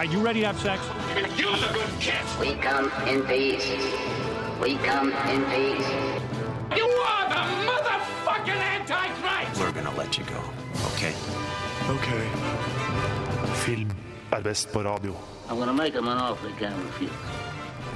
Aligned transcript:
right, 0.00 0.10
you 0.10 0.20
ready 0.20 0.40
to 0.40 0.46
have 0.46 0.60
sex? 0.60 0.80
You're 1.36 1.56
the 1.56 1.70
good 1.74 2.00
kid. 2.00 2.24
We 2.40 2.54
come 2.54 2.90
in 3.06 3.22
peace. 3.24 3.66
We 4.62 4.76
come 4.76 5.12
in 5.28 5.44
peace. 5.52 5.88
You 6.74 6.86
are 7.12 7.28
the 7.28 7.42
motherfucking 7.68 8.62
Antichrist. 8.76 9.60
We're 9.60 9.72
gonna 9.72 9.96
let 9.96 10.16
you 10.16 10.24
go, 10.24 10.40
okay? 10.94 11.14
Ok. 11.90 12.08
Film 13.64 13.90
er 14.32 14.40
best 14.42 14.72
på 14.72 14.82
radio. 14.82 15.14
I'm 15.50 15.58
gonna 15.58 15.72
make 15.72 15.92
him 15.92 16.08
an 16.08 16.18
offer 16.18 16.48
he 16.48 16.54
can't 16.54 16.84
refuse. 16.84 17.12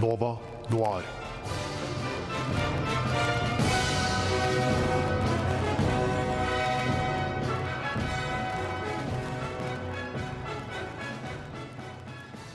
Nova 0.01 0.37
Noir. 0.71 1.24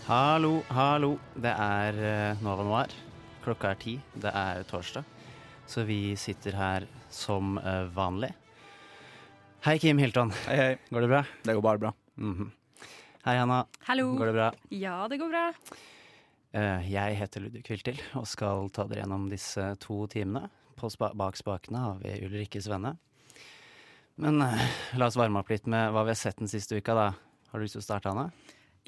Hallo, 0.09 0.63
hallo. 0.73 1.11
Det 1.37 1.51
er 1.53 1.97
eh, 2.01 2.39
Nova 2.41 2.63
Noir. 2.65 2.93
Klokka 3.43 3.75
er 3.75 3.77
ti. 3.77 3.91
Det 4.17 4.31
er 4.33 4.63
torsdag. 4.65 5.05
Så 5.69 5.83
vi 5.85 6.15
sitter 6.17 6.55
her 6.57 6.87
som 7.13 7.59
eh, 7.61 7.83
vanlig. 7.93 8.31
Hei, 9.67 9.75
Kim 9.77 10.01
Hilton. 10.01 10.33
Hei, 10.47 10.55
hei. 10.57 10.71
Går 10.89 11.05
det 11.05 11.11
bra? 11.11 11.21
Det 11.45 11.55
går 11.59 11.67
bare 11.67 11.83
bra. 11.85 11.93
Mhm. 12.17 12.49
Hei, 13.27 13.37
Hanna. 13.37 13.59
Hallo. 13.85 14.07
Går 14.17 14.31
det 14.31 14.35
bra? 14.39 14.49
Ja, 14.73 14.95
det 15.13 15.21
går 15.21 15.29
bra. 15.29 15.45
Eh, 16.57 16.89
jeg 16.89 17.21
heter 17.21 17.45
Ludvig 17.45 17.63
Kviltil 17.69 18.01
og 18.17 18.25
skal 18.33 18.73
ta 18.73 18.89
dere 18.89 19.03
gjennom 19.03 19.29
disse 19.29 19.69
to 19.85 20.01
timene. 20.09 20.47
På 20.73 20.89
spa 20.89 21.13
bak 21.13 21.37
spakene 21.37 21.85
har 21.85 22.01
vi 22.01 22.17
Ulrikkes 22.25 22.73
venne. 22.73 22.95
Men 24.17 24.41
la 24.41 25.05
oss 25.05 25.21
varme 25.21 25.45
opp 25.45 25.53
litt 25.53 25.69
med 25.69 25.93
hva 25.93 26.01
vi 26.09 26.17
har 26.17 26.23
sett 26.25 26.41
den 26.41 26.49
siste 26.49 26.81
uka, 26.81 26.97
da. 26.97 27.11
Har 27.53 27.61
du 27.61 27.69
lyst 27.69 27.77
til 27.77 27.85
å 27.85 27.91
starte, 27.91 28.09
Hanna? 28.09 28.31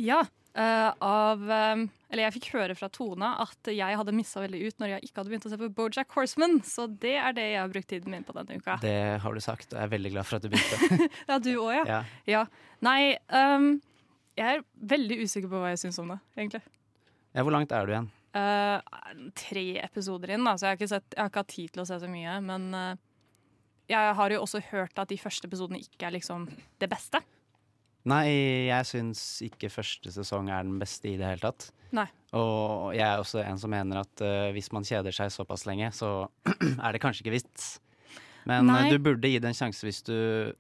Ja, 0.01 0.23
eh, 0.57 0.89
av 1.05 1.41
um, 1.41 1.83
Eller 2.11 2.25
jeg 2.25 2.35
fikk 2.37 2.49
høre 2.55 2.75
fra 2.77 2.89
Tone 2.93 3.29
at 3.43 3.71
jeg 3.71 3.99
hadde 3.99 4.15
missa 4.15 4.43
veldig 4.43 4.61
ut 4.67 4.83
når 4.83 4.95
jeg 4.95 5.07
ikke 5.07 5.21
hadde 5.21 5.33
begynt 5.33 5.47
å 5.47 5.51
se 5.53 5.59
på 5.61 5.69
Bojack 5.77 6.15
Horseman, 6.17 6.59
så 6.67 6.87
det 6.89 7.15
er 7.21 7.35
det 7.37 7.47
jeg 7.53 7.61
har 7.61 7.71
brukt 7.71 7.89
tiden 7.91 8.15
min 8.15 8.25
på 8.27 8.35
denne 8.37 8.57
uka. 8.59 8.79
Det 8.83 8.97
har 9.23 9.37
du 9.37 9.43
sagt, 9.43 9.71
og 9.71 9.79
jeg 9.79 9.87
er 9.87 9.93
veldig 9.95 10.13
glad 10.15 10.29
for 10.29 10.39
at 10.39 10.45
du 10.45 10.51
begynte. 10.53 11.09
Ja, 11.29 11.37
du 11.39 11.51
òg, 11.53 11.73
ja. 11.79 11.85
ja. 11.87 12.01
ja. 12.29 12.45
Nei, 12.83 13.15
um, 13.31 13.73
jeg 14.39 14.57
er 14.57 14.65
veldig 14.95 15.21
usikker 15.23 15.51
på 15.51 15.61
hva 15.61 15.71
jeg 15.73 15.83
syns 15.85 15.99
om 16.01 16.11
det, 16.13 16.19
egentlig. 16.37 16.63
ja, 17.35 17.45
hvor 17.45 17.55
langt 17.55 17.71
er 17.75 17.87
du 17.87 17.95
igjen? 17.95 18.09
Uh, 18.31 18.79
tre 19.35 19.65
episoder 19.83 20.35
inn, 20.35 20.45
da, 20.47 20.55
så 20.55 20.67
jeg 20.67 20.73
har, 20.73 20.79
ikke 20.79 20.91
sett, 20.93 21.07
jeg 21.15 21.19
har 21.19 21.31
ikke 21.31 21.43
hatt 21.43 21.55
tid 21.55 21.73
til 21.75 21.83
å 21.83 21.87
se 21.89 21.99
så 22.03 22.09
mye. 22.11 22.37
Men 22.47 22.67
uh, 22.75 22.93
jeg 23.91 24.15
har 24.17 24.33
jo 24.33 24.41
også 24.45 24.61
hørt 24.71 24.99
at 25.01 25.11
de 25.11 25.19
første 25.19 25.49
episodene 25.49 25.81
ikke 25.83 26.07
er 26.07 26.15
liksom 26.15 26.47
det 26.81 26.89
beste. 26.91 27.21
Nei, 28.09 28.25
jeg 28.69 28.87
syns 28.89 29.21
ikke 29.45 29.69
første 29.69 30.09
sesong 30.13 30.49
er 30.49 30.65
den 30.65 30.79
beste 30.81 31.11
i 31.11 31.17
det 31.19 31.27
hele 31.27 31.43
tatt. 31.43 31.69
Nei. 31.93 32.07
Og 32.37 32.95
jeg 32.95 33.05
er 33.05 33.21
også 33.21 33.43
en 33.43 33.59
som 33.61 33.71
mener 33.73 34.01
at 34.01 34.23
uh, 34.23 34.49
hvis 34.55 34.71
man 34.73 34.87
kjeder 34.87 35.13
seg 35.13 35.29
såpass 35.33 35.67
lenge, 35.67 35.91
så 35.93 36.29
er 36.85 36.95
det 36.95 37.01
kanskje 37.03 37.25
ikke 37.25 37.35
vits. 37.35 37.75
Men 38.49 38.69
eh, 38.69 38.73
Nei. 38.73 38.89
du 38.89 38.97
burde 38.97 39.29
gi 39.29 39.37
det 39.37 39.51
en 39.51 39.57
sjanse 39.57 39.85
hvis 39.85 40.01
du, 40.07 40.15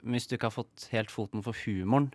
hvis 0.05 0.27
du 0.29 0.35
ikke 0.35 0.51
har 0.51 0.53
fått 0.53 0.85
helt 0.91 1.09
foten 1.09 1.41
for 1.41 1.57
humoren. 1.65 2.11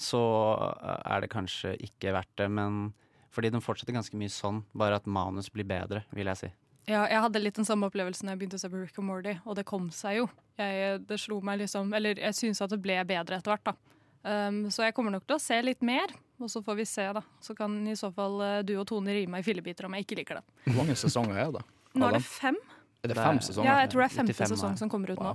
Så 0.00 0.18
eh, 0.58 1.00
er 1.14 1.22
det 1.22 1.30
kanskje 1.30 1.76
ikke 1.86 2.16
verdt 2.16 2.32
det, 2.40 2.48
men 2.50 2.88
fordi 3.34 3.52
den 3.54 3.62
fortsetter 3.62 3.94
ganske 3.94 4.18
mye 4.18 4.32
sånn, 4.32 4.62
bare 4.74 4.98
at 4.98 5.06
manus 5.10 5.50
blir 5.54 5.66
bedre, 5.68 6.04
vil 6.14 6.30
jeg 6.32 6.40
si. 6.40 6.50
Ja, 6.90 7.06
jeg 7.08 7.22
hadde 7.24 7.40
litt 7.40 7.56
den 7.56 7.66
samme 7.66 7.88
opplevelsen 7.88 8.28
da 8.28 8.34
jeg 8.34 8.42
begynte 8.42 8.58
å 8.58 8.62
se 8.62 8.68
på 8.70 8.82
Rick 8.82 8.98
og 9.00 9.06
Morty, 9.08 9.38
og 9.46 9.56
det 9.56 9.64
kom 9.68 9.88
seg 9.94 10.18
jo. 10.18 10.26
Jeg, 10.58 11.00
det 11.08 11.16
slo 11.18 11.40
meg 11.42 11.58
liksom 11.64 11.88
Eller 11.96 12.20
jeg 12.20 12.36
syns 12.38 12.60
at 12.62 12.70
det 12.70 12.76
ble 12.78 13.00
bedre 13.08 13.40
etter 13.40 13.54
hvert, 13.54 13.72
da. 13.72 13.93
Um, 14.24 14.62
så 14.72 14.86
jeg 14.86 14.94
kommer 14.96 15.12
nok 15.12 15.26
til 15.28 15.36
å 15.36 15.42
se 15.42 15.56
litt 15.62 15.82
mer, 15.84 16.12
og 16.40 16.48
så 16.48 16.62
får 16.64 16.78
vi 16.78 16.84
se, 16.88 17.04
da. 17.12 17.20
Så 17.44 17.52
kan 17.56 17.74
i 17.88 17.94
så 17.98 18.08
fall 18.14 18.38
eh, 18.40 18.60
du 18.64 18.72
og 18.80 18.86
Tone 18.88 19.12
rive 19.12 19.28
meg 19.30 19.44
i 19.44 19.46
fillebiter 19.46 19.84
om 19.84 19.92
jeg 19.98 20.06
ikke 20.06 20.16
liker 20.22 20.38
det. 20.40 20.44
Hvor 20.70 20.78
mange 20.80 20.96
sesonger 20.96 21.36
er 21.42 21.50
det? 21.58 21.64
Nå 21.94 22.08
er 22.08 22.16
det 22.16 22.22
fem? 22.24 22.56
Er 23.04 23.12
det 23.12 23.18
fem 23.18 23.36
er- 23.36 23.44
sesonger? 23.44 23.68
Ja, 23.68 23.74
jeg 23.84 23.90
tror 23.92 24.00
det 24.02 24.06
er 24.08 24.14
femte 24.16 24.32
95 24.38 24.54
sesong 24.56 24.78
som 24.80 24.88
kommer 24.92 25.12
ut 25.12 25.20
nå. 25.20 25.34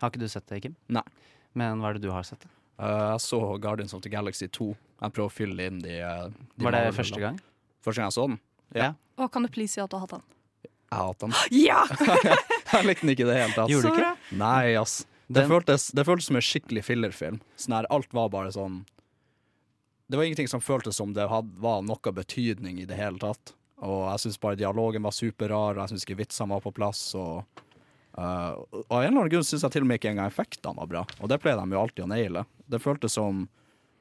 Har 0.00 0.10
ikke 0.10 0.22
du 0.22 0.28
sett 0.32 0.46
det, 0.48 0.62
Kim? 0.64 0.74
Nei. 0.88 1.04
Men 1.52 1.82
hva 1.84 1.90
er 1.92 1.98
det 2.00 2.02
du 2.06 2.10
har 2.14 2.24
sett? 2.24 2.48
Uh, 2.80 3.12
jeg 3.12 3.20
så 3.26 3.40
Guardians 3.60 3.92
of 3.92 4.00
the 4.00 4.08
Galaxy 4.08 4.48
2. 4.48 4.70
Jeg 5.04 5.12
prøver 5.12 5.28
å 5.28 5.32
fylle 5.36 5.66
inn 5.68 5.82
de, 5.84 5.98
eh, 6.00 6.26
de 6.56 6.64
Var 6.64 6.72
det 6.72 6.80
målene. 6.86 6.96
første 6.96 7.20
gang? 7.20 7.36
Første 7.84 8.00
gang 8.00 8.08
jeg 8.08 8.16
så 8.16 8.26
den? 8.30 8.40
Ja. 8.74 8.90
Å, 9.20 9.28
kan 9.30 9.44
du 9.44 9.48
please 9.52 9.76
si 9.76 9.80
at 9.84 9.90
du 9.92 9.98
har 9.98 10.06
hatt 10.08 10.16
den? 10.16 10.24
Jeg 10.64 10.96
har 10.96 11.12
hatt 11.12 11.20
den. 11.20 11.36
Ja! 11.52 11.84
Jeg 12.70 12.86
likte 12.86 13.02
den 13.04 13.12
ikke 13.12 13.24
i 13.26 13.28
det 13.28 13.36
hele 13.36 13.52
tatt. 13.54 13.68
Gjorde 13.70 13.90
du 13.90 13.96
ikke? 14.00 14.10
Nei, 14.38 14.74
ass. 14.78 15.00
Det 15.30 15.46
føltes, 15.46 15.90
det 15.94 16.04
føltes 16.08 16.26
som 16.26 16.38
en 16.40 16.44
skikkelig 16.44 16.82
fillerfilm. 16.88 17.38
Sånn 17.60 17.76
her, 17.76 17.88
alt 17.94 18.10
var 18.16 18.32
bare 18.32 18.50
sånn 18.54 18.82
Det 20.10 20.18
var 20.18 20.26
ingenting 20.26 20.50
som 20.50 20.62
føltes 20.62 20.98
som 20.98 21.12
det 21.14 21.28
had, 21.30 21.52
var 21.62 21.84
noe 21.86 22.12
betydning 22.12 22.80
i 22.82 22.86
det 22.90 22.98
hele 22.98 23.20
tatt. 23.22 23.52
Og 23.86 24.08
jeg 24.08 24.24
syns 24.24 24.40
bare 24.42 24.58
dialogen 24.58 25.06
var 25.06 25.14
superrar, 25.14 25.76
og 25.76 25.84
jeg 25.84 25.92
syns 25.92 26.06
ikke 26.06 26.18
vitsene 26.18 26.50
var 26.50 26.64
på 26.64 26.72
plass. 26.74 27.04
Og, 27.14 27.62
uh, 28.18 28.58
og 28.58 28.90
av 28.90 29.04
en 29.04 29.06
eller 29.06 29.20
annen 29.20 29.30
grunn 29.36 29.46
syns 29.46 29.62
jeg 29.62 29.76
til 29.76 29.86
og 29.86 29.88
med 29.92 30.00
ikke 30.00 30.10
engang 30.10 30.32
effektene 30.32 30.82
var 30.82 30.90
bra. 30.90 31.04
Og 31.22 31.30
det 31.30 31.38
pleier 31.44 31.62
de 31.62 31.78
jo 31.78 31.84
alltid 31.84 32.04
å 32.04 32.10
naile. 32.10 32.44
Det 32.66 32.82
føltes 32.82 33.14
som 33.14 33.46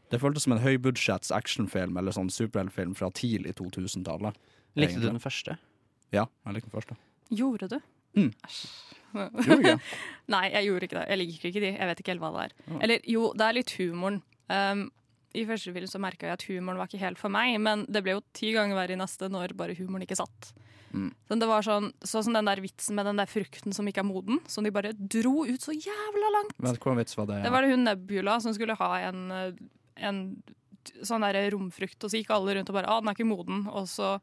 det 0.09 0.17
føltes 0.17 0.47
som 0.47 0.55
en 0.55 0.63
høybudsjetts 0.63 1.29
actionfilm 1.35 1.97
eller 2.01 2.15
sånn 2.15 2.31
superheltfilm 2.33 2.95
fra 2.97 3.11
tidlig 3.13 3.53
2000-tallet. 3.59 4.37
Likte 4.79 5.01
du 5.03 5.05
den 5.05 5.21
første? 5.21 5.59
Ja, 6.09 6.25
jeg 6.47 6.57
likte 6.57 6.71
den 6.71 6.77
første. 6.79 6.97
Gjorde 7.29 7.69
du? 7.69 7.77
Mm. 8.17 8.31
Æsj. 8.47 8.61
Nei, 10.33 10.45
jeg 10.53 10.67
gjorde 10.67 10.87
ikke 10.87 10.97
det. 10.99 11.05
Jeg 11.09 11.19
liker 11.23 11.49
ikke 11.49 11.63
de. 11.63 11.73
Jeg 11.73 11.89
vet 11.89 12.01
ikke 12.01 12.13
helt 12.13 12.23
hva 12.23 12.31
det 12.35 12.45
er. 12.45 12.55
Eller 12.79 13.05
jo, 13.09 13.29
det 13.37 13.45
er 13.45 13.57
litt 13.57 13.75
humoren. 13.79 14.19
Um, 14.49 14.83
I 15.37 15.45
første 15.49 15.73
film 15.73 15.89
så 15.89 16.01
merka 16.01 16.29
jeg 16.29 16.37
at 16.37 16.45
humoren 16.49 16.81
var 16.81 16.89
ikke 16.89 17.01
helt 17.01 17.21
for 17.21 17.33
meg, 17.33 17.55
men 17.61 17.85
det 17.89 18.03
ble 18.05 18.17
jo 18.17 18.25
ti 18.37 18.51
ganger 18.55 18.77
verre 18.77 18.97
i 18.97 18.99
neste 18.99 19.29
når 19.31 19.55
bare 19.57 19.77
humoren 19.77 20.05
ikke 20.05 20.19
satt. 20.19 20.51
Mm. 20.89 21.09
Så 21.29 21.37
det 21.37 21.49
var 21.49 21.65
sånn, 21.65 21.91
sånn 22.01 22.25
som 22.25 22.37
den 22.37 22.49
der 22.49 22.61
vitsen 22.63 22.97
med 22.97 23.05
den 23.05 23.19
der 23.21 23.29
frukten 23.29 23.75
som 23.75 23.89
ikke 23.89 24.01
er 24.01 24.09
moden, 24.09 24.39
som 24.49 24.65
de 24.65 24.73
bare 24.73 24.95
dro 24.97 25.43
ut 25.45 25.65
så 25.65 25.75
jævla 25.75 26.31
langt. 26.37 26.55
Men 26.57 26.77
hvordan 26.77 27.01
vits 27.01 27.17
var 27.17 27.29
det? 27.29 27.43
Det 27.45 27.53
var 27.53 27.65
det 27.65 27.75
hun 27.75 27.85
Nebula 27.85 28.39
som 28.41 28.55
skulle 28.57 28.77
ha 28.79 28.91
en, 29.09 29.21
en 30.09 30.21
sånn 31.05 31.25
der 31.25 31.41
romfrukt, 31.53 32.01
og 32.01 32.09
så 32.09 32.21
gikk 32.21 32.33
alle 32.33 32.57
rundt 32.57 32.71
og 32.71 32.79
bare 32.79 32.89
ah, 32.89 33.01
den 33.01 33.11
er 33.11 33.17
ikke 33.17 33.29
moden. 33.29 33.65
Og 33.69 33.85
så 33.91 34.15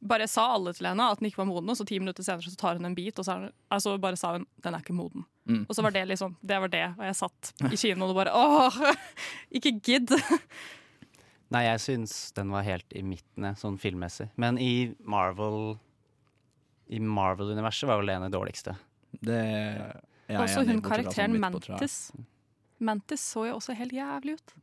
bare 0.00 0.28
sa 0.28 0.46
alle 0.54 0.72
til 0.76 0.88
henne 0.90 1.06
at 1.10 1.20
den 1.20 1.30
ikke 1.30 1.40
var 1.42 1.48
moden, 1.48 1.70
og 1.72 1.78
så 1.78 1.86
ti 1.88 1.98
minutter 2.02 2.26
senere 2.26 2.50
så 2.50 2.58
tar 2.60 2.78
hun 2.78 2.88
en 2.88 2.96
bit, 2.96 3.18
og 3.18 3.26
så 3.26 3.38
altså 3.72 3.96
bare 4.02 4.18
sa 4.20 4.34
hun 4.36 4.46
den 4.64 4.76
er 4.76 4.84
ikke 4.84 4.96
moden. 4.96 5.24
Mm. 5.46 5.62
Og 5.68 5.76
så 5.76 5.84
var 5.86 5.94
det 5.94 6.04
liksom, 6.10 6.34
det 6.40 6.58
var 6.62 6.72
det, 6.72 6.84
og 6.98 7.04
jeg 7.06 7.18
satt 7.20 7.52
i 7.70 7.78
kinoen 7.78 8.10
og 8.10 8.18
bare 8.18 8.34
åh, 8.34 8.80
ikke 9.56 9.76
gidd. 9.80 10.12
Nei, 11.54 11.62
jeg 11.68 11.82
syns 11.84 12.14
den 12.36 12.50
var 12.50 12.66
helt 12.66 12.96
i 12.98 13.04
midten, 13.06 13.48
sånn 13.58 13.78
filmmessig. 13.78 14.28
Men 14.34 14.58
i 14.58 14.90
Marvel 15.06 15.76
I 16.90 16.98
Marvel-universet 16.98 17.86
var 17.86 18.00
vel 18.00 18.10
det 18.10 18.16
en 18.18 18.26
av 18.26 18.32
de 18.32 18.38
dårligste. 18.38 18.74
Det 19.22 19.40
jeg 20.26 20.42
Også 20.42 20.64
hun 20.66 20.82
karakteren. 20.82 21.38
Mantis. 21.40 22.10
Mantis 22.82 23.22
så 23.22 23.46
jo 23.46 23.58
også 23.60 23.76
helt 23.78 23.94
jævlig 23.94 24.36
ut. 24.40 24.54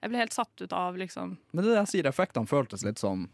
Jeg 0.00 0.12
ble 0.12 0.20
helt 0.20 0.36
satt 0.36 0.60
ut 0.60 0.72
av 0.76 0.96
liksom 1.00 1.36
Men 1.52 1.64
det 1.64 1.76
der 1.76 1.88
sier, 1.88 2.08
effektene 2.08 2.48
føltes 2.48 2.84
litt 2.84 3.00
sånn 3.00 3.28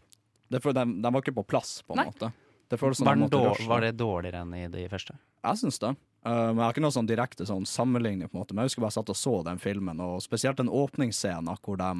det 0.51 0.59
er 0.59 0.63
for 0.63 0.75
de, 0.75 0.83
de 1.01 1.11
var 1.15 1.23
ikke 1.23 1.35
på 1.37 1.47
plass, 1.47 1.77
på 1.87 1.95
en 1.95 2.01
Nei. 2.03 2.07
måte. 2.11 2.31
Det 2.71 2.79
som 2.79 3.05
Var, 3.07 3.15
den 3.19 3.29
dår, 3.31 3.67
var 3.67 3.83
det 3.83 3.91
dårligere 3.99 4.41
enn 4.45 4.53
i 4.55 4.67
de 4.71 4.85
første? 4.91 5.17
Jeg 5.43 5.59
syns 5.59 5.79
det. 5.79 5.91
Uh, 6.23 6.51
men 6.53 6.59
jeg 6.59 6.63
har 6.63 6.73
ikke 6.75 6.83
noe 6.85 6.95
sånn 6.95 7.09
direkte 7.09 7.47
sånn 7.47 7.65
sammenligning, 7.67 8.29
på 8.31 8.37
en 8.37 8.43
måte. 8.43 8.55
Men 8.55 8.63
jeg 8.63 8.71
husker 8.71 8.83
bare 8.85 8.93
jeg 8.93 8.99
satt 8.99 9.11
og 9.11 9.19
så 9.19 9.33
den 9.47 9.59
filmen, 9.59 10.03
og 10.03 10.21
spesielt 10.23 10.59
den 10.61 10.71
åpningsscenen 10.71 11.51
hvor 11.59 11.79
de 11.81 11.91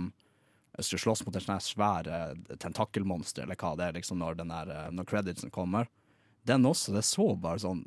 skulle 0.80 1.04
slåss 1.04 1.26
mot 1.26 1.36
en 1.36 1.44
sånn 1.44 1.58
tentakkelmonster, 1.60 2.56
tentakelmonster, 2.62 3.44
eller 3.44 3.60
hva 3.60 3.74
det 3.76 3.90
er, 3.90 3.98
liksom, 4.00 4.22
når, 4.22 4.38
den 4.40 4.54
der, 4.54 4.72
eh, 4.72 4.92
når 4.96 5.10
creditsen 5.10 5.52
kommer. 5.52 5.90
Den 6.48 6.64
også, 6.66 6.94
det 6.96 7.04
så 7.08 7.34
bare 7.36 7.60
sånn 7.64 7.84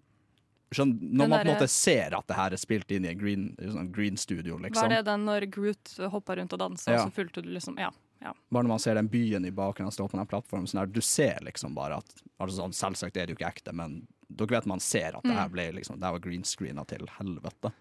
Skjønn, 0.74 0.90
når 0.98 1.22
Den 1.22 1.30
man 1.30 1.38
på 1.38 1.44
en 1.44 1.54
måte 1.54 1.66
ser 1.70 2.14
at 2.16 2.26
det 2.26 2.34
her 2.34 2.54
er 2.56 2.58
spilt 2.58 2.90
inn 2.90 3.04
i 3.06 3.10
en 3.12 3.18
green, 3.20 3.42
sånn 3.60 3.92
green 3.94 4.16
studio, 4.18 4.56
liksom. 4.58 4.88
Var 4.88 4.90
det 4.96 5.04
den 5.06 5.26
når 5.28 5.46
Groot 5.54 5.92
hoppa 6.10 6.34
rundt 6.40 6.56
og 6.56 6.58
dansa, 6.58 6.90
Ja. 6.90 7.04
og 7.04 7.12
så 7.12 7.14
fulgte 7.14 7.44
du 7.44 7.52
liksom 7.54 7.78
Ja. 7.78 7.92
Ja. 8.24 8.32
Bare 8.48 8.64
når 8.64 8.72
man 8.74 8.82
ser 8.82 8.96
den 8.98 9.08
byen 9.12 9.44
i 9.44 9.52
bakgrunnen 9.54 9.92
stå 9.92 10.06
på 10.08 10.16
den 10.18 10.26
plattformen, 10.30 10.66
sånn 10.70 10.80
her, 10.82 10.90
du 10.90 11.00
ser 11.04 11.42
liksom 11.44 11.74
bare 11.76 11.98
at 12.00 12.14
altså 12.40 12.62
sånn, 12.62 12.72
Selvsagt 12.76 13.16
er 13.20 13.26
det 13.28 13.34
jo 13.34 13.38
ikke 13.38 13.50
ekte, 13.52 13.74
men 13.76 13.98
dere 14.32 14.56
vet 14.56 14.66
man 14.70 14.80
ser 14.82 15.14
at 15.18 15.22
det 15.22 15.30
Mm. 15.34 15.38
her 15.42 15.50
ble 15.52 15.66
liksom 15.76 15.98
Det 16.00 16.08
her 16.08 16.16
var 16.16 16.22
greenscreena 16.24 16.86
til 16.88 17.04
helvete. 17.18 17.72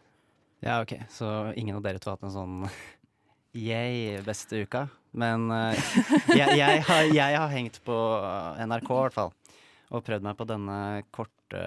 Ja, 0.63 0.81
OK. 0.84 0.94
Så 1.10 1.30
ingen 1.57 1.75
av 1.80 1.81
dere 1.84 2.00
to 2.00 2.10
har 2.12 2.18
hatt 2.18 2.28
en 2.28 2.36
sånn 2.36 2.69
yay, 3.54 4.19
beste 4.25 4.63
uka. 4.66 4.88
Men 5.13 5.50
uh, 5.51 5.74
jeg, 6.34 6.57
jeg, 6.57 6.84
har, 6.88 7.04
jeg 7.13 7.38
har 7.38 7.50
hengt 7.54 7.80
på 7.86 7.98
eh, 8.19 8.63
NRK, 8.66 8.89
i 8.89 9.01
hvert 9.04 9.13
fall. 9.18 9.34
Og 9.94 10.01
prøvd 10.07 10.24
meg 10.25 10.38
på 10.39 10.48
denne 10.50 10.78
korte 11.13 11.60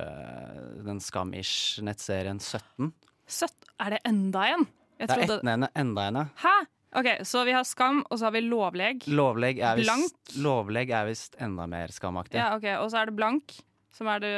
Den 0.83 0.99
skamish 1.05 1.79
nettserien 1.87 2.41
17. 2.43 2.91
Søtt. 3.27 3.69
Er 3.79 3.95
det 3.95 4.01
enda 4.09 4.49
en? 4.51 4.67
Jeg 4.99 5.09
Det 5.13 5.29
er 5.45 5.69
enda 5.77 6.07
en, 6.09 6.19
ja. 6.23 6.25
Hæ? 6.43 6.55
OK, 6.95 7.07
så 7.27 7.45
vi 7.45 7.53
har 7.53 7.65
Skam, 7.65 8.05
og 8.11 8.19
så 8.19 8.25
har 8.29 8.33
vi 8.33 8.41
Lovleg. 8.47 9.03
Lovlegg 9.11 9.59
er 9.59 9.77
visst, 9.77 9.89
Blank. 9.91 10.37
lovlegg 10.45 10.91
er 10.91 11.07
visst 11.11 11.37
enda 11.43 11.67
mer 11.67 11.89
skamaktig. 11.93 12.39
Ja, 12.39 12.55
ok, 12.57 12.65
Og 12.81 12.91
så 12.93 13.01
er 13.03 13.07
det 13.11 13.17
Blank, 13.19 13.57
som 13.93 14.07
er 14.09 14.21
det, 14.21 14.33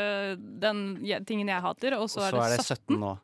den 0.63 0.83
tingen 1.29 1.49
jeg 1.49 1.63
hater. 1.63 1.99
Og 1.99 2.09
så, 2.11 2.25
Og 2.25 2.31
så 2.33 2.43
er 2.47 2.57
det 2.57 2.65
17 2.67 2.99
nå. 2.99 3.19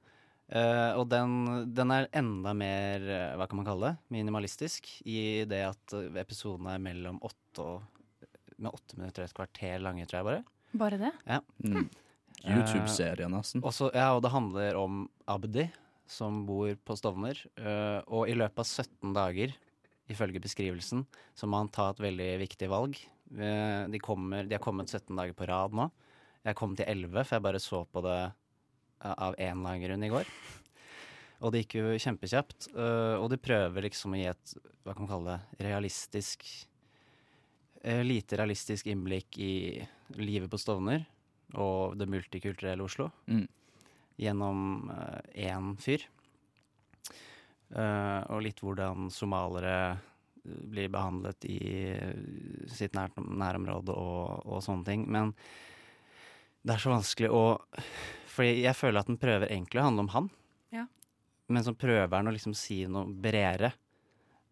Uh, 0.54 0.92
og 1.00 1.08
den, 1.08 1.32
den 1.74 1.90
er 1.90 2.06
enda 2.14 2.52
mer, 2.54 3.00
eh, 3.00 3.30
hva 3.40 3.46
kan 3.48 3.56
man 3.58 3.64
kalle 3.66 3.88
det, 3.88 3.96
minimalistisk. 4.12 4.86
I 5.08 5.44
det 5.48 5.62
at 5.70 5.94
eh, 5.96 6.10
episodene 6.20 6.74
er 6.76 6.82
mellom 6.84 7.16
åtte 7.24 7.64
og 7.64 7.82
med 8.60 8.70
åtte 8.70 8.98
minutter 9.00 9.24
og 9.24 9.30
et 9.30 9.34
kvarter 9.34 9.80
lange, 9.82 10.04
tror 10.06 10.20
jeg 10.20 10.28
bare. 10.28 10.44
Bare 10.78 10.98
det? 11.00 11.12
Mm. 11.64 11.88
YouTube-serie, 12.44 13.26
nesten. 13.32 13.64
Og 13.64 13.72
så- 13.74 13.90
ja, 13.94 14.12
og 14.14 14.22
det 14.22 14.30
handler 14.30 14.76
om 14.78 15.08
Abdi, 15.26 15.64
som 16.06 16.44
bor 16.46 16.74
på 16.84 16.96
Stovner. 16.98 17.38
eh, 17.56 18.00
og 18.06 18.28
i 18.28 18.36
løpet 18.36 18.58
av 18.58 18.66
17 18.66 19.14
dager, 19.16 19.54
ifølge 20.10 20.42
beskrivelsen, 20.42 21.06
så 21.34 21.48
må 21.48 21.62
han 21.62 21.70
ta 21.72 21.90
et 21.90 22.02
veldig 22.04 22.30
viktig 22.42 22.68
valg. 22.68 22.98
Eh, 23.32 23.84
de, 23.88 24.00
kommer, 24.00 24.44
de 24.44 24.56
har 24.56 24.62
kommet 24.62 24.90
17 24.90 25.14
dager 25.16 25.32
på 25.32 25.48
rad 25.48 25.72
nå. 25.72 25.90
Jeg 26.44 26.58
kom 26.58 26.76
til 26.76 26.84
11, 26.86 27.24
for 27.24 27.36
jeg 27.36 27.46
bare 27.46 27.62
så 27.62 27.84
på 27.88 28.02
det 28.04 28.18
eh, 28.20 29.14
av 29.14 29.34
en 29.38 29.58
eller 29.58 29.70
annen 29.70 29.86
grunn 29.86 30.04
i 30.04 30.12
går. 30.12 30.28
Og 31.44 31.52
det 31.52 31.64
gikk 31.64 31.74
jo 31.80 31.96
kjempekjapt. 32.00 32.70
og 32.72 33.26
de 33.28 33.36
prøver 33.36 33.84
liksom 33.84 34.14
å 34.14 34.16
gi 34.16 34.28
et, 34.30 34.52
hva 34.84 34.94
kan 34.94 35.04
man 35.04 35.10
kalle 35.10 35.34
det, 35.34 35.66
realistisk 35.66 36.46
Lite 37.84 38.38
realistisk 38.40 38.86
innblikk 38.88 39.36
i 39.44 39.76
livet 40.16 40.48
på 40.48 40.56
Stovner 40.56 41.02
og 41.60 41.98
det 42.00 42.06
multikulturelle 42.08 42.80
Oslo 42.86 43.10
Mm. 43.28 43.44
Gjennom 44.20 44.90
én 45.34 45.72
fyr. 45.80 46.04
Eh, 47.74 48.20
og 48.30 48.42
litt 48.44 48.60
hvordan 48.62 49.08
somaliere 49.10 49.76
eh, 49.90 50.02
blir 50.44 50.90
behandlet 50.92 51.46
i 51.48 51.58
eh, 51.90 52.18
sitt 52.70 52.94
nær, 52.94 53.10
nærområde 53.18 53.94
og, 53.98 54.44
og 54.46 54.62
sånne 54.62 54.86
ting. 54.86 55.06
Men 55.10 55.32
det 56.64 56.76
er 56.76 56.84
så 56.84 56.92
vanskelig 56.94 57.32
å 57.34 57.44
Fordi 58.34 58.64
jeg 58.64 58.78
føler 58.78 59.00
at 59.00 59.10
den 59.10 59.20
prøver 59.20 59.50
egentlig 59.50 59.82
å 59.82 59.88
handle 59.88 60.04
om 60.06 60.12
han. 60.14 60.28
Ja. 60.74 60.86
Men 61.46 61.66
så 61.66 61.74
prøver 61.78 62.10
den 62.14 62.30
å 62.30 62.34
liksom 62.34 62.54
si 62.58 62.80
noe 62.90 63.06
bredere. 63.06 63.72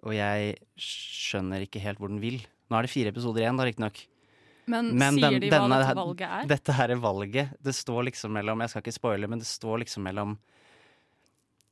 Og 0.06 0.14
jeg 0.14 0.56
skjønner 0.78 1.64
ikke 1.64 1.82
helt 1.82 1.98
hvor 2.02 2.10
den 2.10 2.22
vil. 2.22 2.40
Nå 2.70 2.78
er 2.78 2.86
det 2.86 2.92
fire 2.92 3.10
episoder 3.10 3.42
igjen, 3.42 3.58
da, 3.58 3.66
riktignok. 3.66 4.04
Men, 4.66 4.92
Men 4.96 5.14
sier 5.18 5.30
den- 5.30 5.40
de 5.40 5.50
hva 5.50 5.68
dette 5.68 5.94
valget 5.98 6.28
er? 6.28 6.46
Dette 6.46 6.72
her 6.78 6.90
er 6.94 7.00
valget. 7.02 7.48
Det 7.62 7.74
står 7.74 8.04
liksom 8.10 8.30
mellom 8.32 8.60
Jeg 8.62 8.70
skal 8.70 8.82
ikke 8.82 8.94
spoile, 8.94 9.28
men 9.28 9.38
det 9.42 9.46
står 9.46 9.78
liksom 9.82 10.02
mellom 10.06 10.36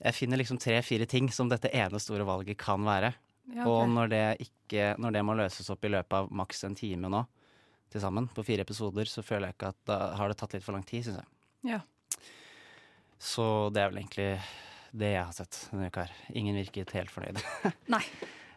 Jeg 0.03 0.15
finner 0.17 0.39
liksom 0.41 0.59
tre-fire 0.59 1.07
ting 1.07 1.29
som 1.31 1.49
dette 1.49 1.71
ene 1.77 2.01
store 2.01 2.25
valget 2.25 2.59
kan 2.59 2.83
være. 2.85 3.13
Ja, 3.55 3.65
Og 3.67 3.89
når 3.89 4.09
det 4.11 4.25
ikke 4.49 4.97
Når 4.99 5.13
det 5.13 5.23
må 5.25 5.35
løses 5.37 5.71
opp 5.71 5.85
i 5.85 5.89
løpet 5.89 6.13
av 6.13 6.31
maks 6.33 6.65
en 6.65 6.75
time 6.75 7.09
nå, 7.09 7.27
til 7.91 8.01
sammen, 8.01 8.29
på 8.31 8.45
fire 8.47 8.61
episoder, 8.63 9.05
så 9.11 9.23
føler 9.23 9.49
jeg 9.51 9.55
ikke 9.59 9.69
at 9.69 9.79
da 9.87 9.97
har 10.17 10.29
det 10.29 10.37
tatt 10.39 10.53
litt 10.55 10.63
for 10.63 10.73
lang 10.73 10.85
tid, 10.87 11.03
syns 11.05 11.17
jeg. 11.19 11.73
Ja. 11.75 11.81
Så 13.19 13.71
det 13.75 13.83
er 13.83 13.91
vel 13.91 13.99
egentlig 14.05 14.29
det 14.93 15.09
jeg 15.15 15.25
har 15.25 15.33
sett 15.35 15.59
denne 15.73 15.89
uka 15.91 16.05
her. 16.07 16.13
Ingen 16.39 16.55
virket 16.57 16.93
helt 16.95 17.11
fornøyd. 17.11 17.43
Nei. 17.95 18.03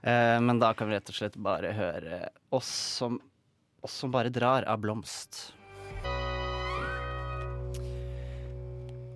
Eh, 0.04 0.38
Men 0.40 0.60
da 0.62 0.74
kan 0.78 0.88
vi 0.90 0.96
rett 0.96 1.10
og 1.10 1.18
slett 1.18 1.36
bare 1.42 1.74
høre 1.74 2.30
oss 2.54 2.70
som, 3.00 3.18
oss 3.84 3.94
som 3.94 4.12
bare 4.12 4.30
drar 4.30 4.64
av 4.64 4.80
Blomst. 4.80 5.54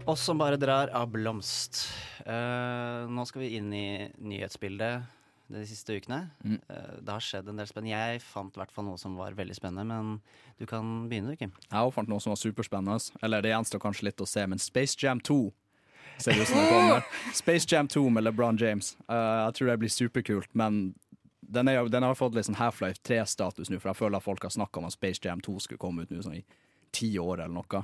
Oss 0.06 0.22
som 0.22 0.38
bare 0.38 0.56
drar 0.56 0.88
av 0.88 1.08
Blomst. 1.12 1.88
Uh, 2.28 3.08
nå 3.08 3.24
skal 3.28 3.46
vi 3.46 3.54
inn 3.56 3.72
i 3.74 3.88
nyhetsbildet 4.20 5.08
de 5.48 5.64
siste 5.68 5.96
ukene. 5.96 6.26
Mm. 6.44 6.58
Eh, 6.60 6.96
det 7.00 7.14
har 7.14 7.24
skjedd 7.24 7.48
en 7.48 7.60
del 7.60 7.70
spennende. 7.70 7.94
Jeg 7.96 8.20
fant 8.20 8.52
i 8.52 8.60
hvert 8.60 8.74
fall 8.76 8.84
noe 8.90 9.00
som 9.00 9.16
var 9.16 9.36
veldig 9.38 9.56
spennende, 9.56 9.86
men 9.88 10.58
du 10.60 10.66
kan 10.68 11.08
begynne, 11.08 11.32
du, 11.32 11.40
Kim. 11.40 11.54
Jeg 11.70 11.88
òg 11.88 11.94
fant 11.96 12.12
noe 12.12 12.20
som 12.20 12.34
var 12.34 12.42
superspennende. 12.42 13.00
Eller 13.24 13.46
det 13.46 13.54
gjenstår 13.54 13.80
kanskje 13.80 14.10
litt 14.10 14.24
å 14.24 14.28
se, 14.28 14.44
men 14.44 14.60
Space 14.60 15.00
Jam 15.00 15.22
2 15.24 15.38
ser 16.20 16.42
ut 16.42 16.50
som 16.50 16.60
det 16.60 16.68
kommer. 16.74 17.08
Space 17.42 17.70
Jam 17.72 17.88
2 17.88 18.04
med 18.18 18.28
LeBron 18.28 18.60
James. 18.60 18.98
Uh, 19.08 19.48
jeg 19.48 19.60
tror 19.60 19.72
det 19.72 19.80
blir 19.86 19.94
superkult, 19.94 20.52
men 20.52 20.82
den, 21.48 21.72
er, 21.72 21.88
den 21.92 22.04
har 22.04 22.18
fått 22.18 22.36
litt 22.36 22.48
sånn 22.48 22.60
Half-Life 22.60 23.02
3-status 23.08 23.72
nå, 23.72 23.80
for 23.80 23.92
jeg 23.94 24.00
føler 24.02 24.20
at 24.20 24.26
folk 24.26 24.44
har 24.44 24.54
snakka 24.54 24.82
om 24.82 24.88
at 24.90 24.96
Space 24.96 25.24
Jam 25.24 25.42
2 25.44 25.60
skulle 25.64 25.82
komme 25.82 26.04
ut 26.04 26.12
nå 26.14 26.24
sånn 26.26 26.40
i 26.40 26.44
ti 26.96 27.14
år 27.20 27.44
eller 27.46 27.56
noe. 27.56 27.84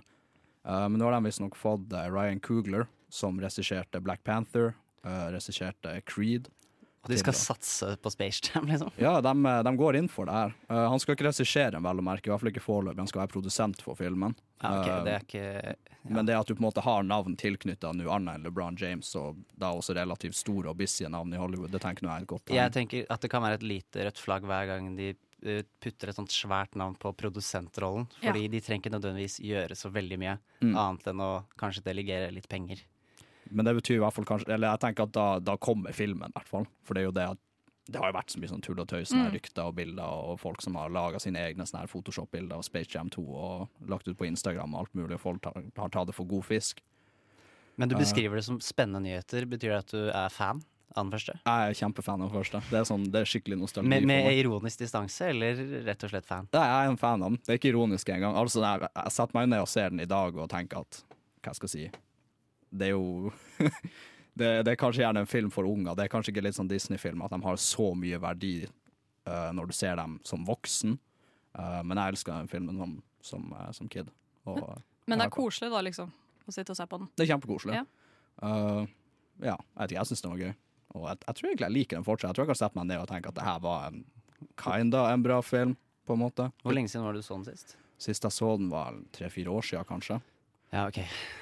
Uh, 0.64 0.88
men 0.88 1.00
nå 1.00 1.08
har 1.08 1.18
de 1.18 1.28
visstnok 1.28 1.58
fått 1.60 1.92
eh, 1.92 2.10
Ryan 2.12 2.40
Coogler, 2.44 2.86
som 3.12 3.40
regisserte 3.42 4.00
Black 4.04 4.24
Panther, 4.24 4.74
uh, 5.06 5.28
regisserte 5.34 5.98
Creed. 6.08 6.48
Og 7.04 7.12
de 7.12 7.18
skal 7.20 7.36
satse 7.36 7.90
på 8.00 8.12
Space 8.14 8.46
Jam, 8.48 8.70
liksom. 8.72 8.94
Ja, 8.96 9.18
de, 9.22 9.34
de 9.68 9.74
går 9.76 9.98
inn 10.00 10.08
for 10.12 10.30
det 10.30 10.38
her. 10.38 10.54
Uh, 10.72 10.86
han 10.94 11.02
skal 11.04 11.18
ikke 11.18 11.28
regissere, 11.28 11.82
vel 11.84 12.00
å 12.00 12.06
merke, 12.06 12.30
i 12.30 12.32
hvert 12.32 12.44
fall 12.46 12.54
ikke 12.54 12.64
foreløpig. 12.64 13.02
Han 13.04 13.12
skal 13.12 13.26
være 13.26 13.34
produsent 13.34 13.84
for 13.84 14.00
filmen. 14.00 14.38
Ja, 14.64 14.72
ok, 14.78 14.88
Eh, 14.88 15.02
det 15.04 15.18
er 15.18 15.28
ikke 15.28 15.93
Men 16.10 16.26
det 16.28 16.36
at 16.36 16.48
du 16.48 16.54
på 16.56 16.60
en 16.60 16.68
måte 16.68 16.82
har 16.84 17.04
navn 17.04 17.36
tilknytta 17.40 17.94
noe 17.96 18.12
annet 18.12 18.36
enn 18.36 18.44
LeBron 18.44 18.76
James, 18.80 19.16
og 19.16 19.38
da 19.56 19.70
også 19.72 19.96
relativt 19.96 20.36
store 20.36 20.70
og 20.74 20.78
busy 20.78 21.06
navn 21.08 21.32
i 21.34 21.38
Hollywood, 21.40 21.72
det 21.72 21.80
tenker 21.82 22.04
jeg 22.08 22.12
er 22.12 22.26
et 22.26 22.28
godt 22.28 22.46
tegn. 22.46 22.58
Jeg 22.60 22.74
tenker 22.76 23.06
at 23.10 23.22
det 23.24 23.30
kan 23.32 23.42
være 23.46 23.60
et 23.62 23.64
lite 23.64 24.04
rødt 24.08 24.20
flagg 24.20 24.44
hver 24.50 24.68
gang 24.68 24.90
de 24.98 25.14
eh, 25.44 25.64
putter 25.80 26.10
et 26.12 26.16
sånt 26.16 26.32
svært 26.32 26.76
navn 26.76 26.96
på 27.00 27.14
produsentrollen. 27.16 28.08
Fordi 28.22 28.48
de 28.52 28.62
trenger 28.64 28.84
ikke 28.84 28.96
nødvendigvis 28.98 29.40
gjøre 29.44 29.76
så 29.80 29.92
veldig 29.92 30.20
mye 30.20 30.38
Mm. 30.64 30.76
annet 30.80 31.08
enn 31.12 31.20
å 31.20 31.32
kanskje 31.60 31.84
delegere 31.84 32.32
litt 32.32 32.48
penger. 32.48 32.80
Men 33.52 33.66
det 33.66 33.74
betyr 33.76 33.98
i 33.98 34.00
hvert 34.00 34.14
fall 34.16 34.26
kanskje 34.26 34.54
Eller 34.54 34.70
jeg 34.72 34.80
tenker 34.80 35.04
at 35.04 35.12
da, 35.12 35.40
da 35.40 35.58
kommer 35.58 35.92
filmen, 35.94 36.30
i 36.30 36.34
hvert 36.38 36.48
fall. 36.48 36.68
For 36.84 36.94
det 36.96 37.02
er 37.04 37.06
jo 37.10 37.12
det 37.18 37.26
at 37.34 37.40
det 37.86 38.00
har 38.00 38.12
jo 38.12 38.16
vært 38.16 38.32
så 38.32 38.40
mye 38.40 38.48
sånn 38.48 38.62
tull 38.64 38.80
og 38.80 38.88
tøys, 38.88 39.12
mm. 39.12 39.26
rykter 39.34 39.68
og 39.68 39.76
bilder, 39.76 40.08
og 40.32 40.40
folk 40.40 40.62
som 40.64 40.78
har 40.80 40.92
laga 40.94 41.20
sine 41.20 41.42
egne 41.44 41.66
Photoshop-bilder 41.68 42.56
av 42.56 42.64
Space 42.64 42.88
Jam 42.94 43.10
2 43.12 43.24
og 43.28 43.90
lagt 43.92 44.08
ut 44.08 44.18
på 44.18 44.28
Instagram 44.30 44.74
og 44.76 44.86
alt 44.86 44.94
mulig, 44.96 45.18
og 45.18 45.24
folk 45.26 45.42
tar, 45.44 45.58
har 45.78 45.90
tatt 45.92 46.08
det 46.08 46.16
for 46.16 46.26
god 46.30 46.46
fisk. 46.48 46.80
Men 47.76 47.90
du 47.90 47.96
Eh. 47.96 48.00
beskriver 48.00 48.36
det 48.36 48.46
som 48.46 48.60
spennende 48.62 49.02
nyheter. 49.02 49.46
Betyr 49.46 49.70
det 49.74 49.80
at 49.80 49.92
du 49.92 50.10
er 50.10 50.30
fan 50.30 50.62
av 50.96 51.04
den 51.06 51.12
første? 51.12 51.34
Jeg 51.44 51.70
er 51.70 51.74
kjempefan 51.74 52.22
av 52.22 52.30
den 52.32 52.38
første. 52.38 52.62
Det 52.70 52.80
er, 52.80 52.84
sånn, 52.86 53.04
det 53.12 53.20
er 53.22 53.26
skikkelig 53.26 53.58
nostalgi 53.60 53.90
Med, 53.90 54.02
for 54.04 54.08
med 54.08 54.26
meg. 54.30 54.38
ironisk 54.46 54.78
distanse, 54.80 55.30
eller 55.34 55.56
rett 55.84 56.04
og 56.04 56.10
slett 56.14 56.26
fan? 56.30 56.48
Nei, 56.54 56.62
jeg 56.70 56.86
er 56.88 56.92
en 56.94 56.98
fan 57.02 57.24
av 57.24 57.30
den. 57.34 57.40
Det 57.44 57.50
er 57.50 57.60
ikke 57.60 57.74
ironisk 57.74 58.10
engang. 58.10 58.38
Altså, 58.38 58.62
jeg, 58.62 58.88
jeg 58.96 59.12
setter 59.12 59.34
meg 59.40 59.50
ned 59.50 59.60
og 59.66 59.68
ser 59.68 59.90
den 59.90 60.00
i 60.00 60.06
dag 60.06 60.38
og 60.38 60.50
tenker 60.50 60.86
at 60.86 61.04
Hva 61.44 61.54
skal 61.58 61.68
jeg 61.68 61.92
si? 61.92 62.00
Det 62.72 62.88
er 62.88 62.94
jo 62.96 63.34
det, 64.40 64.50
det 64.66 64.74
er 64.74 64.80
kanskje 64.80 65.04
gjerne 65.04 65.24
en 65.24 65.30
film 65.30 65.52
for 65.54 65.68
unger. 65.70 65.96
Det 65.98 66.06
er 66.06 66.12
kanskje 66.14 66.34
ikke 66.34 66.46
litt 66.46 66.58
sånn 66.58 66.72
Disney-film 66.72 67.22
at 67.26 67.34
de 67.34 67.42
har 67.44 67.60
så 67.62 67.92
mye 67.98 68.20
verdi 68.22 68.56
uh, 68.66 69.52
når 69.54 69.70
du 69.70 69.76
ser 69.78 69.98
dem 70.00 70.18
som 70.28 70.46
voksen. 70.48 70.98
Uh, 71.54 71.82
men 71.86 72.00
jeg 72.00 72.16
elsker 72.16 72.34
den 72.34 72.50
filmen 72.50 72.80
som, 72.82 72.96
som, 73.22 73.52
uh, 73.54 73.70
som 73.76 73.92
kid. 73.92 74.10
Og 74.50 74.64
Men 75.06 75.22
det 75.22 75.28
er 75.28 75.36
koselig, 75.36 75.70
da, 75.74 75.84
liksom. 75.86 76.10
Å 76.44 76.52
sitte 76.52 76.74
og 76.74 76.80
se 76.80 76.88
på 76.90 77.00
den. 77.00 77.12
det 77.16 77.26
er 77.26 77.30
kjempekoselig. 77.36 77.78
Ja. 77.78 77.86
Eh, 78.42 78.82
ja, 79.44 79.56
jeg 79.56 79.80
vet 79.80 79.94
ikke, 79.94 80.00
jeg 80.00 80.10
syns 80.10 80.24
den 80.24 80.34
var 80.34 80.42
gøy. 80.42 80.52
Og 80.94 81.06
jeg, 81.08 81.20
jeg 81.26 81.38
tror 81.38 81.50
egentlig 81.50 81.68
jeg 81.68 81.76
liker 81.78 82.00
den 82.00 82.08
fortsatt. 82.08 82.28
Jeg 82.30 82.38
tror 82.38 82.46
jeg 82.46 82.52
kan 82.52 82.60
sette 82.60 82.80
meg 82.80 82.90
ned 82.90 83.02
og 83.02 83.08
tenke 83.10 83.32
at 83.32 83.38
det 83.38 83.48
her 83.48 83.62
var 83.64 83.88
en 83.88 84.04
kinda 84.60 85.06
en 85.14 85.24
bra 85.26 85.40
film, 85.46 85.78
på 86.04 86.18
en 86.18 86.20
måte. 86.20 86.50
Hvor 86.66 86.76
lenge 86.76 86.92
siden 86.92 87.06
var 87.08 87.16
du 87.16 87.24
så 87.24 87.38
den 87.38 87.48
sist? 87.48 87.78
Sist 88.02 88.26
jeg 88.28 88.36
så 88.36 88.50
den 88.60 88.68
var 88.74 88.98
tre-fire 89.16 89.54
år 89.54 89.64
siden, 89.64 89.88
kanskje. 89.88 90.20
Ja, 90.74 90.88
ok. 90.88 90.96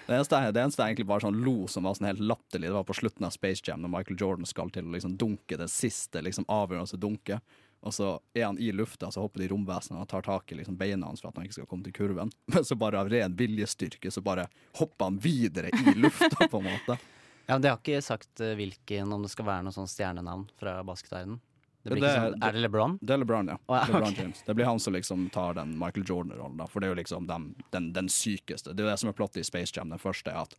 Det 0.08 0.16
eneste, 0.16 0.40
det 0.52 0.60
eneste 0.60 0.84
jeg 0.84 0.92
egentlig 0.92 1.08
bare 1.08 1.24
sånn 1.24 1.38
lo 1.40 1.64
som 1.72 1.86
var 1.88 1.96
sånn 1.96 2.10
helt 2.10 2.20
latterlig, 2.20 2.68
det 2.68 2.76
var 2.76 2.84
på 2.84 2.96
slutten 2.98 3.24
av 3.24 3.32
Space 3.32 3.64
Jam, 3.64 3.80
når 3.80 3.94
Michael 3.94 4.18
Jordan 4.20 4.50
skal 4.50 4.72
til 4.76 4.90
å 4.90 4.92
liksom 4.92 5.14
dunke 5.22 5.56
det 5.56 5.70
siste 5.72 6.20
liksom 6.26 6.50
avgjørende 6.52 7.00
dunket. 7.00 7.54
Og 7.82 7.96
så 7.96 8.10
er 8.36 8.50
han 8.50 8.60
i 8.60 8.74
lufta, 8.76 9.08
så 9.12 9.24
hopper 9.24 9.42
de 9.42 9.48
romvesenene 9.54 10.04
og 10.04 10.10
tar 10.12 10.28
tak 10.28 10.52
i 10.52 10.58
liksom 10.60 10.76
beina 10.78 11.08
hans 11.08 11.24
for 11.24 11.32
at 11.32 11.40
han 11.40 11.48
ikke 11.48 11.62
skal 11.62 11.70
komme 11.72 11.88
til 11.88 11.96
kurven. 11.96 12.34
Men 12.54 12.68
så 12.68 12.76
bare 12.76 13.00
av 13.00 13.10
ren 13.10 13.38
viljestyrke 13.40 14.12
så 14.12 14.22
bare 14.22 14.50
hopper 14.78 15.08
han 15.08 15.22
videre 15.24 15.72
i 15.72 15.96
lufta, 15.96 16.48
på 16.52 16.62
en 16.62 16.70
måte. 16.74 17.00
Ja, 17.48 17.56
men 17.58 17.64
De 17.66 17.72
har 17.72 17.80
ikke 17.82 18.04
sagt 18.06 18.40
eh, 18.40 18.54
hvilken, 18.56 19.10
om 19.12 19.24
det 19.26 19.32
skal 19.34 19.48
være 19.48 19.64
noe 19.66 19.74
sånn 19.76 19.90
stjernenavn 19.90 20.46
fra 20.62 20.76
basketverdenen? 20.88 21.42
Det 21.84 21.90
blir 21.96 22.02
Det- 22.02 22.10
ikke 22.12 22.32
sånn, 22.32 22.44
er 22.48 22.52
det 22.52 22.62
LeBron? 22.62 22.98
Det 23.02 23.10
er 23.14 23.18
LeBron, 23.18 23.48
ja. 23.48 23.58
Oh, 23.68 23.76
ja, 23.76 23.86
LeBron. 23.86 24.14
James. 24.14 24.42
Det 24.46 24.56
blir 24.56 24.66
han 24.66 24.80
som 24.80 24.94
liksom 24.94 25.30
tar 25.32 25.54
den 25.58 25.78
Michael 25.80 26.06
Jordan-rollen, 26.06 26.58
da. 26.58 26.66
For 26.68 26.80
det 26.80 26.88
er 26.90 26.96
jo 26.96 27.00
liksom 27.04 27.28
den, 27.28 27.56
den, 27.72 27.92
den 27.94 28.08
sykeste. 28.08 28.76
Det 28.76 28.80
er 28.84 28.90
jo 28.90 28.92
det 28.92 29.00
som 29.00 29.10
er 29.10 29.14
plottet 29.14 29.38
i 29.38 29.44
Space 29.44 29.72
Jam. 29.76 29.90
Den 29.90 30.00
første 30.00 30.30
er 30.30 30.42
at 30.44 30.54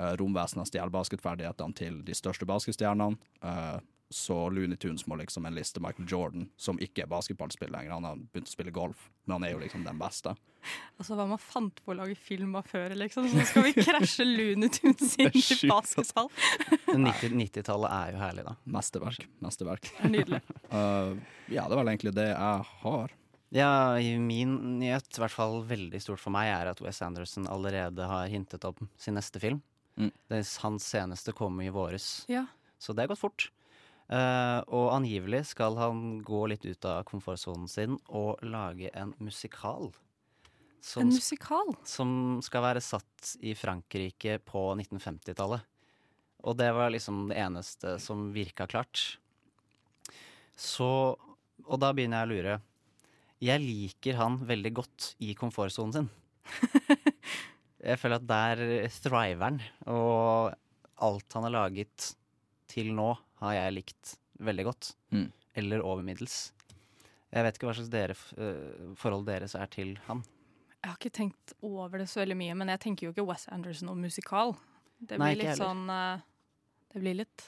uh, 0.00 0.14
romvesenet 0.16 0.68
stjeler 0.70 0.90
basketferdighetene 0.94 1.74
til 1.74 2.02
de 2.02 2.12
største 2.14 2.46
basketstjernene. 2.46 3.18
eh, 3.42 3.80
så 4.10 4.36
Looney 4.50 4.76
Tunes 4.76 5.04
må 5.06 5.14
liksom 5.20 5.46
en 5.46 5.54
liste 5.54 5.80
Michael 5.82 6.08
Jordan, 6.10 6.48
som 6.58 6.78
ikke 6.82 7.04
er 7.04 7.10
basketballspiller 7.10 7.76
lenger. 7.76 7.92
Han 7.94 8.08
har 8.08 8.16
begynt 8.32 8.50
å 8.50 8.54
spille 8.56 8.72
golf, 8.74 9.04
men 9.24 9.36
han 9.36 9.46
er 9.46 9.52
jo 9.54 9.60
liksom 9.62 9.84
den 9.86 10.00
beste. 10.00 10.32
Altså 10.98 11.16
Hva 11.16 11.28
man 11.30 11.40
fant 11.40 11.78
på 11.84 11.92
å 11.94 11.96
lage 12.00 12.16
film 12.18 12.56
av 12.58 12.66
før, 12.68 12.92
liksom. 12.98 13.28
Så 13.30 13.46
skal 13.48 13.68
vi 13.68 13.72
krasje 13.78 14.26
Looney 14.26 14.68
Tunes 14.74 15.14
inn 15.22 15.30
i 15.38 15.70
basketball. 15.70 16.28
Men 16.90 17.06
90 17.06 17.38
90-tallet 17.38 17.94
er 17.94 18.12
jo 18.16 18.20
herlig, 18.24 18.44
da. 18.50 18.56
Mesterverk. 18.76 19.24
Mesterverk. 19.46 19.92
Er 20.02 20.12
Nydelig. 20.12 20.42
Uh, 20.74 21.14
ja, 21.56 21.64
det 21.64 21.70
er 21.70 21.78
vel 21.80 21.92
egentlig 21.94 22.14
det 22.18 22.28
jeg 22.32 22.68
har. 22.82 23.16
Ja, 23.54 23.70
i 23.98 24.12
min 24.18 24.58
nyhet, 24.78 25.08
i 25.16 25.22
hvert 25.22 25.34
fall 25.34 25.56
veldig 25.66 25.98
stort 26.02 26.22
for 26.22 26.34
meg, 26.34 26.50
er 26.54 26.70
at 26.70 26.82
Wes 26.84 27.00
Anderson 27.02 27.48
allerede 27.50 28.06
har 28.06 28.28
hintet 28.30 28.66
om 28.68 28.90
sin 29.00 29.16
neste 29.18 29.42
film. 29.42 29.62
Mm. 29.98 30.12
Det, 30.30 30.42
hans 30.62 30.86
seneste 30.86 31.34
kom 31.36 31.58
i 31.62 31.70
våres, 31.74 32.24
Ja. 32.30 32.44
så 32.78 32.94
det 32.94 33.02
har 33.06 33.14
gått 33.14 33.22
fort. 33.24 33.48
Eh, 34.10 34.60
og 34.74 34.90
angivelig 34.90 35.44
skal 35.52 35.76
han 35.78 36.18
gå 36.26 36.42
litt 36.50 36.64
ut 36.66 36.86
av 36.88 37.04
komfortsonen 37.06 37.68
sin 37.70 37.98
og 38.08 38.40
lage 38.42 38.90
en 38.98 39.12
musikal. 39.22 39.92
Som, 40.80 41.04
En 41.04 41.12
musikal. 41.14 41.74
som 41.84 42.12
skal 42.42 42.64
være 42.64 42.82
satt 42.82 43.34
i 43.44 43.52
Frankrike 43.54 44.38
på 44.42 44.62
1950-tallet. 44.80 45.62
Og 46.40 46.56
det 46.56 46.70
var 46.72 46.90
liksom 46.90 47.28
det 47.28 47.36
eneste 47.38 47.98
som 48.00 48.30
virka 48.32 48.66
klart. 48.66 49.18
Så 50.56 51.16
Og 51.68 51.76
da 51.78 51.92
begynner 51.92 52.24
jeg 52.24 52.26
å 52.26 52.30
lure. 52.32 52.54
Jeg 53.44 53.60
liker 53.60 54.16
han 54.16 54.38
veldig 54.48 54.72
godt 54.74 55.14
i 55.20 55.34
komfortsonen 55.36 55.92
sin. 55.92 56.08
Jeg 57.80 58.00
føler 58.00 58.16
at 58.16 58.26
der 58.28 58.88
thriver 58.92 59.44
han, 59.44 59.60
og 59.88 60.56
alt 61.00 61.36
han 61.36 61.46
har 61.46 61.54
laget 61.54 62.10
til 62.68 62.90
nå, 62.96 63.12
har 63.40 63.56
jeg 63.56 63.76
likt 63.78 64.14
veldig 64.40 64.66
godt. 64.70 64.94
Mm. 65.14 65.28
Eller 65.60 65.84
over 65.84 66.04
middels. 66.06 66.52
Jeg 67.30 67.46
vet 67.46 67.56
ikke 67.56 67.68
hva 67.68 67.76
slags 67.78 67.92
dere, 67.92 68.16
eh, 68.42 68.90
forhold 68.98 69.28
deres 69.28 69.54
er 69.54 69.70
til 69.70 69.94
han. 70.08 70.24
Jeg 70.80 70.88
har 70.88 70.96
ikke 70.96 71.12
tenkt 71.14 71.54
over 71.62 72.00
det 72.00 72.08
så 72.08 72.22
veldig 72.22 72.38
mye, 72.40 72.56
men 72.56 72.72
jeg 72.72 72.80
tenker 72.80 73.06
jo 73.06 73.14
ikke 73.14 73.26
Wes 73.28 73.46
Anderson 73.52 73.92
og 73.92 73.98
musikal. 74.00 74.54
Det 74.98 75.16
blir 75.16 75.26
Nei, 75.26 75.34
litt 75.36 75.52
heller. 75.52 75.60
sånn 75.60 75.90
eh, 75.92 76.22
Det 76.92 77.00
blir 77.00 77.18
litt 77.22 77.46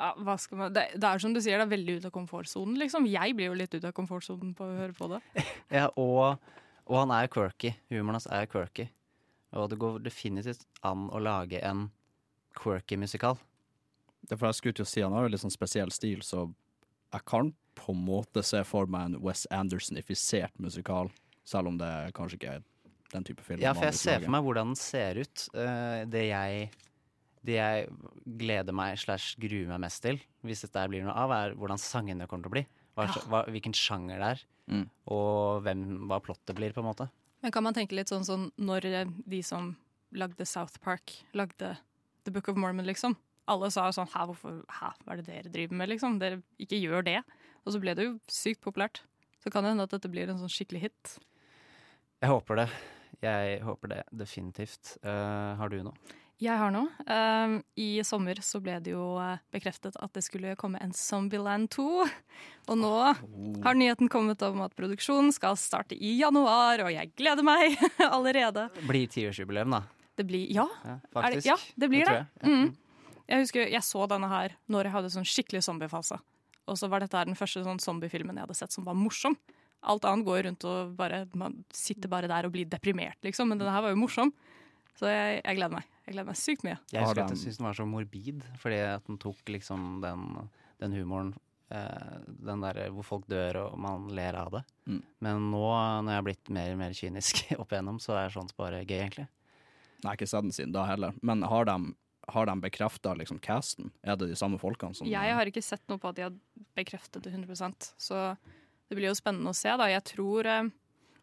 ja, 0.00 0.14
hva 0.24 0.36
skal 0.40 0.56
man, 0.56 0.72
det, 0.72 0.86
det 0.96 1.04
er 1.04 1.20
som 1.20 1.34
du 1.36 1.42
sier, 1.44 1.60
det 1.60 1.66
er 1.66 1.74
veldig 1.74 1.98
ute 1.98 2.08
av 2.08 2.14
komfortsonen. 2.14 2.78
Liksom. 2.80 3.04
Jeg 3.10 3.34
blir 3.36 3.50
jo 3.50 3.58
litt 3.58 3.74
ute 3.74 3.90
av 3.90 3.92
komfortsonen 3.96 4.54
på 4.56 4.64
å 4.64 4.78
høre 4.78 4.96
på 4.96 5.10
det. 5.12 5.20
Ja, 5.76 5.90
og, 6.00 6.40
og 6.88 6.96
han 7.02 7.12
er 7.12 7.28
quirky. 7.32 7.74
Humoren 7.92 8.16
hans 8.16 8.28
er 8.32 8.48
quirky. 8.50 8.88
Og 9.52 9.68
det 9.68 9.80
går 9.82 10.00
definitivt 10.06 10.64
an 10.86 11.08
å 11.12 11.20
lage 11.20 11.60
en 11.66 11.90
quirky 12.56 12.96
musikal. 12.96 13.36
Derfor 14.28 14.50
jeg 14.50 14.54
skulle 14.60 14.74
til 14.74 14.84
å 14.84 14.88
si 14.90 15.00
Han 15.00 15.12
har 15.16 15.24
jo 15.24 15.32
litt 15.32 15.40
sånn 15.42 15.54
spesiell 15.54 15.90
stil, 15.94 16.20
så 16.22 16.44
jeg 17.12 17.24
kan 17.26 17.54
på 17.74 17.94
en 17.94 18.04
måte 18.04 18.42
se 18.44 18.60
for 18.68 18.86
meg 18.86 19.06
en 19.08 19.20
Wes 19.24 19.46
Anderson-ifisert 19.50 20.52
musikal, 20.60 21.08
selv 21.44 21.68
om 21.72 21.78
det 21.80 22.12
kanskje 22.14 22.36
ikke 22.38 22.52
er 22.58 22.62
den 23.10 23.24
type 23.26 23.42
film. 23.42 23.62
Ja, 23.62 23.72
for 23.74 23.88
jeg 23.88 23.94
ser 23.98 24.20
for 24.20 24.30
meg 24.30 24.44
hvordan 24.46 24.70
den 24.74 24.78
ser 24.78 25.18
ut. 25.18 25.48
Eh, 25.54 26.04
det 26.10 26.28
jeg 26.28 26.70
det 27.42 27.56
jeg 27.56 27.86
gleder 28.38 28.74
meg 28.76 28.98
slash 29.00 29.32
gruer 29.40 29.66
meg 29.70 29.80
mest 29.80 30.02
til, 30.04 30.18
hvis 30.44 30.60
dette 30.66 30.82
blir 30.92 31.06
noe 31.06 31.14
av, 31.16 31.32
er 31.32 31.54
hvordan 31.56 31.80
sangene 31.80 32.26
kommer 32.28 32.44
til 32.44 32.50
å 32.52 32.56
bli. 32.58 32.64
Hva, 32.98 33.06
hva, 33.32 33.40
hvilken 33.48 33.72
sjanger 33.76 34.18
det 34.20 34.32
er, 34.36 34.46
Mm. 34.70 34.84
og 35.10 35.64
hvem, 35.64 35.80
hva 36.06 36.20
plottet 36.22 36.54
blir, 36.54 36.70
på 36.70 36.78
en 36.78 36.86
måte. 36.86 37.08
Men 37.42 37.50
kan 37.50 37.64
man 37.64 37.74
tenke 37.74 37.96
litt 37.96 38.06
sånn, 38.12 38.22
sånn 38.22 38.52
når 38.60 38.84
de 39.26 39.40
som 39.42 39.72
lagde 40.12 40.46
South 40.46 40.78
Park, 40.84 41.10
lagde 41.34 41.72
The 42.22 42.30
Book 42.30 42.46
of 42.48 42.54
Mormon, 42.60 42.86
liksom. 42.86 43.16
Alle 43.50 43.70
sa 43.74 43.88
sånn 43.94 44.08
Hæ, 44.12 44.26
hvorfor, 44.30 44.60
hæ, 44.80 44.92
hva 45.04 45.14
er 45.16 45.20
det 45.22 45.26
dere 45.28 45.52
driver 45.52 45.80
med, 45.80 45.90
liksom? 45.92 46.18
Dere 46.22 46.40
ikke 46.62 46.78
gjør 46.80 47.06
det. 47.08 47.18
Og 47.66 47.74
så 47.74 47.82
ble 47.82 47.96
det 47.98 48.06
jo 48.06 48.14
sykt 48.30 48.62
populært. 48.64 49.02
Så 49.42 49.50
kan 49.52 49.64
det 49.64 49.74
hende 49.74 49.86
at 49.88 49.92
dette 49.96 50.10
blir 50.12 50.30
en 50.30 50.40
sånn 50.40 50.52
skikkelig 50.52 50.86
hit. 50.86 51.18
Jeg 52.20 52.30
håper 52.32 52.62
det. 52.62 52.70
Jeg 53.24 53.60
håper 53.64 53.94
det 53.94 54.00
definitivt. 54.16 54.96
Uh, 55.04 55.56
har 55.60 55.72
du 55.72 55.80
noe? 55.84 56.16
Jeg 56.40 56.56
har 56.56 56.70
noe. 56.72 56.88
Um, 57.04 57.58
I 57.76 58.00
sommer 58.06 58.38
så 58.44 58.62
ble 58.64 58.78
det 58.80 58.94
jo 58.94 59.18
eh, 59.20 59.42
bekreftet 59.52 59.98
at 60.00 60.14
det 60.16 60.22
skulle 60.24 60.54
komme 60.56 60.80
en 60.80 60.94
Zombieland 60.96 61.68
2. 61.76 61.84
Og 62.72 62.78
nå 62.80 62.92
har 63.66 63.76
nyheten 63.76 64.08
kommet 64.08 64.40
om 64.46 64.62
at 64.64 64.72
produksjonen 64.78 65.34
skal 65.36 65.58
starte 65.60 65.98
i 66.00 66.14
januar, 66.16 66.80
og 66.86 66.94
jeg 66.94 67.12
gleder 67.20 67.44
meg 67.44 67.76
allerede. 68.16 68.70
Blir 68.88 69.10
tiårsjubileum, 69.12 69.76
da. 69.76 69.82
Det 70.16 70.24
blir 70.28 70.48
Ja, 70.52 70.64
Ja, 70.84 70.96
er 71.20 71.36
det, 71.36 71.44
ja 71.44 71.58
det 71.76 71.90
blir 71.92 72.08
det. 72.08 72.16
det. 72.16 72.24
Ja. 72.40 72.48
Mm. 72.48 72.72
Jeg 73.30 73.44
husker 73.44 73.70
jeg 73.70 73.82
så 73.86 74.06
denne 74.10 74.28
her 74.30 74.56
når 74.70 74.88
jeg 74.88 74.94
hadde 74.96 75.10
sånn 75.14 75.28
skikkelig 75.28 75.62
zombiefase. 75.66 76.18
Og 76.70 76.76
så 76.78 76.88
var 76.90 77.02
dette 77.02 77.16
her 77.18 77.28
den 77.28 77.38
første 77.38 77.62
sånn 77.66 77.80
zombiefilmen 77.82 78.36
jeg 78.36 78.44
hadde 78.46 78.58
sett 78.58 78.74
som 78.74 78.84
var 78.86 78.94
morsom. 78.98 79.36
Alt 79.86 80.04
annet 80.04 80.26
går 80.26 80.42
rundt 80.44 80.64
og 80.68 80.90
bare 80.98 81.22
Man 81.38 81.62
sitter 81.72 82.10
bare 82.12 82.28
der 82.28 82.44
og 82.46 82.52
blir 82.52 82.66
deprimert, 82.68 83.16
liksom. 83.24 83.48
Men 83.48 83.58
denne 83.62 83.72
her 83.72 83.82
var 83.86 83.94
jo 83.94 84.00
morsom. 84.02 84.32
Så 84.98 85.08
jeg, 85.08 85.38
jeg 85.44 85.56
gleder 85.56 85.72
meg. 85.78 85.86
Jeg 86.04 86.12
gleder 86.16 86.28
meg 86.28 86.36
sykt 86.36 86.64
mye. 86.66 86.76
Jeg 86.92 87.00
husker 87.06 87.22
at 87.22 87.30
den- 87.30 87.36
jeg 87.38 87.44
syntes 87.46 87.56
den 87.62 87.66
var 87.70 87.78
så 87.78 87.86
morbid, 87.88 88.42
fordi 88.60 88.80
at 88.96 89.06
den 89.06 89.16
tok 89.22 89.38
liksom 89.54 89.86
den, 90.02 90.50
den 90.82 90.92
humoren 90.98 91.30
eh, 91.70 92.18
Den 92.44 92.60
der 92.66 92.90
hvor 92.90 93.06
folk 93.06 93.26
dør 93.30 93.60
og 93.70 93.78
man 93.78 94.08
ler 94.12 94.34
av 94.36 94.50
det. 94.58 94.62
Mm. 94.90 95.02
Men 95.20 95.50
nå 95.54 95.62
når 96.04 96.10
jeg 96.12 96.18
har 96.18 96.26
blitt 96.28 96.50
mer 96.50 96.72
og 96.74 96.78
mer 96.82 96.90
kynisk 96.98 97.44
opp 97.62 97.70
igjennom, 97.72 98.00
så 98.02 98.18
er 98.18 98.34
sånt 98.34 98.52
bare 98.58 98.82
gøy, 98.84 98.98
egentlig. 99.06 99.28
Nei, 100.04 100.14
ikke 100.16 100.28
sett 100.28 100.42
den 100.44 100.52
siden 100.52 100.72
da 100.76 100.84
heller. 100.90 101.14
Men 101.22 101.42
har 101.48 101.64
de, 101.70 101.78
har 102.28 102.46
de 102.46 102.54
bekrefta 102.60 103.14
liksom 103.16 103.40
casten? 103.42 103.90
Er 104.02 104.16
det 104.20 104.28
de 104.30 104.38
samme 104.38 104.58
folkene 104.60 104.94
som 104.94 105.08
Jeg 105.08 105.36
har 105.36 105.48
ikke 105.48 105.64
sett 105.64 105.82
noe 105.88 106.00
på 106.00 106.10
at 106.10 106.18
de 106.18 106.26
har 106.26 106.34
bekreftet 106.76 107.24
det 107.24 107.32
100% 107.32 107.92
så 108.00 108.34
det 108.90 108.98
blir 108.98 109.06
jo 109.06 109.14
spennende 109.14 109.52
å 109.52 109.56
se. 109.56 109.70
da. 109.78 109.86
Jeg 109.86 110.02
tror 110.16 110.48
eh, 110.50 110.68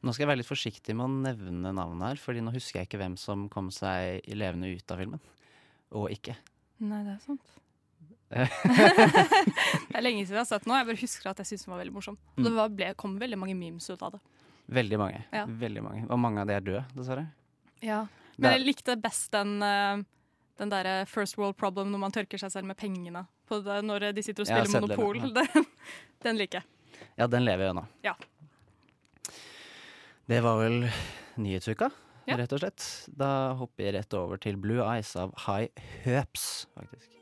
Nå 0.06 0.14
skal 0.14 0.24
jeg 0.24 0.30
være 0.30 0.40
litt 0.40 0.48
forsiktig 0.48 0.94
med 0.96 1.04
å 1.04 1.22
nevne 1.28 1.74
navnet 1.76 2.14
her, 2.14 2.22
Fordi 2.22 2.44
nå 2.46 2.54
husker 2.56 2.80
jeg 2.80 2.88
ikke 2.88 3.02
hvem 3.02 3.18
som 3.20 3.48
kom 3.52 3.68
seg 3.76 4.24
levende 4.32 4.72
ut 4.72 4.94
av 4.94 5.02
filmen. 5.04 5.24
Og 5.98 6.08
ikke. 6.16 6.38
Nei, 6.88 7.02
det 7.04 7.18
er 7.18 7.24
sant. 7.26 7.54
det 8.32 9.96
er 9.96 10.04
lenge 10.04 10.26
siden 10.26 10.38
jeg 10.38 10.44
har 10.44 10.48
sett 10.50 10.68
noe. 10.68 10.80
Jeg 10.80 10.90
bare 10.90 11.02
husker 11.02 11.32
at 11.32 11.42
jeg 11.44 11.52
syntes 11.52 11.68
den 11.68 11.74
var 11.74 11.82
veldig 11.84 11.96
morsom. 11.96 12.20
Og 12.40 12.48
det 12.48 12.68
ble, 12.76 12.90
kom 13.00 13.16
veldig 13.20 13.40
mange 13.40 13.56
memes 13.60 13.88
ut 13.92 14.04
av 14.04 14.16
det. 14.16 14.22
Veldig 14.78 15.00
mange. 15.00 15.22
Ja. 15.36 15.46
Veldig 15.48 15.84
mange. 15.84 16.06
Og 16.12 16.20
mange 16.20 16.44
av 16.44 16.50
de 16.50 16.56
er 16.56 16.64
døde, 16.64 16.84
dessverre. 16.96 17.28
Ja. 17.84 18.06
Men 18.38 18.58
jeg 18.58 18.66
likte 18.68 18.98
best 19.00 19.32
den, 19.36 19.58
eh, 19.64 20.04
den 20.58 20.70
derre 20.74 21.06
first 21.10 21.38
world 21.38 21.58
problem 21.60 21.92
når 21.94 22.00
man 22.02 22.12
tørker 22.16 22.38
seg 22.42 22.52
selv 22.54 22.66
med 22.70 22.78
pengene 22.80 23.26
på 23.48 23.60
det, 23.66 23.78
når 23.86 24.08
de 24.18 24.24
sitter 24.26 24.44
og 24.44 24.50
spiller 24.50 24.82
Monopol. 24.82 25.22
ja. 25.22 25.46
Den, 25.54 25.66
den 26.26 26.38
liker 26.42 26.60
jeg. 26.64 27.08
Ja, 27.20 27.28
den 27.30 27.46
lever 27.46 27.68
jo 27.68 27.74
ennå. 27.76 27.86
Ja. 28.04 28.14
Det 30.28 30.42
var 30.44 30.58
vel 30.60 30.88
nyhetsuka, 31.40 31.92
Ja. 32.28 32.36
rett 32.42 32.52
og 32.52 32.60
slett. 32.60 32.84
Da 33.08 33.54
hopper 33.56 33.86
jeg 33.86 33.94
rett 33.96 34.14
over 34.18 34.38
til 34.42 34.58
Blue 34.60 34.82
Eyes 34.84 35.14
av 35.16 35.32
High 35.46 35.70
Hopes, 36.04 36.66
faktisk. 36.76 37.14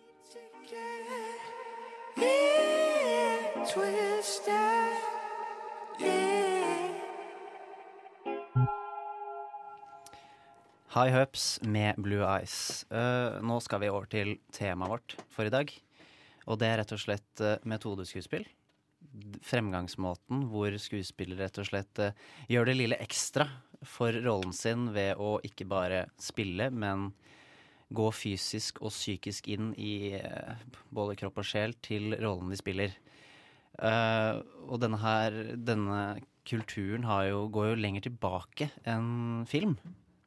High 10.96 11.12
Hopes 11.12 11.60
med 11.62 11.98
Blue 12.00 12.24
Eyes. 12.24 12.86
Uh, 12.88 13.44
nå 13.44 13.58
skal 13.60 13.82
vi 13.84 13.90
over 13.92 14.06
til 14.08 14.38
temaet 14.56 14.94
vårt 14.94 15.16
for 15.28 15.44
i 15.44 15.52
dag. 15.52 15.68
Og 16.48 16.62
det 16.62 16.70
er 16.70 16.78
rett 16.80 16.94
og 16.96 17.02
slett 17.02 17.42
uh, 17.44 17.58
metodeskuespill. 17.68 18.46
Fremgangsmåten 19.44 20.46
hvor 20.54 20.72
skuespillere 20.80 21.50
rett 21.50 21.60
og 21.60 21.68
slett 21.68 22.00
uh, 22.00 22.14
gjør 22.48 22.70
det 22.70 22.78
lille 22.80 23.00
ekstra 23.04 23.50
for 23.84 24.16
rollen 24.24 24.56
sin 24.56 24.88
ved 24.96 25.20
å 25.20 25.34
ikke 25.44 25.68
bare 25.68 26.06
spille, 26.16 26.70
men 26.72 27.10
gå 27.92 28.08
fysisk 28.16 28.80
og 28.80 28.96
psykisk 28.96 29.52
inn 29.52 29.74
i 29.76 30.16
både 30.96 31.20
kropp 31.20 31.44
og 31.44 31.50
sjel 31.52 31.76
til 31.84 32.16
rollen 32.24 32.50
de 32.50 32.58
spiller. 32.58 32.96
Og 33.78 34.80
denne 34.82 34.98
her 35.04 35.38
denne 35.60 36.00
kulturen 36.48 37.06
jo, 37.28 37.46
går 37.54 37.70
jo 37.74 37.78
lenger 37.84 38.08
tilbake 38.08 38.72
enn 38.90 39.46
film. 39.52 39.76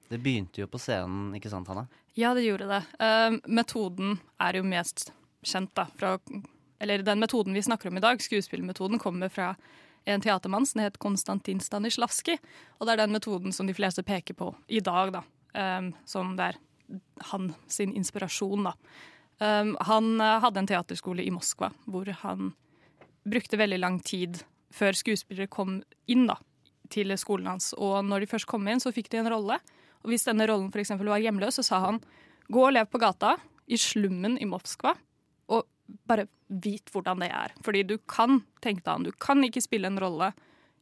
Det 0.08 0.20
begynte 0.24 0.62
jo 0.62 0.68
på 0.70 0.80
scenen, 0.80 1.34
ikke 1.36 1.50
sant, 1.52 1.68
Hanna? 1.68 1.86
Ja, 2.18 2.32
det 2.34 2.46
gjorde 2.46 2.68
det. 2.70 2.80
Uh, 3.00 3.36
metoden 3.46 4.16
er 4.42 4.56
jo 4.58 4.64
mest 4.66 5.12
kjent, 5.46 5.74
da. 5.76 5.86
Fra, 6.00 6.16
eller 6.80 7.04
den 7.04 7.20
metoden 7.20 7.56
vi 7.56 7.62
snakker 7.62 7.90
om 7.90 8.00
i 8.00 8.04
dag, 8.04 8.22
skuespillmetoden, 8.22 8.98
kommer 9.02 9.28
fra 9.32 9.52
en 10.08 10.24
teatermann 10.24 10.66
som 10.66 10.80
het 10.80 10.96
Konstantin 10.98 11.60
Stanislavskij. 11.60 12.40
Og 12.78 12.88
det 12.88 12.94
er 12.94 13.02
den 13.04 13.12
metoden 13.12 13.52
som 13.52 13.68
de 13.68 13.76
fleste 13.76 14.02
peker 14.02 14.38
på 14.38 14.54
i 14.68 14.80
dag, 14.80 15.12
da. 15.18 15.22
Um, 15.52 15.92
som 16.08 16.34
det 16.38 16.52
er 16.52 16.58
han 17.30 17.52
sin 17.68 17.92
inspirasjon, 17.92 18.70
da. 18.70 18.74
Um, 19.38 19.76
han 19.86 20.16
uh, 20.20 20.38
hadde 20.42 20.64
en 20.64 20.66
teaterskole 20.66 21.22
i 21.22 21.30
Moskva 21.30 21.68
hvor 21.86 22.08
han 22.24 22.54
brukte 23.28 23.60
veldig 23.60 23.78
lang 23.78 24.00
tid 24.02 24.40
før 24.74 24.96
skuespillere 24.98 25.50
kom 25.52 25.78
inn 26.10 26.26
da, 26.26 26.38
til 26.90 27.12
skolen 27.20 27.46
hans. 27.52 27.70
Og 27.76 28.00
når 28.04 28.24
de 28.24 28.30
først 28.32 28.48
kom 28.50 28.66
inn, 28.68 28.82
så 28.82 28.92
fikk 28.94 29.12
de 29.12 29.20
en 29.22 29.30
rolle. 29.30 29.60
Og 30.04 30.12
hvis 30.12 30.26
denne 30.28 30.46
rollen 30.48 30.70
f.eks. 30.72 30.94
var 30.98 31.22
hjemløs, 31.22 31.58
så 31.58 31.66
sa 31.66 31.82
han 31.86 32.00
gå 32.48 32.64
og 32.64 32.74
lev 32.74 32.88
på 32.90 33.00
gata 33.02 33.36
i 33.68 33.76
slummen 33.80 34.38
i 34.40 34.48
Moskva, 34.48 34.94
og 35.52 35.66
bare 36.08 36.28
vit 36.48 36.88
hvordan 36.92 37.20
det 37.20 37.28
er. 37.34 37.52
Fordi 37.64 37.84
du 37.84 37.98
kan 38.08 38.42
tenkte 38.64 38.94
han, 38.94 39.04
du 39.04 39.12
kan 39.12 39.42
ikke 39.44 39.64
spille 39.64 39.90
en 39.90 40.00
rolle 40.00 40.32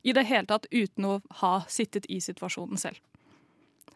i 0.06 0.14
det 0.14 0.26
hele 0.28 0.46
tatt 0.46 0.68
uten 0.70 1.08
å 1.08 1.16
ha 1.42 1.52
sittet 1.70 2.06
i 2.12 2.20
situasjonen 2.23 2.78
selv. 2.78 3.00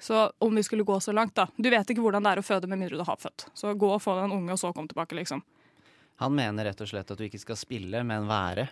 Så 0.01 0.31
om 0.39 0.57
vi 0.57 0.63
skulle 0.65 0.87
gå 0.89 0.97
så 1.01 1.13
langt, 1.13 1.37
da. 1.37 1.47
Du 1.57 1.69
vet 1.71 1.91
ikke 1.93 2.03
hvordan 2.03 2.25
det 2.25 2.33
er 2.33 2.41
å 2.41 2.47
føde 2.47 2.71
med 2.71 2.81
mindre 2.81 2.99
du 2.99 3.05
har 3.07 3.21
født. 3.21 3.51
Så 3.55 3.75
gå 3.79 3.91
og 3.93 4.01
få 4.03 4.17
deg 4.17 4.31
en 4.31 4.39
unge, 4.39 4.55
og 4.57 4.59
så 4.63 4.73
kom 4.75 4.89
tilbake, 4.89 5.15
liksom. 5.19 5.43
Han 6.25 6.35
mener 6.37 6.67
rett 6.71 6.81
og 6.81 6.89
slett 6.89 7.13
at 7.13 7.21
du 7.21 7.27
ikke 7.27 7.41
skal 7.41 7.59
spille, 7.61 8.01
men 8.05 8.27
være. 8.29 8.67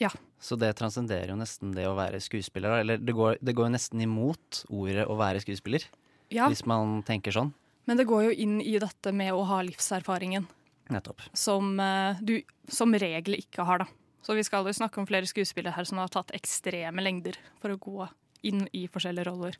Ja. 0.00 0.10
Så 0.42 0.56
det 0.58 0.72
transcenderer 0.78 1.28
jo 1.32 1.36
nesten 1.38 1.72
det 1.76 1.84
å 1.86 1.94
være 1.98 2.20
skuespiller. 2.20 2.80
Eller 2.80 2.98
det 2.98 3.12
går, 3.14 3.36
det 3.40 3.54
går 3.54 3.68
jo 3.68 3.74
nesten 3.76 4.00
imot 4.02 4.64
ordet 4.70 5.04
å 5.06 5.16
være 5.18 5.40
skuespiller, 5.44 5.84
ja. 6.32 6.48
hvis 6.48 6.64
man 6.66 7.02
tenker 7.06 7.34
sånn. 7.34 7.52
Men 7.86 7.98
det 7.98 8.06
går 8.06 8.28
jo 8.28 8.32
inn 8.44 8.60
i 8.62 8.76
dette 8.78 9.12
med 9.12 9.32
å 9.34 9.42
ha 9.48 9.60
livserfaringen. 9.66 10.46
Nettopp. 10.92 11.22
som 11.32 11.78
eh, 11.80 12.18
du 12.20 12.42
som 12.68 12.92
regel 12.92 13.38
ikke 13.38 13.64
har, 13.64 13.78
da. 13.84 13.86
Så 14.22 14.34
vi 14.36 14.42
skal 14.44 14.66
jo 14.66 14.74
snakke 14.76 15.00
om 15.00 15.06
flere 15.08 15.26
skuespillere 15.26 15.72
her 15.74 15.86
som 15.88 15.98
har 16.02 16.10
tatt 16.12 16.30
ekstreme 16.36 17.00
lengder 17.02 17.38
for 17.62 17.72
å 17.72 17.78
gå 17.80 18.08
inn 18.46 18.66
i 18.76 18.84
forskjellige 18.90 19.24
roller. 19.30 19.56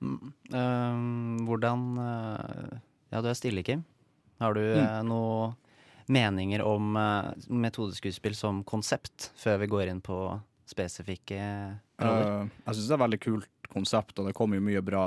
Mm. 0.00 0.32
øh, 0.54 1.00
hvordan 1.48 1.80
øh, 1.98 2.76
Ja, 3.10 3.20
du 3.24 3.28
er 3.32 3.34
stille, 3.34 3.64
Kim. 3.66 3.82
Har 4.40 4.54
du 4.54 4.60
Mm. 4.60 4.84
eh, 4.84 5.02
noe 5.02 5.56
meninger 6.08 6.62
om 6.64 6.96
eh, 6.96 7.32
metodeskuespill 7.48 8.34
som 8.36 8.62
konsept, 8.64 9.30
før 9.36 9.58
vi 9.62 9.66
går 9.72 9.88
inn 9.92 10.00
på 10.04 10.18
spesifikke 10.68 11.40
roller? 12.00 12.44
Uh, 12.44 12.48
jeg 12.66 12.74
syns 12.78 12.86
det 12.88 12.94
er 12.94 12.98
et 12.98 13.04
veldig 13.06 13.20
kult 13.24 13.68
konsept, 13.72 14.18
og 14.18 14.28
det 14.28 14.34
kommer 14.36 14.58
jo 14.60 14.66
mye 14.68 14.82
bra 14.84 15.04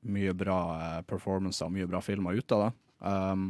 Mye 0.00 0.32
bra 0.32 1.02
performances 1.04 1.60
og 1.66 1.74
mye 1.74 1.84
bra 1.84 1.98
filmer 2.00 2.32
ut 2.40 2.52
av 2.56 2.62
det. 2.62 2.68
Um, 3.04 3.42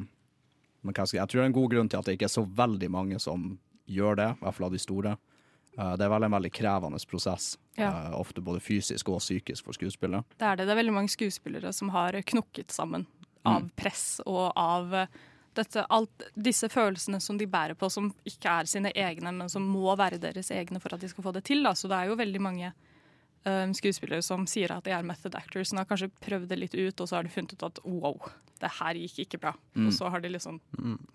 men 0.82 0.96
jeg, 0.98 1.12
jeg 1.14 1.28
tror 1.30 1.38
det 1.38 1.44
er 1.44 1.50
en 1.52 1.54
god 1.54 1.68
grunn 1.70 1.90
til 1.92 2.00
at 2.00 2.08
det 2.08 2.16
ikke 2.16 2.26
er 2.26 2.32
så 2.32 2.42
veldig 2.42 2.88
mange 2.90 3.20
som 3.22 3.44
gjør 3.86 4.16
det, 4.18 4.26
i 4.34 4.42
hvert 4.42 4.56
fall 4.56 4.66
av 4.66 4.72
de 4.74 4.80
store. 4.82 5.12
Eh, 5.78 5.92
det 5.94 6.02
er 6.06 6.10
vel 6.10 6.26
en 6.26 6.34
veldig 6.34 6.50
krevende 6.56 6.98
prosess, 7.06 7.52
Ja. 7.78 7.90
eh, 8.08 8.18
ofte 8.18 8.42
både 8.42 8.58
fysisk 8.58 9.08
og 9.14 9.20
psykisk 9.22 9.64
for 9.64 9.78
skuespillere. 9.78 10.24
Det 10.38 10.42
er 10.48 10.56
det. 10.58 10.66
Det 10.66 10.74
er 10.74 10.80
veldig 10.82 10.96
mange 10.96 11.12
skuespillere 11.14 11.72
som 11.72 11.92
har 11.94 12.18
knokket 12.18 12.74
sammen 12.74 13.06
av 13.46 13.62
Mm. 13.62 13.70
press 13.76 14.20
og 14.26 14.52
av 14.56 14.92
eh, 14.94 15.06
dette, 15.58 15.84
alt, 15.90 16.28
disse 16.34 16.68
følelsene 16.70 17.20
som 17.22 17.38
de 17.38 17.48
bærer 17.50 17.78
på, 17.78 17.88
som 17.90 18.10
ikke 18.28 18.52
er 18.60 18.70
sine 18.70 18.92
egne, 18.94 19.32
men 19.34 19.50
som 19.50 19.66
må 19.66 19.94
være 19.98 20.20
deres 20.22 20.50
egne 20.54 20.80
for 20.82 20.94
at 20.94 21.02
de 21.02 21.10
skal 21.10 21.26
få 21.26 21.34
det 21.36 21.44
til. 21.48 21.64
Da. 21.66 21.74
Så 21.74 21.90
det 21.90 21.98
er 21.98 22.10
jo 22.10 22.18
veldig 22.20 22.42
mange 22.42 22.70
um, 23.44 23.74
skuespillere 23.76 24.22
som 24.24 24.46
sier 24.50 24.72
at 24.74 24.86
de 24.86 24.94
er 24.94 25.06
method 25.06 25.34
actors, 25.38 25.70
som 25.70 25.80
har 25.80 25.88
kanskje 25.90 26.10
prøvd 26.22 26.48
det 26.50 26.60
litt 26.60 26.76
ut, 26.78 27.00
og 27.00 27.10
så 27.10 27.18
har 27.18 27.26
de 27.26 27.34
funnet 27.34 27.56
ut 27.56 27.66
at 27.66 27.82
wow, 27.86 28.30
det 28.60 28.72
her 28.78 29.02
gikk 29.02 29.20
ikke 29.26 29.42
bra. 29.42 29.54
Mm. 29.74 29.88
Og 29.88 29.96
så 29.96 30.10
har 30.12 30.22
de 30.22 30.32
liksom 30.36 30.60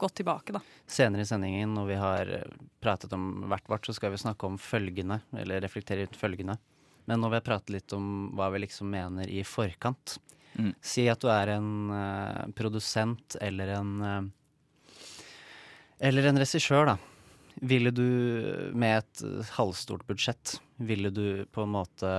gått 0.01 0.19
tilbake, 0.21 0.55
da. 0.55 0.63
Senere 0.87 1.25
i 1.25 1.29
sendingen, 1.29 1.75
når 1.77 1.89
vi 1.91 1.99
har 2.01 2.35
eh, 2.41 2.61
pratet 2.83 3.13
om 3.15 3.45
hvert 3.49 3.69
vårt, 3.71 3.87
så 3.87 3.95
skal 3.97 4.15
vi 4.15 4.21
snakke 4.21 4.49
om 4.49 4.59
følgende, 4.61 5.21
eller 5.37 5.63
reflektere 5.63 6.07
ut 6.07 6.17
følgende. 6.17 6.57
Men 7.05 7.21
når 7.21 7.31
vi 7.31 7.37
har 7.39 7.45
pratet 7.45 7.75
litt 7.75 7.93
om 7.93 8.31
hva 8.35 8.49
vi 8.53 8.63
liksom 8.63 8.89
mener 8.89 9.29
i 9.29 9.43
forkant 9.45 10.17
Mm. 10.55 10.71
Si 10.81 11.05
at 11.11 11.21
du 11.21 11.29
er 11.31 11.55
en 11.57 11.71
uh, 11.91 12.45
produsent 12.55 13.35
eller 13.43 13.73
en 13.75 13.91
uh, 14.01 14.23
Eller 15.99 16.27
en 16.29 16.39
regissør, 16.39 16.89
da. 16.91 16.95
Ville 17.55 17.91
du 17.95 18.03
med 18.75 18.97
et 18.97 19.21
eh, 19.23 19.51
halvstort 19.55 20.01
budsjett, 20.09 20.57
ville 20.75 21.07
du 21.07 21.45
på 21.55 21.63
en 21.63 21.71
måte 21.71 22.09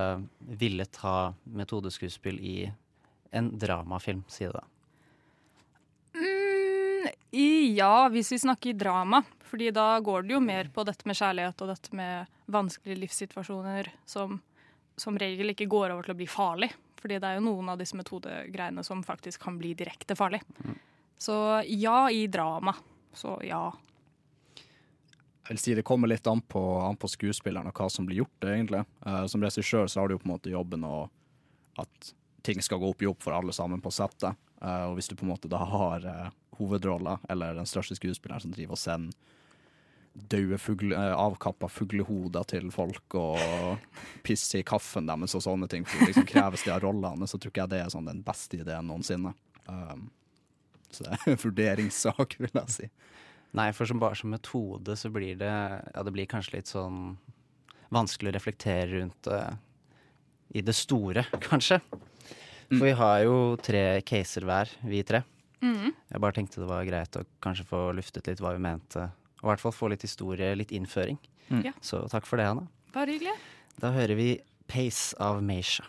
villet 0.41 0.97
ha 1.03 1.35
metodeskuespill 1.45 2.39
i 2.41 2.55
en 3.37 3.51
dramafilm, 3.61 4.23
si 4.33 4.47
det 4.47 4.55
da? 4.57 4.63
Mm, 6.17 7.11
i, 7.37 7.51
ja, 7.77 8.09
hvis 8.09 8.33
vi 8.33 8.41
snakker 8.47 8.81
drama. 8.81 9.21
Fordi 9.45 9.69
da 9.77 10.01
går 10.01 10.25
det 10.25 10.39
jo 10.39 10.41
mer 10.41 10.73
på 10.73 10.87
dette 10.89 11.05
med 11.07 11.21
kjærlighet 11.21 11.61
og 11.61 11.69
dette 11.75 12.01
med 12.01 12.33
vanskelige 12.49 13.05
livssituasjoner 13.05 13.93
som 14.09 14.41
som 14.97 15.19
regel 15.21 15.53
ikke 15.53 15.69
går 15.71 15.93
over 15.93 16.07
til 16.07 16.17
å 16.17 16.19
bli 16.19 16.29
farlig. 16.31 16.71
Fordi 17.01 17.19
det 17.21 17.29
er 17.29 17.39
jo 17.39 17.47
noen 17.49 17.73
av 17.73 17.81
disse 17.81 17.97
metodegreiene 17.99 18.85
som 18.87 19.03
faktisk 19.05 19.43
kan 19.43 19.59
bli 19.61 19.75
direkte 19.77 20.17
farlig. 20.17 20.41
Så 21.19 21.63
ja, 21.67 22.11
i 22.11 22.27
drama. 22.27 22.75
Så 23.13 23.39
ja. 23.45 23.73
Jeg 25.47 25.55
vil 25.55 25.63
si 25.63 25.75
Det 25.79 25.87
kommer 25.87 26.11
litt 26.11 26.27
an 26.27 26.41
på, 26.43 26.63
an 26.83 26.99
på 26.99 27.09
skuespilleren 27.09 27.71
og 27.71 27.79
hva 27.79 27.89
som 27.93 28.09
blir 28.09 28.25
gjort, 28.25 28.49
egentlig. 28.49 28.83
Uh, 29.07 29.27
som 29.31 29.45
regissør 29.45 29.87
så 29.87 30.01
har 30.01 30.09
du 30.09 30.17
jo 30.17 30.23
på 30.25 30.29
en 30.29 30.35
måte 30.35 30.53
jobben 30.53 30.85
og 30.85 31.07
at 31.81 32.13
ting 32.47 32.63
skal 32.63 32.81
gå 32.83 32.91
opp 32.91 33.03
i 33.03 33.09
opp 33.11 33.23
for 33.23 33.37
alle 33.37 33.55
sammen 33.55 33.83
på 33.83 33.93
settet. 33.95 34.35
Uh, 34.59 34.91
og 34.91 34.97
hvis 34.99 35.09
du 35.13 35.15
på 35.15 35.27
en 35.27 35.33
måte 35.35 35.51
da 35.53 35.61
har 35.63 36.07
uh, 36.09 36.35
hovedrolla, 36.59 37.19
eller 37.29 37.55
den 37.55 37.69
største 37.69 37.97
skuespilleren 37.99 38.43
som 38.43 38.55
driver 38.55 38.75
og 38.75 38.83
sender 38.83 39.36
døde 40.17 40.59
fugle, 40.59 40.97
eh, 40.97 41.15
avkappa 41.15 41.69
fuglehoder 41.69 42.47
til 42.49 42.71
folk 42.75 43.17
og 43.19 43.83
pisse 44.27 44.61
i 44.61 44.67
kaffen 44.67 45.09
deres 45.09 45.37
og 45.37 45.45
sånne 45.45 45.69
ting, 45.71 45.85
for 45.89 46.07
liksom 46.07 46.27
kreves 46.29 46.65
de 46.67 46.73
av 46.75 46.83
rollene, 46.85 47.29
så 47.29 47.39
tror 47.39 47.53
ikke 47.53 47.67
jeg 47.67 47.75
det 47.75 47.83
er 47.85 47.93
sånn 47.93 48.09
den 48.09 48.23
beste 48.27 48.61
ideen 48.63 48.89
noensinne. 48.91 49.35
Um, 49.67 50.09
så 50.91 51.05
det 51.05 51.13
er 51.13 51.31
en 51.33 51.41
vurderingssak, 51.43 52.39
vil 52.41 52.53
jeg 52.53 52.75
si. 52.75 52.91
Nei, 53.57 53.71
for 53.77 53.89
som 53.89 54.01
bare 54.03 54.19
som 54.19 54.33
metode 54.35 54.97
så 54.99 55.11
blir 55.13 55.39
det 55.41 55.49
Ja, 55.49 56.03
det 56.05 56.13
blir 56.13 56.29
kanskje 56.29 56.59
litt 56.59 56.71
sånn 56.71 57.17
vanskelig 57.95 58.33
å 58.33 58.37
reflektere 58.37 59.01
rundt 59.01 59.29
det 59.29 59.41
i 60.57 60.63
det 60.63 60.75
store, 60.77 61.27
kanskje. 61.49 61.81
For 62.67 62.83
vi 62.83 62.97
har 62.99 63.21
jo 63.23 63.39
tre 63.63 64.03
caser 64.07 64.47
hver, 64.47 64.71
vi 64.87 65.05
tre. 65.07 65.23
Jeg 66.11 66.23
bare 66.23 66.37
tenkte 66.37 66.63
det 66.63 66.69
var 66.69 66.87
greit 66.87 67.17
å 67.19 67.25
kanskje 67.43 67.67
få 67.69 67.81
luftet 67.97 68.29
litt 68.29 68.43
hva 68.43 68.53
vi 68.57 68.63
mente. 68.63 69.09
Og 69.47 69.53
i 69.53 69.55
hvert 69.55 69.63
fall 69.63 69.75
få 69.79 69.89
litt 69.93 70.03
historie, 70.03 70.49
litt 70.59 70.73
innføring. 70.75 71.21
Ja. 71.63 71.71
Så 71.79 72.01
takk 72.11 72.27
for 72.27 72.41
det, 72.43 72.49
Hanna. 72.51 72.67
Bare 72.91 73.15
hyggelig. 73.15 73.37
Da 73.79 73.93
hører 73.95 74.19
vi 74.19 74.33
Pace 74.67 75.15
av 75.23 75.39
Meisha. 75.47 75.85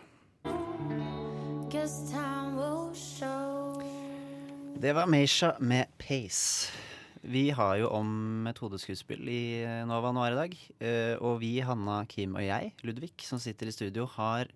Guess 1.73 1.95
time 2.11 2.53
will 2.59 2.93
show. 2.93 3.81
Det 4.77 4.93
var 4.93 5.09
Meisha 5.09 5.55
med 5.59 5.89
Pace. 5.97 6.69
Vi 7.27 7.47
har 7.57 7.79
jo 7.81 7.89
om 7.97 8.07
metodeskuespill 8.45 9.25
i 9.33 9.41
Nova 9.89 10.11
Noir 10.15 10.35
i 10.35 10.37
dag. 10.37 10.53
eh, 10.79 11.15
Og 11.17 11.39
vi, 11.41 11.55
Hanna, 11.65 12.03
Kim 12.05 12.35
og 12.37 12.45
jeg, 12.45 12.73
Ludvig, 12.85 13.11
som 13.25 13.39
sitter 13.41 13.67
i 13.67 13.73
studio, 13.73 14.05
har 14.05 14.47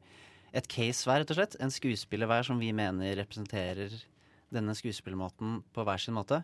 et 0.53 0.67
case 0.69 1.07
hver, 1.09 1.23
rett 1.23 1.31
og 1.33 1.39
slett. 1.41 1.57
En 1.59 1.71
skuespiller 1.73 2.27
hver 2.29 2.45
som 2.45 2.59
vi 2.61 2.69
mener 2.71 3.15
representerer 3.17 3.97
denne 4.53 4.75
skuespillmåten 4.77 5.63
på 5.73 5.83
hver 5.87 5.97
sin 5.99 6.13
måte. 6.13 6.43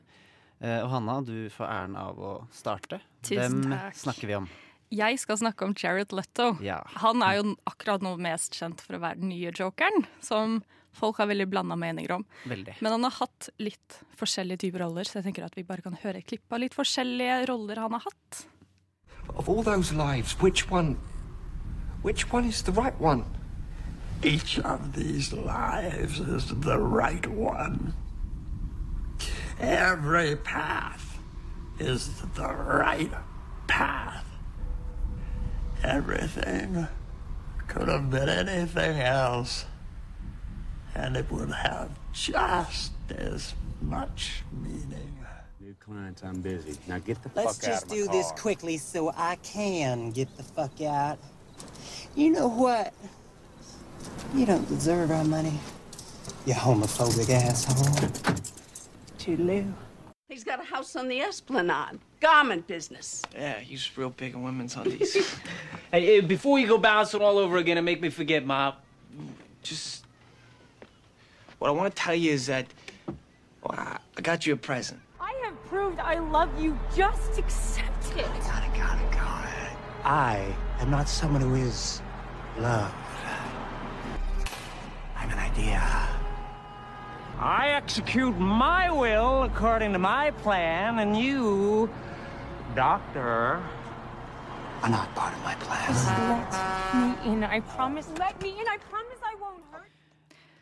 Eh, 0.62 0.80
Og 0.84 0.90
Hanna, 0.90 1.20
du 1.22 1.50
får 1.54 1.68
æren 1.70 1.96
av 2.00 2.18
å 2.18 2.32
starte. 2.52 3.00
Tusen 3.22 3.62
Hvem 3.62 3.72
takk. 3.76 3.96
snakker 3.96 4.28
vi 4.28 4.36
om? 4.36 4.48
Jeg 4.90 5.20
skal 5.20 5.38
snakke 5.38 5.66
om 5.68 5.74
Jared 5.76 6.14
Leto. 6.16 6.58
Ja. 6.64 6.80
Han 7.04 7.22
er 7.22 7.42
jo 7.42 7.56
akkurat 7.68 8.02
nå 8.02 8.16
mest 8.18 8.54
kjent 8.56 8.80
for 8.82 8.96
å 8.96 9.02
være 9.04 9.20
den 9.20 9.30
nye 9.30 9.52
jokeren, 9.52 10.06
som 10.24 10.62
folk 10.96 11.18
har 11.20 11.28
veldig 11.28 11.50
blanda 11.52 11.76
meninger 11.76 12.12
om. 12.16 12.26
Veldig. 12.48 12.78
Men 12.82 12.92
han 12.96 13.04
har 13.04 13.12
hatt 13.20 13.50
litt 13.60 14.00
forskjellige 14.18 14.64
typer 14.64 14.80
roller, 14.86 15.04
så 15.04 15.20
jeg 15.20 15.28
tenker 15.28 15.44
at 15.46 15.56
vi 15.60 15.64
bare 15.68 15.84
kan 15.84 15.94
høre 16.02 16.18
et 16.24 16.26
klipp 16.26 16.48
av 16.56 16.60
litt 16.64 16.74
forskjellige 16.74 17.48
roller 17.52 17.76
han 17.84 17.92
har 17.92 18.00
hatt. 18.08 18.46
Of 19.36 19.50
all 19.50 19.62
those 19.62 19.92
lives, 19.94 20.34
which 20.42 20.72
one. 20.72 20.96
Which 22.02 22.32
one 22.32 22.46
is 22.48 22.64
the 22.64 22.72
right 22.72 22.98
one? 23.00 23.26
Each 24.24 24.58
of 24.60 24.94
these 24.96 25.34
lives 25.34 26.20
is 26.20 26.48
the 26.64 26.80
right 26.80 27.28
one. 27.28 27.94
Every 29.60 30.36
path 30.36 31.18
is 31.80 32.22
the 32.36 32.48
right 32.48 33.12
path. 33.68 34.26
Everything 35.84 36.88
could 37.68 37.88
have 37.88 38.10
been 38.10 38.30
anything 38.30 39.00
else, 39.00 39.66
and 40.96 41.16
it 41.18 41.32
would 41.32 41.52
have 41.52 41.90
just 42.14 42.92
as 43.10 43.54
much 43.82 44.44
meaning. 44.52 45.14
New 45.60 45.76
clients, 45.80 46.24
I'm 46.24 46.42
busy. 46.42 46.78
Now 46.88 47.00
get 47.00 47.22
the 47.24 47.30
Let's 47.36 47.58
fuck 47.58 47.68
out 47.70 47.74
just 47.74 47.84
of 47.86 47.90
my 47.90 47.96
do 47.96 48.06
car. 48.06 48.14
this 48.14 48.32
quickly 48.40 48.78
so 48.78 49.12
I 49.16 49.36
can 49.38 50.12
get 50.12 50.36
the 50.38 50.44
fuck 50.44 50.82
out. 50.82 51.20
You 52.16 52.30
know 52.30 52.48
what? 52.48 52.94
You 54.36 54.46
don't 54.46 54.68
deserve 54.70 55.12
our 55.12 55.24
money. 55.24 55.60
You 56.46 56.54
homophobic 56.54 57.30
asshole. 57.30 58.57
Toodaloo. 59.28 59.74
He's 60.30 60.46
got 60.46 60.62
a 60.62 60.64
house 60.64 60.96
on 60.96 61.10
the 61.10 61.20
Esplanade. 61.20 62.00
Garment 62.22 62.66
business. 62.66 63.22
Yeah, 63.34 63.60
he's 63.60 63.98
real 63.98 64.10
big 64.10 64.36
on 64.36 64.44
women's 64.44 64.76
undies. 64.78 65.14
hey, 65.92 66.06
hey, 66.06 66.20
before 66.22 66.60
you 66.60 66.68
go 66.68 66.78
bouncing 66.78 67.22
all 67.22 67.38
over 67.38 67.58
again 67.58 67.78
and 67.78 67.84
make 67.84 68.02
me 68.02 68.10
forget, 68.10 68.46
Ma, 68.46 68.74
just 69.64 70.06
what 71.60 71.68
I 71.68 71.72
want 71.72 71.94
to 71.94 72.02
tell 72.02 72.16
you 72.16 72.32
is 72.32 72.46
that 72.48 72.68
well, 73.62 73.78
I, 73.78 73.98
I 74.18 74.22
got 74.22 74.46
you 74.46 74.54
a 74.54 74.58
present. 74.58 75.02
I 75.20 75.34
have 75.44 75.62
proved 75.66 76.00
I 76.00 76.20
love 76.20 76.50
you. 76.62 76.80
Just 76.96 77.38
accept 77.38 78.12
it. 78.16 78.26
Got 78.26 78.64
it, 78.64 78.74
got 78.78 78.98
it, 78.98 79.12
got 79.12 79.44
it. 79.44 79.78
I 80.06 80.56
am 80.80 80.90
not 80.90 81.10
someone 81.10 81.42
who 81.42 81.56
is 81.56 82.02
loved. 82.58 82.96
I'm 85.18 85.30
an 85.30 85.40
idea. 85.40 86.08
I 87.40 87.70
execute 87.78 88.40
my 88.40 88.90
will 88.90 89.44
according 89.44 89.94
to 89.94 90.00
my 90.00 90.32
plan, 90.42 90.98
and 90.98 91.16
you, 91.16 91.88
Doctor. 92.76 93.62
Are 94.82 94.90
not 94.90 95.14
part 95.14 95.34
of 95.36 95.44
my 95.44 95.54
plan. 95.56 95.94
Let 95.94 97.26
me 97.26 97.32
in. 97.32 97.44
I 97.44 97.60
promise. 97.60 98.08
Let 98.18 98.42
me 98.42 98.50
in. 98.50 98.66
I 98.66 98.78
promise 98.90 99.22
I 99.22 99.36
won't 99.40 99.64
hurt. 99.72 99.92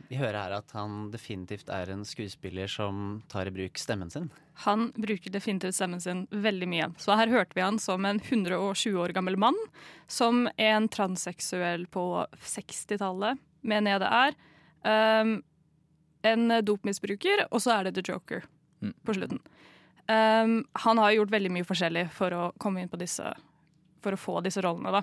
Vi 0.09 0.15
hører 0.15 0.37
her 0.37 0.57
at 0.57 0.71
han 0.75 1.09
definitivt 1.11 1.69
er 1.71 1.93
en 1.93 2.03
skuespiller 2.05 2.67
som 2.67 3.23
tar 3.31 3.47
i 3.47 3.55
bruk 3.55 3.79
stemmen 3.79 4.11
sin. 4.11 4.29
Han 4.67 4.91
bruker 4.99 5.31
definitivt 5.31 5.79
stemmen 5.79 6.03
sin 6.03 6.27
veldig 6.31 6.67
mye. 6.67 6.91
Så 6.99 7.15
her 7.15 7.31
hørte 7.31 7.55
vi 7.55 7.63
han 7.63 7.79
som 7.79 8.05
en 8.05 8.19
120 8.19 8.99
år 8.99 9.15
gammel 9.15 9.39
mann. 9.39 9.57
Som 10.07 10.49
en 10.57 10.91
transseksuell 10.91 11.87
på 11.87 12.25
60-tallet, 12.43 13.39
mener 13.63 13.95
jeg 13.95 14.03
det 14.03 14.13
er. 14.19 14.41
Um, 15.23 15.37
en 16.25 16.59
dopmisbruker, 16.65 17.45
og 17.51 17.61
så 17.63 17.77
er 17.77 17.87
det 17.87 17.95
The 17.97 18.05
Joker 18.09 18.45
på 19.05 19.15
slutten. 19.17 19.39
Um, 20.07 20.65
han 20.85 20.97
har 21.01 21.15
gjort 21.15 21.33
veldig 21.33 21.51
mye 21.53 21.65
forskjellig 21.65 22.09
for 22.13 22.33
å 22.35 22.41
komme 22.61 22.83
inn 22.83 22.91
på 22.91 22.99
disse 23.01 23.25
For 24.05 24.13
å 24.13 24.19
få 24.21 24.41
disse 24.45 24.61
rollene, 24.61 24.91
da. 24.93 25.01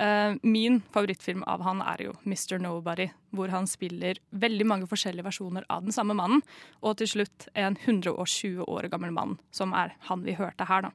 Uh, 0.00 0.38
min 0.40 0.78
favorittfilm 0.94 1.42
av 1.44 1.60
han 1.66 1.82
er 1.84 2.06
jo 2.06 2.14
Mr. 2.24 2.56
Nobody, 2.62 3.10
hvor 3.36 3.52
han 3.52 3.68
spiller 3.68 4.16
veldig 4.30 4.64
mange 4.64 4.88
forskjellige 4.88 5.26
versjoner 5.26 5.66
av 5.68 5.84
den 5.84 5.92
samme 5.92 6.16
mannen, 6.16 6.40
og 6.80 6.96
til 6.96 7.10
slutt 7.12 7.50
en 7.52 7.76
120 7.76 8.64
år 8.64 8.88
gammel 8.88 9.12
mann, 9.12 9.36
som 9.52 9.76
er 9.76 9.92
han 10.08 10.24
vi 10.24 10.38
hørte 10.38 10.64
her, 10.70 10.88
da. 10.88 10.94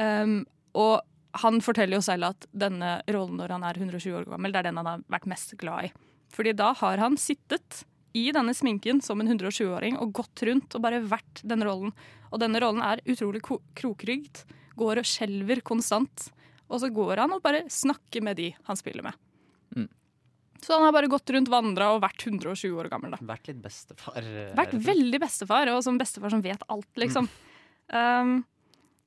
Um, 0.00 0.38
og 0.72 1.04
han 1.42 1.60
forteller 1.60 1.98
jo 1.98 2.06
selv 2.06 2.30
at 2.30 2.48
denne 2.56 3.02
rollen 3.12 3.36
når 3.36 3.52
han 3.52 3.68
er 3.68 3.76
120 3.76 4.16
år 4.16 4.30
gammel, 4.32 4.54
det 4.54 4.62
er 4.62 4.70
den 4.70 4.80
han 4.80 4.88
har 4.88 5.04
vært 5.12 5.28
mest 5.28 5.52
glad 5.60 5.90
i. 5.90 5.92
Fordi 6.32 6.56
da 6.56 6.72
har 6.80 7.04
han 7.04 7.20
sittet 7.20 7.84
i 8.16 8.30
denne 8.34 8.54
sminken 8.56 9.02
som 9.04 9.20
en 9.20 9.28
120-åring 9.28 9.98
og 10.00 10.14
gått 10.16 10.42
rundt 10.48 10.76
og 10.78 10.84
bare 10.84 11.02
vært 11.04 11.42
denne 11.44 11.66
rollen. 11.68 11.92
Og 12.32 12.40
denne 12.42 12.60
rollen 12.62 12.82
er 12.84 13.02
utrolig 13.06 13.42
krokrygd, 13.44 14.44
går 14.80 15.02
og 15.02 15.08
skjelver 15.08 15.60
konstant. 15.66 16.30
Og 16.66 16.80
så 16.82 16.90
går 16.90 17.22
han 17.22 17.36
og 17.36 17.44
bare 17.44 17.66
snakker 17.70 18.24
med 18.26 18.40
de 18.40 18.50
han 18.66 18.78
spiller 18.80 19.06
med. 19.06 19.20
Mm. 19.76 19.86
Så 20.64 20.72
han 20.74 20.86
har 20.88 20.94
bare 20.96 21.10
gått 21.12 21.30
rundt, 21.30 21.50
vandra 21.52 21.92
og 21.94 22.00
vært 22.02 22.24
120 22.26 22.80
år 22.80 22.88
gammel. 22.90 23.12
da. 23.14 23.20
Vært 23.28 23.52
litt 23.52 23.60
bestefar. 23.62 24.18
eh, 24.18 24.54
Vært 24.56 24.74
veldig 24.88 25.20
bestefar, 25.22 25.70
og 25.74 25.82
som 25.84 25.98
bestefar 26.00 26.32
som 26.32 26.42
vet 26.42 26.64
alt, 26.72 26.88
liksom. 26.98 27.28
Um, 27.92 28.38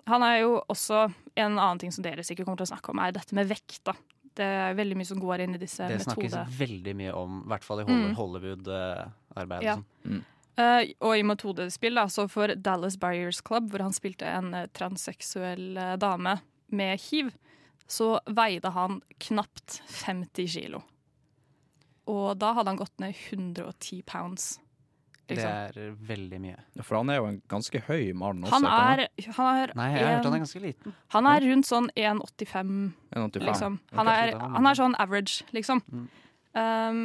han 0.07 0.23
er 0.23 0.37
jo 0.39 0.53
også 0.71 1.09
En 1.35 1.57
annen 1.59 1.79
ting 1.81 1.91
som 1.91 2.03
dere 2.05 2.23
sikkert 2.23 2.47
kommer 2.47 2.61
til 2.61 2.69
å 2.69 2.71
snakke 2.71 2.93
om, 2.93 2.99
er 3.03 3.11
dette 3.15 3.35
med 3.35 3.47
vekt. 3.49 3.81
da. 3.87 3.93
Det 4.39 4.47
er 4.47 4.75
veldig 4.77 4.95
mye 4.99 5.09
som 5.09 5.19
går 5.21 5.43
inn 5.45 5.57
i 5.57 5.61
disse 5.61 5.83
metodene. 5.83 5.99
Det 5.99 6.07
snakkes 6.07 6.35
metode... 6.37 6.57
veldig 6.59 6.93
mye 7.01 7.15
om, 7.19 7.39
i 7.43 7.49
hvert 7.53 7.65
fall 7.67 7.81
i 7.83 7.87
Mm. 7.89 8.13
Hollywood-arbeidet. 8.15 9.65
Ja. 9.65 10.21
Eh, 10.59 10.91
og 10.99 11.15
i 11.17 11.23
metodespill, 11.23 11.95
da, 11.95 12.07
så 12.11 12.25
for 12.31 12.51
Dallas 12.55 12.97
Barriers 12.99 13.41
Club, 13.45 13.69
hvor 13.71 13.83
han 13.85 13.95
spilte 13.95 14.27
en 14.27 14.53
eh, 14.53 14.67
transseksuell 14.75 15.77
eh, 15.79 15.93
dame 16.01 16.37
med 16.75 16.99
hiv, 17.09 17.31
så 17.89 18.19
veide 18.27 18.69
han 18.75 18.99
knapt 19.17 19.79
50 20.03 20.47
kilo. 20.51 20.81
Og 22.09 22.35
da 22.41 22.53
hadde 22.57 22.73
han 22.73 22.79
gått 22.81 22.99
ned 23.01 23.15
110 23.31 24.03
pounds. 24.05 24.59
Det 25.29 25.37
Liksom. 25.37 25.51
er 25.85 25.95
veldig 26.09 26.39
mye. 26.41 26.57
For 26.81 26.97
han 26.97 27.09
er 27.13 27.19
jo 27.19 27.25
en 27.29 27.41
ganske 27.51 27.81
høy 27.85 28.13
mann 28.17 28.41
også. 28.41 28.55
Han 28.55 28.65
er, 28.65 29.01
han 29.37 29.49
er 29.59 29.73
Nei, 29.77 29.87
jeg 29.93 30.01
har 30.01 30.15
hørt 30.15 30.25
han 30.25 30.33
er 30.33 30.41
ganske 30.41 30.61
liten. 30.63 30.95
Han 31.13 31.27
er 31.29 31.45
rundt 31.45 31.67
sånn 31.69 31.89
1,85, 31.93 32.71
1,85. 33.13 33.45
liksom. 33.45 33.75
Han 33.99 34.09
er, 34.09 34.31
han 34.57 34.69
er 34.71 34.79
sånn 34.79 34.95
average, 34.97 35.43
liksom. 35.53 35.83
Um, 35.93 37.03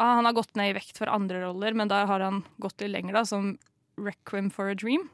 ah, 0.00 0.14
han 0.16 0.24
har 0.24 0.32
gått 0.38 0.56
ned 0.56 0.72
i 0.72 0.76
vekt 0.78 0.96
for 0.96 1.12
andre 1.12 1.42
roller, 1.44 1.76
men 1.76 1.92
der 1.92 2.08
har 2.08 2.24
han 2.24 2.40
gått 2.64 2.80
litt 2.80 2.94
lenger, 2.94 3.18
da, 3.20 3.24
som 3.28 3.58
Requiem 4.00 4.48
for 4.50 4.72
a 4.72 4.74
Dream. 4.74 5.10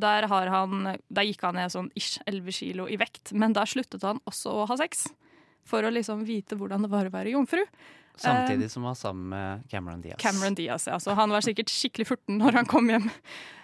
Der, 0.00 0.24
har 0.30 0.46
han, 0.48 0.86
der 1.12 1.26
gikk 1.26 1.42
han 1.44 1.58
ned 1.58 1.72
sånn 1.74 1.90
ish 1.98 2.22
11 2.26 2.54
kilo 2.56 2.86
i 2.88 2.96
vekt, 2.96 3.34
men 3.36 3.52
der 3.52 3.66
sluttet 3.68 4.06
han 4.06 4.22
også 4.24 4.54
å 4.62 4.68
ha 4.70 4.78
sex. 4.80 5.08
For 5.68 5.84
å 5.84 5.90
liksom 5.92 6.24
vite 6.26 6.56
hvordan 6.58 6.86
det 6.86 6.90
var 6.90 7.06
å 7.10 7.12
være 7.12 7.34
jomfru. 7.34 7.60
Samtidig 8.20 8.68
som 8.70 8.84
han 8.84 8.92
var 8.92 8.98
sammen 9.00 9.28
med 9.32 9.68
Cameron 9.70 10.02
Diaz. 10.04 10.20
Cameron 10.20 10.54
Diaz, 10.54 10.86
ja. 10.86 10.98
Så 11.00 11.14
han 11.16 11.32
var 11.32 11.44
sikkert 11.44 11.72
skikkelig 11.72 12.06
furten 12.12 12.40
når 12.42 12.60
han 12.60 12.68
kom 12.68 12.90
hjem. 12.92 13.08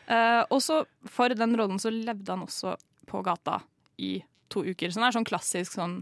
Uh, 0.08 0.44
og 0.48 0.62
så 0.64 0.82
for 1.04 1.34
den 1.36 1.56
rollen 1.58 1.80
så 1.82 1.92
levde 1.92 2.32
han 2.32 2.46
også 2.46 2.76
på 3.08 3.20
gata 3.26 3.60
i 4.00 4.18
to 4.48 4.64
uker. 4.64 4.90
Så 4.90 5.02
det 5.02 5.10
er 5.10 5.18
sånn 5.18 5.28
klassisk 5.28 5.76
sånn 5.76 6.00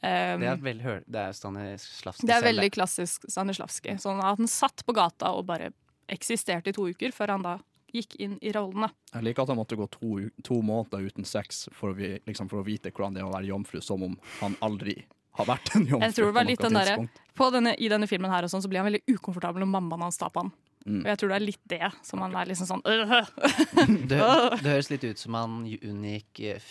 Um, 0.00 0.40
Det 0.40 0.46
er, 0.48 0.60
veldig, 0.64 0.92
det 1.12 1.22
er 1.28 1.34
Stanislavski 1.36 2.24
det 2.24 2.32
er 2.32 2.44
selv, 2.46 2.66
klassisk 2.72 3.24
Stanislavski. 3.28 3.98
Sånn 4.00 4.22
at 4.24 4.38
han 4.38 4.48
satt 4.48 4.80
på 4.88 4.94
gata 4.96 5.34
og 5.36 5.44
bare 5.50 5.74
eksisterte 6.08 6.72
i 6.72 6.72
to 6.72 6.86
uker, 6.88 7.12
før 7.12 7.34
han 7.34 7.44
da 7.44 7.58
gikk 7.92 8.16
inn 8.22 8.38
i 8.40 8.52
rollene. 8.54 8.88
Jeg 9.12 9.26
liker 9.26 9.44
at 9.44 9.52
han 9.52 9.58
måtte 9.60 9.76
gå 9.76 9.84
to, 9.92 10.14
to 10.46 10.60
måneder 10.64 11.04
uten 11.04 11.28
sex 11.28 11.66
for 11.76 11.92
å, 11.92 11.98
vi, 11.98 12.14
liksom 12.24 12.48
for 12.48 12.62
å 12.62 12.64
vite 12.64 12.94
hvordan 12.94 13.18
det 13.18 13.20
er 13.20 13.28
å 13.28 13.34
være 13.34 13.50
jomfru, 13.50 13.82
som 13.84 14.06
om 14.06 14.16
han 14.40 14.56
aldri 14.64 14.96
har 15.40 15.48
vært 15.50 15.74
en 15.76 15.86
jomfru. 15.88 16.06
Jeg 16.06 16.16
tror 16.16 16.26
det 16.30 16.36
var 16.38 16.48
litt 16.48 16.64
den 16.64 16.76
der, 16.78 17.08
på 17.40 17.50
denne, 17.54 17.72
I 17.78 17.88
denne 17.92 18.06
filmen 18.10 18.30
her 18.32 18.46
og 18.46 18.52
sånn, 18.52 18.62
så 18.64 18.68
blir 18.70 18.82
han 18.82 18.88
veldig 18.90 19.02
ukomfortabel 19.16 19.64
når 19.64 19.72
mammaen 19.74 20.04
hans 20.08 20.20
tar 20.20 20.30
på 20.34 20.44
han. 20.44 20.52
Mm. 20.86 21.02
Og 21.02 21.08
jeg 21.10 21.18
tror 21.20 21.28
det 21.28 21.36
er 21.36 21.44
litt 21.44 21.64
det 21.68 21.88
som 22.08 22.22
han 22.24 22.36
er 22.40 22.46
liksom 22.48 22.66
sånn 22.70 22.80
øh. 22.88 23.10
Det, 24.08 24.16
det 24.62 24.70
høres 24.70 24.88
litt 24.88 25.04
ut 25.04 25.18
som 25.20 25.34
han 25.36 25.58
unngikk 25.68 26.40
eh, 26.40 26.62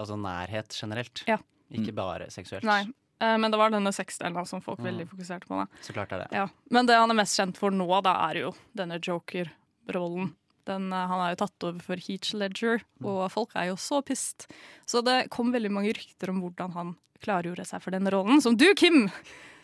altså 0.00 0.16
nærhet 0.16 0.72
generelt. 0.72 1.20
Ja. 1.28 1.36
Ikke 1.76 1.92
bare 1.92 2.30
seksuelt. 2.32 2.64
Nei. 2.64 2.86
Eh, 3.20 3.34
Men 3.36 3.50
det 3.52 3.58
var 3.60 3.68
denne 3.74 3.92
sexdelen 3.92 4.46
som 4.48 4.62
folk 4.64 4.78
Mm. 4.80 4.86
veldig 4.88 5.06
fokuserte 5.10 5.46
på. 5.50 5.58
da. 5.60 5.66
Så 5.84 5.92
klart 5.92 6.12
er 6.16 6.24
det. 6.24 6.28
Ja. 6.32 6.46
Men 6.70 6.86
det 6.88 6.96
han 6.96 7.10
er 7.12 7.18
mest 7.20 7.36
kjent 7.36 7.58
for 7.60 7.70
nå, 7.70 7.88
da, 8.02 8.14
er 8.30 8.40
jo 8.46 8.54
denne 8.74 8.96
joker-rollen. 9.04 10.32
Den, 10.68 10.88
eh, 10.92 11.06
han 11.12 11.20
har 11.20 11.30
jo 11.34 11.40
tatt 11.44 11.64
over 11.68 11.80
for 11.84 11.96
Heach 11.96 12.32
Ledger, 12.34 12.80
Mm. 13.02 13.06
og 13.06 13.30
folk 13.32 13.52
er 13.56 13.68
jo 13.68 13.76
så 13.76 14.00
pissed. 14.04 14.46
Så 14.86 15.02
det 15.04 15.28
kom 15.30 15.52
veldig 15.52 15.70
mange 15.70 15.92
rykter 15.92 16.30
om 16.30 16.40
hvordan 16.42 16.72
han 16.72 16.96
klargjorde 17.24 17.64
seg 17.68 17.82
for 17.84 17.94
den 17.94 18.08
rollen, 18.12 18.40
som 18.44 18.56
du, 18.58 18.66
Kim, 18.78 19.06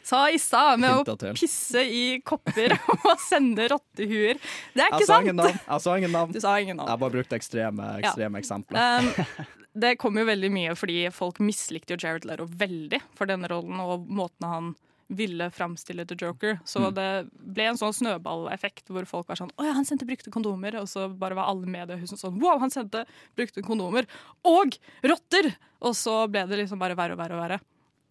sa 0.04 0.26
i 0.30 0.38
stad, 0.38 0.80
med 0.82 1.00
å 1.08 1.32
pisse 1.36 1.80
i 1.86 2.20
kopper 2.26 2.74
og 3.08 3.20
sende 3.24 3.68
rottehuer. 3.72 4.40
Det 4.74 4.82
er 4.84 4.90
ikke 4.92 5.02
Jeg 5.04 5.10
sant! 5.10 5.24
ingen 5.28 5.38
navn. 5.40 5.60
Jeg 5.68 5.84
sa 5.86 5.96
ingen 5.98 6.12
navn. 6.12 6.32
Du 6.34 6.40
sa 6.44 6.54
ingen 6.60 6.76
navn. 6.80 6.90
Jeg 6.92 7.02
bare 7.04 7.16
brukte 7.18 7.38
ekstreme, 7.38 7.90
Ja. 8.04 8.12
eksempler. 8.40 9.00
Um, 9.00 9.46
det 9.84 9.94
kom 9.98 10.18
jo 10.20 10.26
veldig 10.28 10.50
mye 10.54 10.74
fordi 10.78 10.98
folk 11.14 11.40
mislikte 11.42 11.96
jo 11.96 12.02
Jared 12.04 12.26
Leto 12.28 12.46
veldig 12.46 13.00
for 13.18 13.26
denne 13.30 13.48
rollen 13.50 13.80
og 13.82 14.04
måten 14.06 14.46
han 14.50 14.74
ville 15.16 15.50
framstille 15.50 16.04
The 16.06 16.16
Joker. 16.20 16.58
Så 16.64 16.80
Mm. 16.80 16.94
det 16.94 17.30
ble 17.54 17.62
en 17.70 17.76
sånn 17.80 17.92
snøballeffekt 17.94 18.88
hvor 18.90 19.04
folk 19.06 19.28
var 19.28 19.36
sånn 19.36 19.50
Å 19.58 19.64
ja, 19.64 19.72
han 19.72 19.84
sendte 19.84 20.06
brukte 20.06 20.30
kondomer. 20.30 20.74
Og 20.80 20.86
så 20.88 21.08
bare 21.16 21.34
var 21.34 21.46
alle 21.48 21.66
mediehusene 21.66 22.18
sånn 22.18 22.40
Wow, 22.40 22.58
han 22.60 22.70
sendte 22.70 23.04
brukte 23.36 23.62
kondomer. 23.62 24.06
Og 24.44 24.76
rotter! 25.02 25.54
Og 25.80 25.94
så 25.94 26.28
ble 26.30 26.46
det 26.48 26.58
liksom 26.64 26.78
bare 26.78 26.96
verre 26.96 27.12
og 27.12 27.18
verre 27.18 27.34
og 27.38 27.42
verre. 27.48 27.60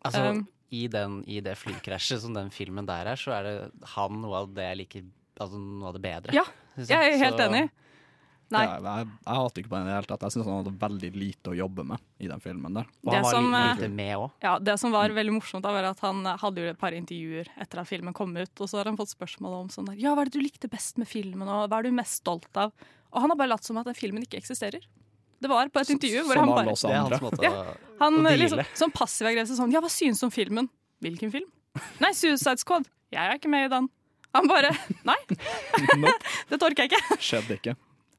Altså, 0.05 0.29
Um, 0.29 0.47
i, 0.71 0.87
den, 0.87 1.23
I 1.27 1.39
det 1.39 1.55
flykrasjet 1.57 2.19
som 2.21 2.33
den 2.33 2.49
filmen 2.49 2.85
der 2.85 3.05
er, 3.07 3.15
så 3.15 3.31
er 3.37 3.43
det 3.43 3.71
han 3.95 4.21
noe 4.21 4.35
av 4.43 4.53
det 4.53 4.63
jeg 4.63 4.77
liker 4.77 5.03
Altså 5.41 5.57
noe 5.57 5.87
av 5.89 5.93
det 5.97 6.01
bedre. 6.03 6.33
Ja, 6.35 6.43
jeg 6.77 6.91
er 6.91 7.17
helt 7.17 7.37
Så- 7.37 7.47
enig. 7.49 7.69
Nei. 8.53 8.63
Jeg, 8.69 8.83
jeg, 8.85 9.07
jeg 9.25 9.39
hater 9.39 9.61
ikke 9.63 9.71
på 9.71 9.77
den 9.77 9.87
i 9.87 9.89
det 9.91 9.95
hele 9.97 10.09
tatt. 10.11 10.23
Jeg 10.27 10.35
syns 10.35 10.47
han 10.49 10.59
hadde 10.61 10.73
veldig 10.83 11.11
lite 11.17 11.51
å 11.51 11.55
jobbe 11.57 11.85
med 11.89 12.03
i 12.23 12.29
den 12.31 12.43
filmen 12.43 12.77
der. 12.79 12.87
Og 13.03 13.11
han 13.11 13.15
Det 13.17 13.21
var 13.25 13.35
som, 13.37 13.53
eh. 13.59 14.27
Ja, 14.45 14.53
Det 14.59 14.75
som 14.79 14.93
var 14.95 15.13
veldig 15.17 15.35
morsomt, 15.35 15.65
da, 15.65 15.73
var 15.75 15.89
at 15.91 15.99
han 16.05 16.23
hadde 16.25 16.63
jo 16.63 16.71
et 16.73 16.79
par 16.79 16.95
intervjuer 16.97 17.49
etter 17.59 17.81
at 17.83 17.89
filmen 17.89 18.13
kom 18.15 18.35
ut. 18.37 18.53
Og 18.61 18.69
så 18.69 18.79
har 18.79 18.89
han 18.91 18.99
fått 18.99 19.13
spørsmål 19.15 19.59
om 19.63 19.69
sånn 19.73 19.89
der, 19.91 19.99
ja, 20.01 20.13
hva 20.15 20.25
er 20.25 20.31
det 20.31 20.37
du 20.39 20.43
likte 20.45 20.69
best 20.71 20.97
med 21.01 21.09
filmen, 21.09 21.47
og 21.49 21.67
hva 21.69 21.79
er 21.81 21.89
du 21.89 21.95
mest 21.97 22.21
stolt 22.23 22.51
av? 22.57 22.71
Og 23.13 23.21
han 23.21 23.29
har 23.33 23.37
bare 23.37 23.53
latt 23.53 23.65
som 23.67 23.77
at 23.81 23.85
den 23.89 23.97
filmen 23.97 24.23
ikke 24.25 24.39
eksisterer. 24.41 24.85
Det 25.43 25.49
var 25.51 25.67
på 25.67 25.81
et 25.81 25.89
intervju 25.91 26.21
hvor 26.23 26.37
som 26.39 26.47
han 26.47 26.55
bare 26.55 26.71
Det 26.71 26.87
er 26.87 26.99
andre. 27.01 27.17
hans 27.19 27.25
måte 27.25 27.43
Ja, 27.43 27.73
Han 27.99 28.21
å 28.23 28.31
liksom, 28.39 28.61
sånn 28.79 28.93
passiv-aggressiv 28.95 29.57
sånn 29.59 29.73
Ja, 29.75 29.81
hva 29.83 29.89
synes 29.91 30.21
du 30.21 30.25
om 30.29 30.31
filmen? 30.31 30.69
Hvilken 31.03 31.33
film? 31.33 31.49
Nei, 31.99 32.13
Suicide 32.15 32.61
Squad. 32.61 32.87
Jeg 33.11 33.19
er 33.27 33.35
ikke 33.35 33.51
med 33.51 33.65
i 33.67 33.71
den. 33.73 33.89
Han 34.33 34.47
bare 34.47 34.71
Nei, 35.05 35.17
Nope. 35.99 36.15
det 36.49 36.61
orker 36.63 36.85
jeg 36.87 36.93
ikke. 36.93 37.17
Skjedde 37.19 37.57
ikke. 37.59 37.75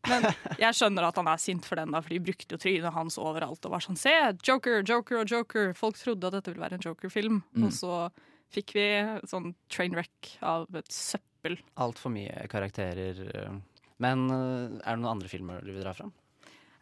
Men 0.09 0.27
jeg 0.61 0.75
skjønner 0.77 1.07
at 1.09 1.17
han 1.21 1.29
er 1.33 1.41
sint 1.43 1.65
for 1.69 1.77
den, 1.81 1.91
da, 1.95 2.01
for 2.05 2.11
de 2.15 2.19
brukte 2.21 2.57
jo 2.57 2.61
trynet 2.61 2.93
hans 2.95 3.17
overalt 3.19 3.65
og 3.67 3.73
var 3.77 3.85
sånn 3.85 3.97
Se, 4.01 4.13
Joker, 4.45 4.83
Joker 4.87 5.21
og 5.23 5.31
Joker. 5.33 5.73
Folk 5.79 5.97
trodde 6.01 6.27
at 6.29 6.37
dette 6.39 6.53
ville 6.53 6.65
være 6.65 6.79
en 6.79 6.85
Joker-film, 6.85 7.43
Mm. 7.55 7.65
og 7.69 7.73
så 7.73 8.11
fikk 8.55 8.75
vi 8.77 8.85
sånn 9.27 9.55
train 9.69 9.95
wreck 9.97 10.35
av 10.43 10.67
et 10.77 10.91
søppel. 10.93 11.57
Altfor 11.77 12.13
mye 12.15 12.47
karakterer. 12.49 13.19
eh. 13.35 13.57
Men 13.99 14.29
eh, 14.31 14.81
er 14.85 14.97
det 14.97 15.01
noen 15.03 15.15
andre 15.17 15.29
filmer 15.29 15.61
du 15.65 15.73
vil 15.73 15.83
dra 15.83 15.93
fram? 15.95 16.13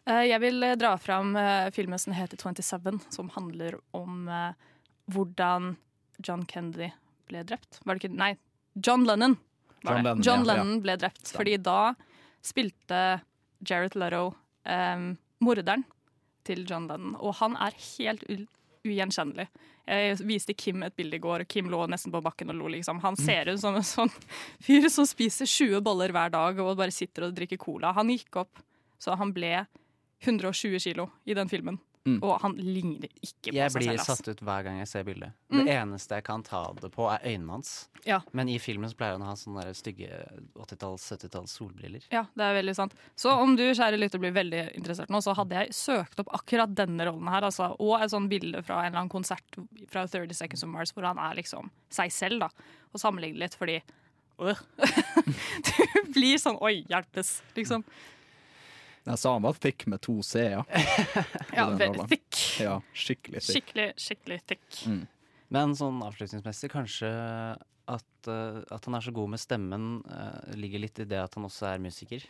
Eh, 0.05 0.25
Jeg 0.27 0.39
vil 0.43 0.59
dra 0.77 0.95
fram 0.97 1.33
filmen 1.71 1.97
som 1.99 2.13
heter 2.13 2.37
27, 2.37 2.99
som 3.09 3.29
handler 3.29 3.79
om 3.93 4.27
hvordan 5.11 5.75
John 6.23 6.43
Kennedy 6.45 6.91
ble 7.29 7.43
drept. 7.47 7.79
Var 7.85 7.95
det 7.97 8.03
ikke 8.03 8.15
Nei, 8.17 8.33
John 8.75 9.05
Lennon. 9.07 9.37
John. 9.83 9.97
Lennon, 10.03 10.21
John. 10.23 10.43
Lennon 10.47 10.81
ble 10.83 10.95
drept. 10.97 11.31
Fordi 11.35 11.57
da 11.61 11.93
spilte 12.43 13.21
Jared 13.63 13.95
Leto 13.99 14.33
um, 14.67 15.13
morderen 15.43 15.85
til 16.43 16.65
John 16.67 16.89
Lennon, 16.89 17.15
og 17.23 17.37
han 17.39 17.55
er 17.61 17.77
helt 17.77 18.25
ugjenkjennelig. 18.83 19.47
Jeg 19.83 20.19
viste 20.23 20.55
Kim 20.55 20.83
et 20.83 20.95
bilde 20.95 21.17
i 21.17 21.23
går, 21.23 21.43
og 21.43 21.51
Kim 21.51 21.69
lå 21.71 21.81
nesten 21.91 22.11
på 22.11 22.21
bakken 22.23 22.51
og 22.53 22.59
lo. 22.59 22.69
liksom. 22.71 23.01
Han 23.03 23.17
ser 23.19 23.51
ut 23.51 23.59
som 23.59 23.75
en 23.75 23.87
sånn 23.87 24.11
fyr 24.63 24.87
som 24.91 25.07
spiser 25.07 25.47
20 25.49 25.83
boller 25.83 26.11
hver 26.15 26.31
dag 26.31 26.59
og 26.63 26.77
bare 26.79 26.95
sitter 26.95 27.27
og 27.27 27.35
drikker 27.35 27.59
cola. 27.59 27.91
Han 27.95 28.11
gikk 28.11 28.43
opp, 28.43 28.63
så 28.99 29.17
han 29.19 29.33
ble 29.35 29.65
120 30.23 30.79
kilo 30.83 31.09
i 31.27 31.35
den 31.35 31.51
filmen. 31.51 31.79
Mm. 32.03 32.17
Og 32.19 32.33
han 32.41 32.55
ligner 32.59 33.07
ikke 33.23 33.51
på 33.51 33.55
Jeg 33.55 33.71
seg 33.71 33.77
selv. 33.77 33.85
Jeg 33.87 33.95
blir 33.95 34.03
satt 34.03 34.27
ut 34.27 34.41
hver 34.43 34.65
gang 34.65 34.79
jeg 34.81 34.89
ser 34.91 35.05
bildet. 35.07 35.35
Mm. 35.47 35.59
Det 35.59 35.75
eneste 35.77 36.17
jeg 36.19 36.25
kan 36.27 36.43
ta 36.43 36.63
det 36.81 36.89
på, 36.91 37.05
er 37.07 37.23
øynene 37.23 37.55
hans. 37.55 37.71
Ja. 38.03 38.17
Men 38.35 38.51
i 38.51 38.57
filmen 38.59 38.91
så 38.91 38.97
pleier 38.99 39.15
han 39.15 39.23
å 39.23 39.29
ha 39.29 39.35
sånne 39.39 39.63
der 39.63 39.77
stygge 39.77 40.09
80-talls, 40.59 41.05
70-talls 41.13 41.55
solbriller. 41.55 42.03
Ja, 42.11 42.25
det 42.35 42.49
er 42.49 42.57
veldig 42.59 42.75
sant. 42.75 42.97
Så 43.15 43.31
om 43.39 43.55
du 43.55 43.63
kjære 43.69 44.01
lytter 44.01 44.19
blir 44.19 44.35
veldig 44.35 44.65
interessert 44.75 45.13
nå, 45.13 45.23
så 45.23 45.35
hadde 45.37 45.61
jeg 45.61 45.77
søkt 45.77 46.19
opp 46.19 46.33
akkurat 46.35 46.75
denne 46.75 47.07
rollen 47.07 47.31
her, 47.31 47.47
altså, 47.47 47.71
og 47.79 47.95
et 48.01 48.11
sånt 48.11 48.31
bilde 48.31 48.65
fra 48.67 48.81
en 48.81 48.91
eller 48.91 49.05
annen 49.05 49.13
konsert 49.13 49.59
fra 49.91 50.03
30 50.03 50.35
Seconds 50.35 50.67
of 50.67 50.73
Mars, 50.73 50.91
hvor 50.91 51.07
han 51.07 51.21
er 51.23 51.39
liksom 51.39 51.71
seg 51.93 52.11
selv, 52.11 52.43
da, 52.43 52.73
og 52.91 52.99
sammenligner 52.99 53.45
litt, 53.45 53.55
fordi 53.55 53.79
øh. 54.43 54.59
Du 55.69 56.11
blir 56.11 56.35
sånn 56.41 56.59
oi, 56.59 56.81
hjelpes, 56.91 57.37
liksom. 57.55 57.87
Jeg 59.03 59.19
sa 59.19 59.33
han 59.35 59.43
var 59.43 59.57
thick 59.59 59.85
med 59.91 59.99
to 60.03 60.15
c-er. 60.23 60.63
Ja, 61.51 61.65
veldig 61.83 62.07
thick. 62.07 62.39
Ja, 62.63 62.77
skikkelig 62.95 63.41
thick. 63.43 63.57
Skikkelig, 63.57 63.87
skikkelig 63.99 64.39
thick. 64.47 64.67
Mm. 64.87 65.01
Men 65.53 65.75
sånn 65.77 65.99
avslutningsmessig, 66.05 66.71
kanskje 66.71 67.09
at, 67.91 68.29
uh, 68.31 68.61
at 68.71 68.87
han 68.87 68.95
er 68.97 69.03
så 69.03 69.11
god 69.15 69.33
med 69.35 69.41
stemmen, 69.43 69.89
uh, 70.07 70.53
ligger 70.55 70.85
litt 70.85 71.03
i 71.03 71.07
det 71.09 71.19
at 71.19 71.35
han 71.35 71.49
også 71.49 71.73
er 71.73 71.83
musiker. 71.83 72.23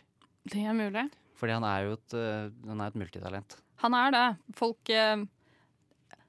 Det 0.50 0.64
er 0.66 0.74
mulig. 0.76 1.06
Fordi 1.38 1.54
han 1.56 1.66
er 1.68 1.86
jo 1.86 1.94
et, 1.96 2.16
uh, 2.18 2.50
han 2.68 2.82
er 2.82 2.90
et 2.90 2.98
multitalent. 3.04 3.56
Han 3.82 3.94
er 3.98 4.12
det. 4.14 4.26
Folk 4.56 4.90
eh, 4.92 5.24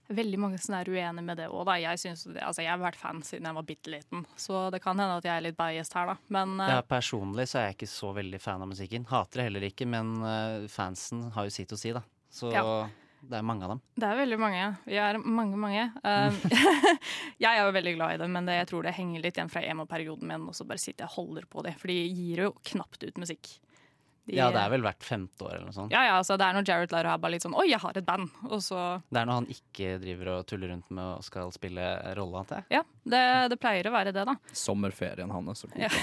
Veldig 0.08 0.38
mange 0.40 0.58
som 0.62 0.76
er 0.78 0.90
uenige 0.92 1.24
med 1.26 1.38
det 1.40 1.48
òg, 1.50 1.64
da. 1.66 1.76
Jeg, 1.82 1.98
synes 2.02 2.24
det, 2.30 2.42
altså, 2.46 2.62
jeg 2.62 2.70
har 2.70 2.82
vært 2.84 3.00
fan 3.00 3.24
siden 3.26 3.48
jeg 3.50 3.58
var 3.58 3.64
bitte 3.66 3.90
liten, 3.90 4.26
så 4.38 4.68
det 4.74 4.82
kan 4.84 5.00
hende 5.02 5.16
at 5.18 5.26
jeg 5.26 5.34
er 5.38 5.46
litt 5.48 5.58
biased 5.58 5.96
her, 5.98 6.12
da. 6.14 6.18
Men 6.30 6.60
eh, 6.62 6.76
Ja, 6.76 6.82
personlig 6.86 7.48
så 7.50 7.62
er 7.64 7.70
jeg 7.72 7.80
ikke 7.80 7.90
så 7.90 8.12
veldig 8.14 8.42
fan 8.44 8.62
av 8.62 8.70
musikken. 8.70 9.08
Hater 9.10 9.42
det 9.42 9.48
heller 9.50 9.66
ikke, 9.72 9.88
men 9.90 10.14
eh, 10.22 10.68
fansen 10.70 11.32
har 11.34 11.50
jo 11.50 11.56
sitt 11.58 11.74
å 11.74 11.80
si, 11.82 11.92
da. 11.96 12.04
Så 12.30 12.52
Ja. 12.54 12.64
det 13.26 13.40
er 13.40 13.46
mange 13.48 13.66
av 13.66 13.72
dem. 13.74 13.82
det 13.98 14.06
er 14.12 14.20
veldig 14.22 14.38
mange. 14.40 14.64
Vi 14.86 14.98
er 15.02 15.18
mange, 15.18 15.58
mange. 15.58 15.86
Um, 16.06 16.38
jeg 17.42 17.50
er 17.50 17.64
jo 17.66 17.72
veldig 17.74 17.94
glad 17.98 18.14
i 18.16 18.18
det, 18.22 18.30
men 18.30 18.46
det, 18.46 18.60
jeg 18.62 18.68
tror 18.70 18.84
det 18.86 18.94
henger 19.00 19.24
litt 19.26 19.40
igjen 19.40 19.50
fra 19.50 19.64
emo-perioden 19.66 20.28
min, 20.30 20.46
og 20.52 20.54
så 20.58 20.68
bare 20.70 20.78
sitter 20.84 21.06
jeg 21.08 21.10
og 21.14 21.18
holder 21.24 21.48
på 21.50 21.64
det. 21.66 21.74
For 21.82 21.90
de 21.90 21.98
gir 22.06 22.44
jo 22.46 22.52
knapt 22.74 23.02
ut 23.08 23.18
musikk. 23.22 23.56
De- 24.26 24.34
Ja, 24.40 24.48
det 24.50 24.58
er 24.64 24.70
vel 24.74 24.82
hvert 24.82 25.04
femte 25.06 25.46
år 25.46 25.54
eller 25.60 25.68
noe 25.70 25.76
sånt. 25.76 25.92
Ja, 25.94 26.02
ja, 26.08 26.16
altså 26.18 26.38
det 26.38 26.48
er 26.48 26.54
når 26.58 26.66
Jared 26.68 26.92
Lara 26.96 27.14
er 27.14 27.20
bare 27.22 27.36
litt 27.36 27.44
sånn 27.46 27.54
Oi, 27.54 27.68
jeg 27.70 27.80
har 27.84 27.94
et 27.98 28.06
band! 28.08 28.30
Og 28.50 28.58
så 28.66 28.80
Det 29.12 29.20
er 29.22 29.26
når 29.30 29.34
han 29.42 29.48
ikke 29.54 29.92
driver 30.02 30.32
og 30.40 30.48
tuller 30.50 30.74
rundt 30.74 30.90
med 30.90 31.04
og 31.20 31.24
skal 31.28 31.52
spille 31.54 31.86
rolle, 32.18 32.42
antar 32.42 32.64
jeg. 32.64 32.80
Ja, 32.80 32.84
det, 33.06 33.24
det 33.54 33.60
pleier 33.62 33.86
å 33.92 33.94
være 33.94 34.12
det, 34.16 34.26
da. 34.26 34.36
Sommerferien 34.52 35.30
hans. 35.32 35.62
så 35.62 35.70
Ja. 35.78 35.90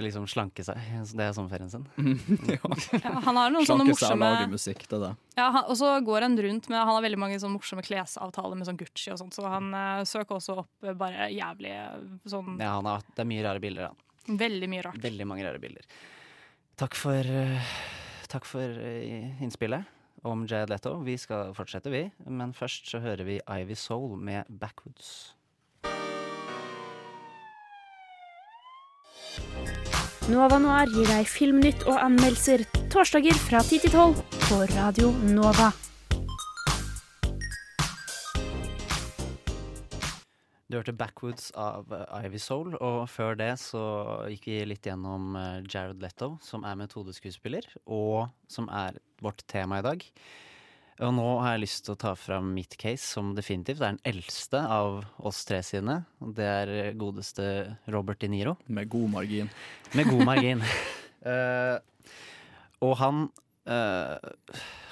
Liksom 0.00 0.22
slanke 0.30 0.62
seg. 0.64 0.78
Det 1.18 1.24
er 1.24 1.32
sommerferien 1.34 1.70
sin. 1.72 1.82
Ja, 3.02 3.10
han 3.26 3.36
har 3.36 3.50
noen 3.50 3.66
sånne 3.66 3.88
Slanke 3.88 3.96
seg 3.98 4.12
og 4.14 4.20
morsomme 4.20 4.28
lage 4.36 4.50
musikk, 4.52 4.84
det 4.88 5.00
der. 5.02 5.16
det. 5.16 5.34
Ja, 5.40 5.48
han, 5.56 5.64
og 5.66 5.76
så 5.80 5.90
går 6.06 6.22
han 6.28 6.36
rundt 6.38 6.68
med 6.70 6.78
Han 6.78 6.92
har 6.94 7.02
veldig 7.04 7.18
mange 7.18 7.40
sånne 7.42 7.56
morsomme 7.58 7.82
klesavtaler 7.84 8.56
med 8.60 8.68
sånn 8.68 8.78
Gucci 8.80 9.10
og 9.12 9.18
sånt, 9.20 9.34
så 9.34 9.48
han 9.50 9.72
uh, 9.74 10.04
søker 10.08 10.36
også 10.38 10.60
opp 10.62 10.88
bare 11.00 11.26
jævlig 11.34 11.74
sånn 12.30 12.54
Ja, 12.62 12.76
han 12.78 12.86
har, 12.88 13.02
det 13.16 13.24
er 13.24 13.28
mye 13.32 13.44
rare 13.48 13.62
bilder, 13.66 13.90
da. 13.90 14.06
Veldig 14.28 14.68
mye 14.68 14.84
rart. 14.84 15.00
Veldig 15.02 15.26
mange 15.26 15.46
rare 15.46 15.62
bilder. 15.62 15.86
Takk 16.80 16.94
for, 16.96 17.20
eh, 17.20 17.72
takk 18.28 18.44
for 18.48 18.62
eh, 18.62 19.42
innspillet 19.42 19.84
om 20.24 20.46
Jared 20.46 20.70
Leto. 20.70 20.98
Vi 21.04 21.16
skal 21.16 21.54
fortsette, 21.56 21.90
vi. 21.90 22.10
Men 22.26 22.52
først 22.52 22.88
så 22.88 23.00
hører 23.00 23.24
vi 23.24 23.40
Ivy 23.48 23.74
Soul 23.74 24.16
med 24.16 24.44
'Backwoods'. 24.48 25.32
Nova 30.30 30.58
Noir 30.58 30.86
gir 30.94 31.08
deg 31.08 31.26
filmnytt 31.26 31.86
og 31.88 31.98
anmeldelser 31.98 32.62
torsdager 32.92 33.34
fra 33.34 33.62
10 33.64 33.78
til 33.82 33.90
12 33.90 34.20
på 34.46 34.60
Radio 34.76 35.10
Nova. 35.26 35.72
Du 40.70 40.76
hørte 40.78 40.92
'Backwoods' 40.94 41.48
av 41.58 41.90
eh, 41.90 42.26
Ivy 42.28 42.38
Soul, 42.38 42.76
og 42.78 43.08
før 43.10 43.34
det 43.34 43.56
så 43.58 43.80
gikk 44.30 44.44
vi 44.46 44.58
litt 44.70 44.86
gjennom 44.86 45.34
eh, 45.34 45.64
Jared 45.66 45.98
Leto, 45.98 46.36
som 46.46 46.62
er 46.62 46.76
metodeskuespiller, 46.78 47.66
og 47.90 48.28
som 48.46 48.68
er 48.70 49.00
vårt 49.18 49.42
tema 49.50 49.80
i 49.80 49.82
dag. 49.82 50.04
Og 51.02 51.10
nå 51.16 51.24
har 51.42 51.56
jeg 51.56 51.64
lyst 51.64 51.82
til 51.88 51.96
å 51.96 51.98
ta 51.98 52.12
fram 52.14 52.52
mitt 52.54 52.76
case, 52.78 53.02
som 53.02 53.32
definitivt 53.34 53.82
er 53.82 53.96
den 53.96 54.02
eldste 54.12 54.60
av 54.62 55.00
oss 55.18 55.40
tre 55.48 55.58
sine. 55.66 56.04
Det 56.38 56.46
er 56.46 56.94
godeste 57.00 57.46
Robert 57.90 58.20
De 58.22 58.28
Niro. 58.30 58.54
Med 58.70 58.92
god 58.92 59.08
margin. 59.16 59.50
Med 59.98 60.06
god 60.12 60.22
margin. 60.28 60.62
uh, 61.24 61.80
og 62.86 62.94
han 63.00 63.24
uh, 63.66 64.30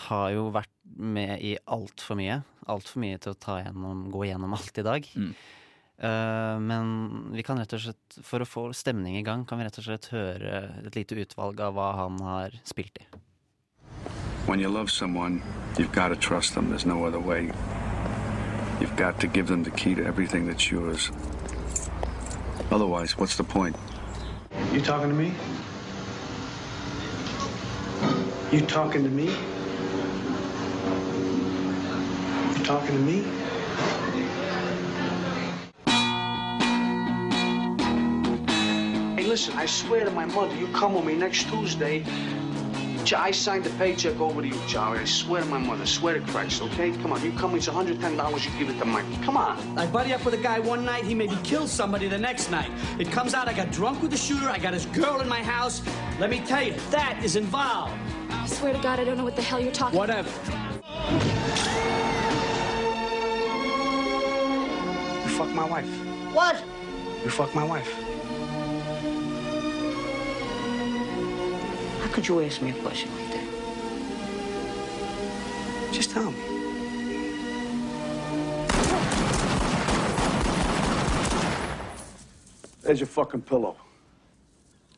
har 0.09 0.27
jo 0.35 0.49
vært 0.59 0.75
med 0.97 1.45
i 1.45 1.55
altfor 1.71 2.19
mye. 2.19 2.41
Altfor 2.67 3.05
mye 3.05 3.23
til 3.23 3.37
å 3.37 3.41
ta 3.47 3.61
gjennom, 3.61 4.09
gå 4.11 4.27
gjennom 4.27 4.59
alt 4.59 4.83
i 4.83 4.87
dag. 4.89 5.13
Eh, 6.01 6.59
men 6.61 7.25
vi 7.33 7.43
kan 7.43 7.59
rett 7.59 7.73
og 7.75 7.81
slett, 7.83 8.19
for 8.23 8.43
å 8.43 8.47
få 8.47 8.69
stemning 8.77 9.17
i 9.19 9.25
gang, 9.27 9.45
kan 9.45 9.59
vi 9.59 9.67
rett 9.67 9.79
og 9.81 9.89
slett 9.89 10.11
høre 10.13 10.61
et 10.87 10.95
lite 10.95 11.19
utvalg 11.19 11.59
av 11.61 11.75
hva 11.75 11.89
han 11.99 12.21
har 12.23 12.55
spilt 12.65 13.03
i. 13.03 13.07
When 14.47 14.61
you 14.61 14.69
love 14.69 14.91
someone, 14.91 15.43
you've 15.77 15.93
got 15.93 16.09
to 16.09 16.17
trust 16.17 16.55
them. 16.55 16.71
There's 16.71 16.87
no 16.87 17.05
other 17.05 17.19
way. 17.19 17.51
You've 18.81 18.97
got 18.97 19.19
to 19.21 19.27
give 19.27 19.49
them 19.49 19.65
the 19.65 19.73
key 19.73 19.95
to 19.97 20.05
everything 20.05 20.47
that's 20.47 20.71
yours. 20.71 21.11
Otherwise, 22.71 23.19
what's 23.19 23.37
the 23.37 23.45
point? 23.45 23.75
You 24.73 24.81
talking 24.81 25.09
to 25.09 25.17
me? 25.17 25.33
You 28.53 28.61
talking 28.61 29.03
to 29.03 29.11
me? 29.11 29.27
You 32.57 32.65
talking 32.65 32.95
to 32.95 33.03
me? 33.03 33.48
Listen, 39.29 39.55
I 39.59 39.67
swear 39.67 40.05
to 40.07 40.11
my 40.11 40.25
mother, 40.25 40.55
you 40.57 40.67
come 40.69 40.95
with 40.95 41.05
me 41.05 41.15
next 41.15 41.49
Tuesday. 41.51 42.03
I 43.17 43.31
signed 43.31 43.65
the 43.65 43.71
paycheck 43.79 44.21
over 44.21 44.43
to 44.43 44.49
you, 44.49 44.61
Charlie. 44.67 45.01
I 45.01 45.05
swear 45.05 45.43
to 45.43 45.49
my 45.49 45.59
mother, 45.59 45.87
swear 45.87 46.19
to 46.19 46.21
Christ, 46.33 46.63
okay? 46.63 46.93
Come 46.93 47.13
on, 47.13 47.23
you 47.23 47.33
come, 47.33 47.55
it's 47.55 47.69
$110, 47.69 48.45
you 48.45 48.59
give 48.59 48.75
it 48.75 48.79
to 48.79 48.85
Mike. 48.85 49.05
Come 49.23 49.37
on. 49.37 49.79
I 49.79 49.87
buddy 49.87 50.13
up 50.13 50.25
with 50.25 50.35
a 50.35 50.39
guy 50.43 50.59
one 50.59 50.85
night, 50.85 51.05
he 51.05 51.15
maybe 51.15 51.37
kills 51.43 51.71
somebody 51.71 52.09
the 52.09 52.19
next 52.19 52.51
night. 52.51 52.71
It 52.99 53.11
comes 53.11 53.35
out 53.35 53.49
I 53.49 53.53
got 53.53 53.71
drunk 53.71 54.03
with 54.03 54.11
the 54.11 54.17
shooter, 54.17 54.49
I 54.49 54.59
got 54.59 54.75
his 54.75 54.87
girl 54.87 55.21
in 55.21 55.29
my 55.29 55.43
house. 55.43 55.83
Let 56.19 56.31
me 56.31 56.41
tell 56.41 56.63
you, 56.63 56.75
that 56.91 57.21
is 57.23 57.37
involved. 57.37 57.95
I 58.31 58.47
swear 58.47 58.73
to 58.73 58.81
God, 58.81 58.99
I 58.99 59.05
don't 59.05 59.17
know 59.17 59.25
what 59.25 59.37
the 59.37 59.43
hell 59.43 59.61
you're 59.61 59.73
talking 59.73 59.99
Whatever. 59.99 60.29
You 65.23 65.29
fuck 65.37 65.51
my 65.51 65.69
wife. 65.69 65.89
What? 66.33 66.63
You 67.25 67.31
fuck 67.31 67.55
my 67.55 67.65
wife. 67.65 68.08
Could 72.19 72.27
you 72.27 72.41
ask 72.41 72.61
me 72.61 72.71
a 72.71 72.75
question 72.83 73.09
like 73.15 73.31
that? 73.31 73.47
Just 75.93 76.11
tell 76.11 76.33
me. 76.33 76.39
There's 82.83 82.99
your 82.99 83.07
fucking 83.07 83.43
pillow. 83.43 83.77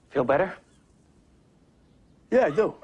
Feel 0.08 0.24
better? 0.24 0.54
Yeah, 2.30 2.46
I 2.46 2.50
do. 2.56 2.74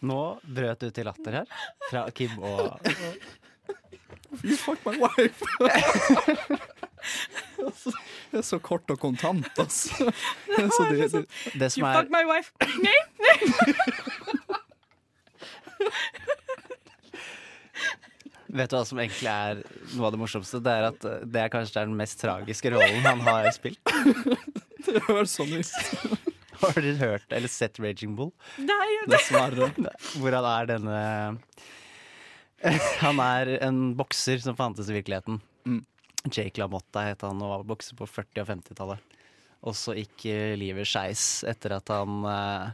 Nå 0.00 0.40
brøt 0.42 0.80
du 0.80 0.90
til 0.90 1.04
latter 1.04 1.32
her, 1.32 1.46
fra 1.90 2.10
Kim 2.10 2.38
og 2.40 2.80
You 4.42 4.56
fuck 4.56 4.80
my 4.86 4.96
wife. 4.96 5.44
det 8.32 8.38
er 8.40 8.46
så 8.46 8.58
kort 8.62 8.90
og 8.92 8.98
kontant, 9.02 9.48
altså. 9.58 10.10
Det 10.48 10.68
så 10.76 10.88
det, 10.90 11.08
det. 11.12 11.24
Det 11.58 11.70
som 11.74 11.82
You 11.82 11.88
er 11.88 12.00
fuck 12.00 12.10
my 12.14 12.24
wife. 12.28 12.52
Nei. 12.82 12.98
Vet 18.52 18.68
du 18.68 18.76
hva 18.76 18.82
som 18.84 19.00
egentlig 19.00 19.30
er 19.32 19.62
noe 19.94 20.08
av 20.08 20.12
det 20.12 20.20
morsomste? 20.20 20.60
Det 20.60 20.72
er 20.72 20.88
at 20.90 21.06
eh, 21.08 21.22
det 21.24 21.40
er 21.40 21.52
kanskje 21.52 21.86
den 21.86 21.94
mest 21.96 22.20
tragiske 22.20 22.72
rollen 22.74 23.00
han 23.06 23.22
har 23.24 23.48
spilt. 23.54 23.80
Det 24.82 24.98
høres 25.06 25.36
sånn. 25.38 25.52
Har 26.62 26.74
dere 26.76 26.98
hørt 26.98 27.32
eller 27.34 27.50
sett 27.50 27.78
Raging 27.80 28.16
Bull? 28.18 28.32
Nei, 28.60 28.88
Dessverre. 29.10 29.70
Hvor 30.18 30.34
han 30.34 30.46
er 30.50 30.68
denne 30.68 30.98
Han 33.02 33.22
er 33.22 33.54
en 33.62 33.80
bokser 33.98 34.42
som 34.42 34.58
fantes 34.58 34.90
i 34.90 34.96
virkeligheten. 34.98 35.40
Jake 36.28 36.60
LaMotta 36.60 37.06
het 37.08 37.24
han 37.26 37.40
og 37.42 37.56
var 37.56 37.64
bokser 37.72 37.98
på 37.98 38.06
40- 38.06 38.44
og 38.44 38.50
50-tallet. 38.52 39.16
Og 39.62 39.76
så 39.78 39.94
gikk 39.96 40.26
eh, 40.30 40.52
livet 40.58 40.88
skeis 40.90 41.42
etter 41.46 41.76
at 41.76 41.90
han 41.94 42.24
uh, 42.26 42.70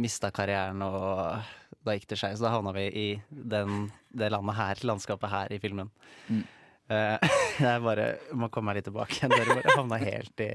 mista 0.00 0.30
karrieren, 0.34 0.80
og 0.84 1.42
da 1.84 1.96
gikk 1.96 2.08
det 2.12 2.20
skeis. 2.20 2.40
Da 2.40 2.52
havna 2.52 2.72
vi 2.76 2.86
i 2.88 3.08
den, 3.28 3.90
det 4.08 4.30
landet 4.32 4.56
her, 4.58 4.84
landskapet 4.88 5.32
her 5.32 5.52
i 5.52 5.60
filmen. 5.62 5.92
Mm. 6.28 6.44
Eh, 6.88 7.38
jeg 7.68 7.84
bare 7.84 8.10
må 8.32 8.48
komme 8.52 8.72
meg 8.72 8.80
litt 8.80 8.88
tilbake 8.88 9.20
igjen. 9.20 9.36
Dere 9.36 9.60
bare 9.60 9.76
havna 9.76 10.00
helt 10.04 10.44
i 10.44 10.52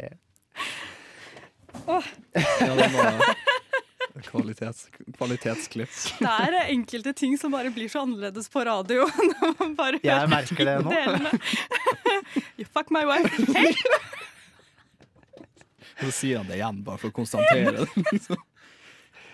Ja, 1.83 2.73
det 2.77 2.89
var 2.93 3.51
kvalitets, 4.21 4.87
kvalitetsklipp. 5.17 5.93
Det 6.19 6.29
er 6.29 6.57
enkelte 6.67 7.13
ting 7.17 7.37
som 7.39 7.53
bare 7.55 7.71
blir 7.73 7.89
så 7.89 8.03
annerledes 8.05 8.49
på 8.53 8.63
radio. 8.65 9.07
Når 9.33 9.55
man 9.59 9.75
bare 9.79 10.01
Jeg 10.03 10.29
merker 10.29 10.69
det 10.69 10.77
nå. 10.85 10.93
delene. 10.93 11.31
You 12.59 12.65
fuck 12.69 12.91
my 12.93 13.03
wife. 13.09 13.33
Hey! 13.53 13.73
Så 16.03 16.11
sier 16.11 16.41
han 16.41 16.49
det 16.49 16.57
igjen, 16.59 16.81
bare 16.85 16.99
for 17.01 17.13
å 17.13 17.15
konstatere 17.15 17.73
det. 17.83 18.37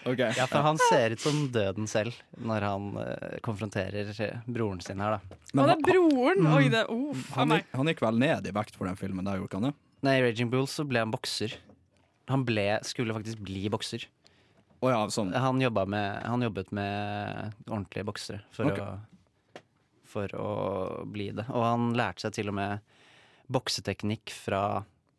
Okay. 0.10 0.32
Ja, 0.38 0.46
for 0.48 0.63
han 0.63 0.80
ser 0.89 1.13
ut 1.13 1.22
som 1.22 1.42
døden 1.52 1.88
selv 1.92 2.15
når 2.39 2.63
han 2.65 2.86
uh, 2.96 3.39
konfronterer 3.46 4.10
eh, 4.24 4.46
broren 4.48 4.80
sin 4.82 5.02
her, 5.04 5.18
da. 5.18 5.39
Og 5.54 5.68
det 5.68 5.76
er 5.76 5.84
broren! 5.84 6.46
Mm. 6.46 6.54
Oi, 6.56 6.70
det 6.72 6.84
er 6.86 6.94
uff 6.94 7.26
a 7.34 7.42
han, 7.42 7.52
meg. 7.52 7.65
gikk, 7.65 7.74
han 7.82 7.92
gikk 7.92 8.04
vel 8.06 8.22
ned 8.24 8.48
i 8.48 8.54
vekt 8.56 8.80
for 8.80 8.89
den 8.89 9.00
filmen, 9.00 9.28
der 9.28 9.42
gjorde 9.42 9.60
han 9.60 9.68
det? 9.70 9.74
Nei, 10.08 10.15
i 10.15 10.24
Raging 10.24 10.52
Bull 10.54 10.70
så 10.72 10.86
ble 10.88 11.04
han 11.04 11.12
bokser. 11.13 11.58
Han 12.32 12.46
ble, 12.48 12.65
skulle 12.88 13.15
faktisk 13.18 13.42
bli 13.44 13.68
bokser. 13.74 14.08
Å 14.80 14.92
ja, 14.92 15.00
sånn. 15.12 15.34
Han, 15.36 15.60
med, 15.60 16.22
han 16.24 16.46
jobbet 16.46 16.72
med 16.76 17.65
ordentlige 17.68 18.08
boksere 18.08 18.44
for, 18.56 18.72
okay. 18.72 18.86
å, 18.86 19.63
for 20.08 20.36
å 20.39 20.52
bli 21.10 21.32
det. 21.36 21.46
Og 21.52 21.65
han 21.65 21.89
lærte 22.00 22.26
seg 22.26 22.38
til 22.38 22.52
og 22.52 22.56
med 22.60 22.96
bokseteknikk 23.52 24.32
fra, 24.32 24.63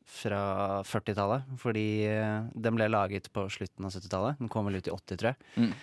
fra 0.08 0.42
40-tallet. 0.86 1.50
Fordi 1.60 1.88
eh, 2.08 2.46
den 2.54 2.78
ble 2.78 2.88
laget 2.88 3.28
på 3.34 3.44
slutten 3.52 3.88
av 3.88 3.92
70-tallet. 3.92 4.40
Den 4.40 4.52
kom 4.52 4.70
vel 4.70 4.80
ut 4.80 4.88
i 4.88 4.94
80, 4.94 5.20
tror 5.20 5.32
jeg. 5.32 5.50
Mm. 5.66 5.74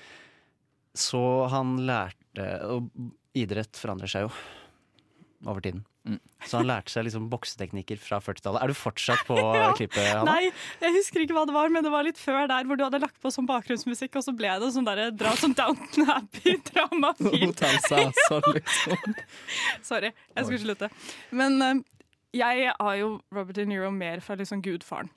Så 0.98 1.22
han 1.54 1.76
lærte 1.86 2.46
Og 2.74 2.88
idrett 3.38 3.78
forandrer 3.78 4.10
seg 4.10 4.26
jo 4.26 4.32
over 5.48 5.64
tiden. 5.64 5.82
Mm. 6.08 6.20
Så 6.48 6.60
han 6.60 6.68
lærte 6.70 6.92
seg 6.92 7.06
liksom 7.08 7.26
bokseteknikker 7.32 8.00
fra 8.00 8.20
40-tallet. 8.24 8.62
Er 8.64 8.72
du 8.72 8.76
fortsatt 8.78 9.24
på 9.28 9.36
klippet, 9.80 10.04
Hanna? 10.12 10.34
Nei, 10.38 10.52
jeg 10.84 10.96
husker 10.98 11.24
ikke 11.24 11.36
hva 11.38 11.46
det 11.50 11.56
var, 11.56 11.72
men 11.74 11.84
det 11.88 11.92
var 11.94 12.04
litt 12.08 12.20
før 12.22 12.48
der 12.52 12.68
hvor 12.68 12.80
du 12.80 12.84
hadde 12.86 13.00
lagt 13.04 13.20
på 13.24 13.32
sånn 13.34 13.48
bakgrunnsmusikk, 13.50 14.16
og 14.20 14.26
så 14.28 14.34
ble 14.38 14.54
det 14.62 14.72
sånn 14.76 14.88
der, 14.88 15.06
dra 15.16 15.34
som 15.40 15.56
Downton 15.58 16.10
Abbey-dramafilm. 16.18 17.54
Liksom. 17.78 18.12
Sorry, 19.86 20.12
jeg 20.36 20.46
skulle 20.48 20.64
slutte. 20.64 20.90
Men 21.36 21.62
eh, 21.64 21.80
jeg 22.44 22.74
har 22.76 22.98
jo 23.00 23.14
Robert 23.34 23.56
De 23.58 23.66
Niro 23.70 23.90
mer 23.94 24.20
fra 24.26 24.36
liksom 24.40 24.62
gudfaren. 24.66 25.10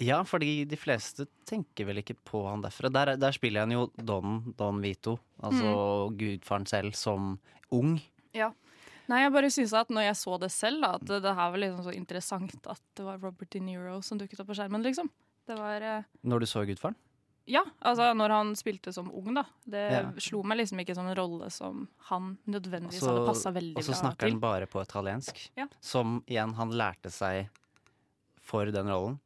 Ja, 0.00 0.22
fordi 0.24 0.62
de 0.64 0.78
fleste 0.80 1.26
tenker 1.44 1.84
vel 1.90 2.00
ikke 2.00 2.14
på 2.24 2.40
han 2.48 2.62
derfra. 2.64 2.88
Der, 2.88 3.10
der 3.20 3.34
spiller 3.36 3.66
han 3.66 3.74
jo 3.74 3.82
Don, 4.00 4.54
Don 4.56 4.78
Vito, 4.80 5.18
altså 5.44 5.74
Mm. 6.08 6.16
gudfaren 6.16 6.64
selv, 6.66 6.94
som 6.96 7.34
ung. 7.70 7.98
Ja. 8.32 8.48
Nei, 9.10 9.24
jeg 9.24 9.32
bare 9.34 9.50
synes 9.50 9.72
at 9.74 9.88
når 9.90 10.04
jeg 10.06 10.16
så 10.20 10.36
det 10.38 10.50
selv, 10.54 10.80
da, 10.84 10.92
at 11.00 11.04
det, 11.08 11.20
det 11.24 11.34
her 11.34 11.50
var 11.50 11.58
liksom 11.64 11.84
så 11.88 11.94
interessant 11.96 12.66
at 12.70 12.82
det 12.96 13.04
var 13.06 13.18
Robert 13.18 13.50
De 13.50 13.60
Niro 13.64 13.96
som 14.06 14.20
dukket 14.20 14.40
opp 14.44 14.50
på 14.52 14.54
skjermen, 14.60 14.84
liksom. 14.86 15.10
Det 15.50 15.56
var 15.58 15.82
eh, 15.82 16.04
Når 16.30 16.44
du 16.44 16.46
så 16.46 16.62
gudfaren? 16.68 16.94
Ja, 17.50 17.64
altså 17.82 18.12
når 18.14 18.30
han 18.30 18.50
spilte 18.54 18.92
som 18.94 19.08
ung, 19.10 19.32
da. 19.34 19.42
Det 19.66 19.80
Ja. 19.90 20.02
slo 20.22 20.44
meg 20.46 20.60
liksom 20.60 20.78
ikke 20.84 20.94
som 20.94 21.08
en 21.10 21.16
rolle 21.18 21.48
som 21.50 21.88
han 22.10 22.36
nødvendigvis 22.46 23.00
også, 23.02 23.10
hadde 23.16 23.26
passa 23.26 23.50
veldig 23.56 23.74
bra 23.74 23.82
til. 23.82 23.90
og 23.90 23.96
så 23.96 24.00
snakker 24.04 24.20
til. 24.28 24.30
han 24.36 24.40
bare 24.44 24.66
på 24.70 24.82
italiensk, 24.84 25.40
Ja. 25.58 25.66
som 25.80 26.20
igjen 26.28 26.54
han 26.54 26.70
lærte 26.70 27.10
seg 27.10 27.48
for 28.40 28.70
den 28.70 28.86
rollen. 28.86 29.18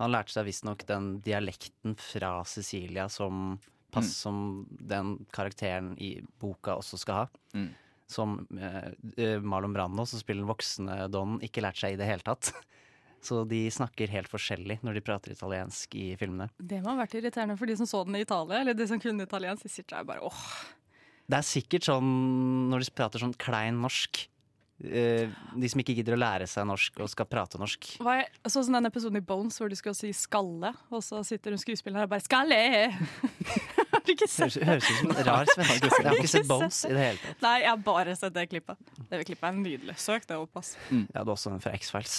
Han 0.00 0.10
lærte 0.10 0.32
seg 0.34 0.46
visstnok 0.48 0.82
den 0.88 1.20
dialekten 1.22 1.94
fra 2.00 2.42
Sicilia 2.44 3.06
som 3.08 3.60
pass 3.92 4.06
Mm. 4.06 4.16
som 4.22 4.66
den 4.70 5.26
karakteren 5.32 5.94
i 6.00 6.22
boka 6.40 6.74
også 6.78 6.98
skal 6.98 7.14
ha. 7.14 7.26
Mm. 7.54 7.70
Som 8.10 8.40
eh, 8.58 8.90
eh, 9.16 9.38
Marlon 9.38 9.74
Brando, 9.76 10.02
som 10.10 10.18
spiller 10.18 10.42
den 10.42 10.50
voksne 10.50 11.04
Don, 11.14 11.38
ikke 11.46 11.62
lærte 11.62 11.84
seg 11.84 11.94
i 11.94 12.00
det 12.00 12.08
hele 12.10 12.26
tatt. 12.26 12.50
Så 13.22 13.42
de 13.44 13.66
snakker 13.68 14.08
helt 14.08 14.30
forskjellig 14.32 14.78
når 14.80 14.96
de 14.96 15.02
prater 15.04 15.34
italiensk 15.34 15.92
i 16.00 16.06
filmene. 16.16 16.46
Det 16.56 16.78
må 16.80 16.94
ha 16.94 17.02
vært 17.02 17.18
irriterende 17.18 17.56
for 17.60 17.68
de 17.68 17.74
som 17.76 17.84
så 17.86 18.00
den 18.08 18.16
i 18.16 18.22
Italia, 18.24 18.62
eller 18.62 18.72
de 18.78 18.86
som 18.88 19.00
kunne 19.02 19.26
italiensk. 19.28 19.66
De 19.66 19.72
sitter 19.74 19.98
der 19.98 20.06
bare 20.08 20.24
åh. 20.24 20.38
Det 21.28 21.36
er 21.36 21.44
sikkert 21.46 21.84
sånn 21.86 22.08
når 22.72 22.82
de 22.86 22.94
prater 22.96 23.20
sånn 23.22 23.36
klein 23.38 23.76
norsk. 23.84 24.22
eh, 24.80 25.28
de 25.52 25.68
som 25.68 25.82
ikke 25.82 25.92
gidder 25.98 26.16
å 26.16 26.20
lære 26.22 26.46
seg 26.48 26.64
norsk 26.64 27.02
og 27.04 27.10
skal 27.12 27.28
prate 27.28 27.60
norsk. 27.60 27.90
Hva 28.00 28.14
er, 28.22 28.30
så 28.48 28.62
sånn 28.64 28.78
den 28.78 28.88
episoden 28.88 29.20
i 29.20 29.26
Bones 29.28 29.60
hvor 29.60 29.68
de 29.68 29.76
skal 29.76 29.92
si 29.94 30.08
'skalle', 30.16 30.72
og 30.88 31.04
så 31.04 31.20
sitter 31.22 31.52
hun 31.52 31.60
skuespilleren 31.60 32.00
her 32.00 32.08
og 32.08 32.14
bare 32.16 32.24
'skalle'! 32.24 32.88
Har 34.10 34.18
ikke 34.18 34.30
sett 34.30 34.56
det. 34.58 34.66
høres 34.68 34.90
ut 34.90 34.98
som 35.00 35.14
en 35.14 35.28
rar 35.30 35.52
svenske. 35.54 35.90
Jeg 35.90 36.08
har 36.08 36.18
ikke 36.18 36.32
sett 36.34 36.50
Bones 36.50 36.82
i 36.84 36.92
det 36.92 37.06
hele 37.06 37.22
tatt. 37.24 37.44
Nei, 37.46 37.56
jeg 37.62 37.70
har 37.70 37.84
bare 37.86 38.16
sett 38.18 38.36
det 38.36 38.46
klippet. 38.50 38.92
Det 39.10 39.22
klippet 39.28 39.48
er 39.48 39.58
nydelig. 39.58 39.96
Søk 40.00 40.28
det 40.28 40.38
opp, 40.40 40.60
ass. 40.60 40.74
Jeg 40.90 41.06
hadde 41.14 41.34
også 41.36 41.54
en 41.54 41.62
fra 41.62 41.72
X-Files. 41.78 42.18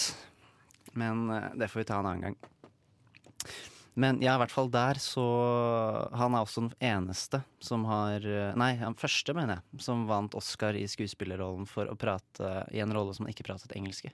Men 0.98 1.30
eh, 1.30 1.52
det 1.60 1.70
får 1.72 1.84
vi 1.84 1.88
ta 1.92 2.00
en 2.00 2.10
annen 2.10 2.26
gang. 2.30 2.40
Men 3.94 4.22
ja, 4.24 4.38
i 4.38 4.40
hvert 4.40 4.54
fall 4.54 4.70
der 4.72 4.96
så 5.04 5.24
Han 6.16 6.32
er 6.32 6.46
også 6.46 6.62
den 6.64 6.76
eneste 6.80 7.42
som 7.60 7.84
har 7.90 8.24
eh, 8.24 8.54
Nei, 8.60 8.76
han 8.80 8.96
første, 8.96 9.36
mener 9.36 9.60
jeg, 9.60 9.82
som 9.84 10.06
vant 10.08 10.36
Oscar 10.40 10.78
i 10.80 10.86
skuespillerrollen 10.88 11.68
for 11.68 11.92
å 11.92 11.98
prate 12.00 12.54
i 12.72 12.80
en 12.84 12.94
rolle 12.96 13.16
som 13.18 13.28
han 13.28 13.36
ikke 13.36 13.50
pratet 13.50 13.76
engelsk 13.76 14.08
i. 14.08 14.14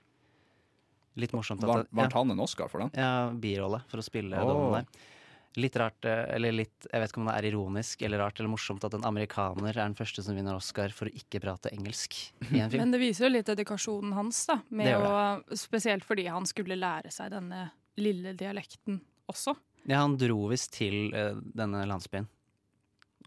Litt 1.18 1.34
morsomt 1.34 1.62
Vant 1.66 1.88
ja. 1.90 2.08
han 2.14 2.34
en 2.34 2.42
Oscar 2.42 2.70
for 2.70 2.84
den? 2.84 2.92
Ja, 2.98 3.30
birolle 3.30 3.82
for 3.90 4.02
å 4.02 4.06
spille 4.06 4.38
Åh. 4.38 4.50
Donnen 4.50 4.80
der. 4.80 5.06
Litt 5.58 5.76
rart, 5.80 6.04
eh, 6.06 6.24
eller 6.36 6.54
litt 6.54 6.86
Jeg 6.86 7.02
vet 7.02 7.12
ikke 7.12 7.20
om 7.22 7.28
det 7.30 7.34
er 7.34 7.48
ironisk 7.50 8.02
eller 8.06 8.22
rart 8.22 8.38
eller 8.38 8.52
morsomt 8.52 8.84
at 8.86 8.94
en 8.94 9.06
amerikaner 9.08 9.72
er 9.72 9.80
den 9.80 9.96
første 9.98 10.22
som 10.22 10.36
vinner 10.38 10.56
Oscar 10.58 10.94
for 10.94 11.10
å 11.10 11.14
ikke 11.14 11.40
prate 11.42 11.72
engelsk 11.74 12.14
i 12.48 12.60
en 12.60 12.70
film. 12.70 12.84
Men 12.84 12.94
det 12.94 13.02
viser 13.02 13.26
jo 13.26 13.32
litt 13.34 13.50
dedikasjonen 13.50 14.14
hans, 14.16 14.44
da. 14.50 14.60
Med 14.70 14.94
å, 14.94 15.12
spesielt 15.58 16.06
fordi 16.06 16.28
han 16.30 16.46
skulle 16.48 16.78
lære 16.78 17.10
seg 17.14 17.32
denne 17.34 17.68
lille 17.98 18.34
dialekten 18.38 19.00
også. 19.28 19.56
Ja, 19.88 20.02
han 20.04 20.18
dro 20.20 20.46
visst 20.50 20.74
til 20.76 21.10
uh, 21.14 21.38
denne 21.56 21.82
landsbyen. 21.88 22.28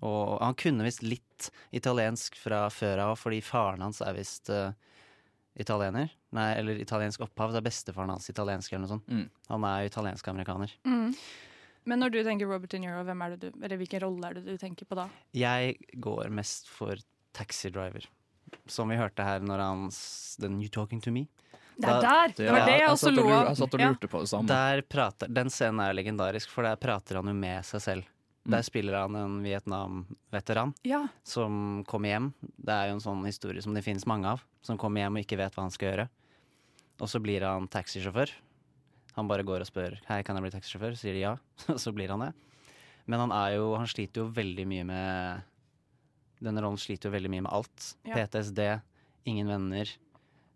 Og 0.02 0.40
han 0.42 0.56
kunne 0.58 0.86
visst 0.88 1.04
litt 1.06 1.52
italiensk 1.76 2.38
fra 2.40 2.66
før 2.74 3.04
av, 3.10 3.20
fordi 3.22 3.42
faren 3.46 3.84
hans 3.86 4.02
er 4.06 4.16
visst 4.18 4.50
uh, 4.54 4.72
italiener. 5.60 6.10
Nei, 6.36 6.50
eller 6.58 6.82
italiensk 6.82 7.22
opphav. 7.26 7.54
Det 7.54 7.62
er 7.62 7.68
bestefaren 7.68 8.14
hans 8.14 8.30
italiensk 8.32 8.72
eller 8.72 8.86
noe 8.86 8.94
sånt. 8.96 9.10
Mm. 9.12 9.26
Han 9.52 9.68
er 9.68 9.84
jo 9.84 9.92
italiensk-amerikaner. 9.92 10.76
Men 11.90 12.00
når 12.04 12.12
du 12.14 12.20
tenker 12.24 12.46
Robert 12.50 12.70
De 12.70 12.80
Niro, 12.84 13.02
hvem 13.08 13.22
er 13.26 13.36
det 13.36 13.40
du, 13.52 13.60
eller 13.64 13.80
hvilken 13.82 14.04
rolle 14.04 14.28
er 14.30 14.38
det 14.38 14.44
du 14.46 14.58
tenker 14.62 14.86
på 14.86 14.98
da? 15.00 15.08
Jeg 15.34 15.78
går 16.04 16.30
mest 16.30 16.70
for 16.70 17.00
Taxi 17.34 17.72
Driver. 17.74 18.06
Som 18.70 18.92
vi 18.92 18.98
hørte 19.00 19.24
her 19.26 19.40
når 19.42 19.64
han 19.64 19.86
Den 20.44 20.60
You 20.62 20.70
Talking 20.70 21.02
To 21.02 21.12
Me. 21.16 21.26
Det 21.82 21.90
er 21.90 22.02
der! 22.04 22.34
Det 22.38 22.50
var 22.52 22.66
det 22.68 22.78
jeg 22.78 22.90
også 22.92 23.12
lo 23.16 23.24
av. 23.32 23.48
Jeg 23.50 23.58
satt 23.58 23.74
og 23.78 23.82
lurte 23.82 24.10
på 24.12 24.20
det 24.22 24.30
samme. 24.30 24.48
Der 24.52 24.82
prater, 24.86 25.32
den 25.34 25.50
scenen 25.50 25.80
er 25.82 25.90
jo 25.94 25.98
legendarisk, 25.98 26.52
for 26.54 26.68
der 26.68 26.78
prater 26.78 27.18
han 27.18 27.32
jo 27.32 27.34
med 27.34 27.66
seg 27.66 27.82
selv. 27.82 28.10
Mm. 28.44 28.52
Der 28.56 28.66
spiller 28.66 28.98
han 29.04 29.16
en 29.18 29.40
Vietnam-veteran 29.46 30.74
Ja. 30.86 31.08
som 31.24 31.84
kommer 31.88 32.10
hjem. 32.10 32.30
Det 32.58 32.74
er 32.74 32.88
jo 32.90 32.98
en 33.00 33.04
sånn 33.04 33.26
historie 33.26 33.62
som 33.62 33.74
det 33.74 33.84
finnes 33.86 34.06
mange 34.10 34.28
av. 34.36 34.42
Som 34.66 34.78
kommer 34.82 35.02
hjem 35.02 35.18
og 35.18 35.26
ikke 35.26 35.38
vet 35.42 35.56
hva 35.58 35.66
han 35.66 35.74
skal 35.74 35.92
gjøre. 35.92 36.08
Og 37.02 37.10
så 37.10 37.22
blir 37.22 37.42
han 37.46 37.68
taxisjåfør. 37.72 38.30
Han 39.18 39.28
bare 39.28 39.46
går 39.48 39.64
og 39.64 39.70
spør 39.70 39.98
Hei, 40.08 40.22
kan 40.24 40.38
jeg 40.38 40.46
bli 40.46 40.54
taxisjåfør. 40.54 40.96
Sier 41.00 41.18
de 41.18 41.26
ja. 41.26 41.36
Så 41.84 41.94
blir 41.96 42.14
han 42.14 42.24
det. 42.24 42.32
Men 43.10 43.26
han 43.26 43.34
er 43.36 43.58
jo 43.58 43.74
Han 43.76 43.90
sliter 43.90 44.24
jo 44.24 44.32
veldig 44.34 44.68
mye 44.70 44.86
med 44.88 45.50
Denne 46.42 46.64
rollen 46.64 46.80
sliter 46.82 47.10
jo 47.10 47.16
veldig 47.16 47.30
mye 47.30 47.46
med 47.46 47.54
alt. 47.54 47.92
Ja. 48.08 48.16
PTSD, 48.18 48.62
ingen 49.30 49.52
venner, 49.52 49.90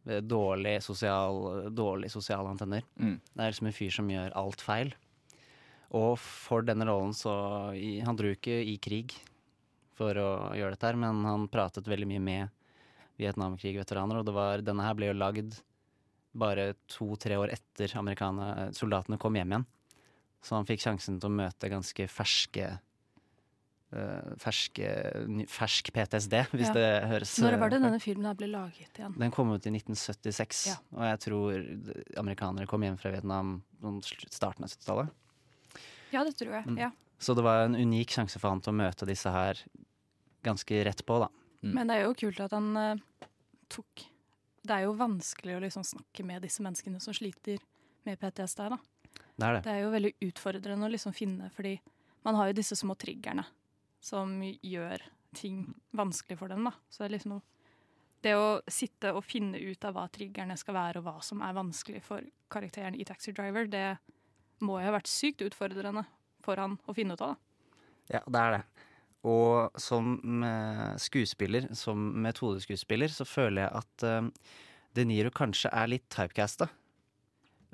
eh, 0.08 0.22
dårlig 0.26 0.80
sosial, 0.82 1.68
dårlig 1.78 2.10
sosiale 2.10 2.50
antenner. 2.50 2.82
Mm. 2.98 3.20
Det 3.22 3.44
er 3.44 3.52
liksom 3.52 3.70
en 3.70 3.76
fyr 3.78 3.94
som 3.94 4.10
gjør 4.10 4.34
alt 4.42 4.64
feil. 4.66 4.96
Og 5.94 6.18
for 6.18 6.66
denne 6.66 6.88
rollen 6.90 7.14
så 7.14 7.36
Han 8.02 8.18
dro 8.18 8.34
ikke 8.34 8.58
i 8.66 8.80
krig 8.82 9.14
for 9.96 10.18
å 10.18 10.30
gjøre 10.58 10.74
dette 10.74 10.90
her, 10.90 10.98
men 11.00 11.22
han 11.24 11.46
pratet 11.52 11.88
veldig 11.88 12.08
mye 12.10 12.24
med 12.24 12.66
Vietnamkrig-veteraner, 13.22 14.20
og 14.20 14.28
det 14.28 14.34
var, 14.36 14.64
denne 14.66 14.84
her 14.84 14.98
ble 14.98 15.12
jo 15.12 15.16
lagd 15.16 15.56
bare 16.36 16.74
to-tre 16.92 17.38
år 17.40 17.54
etter 17.56 17.92
soldatene 18.76 19.20
kom 19.22 19.38
hjem 19.38 19.54
igjen. 19.56 19.66
Så 20.46 20.58
han 20.58 20.68
fikk 20.68 20.84
sjansen 20.84 21.18
til 21.20 21.32
å 21.32 21.38
møte 21.40 21.70
ganske 21.72 22.06
ferske 22.12 22.66
eh, 23.96 24.28
ferske, 24.42 24.90
fersk 25.50 25.90
PTSD, 25.96 26.36
hvis 26.54 26.70
Ja. 26.70 26.74
det 26.76 26.90
høres 27.10 27.34
Når 27.42 27.58
var 27.60 27.70
det 27.74 27.80
eh, 27.80 27.86
denne 27.88 28.02
filmen 28.04 28.36
ble 28.38 28.48
laget 28.52 29.00
igjen? 29.00 29.18
den 29.18 29.32
kom 29.32 29.54
ut 29.56 29.66
i 29.66 29.72
1976, 29.74 30.68
Ja. 30.68 30.76
og 30.94 31.04
jeg 31.10 31.20
tror 31.26 31.66
amerikanere 32.22 32.68
kom 32.68 32.82
hjem 32.84 32.98
fra 33.00 33.12
Vietnam 33.12 33.64
i 33.82 34.02
starten 34.30 34.64
av 34.66 34.70
70-tallet. 34.70 35.10
Ja, 36.12 36.24
det 36.24 36.36
tror 36.38 36.52
jeg. 36.62 36.66
Mm. 36.68 36.78
Ja. 36.78 36.92
Så 37.20 37.34
det 37.36 37.44
var 37.44 37.66
en 37.66 37.76
unik 37.76 38.12
sjanse 38.12 38.40
for 38.40 38.50
han 38.50 38.62
til 38.62 38.74
å 38.74 38.78
møte 38.78 39.08
disse 39.08 39.32
her 39.32 39.58
ganske 40.46 40.84
rett 40.86 41.02
på, 41.06 41.20
da. 41.20 41.30
Men 41.66 41.88
det 41.88 41.96
er 41.96 42.04
jo 42.06 42.14
kult 42.14 42.40
at 42.44 42.52
han 42.54 42.76
uh, 42.78 42.96
tok 43.74 44.04
Det 44.66 44.74
er 44.76 44.86
jo 44.88 44.96
vanskelig 44.98 45.58
å 45.58 45.64
liksom 45.64 45.86
snakke 45.86 46.26
med 46.26 46.46
disse 46.46 46.64
menneskene 46.66 47.02
som 47.04 47.14
sliter 47.16 47.62
med 48.06 48.20
PTSD. 48.22 48.64
da. 48.70 48.80
Det 49.36 49.48
er 49.48 49.54
det. 49.54 49.62
Det 49.66 49.74
er 49.74 49.84
jo 49.84 49.92
veldig 49.94 50.14
utfordrende 50.30 50.88
å 50.88 50.92
liksom 50.92 51.14
finne, 51.16 51.50
fordi 51.54 51.76
man 52.26 52.38
har 52.40 52.50
jo 52.50 52.58
disse 52.58 52.78
små 52.80 52.96
triggerne 52.98 53.46
som 54.02 54.38
gjør 54.42 55.04
ting 55.36 55.68
vanskelig 55.96 56.40
for 56.40 56.52
dem. 56.52 56.64
da. 56.66 56.74
Så 56.90 57.04
det 57.04 57.10
er 57.10 57.18
liksom 57.18 57.38
noe 57.38 57.52
Det 58.26 58.32
å 58.34 58.62
sitte 58.66 59.12
og 59.14 59.22
finne 59.22 59.60
ut 59.60 59.86
av 59.86 59.94
hva 59.94 60.08
triggerne 60.10 60.56
skal 60.58 60.74
være, 60.74 60.98
og 60.98 61.06
hva 61.06 61.22
som 61.22 61.44
er 61.46 61.54
vanskelig 61.54 62.00
for 62.02 62.26
karakteren 62.50 62.96
i 62.98 63.06
Taxi 63.06 63.36
Driver, 63.38 63.68
det 63.70 64.00
må 64.66 64.80
jo 64.80 64.88
ha 64.88 64.96
vært 64.96 65.12
sykt 65.12 65.44
utfordrende 65.46 66.08
for 66.42 66.58
han 66.58 66.80
å 66.90 66.96
finne 66.98 67.14
ut 67.14 67.22
av. 67.22 67.36
da. 67.36 68.16
Ja, 68.16 68.22
det 68.26 68.42
er 68.42 68.56
det. 68.56 68.64
Og 69.26 69.80
som 69.82 70.16
eh, 70.46 70.96
skuespiller, 71.02 71.70
som 71.78 72.02
metodeskuespiller, 72.26 73.10
så 73.10 73.26
føler 73.26 73.66
jeg 73.66 73.72
at 73.82 74.06
eh, 74.06 74.28
De 74.96 75.06
Niro 75.10 75.32
kanskje 75.34 75.72
er 75.74 75.90
litt 75.92 76.06
typecasta. 76.14 76.68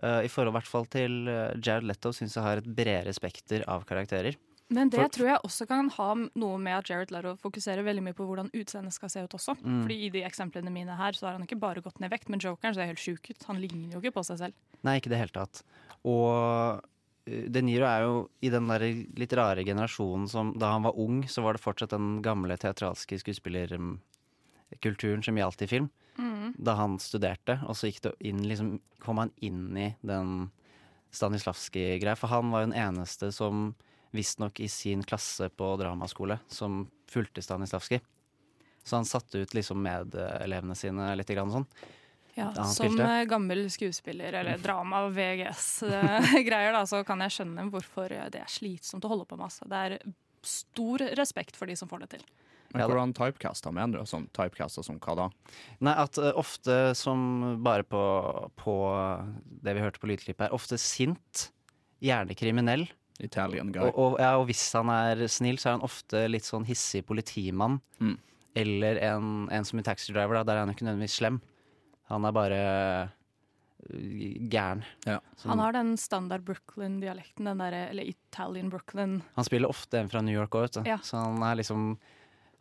Eh, 0.01 0.21
I 0.25 0.31
forhold 0.31 0.55
hvert 0.55 0.69
fall 0.71 0.87
til 0.91 1.25
Jared 1.59 1.85
Letto 1.89 2.13
syns 2.15 2.37
jeg 2.37 2.45
har 2.45 2.61
et 2.61 2.71
bredere 2.71 3.13
spekter 3.13 3.65
av 3.69 3.83
karakterer. 3.89 4.39
Men 4.71 4.87
det 4.87 5.01
For- 5.01 5.11
tror 5.17 5.27
jeg 5.27 5.39
også 5.43 5.65
kan 5.67 5.89
ha 5.97 6.09
noe 6.39 6.57
med 6.63 6.77
at 6.77 6.87
Jared 6.89 7.11
Letto 7.11 7.33
fokuserer 7.41 7.83
veldig 7.83 8.05
mye 8.05 8.15
på 8.15 8.23
hvordan 8.23 8.47
utseendet 8.55 8.95
skal 8.95 9.11
se 9.11 9.23
ut 9.25 9.33
også. 9.35 9.57
Mm. 9.59 9.81
Fordi 9.83 9.97
i 10.05 10.11
de 10.13 10.21
eksemplene 10.23 10.71
mine 10.71 10.95
her 10.95 11.11
så 11.17 11.27
har 11.27 11.35
han 11.35 11.43
ikke 11.43 11.59
bare 11.59 11.83
gått 11.83 11.99
ned 11.99 12.07
i 12.07 12.15
vekt, 12.15 12.29
men 12.31 12.39
jokeren 12.39 12.77
ser 12.77 12.87
helt 12.87 13.03
sjuk 13.03 13.27
ut. 13.33 13.43
Han 13.49 13.59
ligner 13.59 13.91
jo 13.97 13.99
ikke 13.99 14.15
på 14.15 14.23
seg 14.29 14.39
selv. 14.45 14.55
Nei, 14.87 14.95
ikke 15.01 15.11
i 15.11 15.13
det 15.17 15.19
hele 15.25 15.35
tatt. 15.35 15.65
Og 16.07 16.79
De 17.25 17.61
Niro 17.61 17.85
er 17.85 18.01
jo 18.05 18.29
i 18.41 18.49
den 18.49 18.67
der 18.71 18.79
litt 19.19 19.33
rare 19.37 19.63
generasjonen 19.65 20.27
som 20.29 20.59
da 20.59 20.71
han 20.73 20.83
var 20.87 20.99
ung, 20.99 21.27
så 21.29 21.41
var 21.45 21.53
det 21.53 21.63
fortsatt 21.63 21.93
den 21.93 22.21
gamle 22.25 22.57
teatralske 22.57 23.19
skuespillerkulturen 23.21 25.23
som 25.25 25.37
gjaldt 25.37 25.61
i 25.61 25.67
film. 25.69 25.89
Mm. 26.17 26.53
Da 26.57 26.71
han 26.79 26.99
studerte, 26.99 27.59
og 27.67 27.75
så 27.77 27.87
inn, 28.19 28.47
liksom, 28.49 28.79
kom 28.99 29.17
han 29.21 29.31
inn 29.37 29.77
i 29.77 29.95
den 30.01 30.49
Stanislavskij-greia. 31.11 32.15
For 32.17 32.27
han 32.31 32.51
var 32.51 32.61
jo 32.63 32.67
den 32.71 32.81
eneste 32.81 33.31
som 33.35 33.75
visstnok 34.11 34.59
i 34.59 34.67
sin 34.67 35.03
klasse 35.07 35.49
på 35.49 35.77
dramaskole 35.79 36.39
som 36.51 36.89
fulgte 37.11 37.41
Stanislavskij. 37.41 38.01
Så 38.83 38.95
han 38.95 39.05
satte 39.05 39.43
ut 39.43 39.53
liksom 39.53 39.83
medelevene 39.83 40.75
sine 40.75 41.11
litt 41.15 41.29
grann 41.29 41.51
sånn. 41.53 41.67
Ja, 42.37 42.51
som 42.55 42.93
spilte. 42.93 43.07
eh, 43.07 43.25
gammel 43.29 43.65
skuespiller, 43.73 44.33
eller 44.39 44.61
drama, 44.61 45.03
VGS-greier, 45.11 46.71
da, 46.77 46.85
så 46.87 47.01
kan 47.07 47.23
jeg 47.25 47.35
skjønne 47.35 47.67
hvorfor 47.73 48.13
det 48.31 48.43
er 48.43 48.51
slitsomt 48.51 49.07
å 49.07 49.11
holde 49.11 49.27
på 49.27 49.39
med. 49.39 49.49
Altså. 49.49 49.67
Det 49.71 49.81
er 49.87 49.97
stor 50.47 51.03
respekt 51.19 51.59
for 51.59 51.69
de 51.69 51.75
som 51.77 51.91
får 51.91 52.05
det 52.05 52.13
til. 52.15 52.23
Men 52.71 52.87
hvordan 52.87 53.11
typecaster, 53.15 53.73
mener 53.75 53.99
du? 53.99 54.07
Sånn 54.07 54.29
typecaster 54.31 54.85
som 54.85 54.99
hva 55.03 55.15
da? 55.19 55.27
Nei, 55.83 55.95
at 55.99 56.15
uh, 56.21 56.31
ofte 56.39 56.93
som 56.95 57.57
bare 57.65 57.83
på, 57.83 58.01
på 58.59 58.75
det 59.65 59.75
vi 59.75 59.83
hørte 59.83 59.99
på 59.99 60.07
lydklippet 60.11 60.47
her, 60.47 60.55
ofte 60.55 60.79
sint, 60.79 61.49
gjerne 61.99 62.37
kriminell. 62.39 62.87
Italian 63.21 63.69
guy. 63.75 63.83
Og, 63.83 63.97
og, 63.99 64.15
ja, 64.23 64.31
og 64.39 64.47
hvis 64.49 64.63
han 64.73 64.89
er 64.89 65.27
snill, 65.29 65.59
så 65.61 65.69
er 65.69 65.77
han 65.77 65.85
ofte 65.85 66.23
litt 66.31 66.47
sånn 66.47 66.65
hissig 66.65 67.03
politimann. 67.05 67.77
Mm. 68.01 68.15
Eller 68.57 68.97
en, 69.11 69.27
en 69.53 69.67
som 69.67 69.79
i 69.79 69.85
Taxi 69.85 70.15
Driver, 70.15 70.39
da, 70.39 70.47
der 70.47 70.57
er 70.57 70.63
han 70.63 70.71
jo 70.71 70.79
ikke 70.79 70.87
nødvendigvis 70.87 71.19
slem. 71.19 71.37
Han 72.11 72.27
er 72.27 72.35
bare 72.35 72.59
øh, 73.89 74.47
gæren. 74.51 74.83
Ja. 75.07 75.19
Han 75.45 75.61
har 75.63 75.75
den 75.75 75.95
standard 75.99 76.43
Brooklyn-dialekten, 76.47 77.47
eller 77.47 78.03
Italian 78.03 78.69
Brooklyn. 78.69 79.21
han 79.35 79.47
spiller 79.47 79.71
ofte 79.71 79.99
en 79.99 80.11
fra 80.11 80.21
New 80.21 80.35
York 80.35 80.55
òg, 80.55 80.67
vet 80.67 80.79
du. 80.79 80.89
Ja. 80.91 80.99
Så 81.03 81.17
han 81.17 81.41
er 81.43 81.61
liksom 81.61 81.95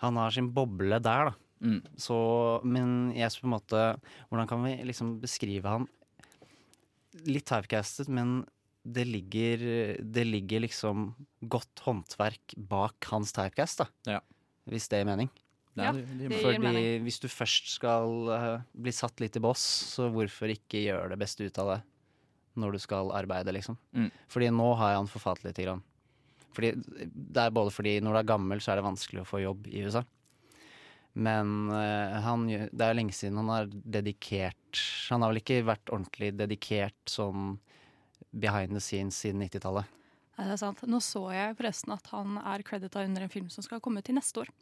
Han 0.00 0.16
har 0.16 0.30
sin 0.32 0.48
boble 0.56 0.96
der, 0.96 1.28
da. 1.28 1.32
Mm. 1.60 1.82
Så, 2.00 2.16
men 2.64 3.12
jeg 3.12 3.28
på 3.36 3.44
en 3.50 3.52
måte 3.52 3.80
Hvordan 4.30 4.48
kan 4.48 4.62
vi 4.64 4.78
liksom 4.88 5.18
beskrive 5.20 5.68
han? 5.68 5.84
Litt 7.26 7.44
typecastet, 7.50 8.08
men 8.08 8.46
det 8.80 9.04
ligger, 9.04 9.60
det 10.00 10.24
ligger 10.24 10.62
liksom 10.64 11.10
godt 11.42 11.82
håndverk 11.84 12.54
bak 12.56 13.04
hans 13.10 13.34
typecast, 13.36 13.82
da. 13.82 14.14
Ja. 14.14 14.20
Hvis 14.70 14.88
det 14.88 15.02
gir 15.02 15.08
mening. 15.10 15.28
Ja, 15.78 15.92
det- 15.92 16.02
det 16.18 16.28
gir 16.28 16.42
Fordi 16.42 16.58
mening. 16.58 17.04
hvis 17.04 17.20
du 17.22 17.28
først 17.28 17.68
skal 17.76 18.28
uh, 18.28 18.60
bli 18.74 18.90
satt 18.92 19.20
litt 19.20 19.36
i 19.36 19.40
boss, 19.40 19.60
så 19.94 20.08
hvorfor 20.10 20.50
ikke 20.50 20.82
gjøre 20.82 21.10
det 21.10 21.18
beste 21.18 21.44
ut 21.46 21.58
av 21.62 21.76
det 21.76 21.82
når 22.56 22.72
du 22.72 22.78
skal 22.82 23.10
arbeide, 23.14 23.52
liksom. 23.54 23.76
Mm. 23.94 24.10
Fordi 24.28 24.48
nå 24.50 24.74
har 24.76 24.90
jeg 24.90 24.98
han 24.98 25.06
forfalt 25.06 25.44
lite 25.44 25.62
grann. 25.64 25.82
Fordi 26.52 26.72
det 26.74 27.36
er 27.44 27.50
både 27.54 27.70
fordi 27.70 28.00
når 28.02 28.12
du 28.12 28.18
er 28.18 28.32
gammel, 28.32 28.58
så 28.60 28.72
er 28.72 28.80
det 28.80 28.84
vanskelig 28.88 29.22
å 29.22 29.28
få 29.30 29.40
jobb 29.44 29.68
i 29.70 29.84
USA. 29.86 30.02
Men 31.14 31.70
uh, 31.70 32.20
han, 32.22 32.46
det 32.48 32.82
er 32.86 32.94
lenge 32.94 33.14
siden 33.14 33.38
han 33.40 33.48
har 33.50 33.66
dedikert 33.66 34.78
Han 35.10 35.22
har 35.24 35.32
vel 35.32 35.40
ikke 35.40 35.64
vært 35.66 35.90
ordentlig 35.90 36.28
dedikert 36.38 36.98
sånn 37.10 37.56
behind 38.30 38.70
the 38.76 38.80
scenes 38.82 39.16
siden 39.18 39.42
90-tallet. 39.42 39.86
Nei, 40.38 40.44
det 40.46 40.52
er 40.54 40.60
sant. 40.62 40.82
Nå 40.86 41.00
så 41.02 41.24
jeg 41.34 41.56
forresten 41.58 41.92
at 41.92 42.06
han 42.12 42.38
er 42.38 42.62
credita 42.62 43.02
under 43.02 43.22
en 43.26 43.32
film 43.32 43.48
som 43.50 43.64
skal 43.66 43.80
komme 43.82 44.02
til 44.06 44.14
neste 44.14 44.44
år. 44.44 44.52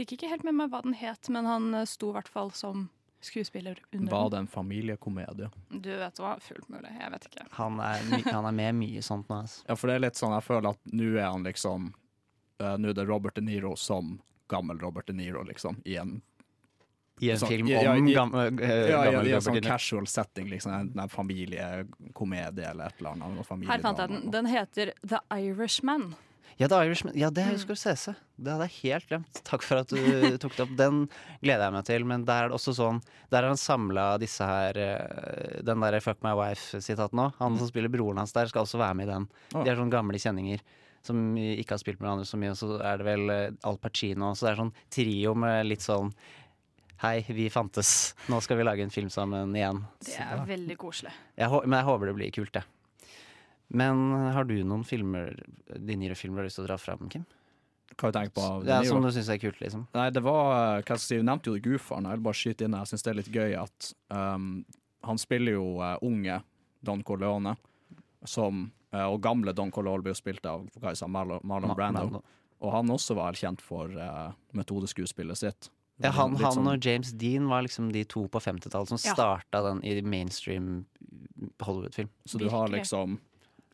Fikk 0.00 0.14
ikke 0.16 0.30
helt 0.32 0.46
med 0.48 0.56
meg 0.56 0.70
hva 0.72 0.80
den 0.86 0.94
het, 0.96 1.28
men 1.28 1.44
han 1.44 1.74
eh, 1.76 1.84
sto 1.88 2.08
i 2.08 2.16
hvert 2.16 2.28
fall 2.32 2.50
som 2.56 2.86
skuespiller 3.20 3.76
under 3.92 4.10
Var 4.14 4.30
det 4.32 4.38
en 4.38 4.46
familiekomedie? 4.48 5.50
Du 5.68 5.90
vet 6.00 6.20
hva, 6.22 6.38
fullt 6.40 6.70
mulig. 6.72 6.88
Jeg 6.96 7.10
vet 7.12 7.26
ikke. 7.28 7.44
Han 7.58 7.76
er, 7.84 8.06
han 8.32 8.48
er 8.48 8.54
med 8.56 8.78
mye 8.80 9.02
sånt 9.04 9.28
nå. 9.28 9.42
Altså. 9.44 9.60
Ja, 9.68 9.76
for 9.76 9.90
det 9.92 9.98
er 9.98 10.04
litt 10.06 10.16
sånn, 10.16 10.32
jeg 10.38 10.46
føler 10.46 10.70
at 10.72 10.80
nå 10.96 11.10
er 11.18 11.26
han 11.28 11.44
liksom 11.44 11.90
uh, 12.62 12.74
Nå 12.80 12.94
er 12.94 12.96
det 12.96 13.04
Robert 13.10 13.36
De 13.36 13.44
Niro 13.44 13.74
som 13.76 14.14
gammel 14.48 14.80
Robert 14.80 15.10
De 15.12 15.18
Niro, 15.18 15.44
liksom, 15.44 15.82
i 15.84 15.98
en 16.00 16.16
I 17.20 17.34
en 17.34 17.42
sånn- 17.42 17.52
film 17.52 17.68
ja, 17.68 17.92
om 17.92 18.08
i- 18.08 18.14
gam, 18.16 18.32
eh, 18.40 18.48
ja, 18.88 19.04
i, 19.04 19.12
gammel 19.12 19.28
i 19.28 19.36
en 19.36 19.44
sånn 19.44 19.60
casual 19.68 20.08
setting, 20.08 20.48
liksom. 20.48 20.72
En, 20.72 20.90
en 21.04 21.12
familiekomedie 21.12 22.70
eller 22.72 22.88
et 22.88 23.04
eller 23.04 23.10
annet. 23.20 23.44
Her 23.68 23.84
fant 23.84 24.00
jeg 24.00 24.08
den. 24.16 24.30
Den 24.32 24.48
heter 24.48 24.94
The 25.04 25.20
Irishman. 25.36 26.14
Ja, 26.60 26.68
The 26.68 26.76
Irishman. 26.84 27.14
Ja, 27.16 27.30
det 27.32 27.46
husker 27.48 27.72
du 27.72 27.80
CC. 27.80 28.12
Det 28.36 28.52
hadde 28.52 28.66
jeg 28.68 28.92
helt 28.92 29.06
glemt. 29.08 29.38
Takk 29.48 29.62
for 29.64 29.80
at 29.80 29.88
du 29.88 30.36
tok 30.42 30.58
det 30.58 30.64
opp. 30.66 30.74
Den 30.76 30.98
gleder 31.40 31.64
jeg 31.70 31.74
meg 31.78 31.86
til. 31.88 32.04
Men 32.10 32.26
der 32.28 32.44
er 32.44 32.50
det 32.52 32.58
også 32.58 32.74
sånn 32.76 32.98
Der 33.32 33.40
har 33.40 33.48
han 33.54 33.60
samla 33.60 34.04
disse 34.20 34.44
her 34.44 34.76
eh, 34.76 35.62
Den 35.64 35.80
derre 35.80 36.02
Fuck 36.04 36.20
My 36.26 36.34
Wife-sitaten 36.36 37.22
òg. 37.24 37.38
Han 37.40 37.56
som 37.56 37.70
spiller 37.70 37.92
broren 37.92 38.20
hans 38.20 38.36
der, 38.36 38.50
skal 38.52 38.66
også 38.66 38.80
være 38.82 38.98
med 38.98 39.08
i 39.08 39.12
den. 39.14 39.24
De 39.54 39.64
er 39.72 39.80
sånne 39.80 39.94
gamle 39.94 40.20
kjenninger 40.20 40.60
som 41.00 41.16
ikke 41.32 41.72
har 41.72 41.80
spilt 41.80 41.96
med 41.96 42.10
hverandre 42.10 42.28
så 42.28 42.36
mye. 42.36 42.52
Og 42.52 42.58
så 42.60 42.74
er 42.84 43.00
det 43.00 43.06
vel 43.08 43.32
eh, 43.32 43.46
Al 43.70 43.80
Pacino. 43.80 44.34
Så 44.36 44.44
det 44.44 44.52
er 44.52 44.60
sånn 44.60 44.74
trio 44.92 45.32
med 45.46 45.64
litt 45.70 45.86
sånn 45.86 46.12
Hei, 47.00 47.22
vi 47.32 47.46
fantes. 47.48 48.12
Nå 48.28 48.42
skal 48.44 48.58
vi 48.60 48.64
lage 48.68 48.84
en 48.84 48.92
film 48.92 49.08
sammen 49.08 49.54
igjen. 49.56 49.78
Det 50.04 50.18
er 50.20 50.42
veldig 50.44 50.76
koselig. 50.76 51.14
jeg, 51.40 51.48
men 51.64 51.78
jeg 51.78 51.88
håper 51.88 52.10
det 52.10 52.16
blir 52.18 52.34
kult, 52.36 52.52
det. 52.58 52.66
Men 53.70 54.00
har 54.34 54.44
du 54.48 54.56
noen 54.66 54.82
filmer, 54.84 55.36
De 55.78 55.96
nye 55.96 56.14
filmer, 56.18 56.40
du 56.40 56.42
har 56.42 56.48
lyst 56.48 56.58
til 56.58 56.64
å 56.66 56.70
dra 56.72 56.78
fram, 56.82 57.08
Kim? 57.12 57.24
Hva 57.94 58.08
har 58.08 58.12
du 58.12 58.18
tenkt 58.18 58.34
på? 58.34 58.44
Det 58.64 58.72
er 58.74 58.84
Som 58.88 59.02
du 59.02 59.10
syns 59.14 59.28
er 59.30 59.38
kult, 59.42 59.60
liksom? 59.62 59.86
Nei, 59.94 60.08
det 60.14 60.22
var 60.22 60.80
hva 60.80 60.82
skal 60.82 60.96
jeg 60.96 61.04
si, 61.04 61.16
Du 61.20 61.26
nevnte 61.26 61.50
jo 61.52 61.60
Gufaren, 61.64 62.06
Jeg 62.10 62.18
vil 62.18 62.24
bare 62.26 62.38
skyte 62.40 62.64
inn 62.66 62.74
her. 62.74 62.84
Jeg 62.86 62.92
syns 62.94 63.02
det 63.06 63.10
er 63.12 63.18
litt 63.20 63.30
gøy 63.34 63.54
at 63.60 63.92
um, 64.10 64.50
han 65.06 65.18
spiller 65.18 65.52
jo 65.58 65.64
uh, 65.80 65.96
unge 66.02 66.40
Don 66.82 67.02
Corleone, 67.06 67.54
som, 68.24 68.66
uh, 68.94 69.06
og 69.10 69.20
gamle 69.24 69.52
Don 69.56 69.70
Corleone 69.72 70.02
blir 70.04 70.14
jo 70.14 70.18
spilt 70.20 70.46
av 70.46 70.66
hva 70.80 70.92
jeg 70.94 71.00
sa, 71.00 71.06
Marlon, 71.08 71.40
Marlon 71.44 71.70
Ma- 71.72 71.76
Brando. 71.78 72.06
Brando. 72.08 72.22
Og 72.60 72.72
han 72.74 72.90
også 72.92 73.14
var 73.16 73.32
kjent 73.38 73.62
for 73.64 73.88
uh, 73.96 74.32
metodeskuespillet 74.52 75.38
sitt. 75.40 75.70
Ja, 76.00 76.10
han, 76.16 76.34
han 76.40 76.52
sånn- 76.56 76.68
og 76.72 76.84
James 76.84 77.12
Dean 77.12 77.46
var 77.48 77.62
liksom 77.66 77.90
de 77.92 78.04
to 78.08 78.26
på 78.32 78.40
50-tallet 78.40 78.88
som 78.88 79.00
Ja. 79.04 79.14
starta 79.14 79.60
den 79.66 79.82
i 79.84 79.98
mainstream 80.02 80.86
Hollywood-film. 81.60 82.08
Så 82.24 82.38
du 82.40 82.48
har 82.48 82.68
liksom 82.72 83.18
eh, 83.18 83.29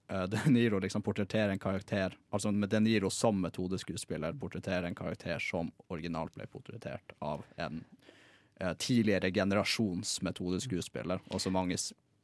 De 0.32 0.40
Niro 0.50 0.78
liksom 0.82 1.02
portretterer 1.02 1.48
en 1.50 1.58
karakter 1.58 2.14
Altså 2.30 2.52
med 2.54 2.70
De 2.70 2.80
Niro 2.80 3.10
som 3.10 3.40
metodeskuespiller 3.42 4.36
portretterer 4.38 4.86
en 4.86 4.94
karakter 4.94 5.42
som 5.42 5.72
originalt 5.88 6.34
ble 6.36 6.46
portrettert 6.50 7.16
av 7.18 7.44
en 7.56 7.84
eh, 8.60 8.74
tidligere 8.78 9.32
generasjons 9.34 10.20
metodeskuespiller, 10.22 11.22
og 11.30 11.42
som 11.42 11.56
mange 11.56 11.78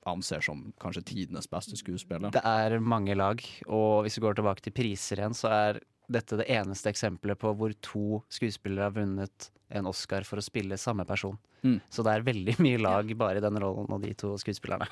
anser 0.09 0.43
som 0.43 0.64
kanskje 0.83 1.05
tidenes 1.12 1.49
beste 1.51 1.78
skuespiller. 1.78 2.33
Det 2.35 2.43
er 2.43 2.78
mange 2.83 3.14
lag, 3.14 3.43
og 3.66 4.03
hvis 4.03 4.18
vi 4.18 4.24
går 4.24 4.39
tilbake 4.39 4.64
til 4.64 4.74
priser 4.74 5.22
igjen, 5.22 5.37
så 5.37 5.53
er 5.55 5.83
dette 6.12 6.39
det 6.41 6.49
eneste 6.51 6.91
eksempelet 6.91 7.39
på 7.41 7.53
hvor 7.57 7.74
to 7.85 8.22
skuespillere 8.33 8.89
har 8.89 8.97
vunnet 8.97 9.51
en 9.72 9.89
Oscar 9.89 10.26
for 10.28 10.41
å 10.41 10.45
spille 10.45 10.78
samme 10.80 11.07
person. 11.09 11.39
Mm. 11.62 11.78
Så 11.89 12.03
det 12.05 12.14
er 12.14 12.26
veldig 12.26 12.57
mye 12.64 12.80
lag 12.83 13.12
bare 13.18 13.39
i 13.39 13.45
den 13.45 13.61
rollen 13.62 13.93
og 13.95 14.03
de 14.03 14.12
to 14.18 14.35
skuespillerne. 14.41 14.89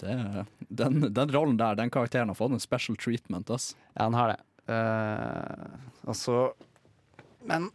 Det, 0.00 0.46
den, 0.68 1.00
den 1.14 1.32
rollen 1.34 1.56
der, 1.60 1.76
den 1.78 1.90
karakteren 1.90 2.32
har 2.32 2.38
fått 2.38 2.52
en 2.56 2.62
special 2.62 2.96
treatment, 2.96 3.50
ass. 3.50 3.76
Ja, 3.94 4.06
han 4.08 4.14
har 4.14 4.34
det. 4.34 4.40
Uh, 4.64 6.08
altså 6.08 6.54
Men 7.44 7.66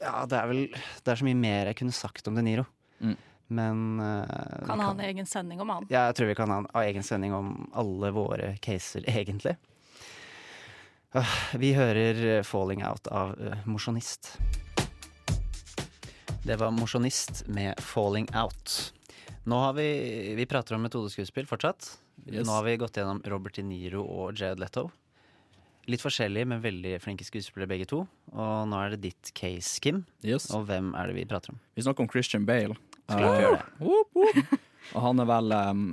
ja, 0.00 0.24
det 0.26 0.34
er 0.34 0.48
vel 0.50 0.64
Det 0.74 1.12
er 1.12 1.20
så 1.20 1.26
mye 1.28 1.38
mer 1.38 1.68
jeg 1.70 1.76
kunne 1.78 1.94
sagt 1.94 2.26
om 2.26 2.34
De 2.34 2.42
Niro. 2.42 2.64
Mm. 2.98 3.14
Men 3.46 4.00
uh, 4.00 4.66
Kan 4.66 4.82
ha 4.82 4.90
en 4.90 5.04
egen 5.06 5.26
sending 5.26 5.60
om 5.62 5.70
han. 5.70 5.86
Ja, 5.88 6.08
jeg 6.08 6.18
tror 6.18 6.32
vi 6.32 6.34
kan 6.38 6.50
ha 6.50 6.58
en 6.64 6.68
egen 6.82 7.06
sending 7.06 7.34
om 7.34 7.70
alle 7.78 8.10
våre 8.10 8.56
caser, 8.62 9.06
egentlig. 9.18 9.56
Uh, 11.14 11.36
Vi 11.54 11.72
hører 11.78 12.42
'Falling 12.42 12.82
Out' 12.84 13.08
av 13.08 13.38
uh, 13.38 13.54
Mosjonist. 13.64 14.34
Det 16.42 16.58
var 16.58 16.70
Mosjonist 16.70 17.46
med 17.46 17.78
'Falling 17.78 18.26
Out'. 18.34 18.95
Nå 19.46 19.58
har 19.62 19.72
vi 19.78 20.34
Vi 20.34 20.46
prater 20.46 20.74
om 20.74 20.82
metodeskuespill 20.82 21.46
fortsatt. 21.46 21.98
Yes. 22.26 22.46
Nå 22.46 22.52
har 22.52 22.64
vi 22.66 22.76
gått 22.80 22.96
gjennom 22.98 23.22
Robert 23.30 23.54
De 23.54 23.62
Niro 23.62 24.02
og 24.02 24.34
Jared 24.34 24.58
Leto. 24.58 24.88
Litt 25.86 26.02
forskjellige, 26.02 26.48
men 26.50 26.62
veldig 26.64 26.96
flinke 26.98 27.22
skuespillere 27.22 27.70
begge 27.70 27.86
to. 27.86 28.00
Og 28.34 28.54
nå 28.66 28.80
er 28.82 28.96
det 28.96 29.04
ditt 29.04 29.30
case, 29.38 29.78
Kim. 29.82 30.02
Yes. 30.26 30.48
Og 30.50 30.66
hvem 30.66 30.90
er 30.98 31.12
det 31.12 31.20
vi 31.20 31.28
prater 31.30 31.54
om? 31.54 31.60
Vi 31.78 31.84
snakker 31.86 32.02
om 32.02 32.10
Christian 32.10 32.48
Bale. 32.48 32.74
Det? 33.06 33.22
Whoop, 33.78 34.18
whoop. 34.18 34.56
Og 34.96 35.04
han 35.04 35.22
er 35.22 35.30
vel 35.30 35.54
um, 35.54 35.86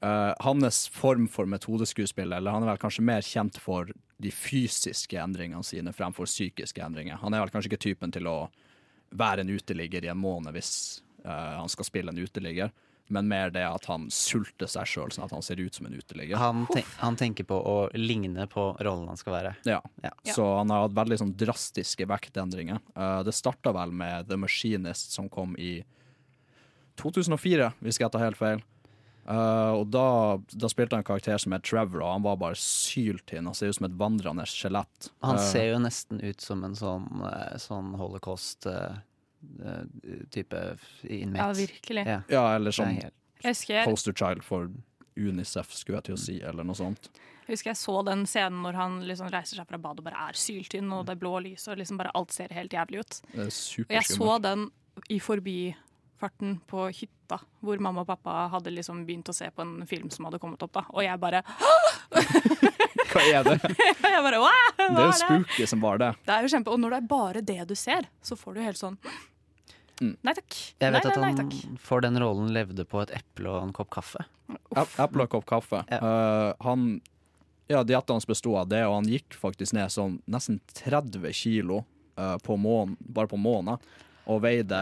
uh, 0.00 0.32
Hans 0.40 0.86
form 0.88 1.28
for 1.28 1.44
metodeskuespill, 1.44 2.32
eller 2.32 2.56
han 2.56 2.64
er 2.64 2.72
vel 2.72 2.80
kanskje 2.80 3.04
mer 3.04 3.24
kjent 3.24 3.60
for 3.60 3.92
de 4.24 4.32
fysiske 4.32 5.20
endringene 5.20 5.64
sine 5.68 5.92
fremfor 5.92 6.28
psykiske 6.30 6.80
endringer. 6.80 7.20
Han 7.20 7.36
er 7.36 7.44
vel 7.44 7.52
kanskje 7.52 7.74
ikke 7.74 7.84
typen 7.90 8.14
til 8.14 8.30
å 8.30 8.38
være 9.12 9.44
en 9.44 9.52
uteligger 9.52 10.08
i 10.08 10.14
en 10.14 10.24
måned 10.24 10.56
hvis 10.56 10.72
uh, 11.04 11.13
han 11.24 11.70
skal 11.72 11.86
spille 11.88 12.12
en 12.12 12.18
uteligger, 12.20 12.70
men 13.12 13.28
mer 13.28 13.50
det 13.52 13.62
at 13.68 13.84
han 13.90 14.06
sulter 14.12 14.68
seg 14.70 14.88
sjøl 14.88 15.10
sånn 15.12 15.26
at 15.26 15.32
han 15.36 15.42
ser 15.44 15.60
ut 15.60 15.74
som 15.76 15.86
en 15.88 15.96
uteligger. 15.96 16.38
Han, 16.40 16.62
ten 16.72 16.86
han 17.02 17.16
tenker 17.20 17.44
på 17.48 17.56
å 17.56 17.74
ligne 17.96 18.46
på 18.48 18.70
rollen 18.80 19.10
han 19.12 19.20
skal 19.20 19.36
være. 19.36 19.54
Ja. 19.68 19.82
Ja. 20.02 20.12
Så 20.24 20.46
han 20.56 20.72
har 20.72 20.86
hatt 20.86 20.96
veldig 20.96 21.18
sånn 21.20 21.34
drastiske 21.36 22.06
vektendringer. 22.08 22.80
Uh, 22.96 23.20
det 23.26 23.36
starta 23.36 23.74
vel 23.76 23.92
med 23.92 24.30
The 24.30 24.38
Machinist, 24.40 25.12
som 25.12 25.28
kom 25.28 25.52
i 25.60 25.82
2004, 27.00 27.72
hvis 27.84 28.00
jeg 28.00 28.12
tar 28.14 28.24
helt 28.24 28.40
feil. 28.40 28.62
Uh, 29.24 29.80
og 29.80 29.86
da, 29.88 30.06
da 30.52 30.68
spilte 30.68 30.96
han 30.96 31.00
en 31.00 31.08
karakter 31.08 31.40
som 31.40 31.54
het 31.56 31.64
Trevor, 31.64 32.02
og 32.04 32.10
han 32.12 32.24
var 32.26 32.36
bare 32.40 32.58
syltynn. 32.60 33.48
Han 33.48 33.56
ser 33.56 33.72
ut 33.72 33.78
som 33.78 33.88
et 33.88 33.96
vandrende 34.00 34.44
skjelett. 34.48 35.10
Han 35.24 35.40
Eh, 35.40 35.46
ser 35.48 35.70
jo 35.72 35.78
nesten 35.80 36.20
ut 36.20 36.44
som 36.44 36.64
en 36.66 36.76
sånn, 36.76 37.08
eh, 37.30 37.56
sånn 37.62 37.94
holocaust-type 39.44 40.78
inmate. 41.02 41.38
Ja, 41.44 41.52
virkelig. 41.52 42.06
Ja. 42.06 42.20
ja, 42.28 42.44
eller 42.56 42.68
er 42.72 42.78
sånn 42.78 42.98
husker, 43.44 43.84
poster 43.84 44.12
child 44.16 44.42
for 44.44 44.70
Unicef, 45.16 45.70
skulle 45.76 46.00
jeg 46.00 46.08
til 46.08 46.14
å 46.16 46.18
si, 46.18 46.40
eller 46.42 46.64
noe 46.66 46.74
sånt. 46.74 47.10
jeg 47.46 47.54
husker 47.54 47.70
jeg 47.70 47.78
så 47.78 48.00
den 48.06 48.24
scenen 48.26 48.62
når 48.64 48.74
han 48.74 48.96
liksom 49.06 49.28
reiser 49.30 49.60
seg 49.60 49.68
fra 49.68 49.78
badet 49.78 50.02
og 50.02 50.08
bare 50.08 50.28
er 50.30 50.38
syltynn, 50.38 50.90
og 50.92 51.04
det 51.06 51.14
er 51.14 51.20
blå 51.22 51.36
lys, 51.44 51.68
og 51.68 51.78
liksom 51.78 52.00
bare 52.00 52.10
alt 52.18 52.32
ser 52.34 52.50
helt 52.56 52.72
jævlig 52.74 53.04
ut. 53.04 53.20
Det 53.34 53.46
Og 53.84 53.94
jeg 53.94 54.08
så 54.10 54.38
den 54.42 54.70
i 55.10 55.20
forbifarten 55.22 56.58
på 56.66 56.88
hytta, 56.90 57.38
hvor 57.60 57.78
mamma 57.82 58.02
og 58.02 58.08
pappa 58.10 58.48
hadde 58.52 58.70
liksom 58.74 59.04
begynt 59.06 59.28
å 59.30 59.34
se 59.36 59.50
på 59.54 59.62
en 59.62 59.86
film 59.86 60.10
som 60.10 60.26
hadde 60.26 60.38
kommet 60.42 60.62
opp, 60.66 60.72
da. 60.72 60.84
Og 60.90 61.04
jeg 61.04 61.20
bare 61.22 61.44
Hva 63.14 63.22
er 63.30 63.44
det? 63.46 63.58
Jeg 64.14 64.22
bare 64.24 64.38
Wow, 64.42 64.72
Det 64.76 64.86
hva 64.90 64.98
er 64.98 65.04
jo 65.04 65.04
er 65.04 65.12
det? 65.12 65.18
spooky 65.20 65.66
som 65.70 65.82
var 65.84 66.00
det. 66.02 66.08
Det 66.26 66.34
er 66.34 66.42
jo 66.46 66.50
kjempe, 66.50 66.72
Og 66.74 66.80
når 66.82 66.90
det 66.94 66.98
er 66.98 67.06
bare 67.12 67.42
det 67.46 67.56
du 67.70 67.74
ser, 67.78 68.08
så 68.24 68.34
får 68.38 68.56
du 68.56 68.60
helt 68.64 68.80
sånn 68.80 68.96
Mm. 70.00 70.16
Nei 70.26 70.34
takk. 70.34 70.54
Jeg 70.82 70.92
vet 70.92 71.04
nei, 71.04 71.12
at 71.12 71.20
nei 71.22 71.32
han 71.38 71.76
for 71.78 72.00
den 72.02 72.18
rollen 72.18 72.48
levde 72.54 72.84
på 72.88 73.02
et 73.04 73.12
eple 73.14 73.48
og 73.52 73.62
en 73.68 73.72
kopp 73.76 73.90
kaffe. 73.94 74.24
Ap- 74.74 74.96
Eple 74.98 75.22
og 75.26 75.30
kopp 75.30 75.46
kaffe. 75.46 75.84
Eh, 75.88 76.52
han 76.66 77.00
Ja, 77.68 77.82
dietten 77.82 78.12
hans 78.18 78.26
bestod 78.28 78.56
av 78.60 78.68
det, 78.68 78.82
og 78.84 78.94
han 78.98 79.06
gikk 79.08 79.32
faktisk 79.40 79.72
ned 79.72 79.88
sånn 79.88 80.18
nesten 80.28 80.58
30 80.74 81.32
kilo 81.32 81.84
uh, 82.18 82.36
på 82.44 82.58
mån, 82.60 82.96
bare 83.00 83.26
på 83.30 83.38
måned, 83.40 83.80
og 84.28 84.42
veide 84.44 84.80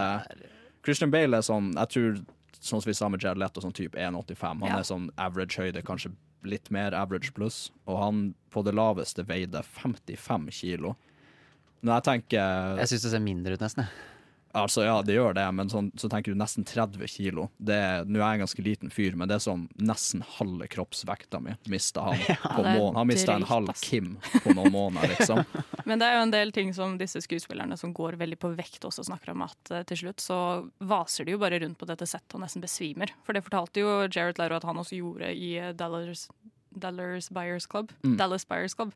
Christian 0.82 1.12
Bale 1.14 1.36
er 1.38 1.42
sånn, 1.46 1.68
jeg 1.78 1.88
tror, 1.94 2.16
sånn 2.58 2.82
som 2.82 2.88
vi 2.90 2.94
sa 2.98 3.08
med 3.08 3.22
Jared 3.22 3.38
Leto, 3.38 3.62
sånn 3.62 3.72
type 3.72 3.94
1,85. 3.94 4.64
Han 4.64 4.68
Ja. 4.72 4.78
er 4.80 4.88
sånn 4.88 5.10
average 5.16 5.56
høyde, 5.62 5.82
kanskje 5.86 6.10
litt 6.42 6.72
mer 6.74 6.90
average 6.98 7.30
pluss, 7.36 7.70
og 7.86 8.00
han 8.02 8.34
på 8.50 8.64
det 8.66 8.74
laveste 8.74 9.22
veide 9.24 9.62
55 9.62 10.50
kilo. 10.50 10.96
Når 11.84 12.00
jeg 12.00 12.04
tenker 12.08 12.78
Jeg 12.82 12.88
syns 12.90 13.02
det 13.06 13.10
ser 13.14 13.20
mindre 13.22 13.52
ut, 13.54 13.60
nesten. 13.62 13.86
Altså, 14.52 14.84
ja, 14.84 14.98
det 15.04 15.14
gjør 15.16 15.32
det, 15.36 15.44
men 15.56 15.70
sånn, 15.72 15.88
så 15.96 16.10
tenker 16.12 16.34
du 16.34 16.38
nesten 16.38 16.66
30 16.68 17.08
kilo. 17.08 17.46
Det 17.56 17.78
Nå 18.04 18.20
er 18.20 18.34
jeg 18.34 18.38
en 18.38 18.44
ganske 18.44 18.64
liten 18.64 18.92
fyr, 18.92 19.16
men 19.16 19.30
det 19.30 19.38
er 19.38 19.44
sånn 19.46 19.64
nesten 19.80 20.24
halve 20.36 20.68
kroppsvekta 20.72 21.40
mi 21.40 21.54
mista 21.72 22.04
han 22.04 22.20
på 22.56 22.60
er 22.60 22.76
måneden. 22.76 22.98
Han 23.00 23.08
mista 23.08 23.36
en 23.36 23.48
halv. 23.48 23.72
Kim 23.82 24.16
på 24.42 24.52
noen 24.52 24.72
måneder, 24.74 25.14
liksom. 25.14 25.40
Men 25.88 25.98
det 25.98 26.06
er 26.06 26.18
jo 26.18 26.24
en 26.26 26.34
del 26.34 26.52
ting 26.54 26.70
som 26.76 26.98
disse 27.00 27.22
skuespillerne 27.24 27.76
som 27.80 27.94
går 27.96 28.18
veldig 28.20 28.38
på 28.42 28.52
vekt, 28.58 28.84
også 28.84 29.06
snakker 29.08 29.32
om 29.32 29.46
at 29.46 29.72
eh, 29.72 29.84
til 29.88 30.02
slutt 30.04 30.22
så 30.22 30.38
vaser 30.84 31.26
de 31.26 31.34
jo 31.34 31.40
bare 31.42 31.58
rundt 31.62 31.78
på 31.80 31.88
dette 31.88 32.06
settet 32.08 32.36
og 32.36 32.44
nesten 32.44 32.62
besvimer. 32.62 33.14
For 33.26 33.36
det 33.36 33.44
fortalte 33.46 33.82
jo 33.82 34.02
Jared 34.04 34.38
Leto 34.40 34.58
at 34.58 34.68
han 34.68 34.80
også 34.82 35.00
gjorde 35.00 35.32
i 35.32 35.54
eh, 35.58 35.72
Dallas, 35.78 36.28
Dallas 36.70 37.30
Buyers 37.32 37.66
Club. 37.66 37.94
Mm. 38.04 38.18
Dallas 38.20 38.46
Buyers 38.48 38.76
Club. 38.76 38.92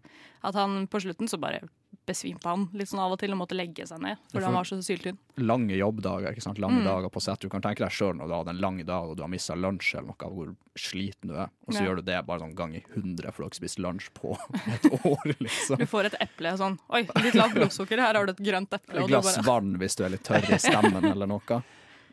At 0.47 0.59
han 0.59 0.85
på 0.91 1.03
slutten 1.03 1.33
så 1.33 1.41
bare 1.41 1.65
besvimte 2.07 2.47
han 2.47 2.69
litt 2.73 2.89
sånn 2.89 3.01
av 3.03 3.13
og 3.13 3.19
til 3.19 3.33
og 3.35 3.39
måtte 3.41 3.57
legge 3.59 3.87
seg 3.87 3.99
ned 4.01 4.17
fordi 4.31 4.33
for- 4.39 4.47
han 4.47 4.55
var 4.55 4.65
så 4.65 4.79
syltynn. 4.83 5.19
Lange 5.39 5.77
jobbdager, 5.77 6.33
ikke 6.33 6.43
sant. 6.43 6.59
Lange 6.59 6.81
Mm. 6.81 6.85
dager 6.87 7.11
på 7.11 7.21
sett. 7.21 7.41
Du 7.41 7.49
kan 7.49 7.61
tenke 7.61 7.79
deg 7.85 7.91
sjøl 7.91 8.15
når 8.17 8.27
du 8.27 8.33
har 8.33 8.45
hatt 8.45 8.49
en 8.55 8.61
lang 8.61 8.79
dag 8.87 9.11
og 9.11 9.17
du 9.17 9.23
har 9.23 9.29
mista 9.29 9.55
lunsj 9.55 9.95
eller 9.99 10.09
noe, 10.09 10.31
hvor 10.33 10.55
sliten 10.77 11.29
du 11.29 11.35
er, 11.35 11.49
og 11.67 11.75
så 11.75 11.81
Ja. 11.83 11.87
gjør 11.91 11.97
du 11.97 12.03
det 12.03 12.27
bare 12.27 12.41
sånn 12.41 12.55
gang 12.55 12.75
i 12.75 12.83
hundre 12.95 13.33
for 13.33 13.43
du 13.43 13.45
har 13.45 13.51
ikke 13.51 13.61
spist 13.63 13.79
lunsj 13.79 14.09
på 14.15 14.37
et 14.67 15.05
år, 15.05 15.37
liksom. 15.41 15.79
Du 15.79 15.87
får 15.87 16.05
et 16.07 16.15
eple 16.21 16.57
sånn 16.57 16.79
Oi, 16.91 17.03
litt 17.23 17.35
lavt 17.35 17.55
blodsukker, 17.55 17.99
her 17.99 18.15
har 18.15 18.27
du 18.27 18.31
et 18.33 18.39
grønt 18.39 18.71
eple. 18.73 19.01
Et 19.03 19.07
glass 19.09 19.37
bare- 19.37 19.45
vann 19.45 19.77
hvis 19.79 19.97
du 19.97 20.05
er 20.05 20.11
litt 20.11 20.23
tørr 20.25 20.45
i 20.53 20.59
stemmen 20.59 21.05
eller 21.13 21.27
noe. 21.27 21.63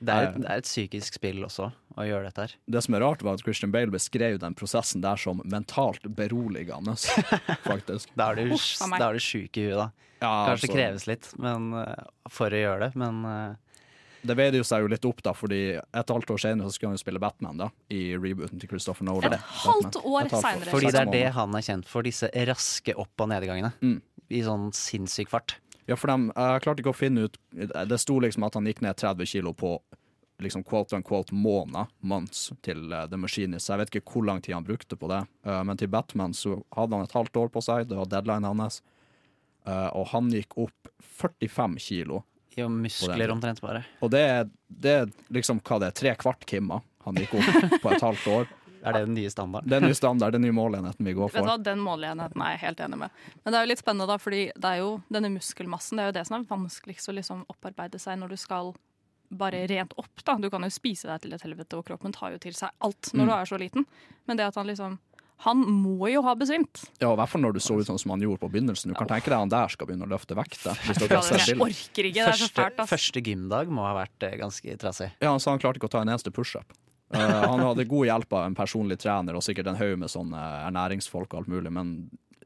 Det 0.04 0.14
er, 0.14 0.28
et, 0.30 0.38
det 0.44 0.50
er 0.52 0.62
et 0.62 0.68
psykisk 0.68 1.16
spill 1.20 1.44
også, 1.48 1.70
å 1.96 2.06
gjøre 2.08 2.28
dette 2.28 2.46
her. 2.48 2.54
Det 2.76 2.82
som 2.84 2.96
er 2.98 3.04
rart, 3.06 3.22
var 3.24 3.38
at 3.38 3.44
Christian 3.46 3.72
Bale 3.72 3.94
beskrev 3.94 4.40
den 4.42 4.56
prosessen 4.60 5.04
der 5.06 5.20
som 5.22 5.40
mentalt 5.48 6.04
beroligende, 6.18 6.96
faktisk. 7.70 8.12
Da 8.20 8.32
er 8.34 8.42
du, 8.42 8.56
Uff, 8.58 8.66
da 8.84 9.08
er 9.10 9.20
du 9.20 9.24
sjuk 9.24 9.60
i 9.62 9.68
huet, 9.70 9.78
da. 9.80 9.90
Ja, 10.24 10.32
Kanskje 10.48 10.68
det 10.68 10.70
altså- 10.70 10.76
kreves 10.78 11.06
litt 11.10 11.30
men, 11.44 11.74
eh, 11.82 12.04
for 12.32 12.54
å 12.56 12.60
gjøre 12.62 12.86
det, 12.86 12.96
men 12.96 13.26
eh, 13.28 13.56
Det 14.24 14.38
veide 14.40 14.56
jo 14.56 14.64
seg 14.64 14.86
jo 14.86 14.88
litt 14.88 15.04
opp, 15.04 15.20
da, 15.26 15.34
fordi 15.36 15.58
et 15.76 16.14
halvt 16.16 16.30
år 16.32 16.40
senere 16.40 16.70
så 16.70 16.78
skulle 16.78 16.94
han 16.94 16.96
jo 17.00 17.02
spille 17.04 17.20
Batman 17.20 17.58
da, 17.60 17.68
i 17.92 18.14
rebooten 18.16 18.60
til 18.62 18.70
Christopher 18.72 19.04
Nolan. 19.04 19.34
Et 19.36 19.50
halvt 19.66 19.98
år 20.00 20.30
senere. 20.32 20.72
Fordi 20.72 20.92
det 20.96 21.02
er 21.02 21.12
det 21.12 21.26
han 21.36 21.56
er 21.60 21.66
kjent 21.68 21.90
for, 21.92 22.08
disse 22.08 22.30
raske 22.48 22.96
opp- 22.96 23.20
og 23.26 23.28
nedgangene. 23.34 23.74
Mm. 23.84 23.98
I 24.32 24.40
sånn 24.48 24.70
sinnssyk 24.72 25.28
fart. 25.28 25.58
Ja, 25.90 25.98
for 26.00 26.12
de, 26.12 26.32
jeg 26.32 26.64
klarte 26.64 26.84
ikke 26.84 26.94
å 26.94 26.96
finne 26.96 27.26
ut 27.28 27.36
Det 27.52 27.98
sto 28.00 28.16
liksom 28.24 28.46
at 28.48 28.56
han 28.56 28.68
gikk 28.70 28.80
ned 28.86 28.96
30 28.96 29.28
kilo 29.28 29.52
på 29.58 29.76
liksom 30.44 30.64
quote 30.64 30.96
unquote 30.96 31.36
måneder, 31.36 31.88
months, 32.00 32.52
til 32.66 32.94
uh, 32.94 33.06
The 33.08 33.20
Machinist. 33.20 33.68
Så 33.68 33.74
jeg 33.74 33.84
vet 33.84 33.94
ikke 33.94 34.16
hvor 34.16 34.26
lang 34.28 34.42
tid 34.44 34.58
han 34.58 34.66
brukte 34.68 34.98
på 35.00 35.08
det. 35.12 35.22
Eh, 35.46 35.62
men 35.64 35.80
til 35.80 35.92
Batman 35.94 36.34
så 36.36 36.58
hadde 36.76 36.98
han 36.98 37.06
et 37.06 37.16
halvt 37.16 37.40
år 37.40 37.52
på 37.54 37.64
seg, 37.64 37.88
det 37.88 38.00
var 38.00 38.10
deadline 38.12 38.50
hans. 38.50 38.82
Eh, 39.64 39.90
og 39.96 40.10
han 40.12 40.32
gikk 40.34 40.58
opp 40.66 40.90
45 41.22 41.78
kilo. 41.80 42.24
Jo, 42.58 42.68
muskler 42.70 43.32
omtrent 43.34 43.62
bare. 43.64 43.86
Og 44.04 44.12
det 44.14 44.24
er, 44.30 44.50
det 44.68 44.98
er 45.04 45.14
liksom 45.34 45.62
hva 45.64 45.80
det 45.82 45.94
er, 45.94 45.98
tre 46.02 46.18
kvart 46.20 46.44
Kimma 46.50 46.82
han 47.08 47.18
gikk 47.20 47.38
opp 47.40 47.64
på 47.86 47.94
et 47.94 48.04
halvt 48.04 48.28
år. 48.34 48.52
Er 48.84 48.94
det 48.98 49.06
den 49.08 49.14
nye 49.16 49.30
standarden? 49.32 49.70
Det 49.70 49.78
er 49.78 49.86
ny 49.88 49.94
standard, 49.96 50.32
det 50.34 50.40
er 50.42 50.46
ny 50.46 50.52
målenheten 50.52 51.06
vi 51.08 51.14
går 51.14 51.30
for. 51.32 51.40
Vet 51.40 51.46
du 51.48 51.52
hva. 51.52 51.58
Den 51.64 51.80
måleenheten 51.80 52.42
er 52.44 52.56
jeg 52.58 52.60
helt 52.68 52.80
enig 52.84 52.98
med. 53.00 53.10
Men 53.44 53.54
det 53.54 53.60
er 53.60 53.64
jo 53.66 53.72
litt 53.72 53.80
spennende, 53.84 54.08
da, 54.12 54.18
fordi 54.20 54.42
det 54.56 54.72
er 54.74 54.82
jo 54.84 54.90
denne 55.10 55.30
muskelmassen 55.34 55.98
det 55.98 56.04
er 56.04 56.12
jo 56.12 56.18
det 56.20 56.26
som 56.28 56.40
er 56.42 56.48
vanskeligst 56.50 57.10
å 57.10 57.16
liksom 57.16 57.46
opparbeide 57.50 58.00
seg 58.00 58.20
når 58.20 58.30
du 58.36 58.38
skal 58.38 58.74
bare 59.34 59.64
rent 59.72 59.94
opp. 59.98 60.12
da. 60.26 60.36
Du 60.38 60.50
kan 60.54 60.62
jo 60.62 60.70
spise 60.70 61.08
deg 61.10 61.22
til 61.24 61.34
et 61.34 61.42
helvete, 61.42 61.78
og 61.80 61.86
kroppen 61.88 62.12
tar 62.14 62.36
jo 62.36 62.38
til 62.44 62.54
seg 62.54 62.70
alt 62.86 63.10
når 63.14 63.24
Mm. 63.24 63.30
du 63.30 63.34
er 63.34 63.46
så 63.50 63.58
liten. 63.58 63.86
Men 64.28 64.38
det 64.38 64.46
at 64.52 64.56
han 64.56 64.68
liksom 64.68 65.00
Han 65.44 65.58
må 65.66 66.08
jo 66.10 66.22
ha 66.22 66.36
besvimt. 66.36 66.86
Ja, 67.02 67.12
I 67.12 67.16
hvert 67.18 67.28
fall 67.28 67.42
når 67.42 67.54
du 67.54 67.60
så 67.60 67.76
ut 67.78 67.86
sånn 67.88 68.00
som 68.00 68.12
han 68.12 68.22
gjorde 68.22 68.40
på 68.40 68.52
begynnelsen. 68.54 68.88
Du 68.88 68.94
kan 68.96 69.08
tenke 69.10 69.26
deg 69.28 69.40
han 69.42 69.50
der 69.50 69.68
skal 69.68 69.88
begynne 69.88 70.06
å 70.06 70.12
løfte 70.14 70.36
vekter. 70.38 70.78
Jeg 70.86 71.58
orker 71.60 72.04
ikke, 72.08 72.14
det 72.14 72.28
er 72.30 72.32
så 72.40 72.48
fælt. 72.48 72.78
Første, 72.78 72.88
første 72.88 73.22
gymdag 73.26 73.68
må 73.68 73.82
ha 73.84 73.94
vært 74.06 74.24
eh, 74.24 74.38
ganske 74.40 74.78
trasig. 74.80 75.12
Ja, 75.20 75.32
Han 75.32 75.40
sa 75.42 75.52
han 75.52 75.60
klarte 75.60 75.82
ikke 75.82 75.90
å 75.90 75.92
ta 75.98 76.02
en 76.02 76.08
eneste 76.14 76.32
pushup. 76.32 76.64
Uh, 77.14 77.44
han 77.46 77.62
hadde 77.62 77.86
god 77.90 78.08
hjelp 78.10 78.34
av 78.34 78.48
en 78.48 78.58
personlig 78.58 78.98
trener 79.04 79.38
og 79.38 79.44
sikkert 79.46 79.70
en 79.70 79.80
haug 79.80 80.00
med 80.02 80.12
sånne 80.12 80.44
ernæringsfolk 80.68 81.34
og 81.34 81.44
alt 81.44 81.52
mulig, 81.54 81.72
men 81.74 81.96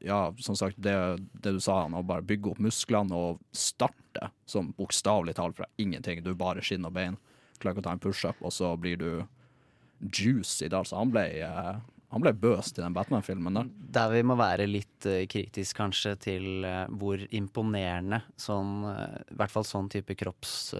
ja, 0.04 0.34
som 0.38 0.56
sagt, 0.56 0.76
det, 0.78 0.94
det 1.32 1.52
du 1.56 1.60
sa, 1.60 1.82
han 1.82 1.96
å 1.96 2.04
bare 2.06 2.26
bygge 2.26 2.52
opp 2.52 2.60
musklene 2.62 3.16
og 3.16 3.40
starte 3.56 4.30
som 4.46 4.72
bokstavelig 4.78 5.34
talt 5.38 5.58
fra 5.58 5.66
ingenting. 5.80 6.22
Du 6.22 6.34
bare 6.38 6.62
skinn 6.64 6.86
og 6.86 6.94
bein. 6.94 7.18
Klarer 7.58 7.78
ikke 7.78 7.82
å 7.82 7.88
ta 7.88 7.94
en 7.96 8.02
pushup, 8.02 8.38
og 8.44 8.54
så 8.54 8.74
blir 8.78 9.00
du 9.00 9.10
juicy. 9.98 10.68
Da. 10.68 10.82
Altså, 10.84 10.98
han 11.00 11.10
ble, 11.10 11.24
eh, 11.42 11.72
han 12.10 12.22
ble 12.24 12.32
bøst 12.32 12.78
i 12.78 12.82
den 12.82 12.94
Batman-filmen 12.96 13.54
der. 13.58 13.68
Der 13.98 14.08
vi 14.14 14.22
må 14.24 14.36
være 14.38 14.66
litt 14.68 15.04
uh, 15.06 15.26
kritisk 15.28 15.76
kanskje 15.76 16.14
til 16.24 16.64
uh, 16.64 16.86
hvor 16.88 17.20
imponerende 17.36 18.22
sånn, 18.40 18.84
uh, 18.86 19.18
i 19.28 19.36
hvert 19.36 19.52
fall 19.52 19.66
sånn 19.68 19.90
type 19.92 20.16
kropps, 20.16 20.72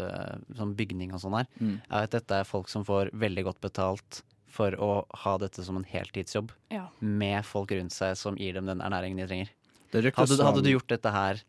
sånn 0.56 0.74
bygning 0.78 1.12
og 1.12 1.20
sånn 1.20 1.38
er, 1.42 1.46
Mm. 1.60 1.76
er 1.90 2.02
at 2.08 2.10
dette 2.16 2.40
er 2.40 2.44
folk 2.48 2.68
som 2.68 2.84
får 2.84 3.10
veldig 3.12 3.44
godt 3.44 3.60
betalt 3.60 4.22
for 4.48 4.72
å 4.80 5.04
ha 5.24 5.36
dette 5.38 5.62
som 5.64 5.76
en 5.76 5.84
heltidsjobb, 5.84 6.50
Ja. 6.72 6.88
med 7.00 7.44
folk 7.44 7.70
rundt 7.70 7.92
seg 7.92 8.16
som 8.16 8.36
gir 8.36 8.54
dem 8.54 8.66
den 8.66 8.80
ernæringen 8.80 9.16
de 9.20 9.26
trenger. 9.26 9.48
Det 9.92 10.14
Hadde, 10.14 10.42
hadde 10.44 10.62
du 10.64 10.70
gjort 10.72 10.88
dette 10.88 11.10
her 11.12 11.42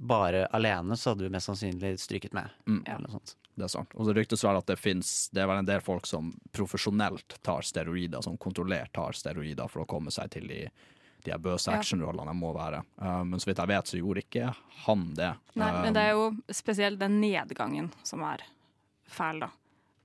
bare 0.00 0.46
alene, 0.46 0.96
så 0.96 1.10
hadde 1.10 1.26
du 1.26 1.32
mest 1.32 1.50
sannsynlig 1.50 2.00
stryket 2.00 2.32
med. 2.32 2.48
Mm. 2.68 2.84
Eller 2.86 3.02
noe 3.04 3.18
sånt. 3.18 3.34
Det 3.54 3.66
er 3.66 3.72
sant. 3.74 3.92
Og 3.98 4.06
så 4.08 4.14
ryktes 4.16 4.44
vel 4.46 4.56
at 4.56 4.70
det 4.70 4.78
finnes 4.80 5.10
Det 5.34 5.42
er 5.42 5.50
vel 5.50 5.60
en 5.60 5.68
del 5.68 5.82
folk 5.84 6.06
som 6.08 6.30
profesjonelt 6.56 7.36
tar 7.44 7.66
steroider, 7.66 8.22
som 8.24 8.38
kontrollert 8.40 8.94
tar 8.96 9.12
steroider 9.12 9.68
for 9.68 9.84
å 9.84 9.90
komme 9.90 10.14
seg 10.14 10.32
til 10.32 10.48
de, 10.48 10.62
de 11.26 11.36
bøse 11.36 11.68
actionrollene 11.68 12.32
de 12.32 12.40
må 12.40 12.54
være. 12.56 12.80
Uh, 12.96 13.20
men 13.28 13.36
så 13.42 13.50
vidt 13.50 13.60
jeg 13.60 13.72
vet, 13.74 13.92
så 13.92 14.00
gjorde 14.00 14.24
ikke 14.24 14.54
han 14.86 15.06
det. 15.20 15.34
Nei, 15.60 15.70
Uh, 15.76 15.82
men 15.84 15.98
det 15.98 16.08
er 16.08 16.16
jo 16.16 16.26
spesielt 16.62 17.02
den 17.04 17.20
nedgangen 17.20 17.92
som 18.00 18.24
er 18.24 18.48
fæl, 19.04 19.44
da. 19.44 19.52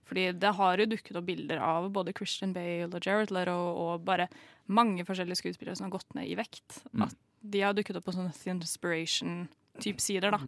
Fordi 0.06 0.30
det 0.38 0.56
har 0.60 0.82
jo 0.82 0.92
dukket 0.92 1.18
opp 1.18 1.32
bilder 1.32 1.64
av 1.64 1.88
både 1.94 2.14
Christian 2.14 2.52
Bale 2.54 2.92
og 2.92 3.00
Jared 3.00 3.32
Leto 3.34 3.56
og 3.56 4.04
bare 4.06 4.28
mange 4.68 5.06
forskjellige 5.08 5.40
skuespillere 5.40 5.80
som 5.80 5.88
har 5.88 5.96
gått 5.96 6.12
ned 6.18 6.28
i 6.30 6.36
vekt. 6.38 6.84
Mm. 6.92 7.08
At 7.08 7.16
de 7.46 7.62
har 7.64 7.74
dukket 7.78 7.98
opp 7.98 8.06
på 8.10 8.14
sånne 8.14 8.36
Inspiration-type 9.76 10.02
sider, 10.02 10.32
da. 10.32 10.40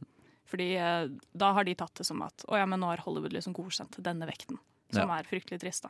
Fordi 0.48 0.68
eh, 0.80 1.08
da 1.36 1.54
har 1.54 1.64
de 1.68 1.76
tatt 1.76 1.94
det 2.00 2.06
som 2.08 2.22
at 2.24 2.46
å 2.48 2.56
ja, 2.58 2.66
men 2.66 2.80
nå 2.80 2.88
har 2.88 2.98
Hollywood 3.04 3.34
liksom 3.36 3.54
godkjent 3.54 3.98
denne 4.04 4.26
vekten. 4.28 4.58
Som 4.94 5.10
Ja. 5.10 5.18
er 5.20 5.24
fryktelig 5.28 5.60
trist, 5.60 5.84
da. 5.84 5.90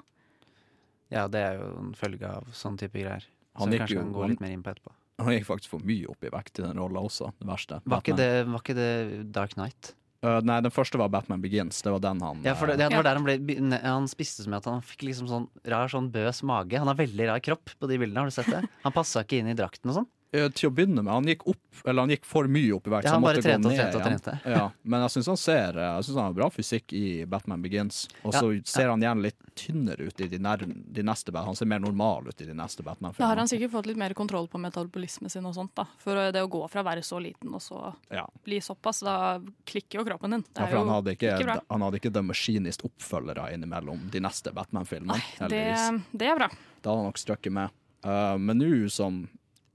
Ja, 1.12 1.28
det 1.28 1.40
er 1.40 1.60
jo 1.60 1.68
en 1.80 1.94
følge 1.94 2.24
av 2.28 2.48
sånn 2.52 2.78
type 2.78 2.94
greier. 2.98 3.24
Han 3.56 3.62
Som 3.68 3.70
vi 3.72 3.78
gikk 3.78 3.82
kanskje 3.86 3.94
jo- 3.96 4.02
kan 4.04 4.14
gå 4.14 4.22
han- 4.22 4.30
litt 4.32 4.42
mer 4.42 4.52
inn 4.52 4.64
på 4.64 4.74
etterpå. 4.74 4.92
Han 5.20 5.28
gikk 5.34 5.46
faktisk 5.46 5.68
for 5.70 5.80
mye 5.80 6.08
opp 6.10 6.24
i 6.24 6.30
vekt 6.30 6.60
i 6.60 6.64
den 6.64 6.78
rolla 6.78 7.00
også, 7.02 7.32
det 7.40 7.48
verste. 7.48 7.82
Var 7.86 8.02
ikke, 8.02 8.16
Batman. 8.16 8.18
det, 8.18 8.48
var 8.48 8.60
ikke 8.60 8.76
det 8.76 9.32
Dark 9.32 9.54
Knight? 9.56 9.94
Uh, 10.24 10.42
nei, 10.42 10.60
den 10.62 10.72
første 10.72 10.98
var 10.98 11.10
Batman 11.10 11.40
Begins. 11.42 11.80
Det 11.82 11.92
var 11.92 12.00
den 12.00 12.20
han 12.22 12.42
Ja, 12.44 12.56
for 12.56 12.66
det, 12.68 12.78
det 12.80 12.92
var 12.92 13.04
der 13.04 13.14
han 13.16 13.24
ble 13.24 13.38
ne- 13.38 13.82
Han 13.82 14.08
spiste 14.08 14.42
så 14.44 14.48
mye 14.50 14.58
at 14.58 14.66
han 14.66 14.82
fikk 14.82 15.06
liksom 15.08 15.28
sånn 15.30 15.48
rar 15.66 15.88
sånn 15.88 16.12
bøs 16.12 16.42
mage. 16.44 16.74
Han 16.78 16.88
har 16.88 16.96
veldig 16.96 17.28
rar 17.28 17.40
kropp 17.40 17.70
på 17.80 17.88
de 17.88 17.98
bildene, 18.00 18.18
har 18.18 18.26
du 18.26 18.32
sett 18.32 18.48
det? 18.48 18.68
Han 18.84 18.92
passa 18.92 19.24
ikke 19.24 19.38
inn 19.40 19.48
i 19.48 19.54
drakten 19.54 19.90
og 19.90 19.96
sånn. 20.04 20.08
Eh, 20.36 20.50
Til 20.52 20.68
å 20.68 20.74
begynne 20.76 21.00
med. 21.04 21.08
Han 21.14 21.28
gikk 21.30 21.46
opp, 21.48 21.62
eller 21.88 22.04
han 22.04 22.10
gikk 22.12 22.26
for 22.28 22.50
mye 22.52 22.74
opp 22.76 22.88
i 22.88 22.92
vekt. 22.92 23.06
Ja, 23.08 23.12
så 23.14 23.16
han 23.16 23.24
bare 23.24 23.42
trente 23.42 23.70
og 23.70 23.78
trente 23.78 23.96
og 24.00 24.04
trente. 24.04 24.34
Ja, 24.44 24.66
men 24.92 25.06
jeg 25.06 25.14
syns 25.14 25.30
han 25.32 25.38
ser 25.40 25.78
Jeg 25.80 26.04
synes 26.04 26.18
han 26.20 26.26
har 26.28 26.34
bra 26.36 26.50
fysikk 26.52 26.92
i 27.00 27.04
Batman 27.26 27.62
Begins. 27.64 28.02
Og 28.28 28.34
så 28.36 28.50
Ja. 28.58 28.62
ser 28.68 28.90
han 28.92 29.00
gjerne 29.06 29.24
litt 29.24 29.40
tynnere 29.56 30.10
ut 30.10 30.20
i 30.22 30.28
de, 30.28 30.38
nær, 30.44 30.58
de 30.68 31.04
neste 31.08 31.32
Batman. 31.32 31.54
Han 31.54 31.56
ser 31.56 31.70
mer 31.72 31.80
normal 31.80 32.28
ut 32.28 32.42
i 32.44 32.46
de 32.50 32.54
neste 32.54 32.84
Da 32.84 33.26
har 33.26 33.38
han 33.40 33.48
sikkert 33.48 33.72
fått 33.72 33.88
litt 33.88 33.98
mer 33.98 34.14
kontroll 34.14 34.48
på 34.52 34.60
metabolismen 34.60 35.32
sin 35.32 35.46
og 35.48 35.56
sånt, 35.56 35.72
da. 35.80 35.88
For 36.04 36.14
det 36.32 36.44
å 36.44 36.50
gå 36.52 36.62
fra 36.70 36.84
å 36.84 36.86
være 36.86 37.02
så 37.08 37.22
liten 37.24 37.54
og 37.56 37.62
så 37.64 37.96
Ja. 38.12 38.28
bli 38.44 38.60
såpass, 38.60 39.00
da 39.04 39.40
klikker 39.66 40.00
jo 40.00 40.06
kroppen 40.06 40.32
din. 40.32 40.42
Det 40.54 40.60
Ja, 40.60 40.64
er 40.66 40.68
for 40.68 40.78
han 40.84 40.88
hadde 40.90 41.16
ikke, 41.16 41.44
bra. 41.44 41.60
han 41.72 41.82
hadde 41.82 42.00
ikke 42.02 42.14
The 42.14 42.22
Machinist-oppfølgere 42.22 43.54
innimellom 43.54 44.10
de 44.12 44.20
neste 44.20 44.52
Batman-filmene. 44.54 45.22
Det, 45.50 46.04
det 46.14 46.28
er 46.28 46.36
bra. 46.36 46.50
Da 46.84 46.90
hadde 46.92 46.98
han 47.02 47.06
nok 47.12 47.18
strøkket 47.18 47.52
med. 47.52 47.70
Uh, 48.06 48.38
men 48.38 48.60
nå 48.60 48.90
som 48.92 49.28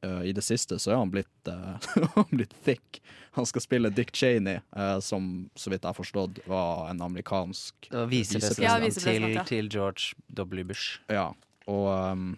uh, 0.04 0.22
i 0.24 0.32
det 0.32 0.44
siste, 0.44 0.78
så 0.78 0.92
er 0.92 1.00
han 1.00 1.12
blitt, 1.12 1.30
uh, 1.48 2.22
blitt 2.30 2.54
thick. 2.64 3.02
Han 3.38 3.46
skal 3.48 3.64
spille 3.64 3.90
Dick 3.90 4.12
Cheney, 4.16 4.60
uh, 4.76 4.98
som 5.00 5.48
så 5.54 5.72
vidt 5.72 5.82
jeg 5.82 5.88
har 5.88 5.98
forstått 5.98 6.42
var 6.50 6.90
en 6.90 7.00
amerikansk 7.04 7.88
visepresident 8.10 8.66
Ja, 8.66 8.76
til, 8.90 9.28
ja. 9.32 9.44
til 9.48 9.70
George 9.72 10.16
W. 10.36 10.64
Bush. 10.68 11.00
Ja, 11.12 11.30
og 11.66 11.86
um, 12.12 12.32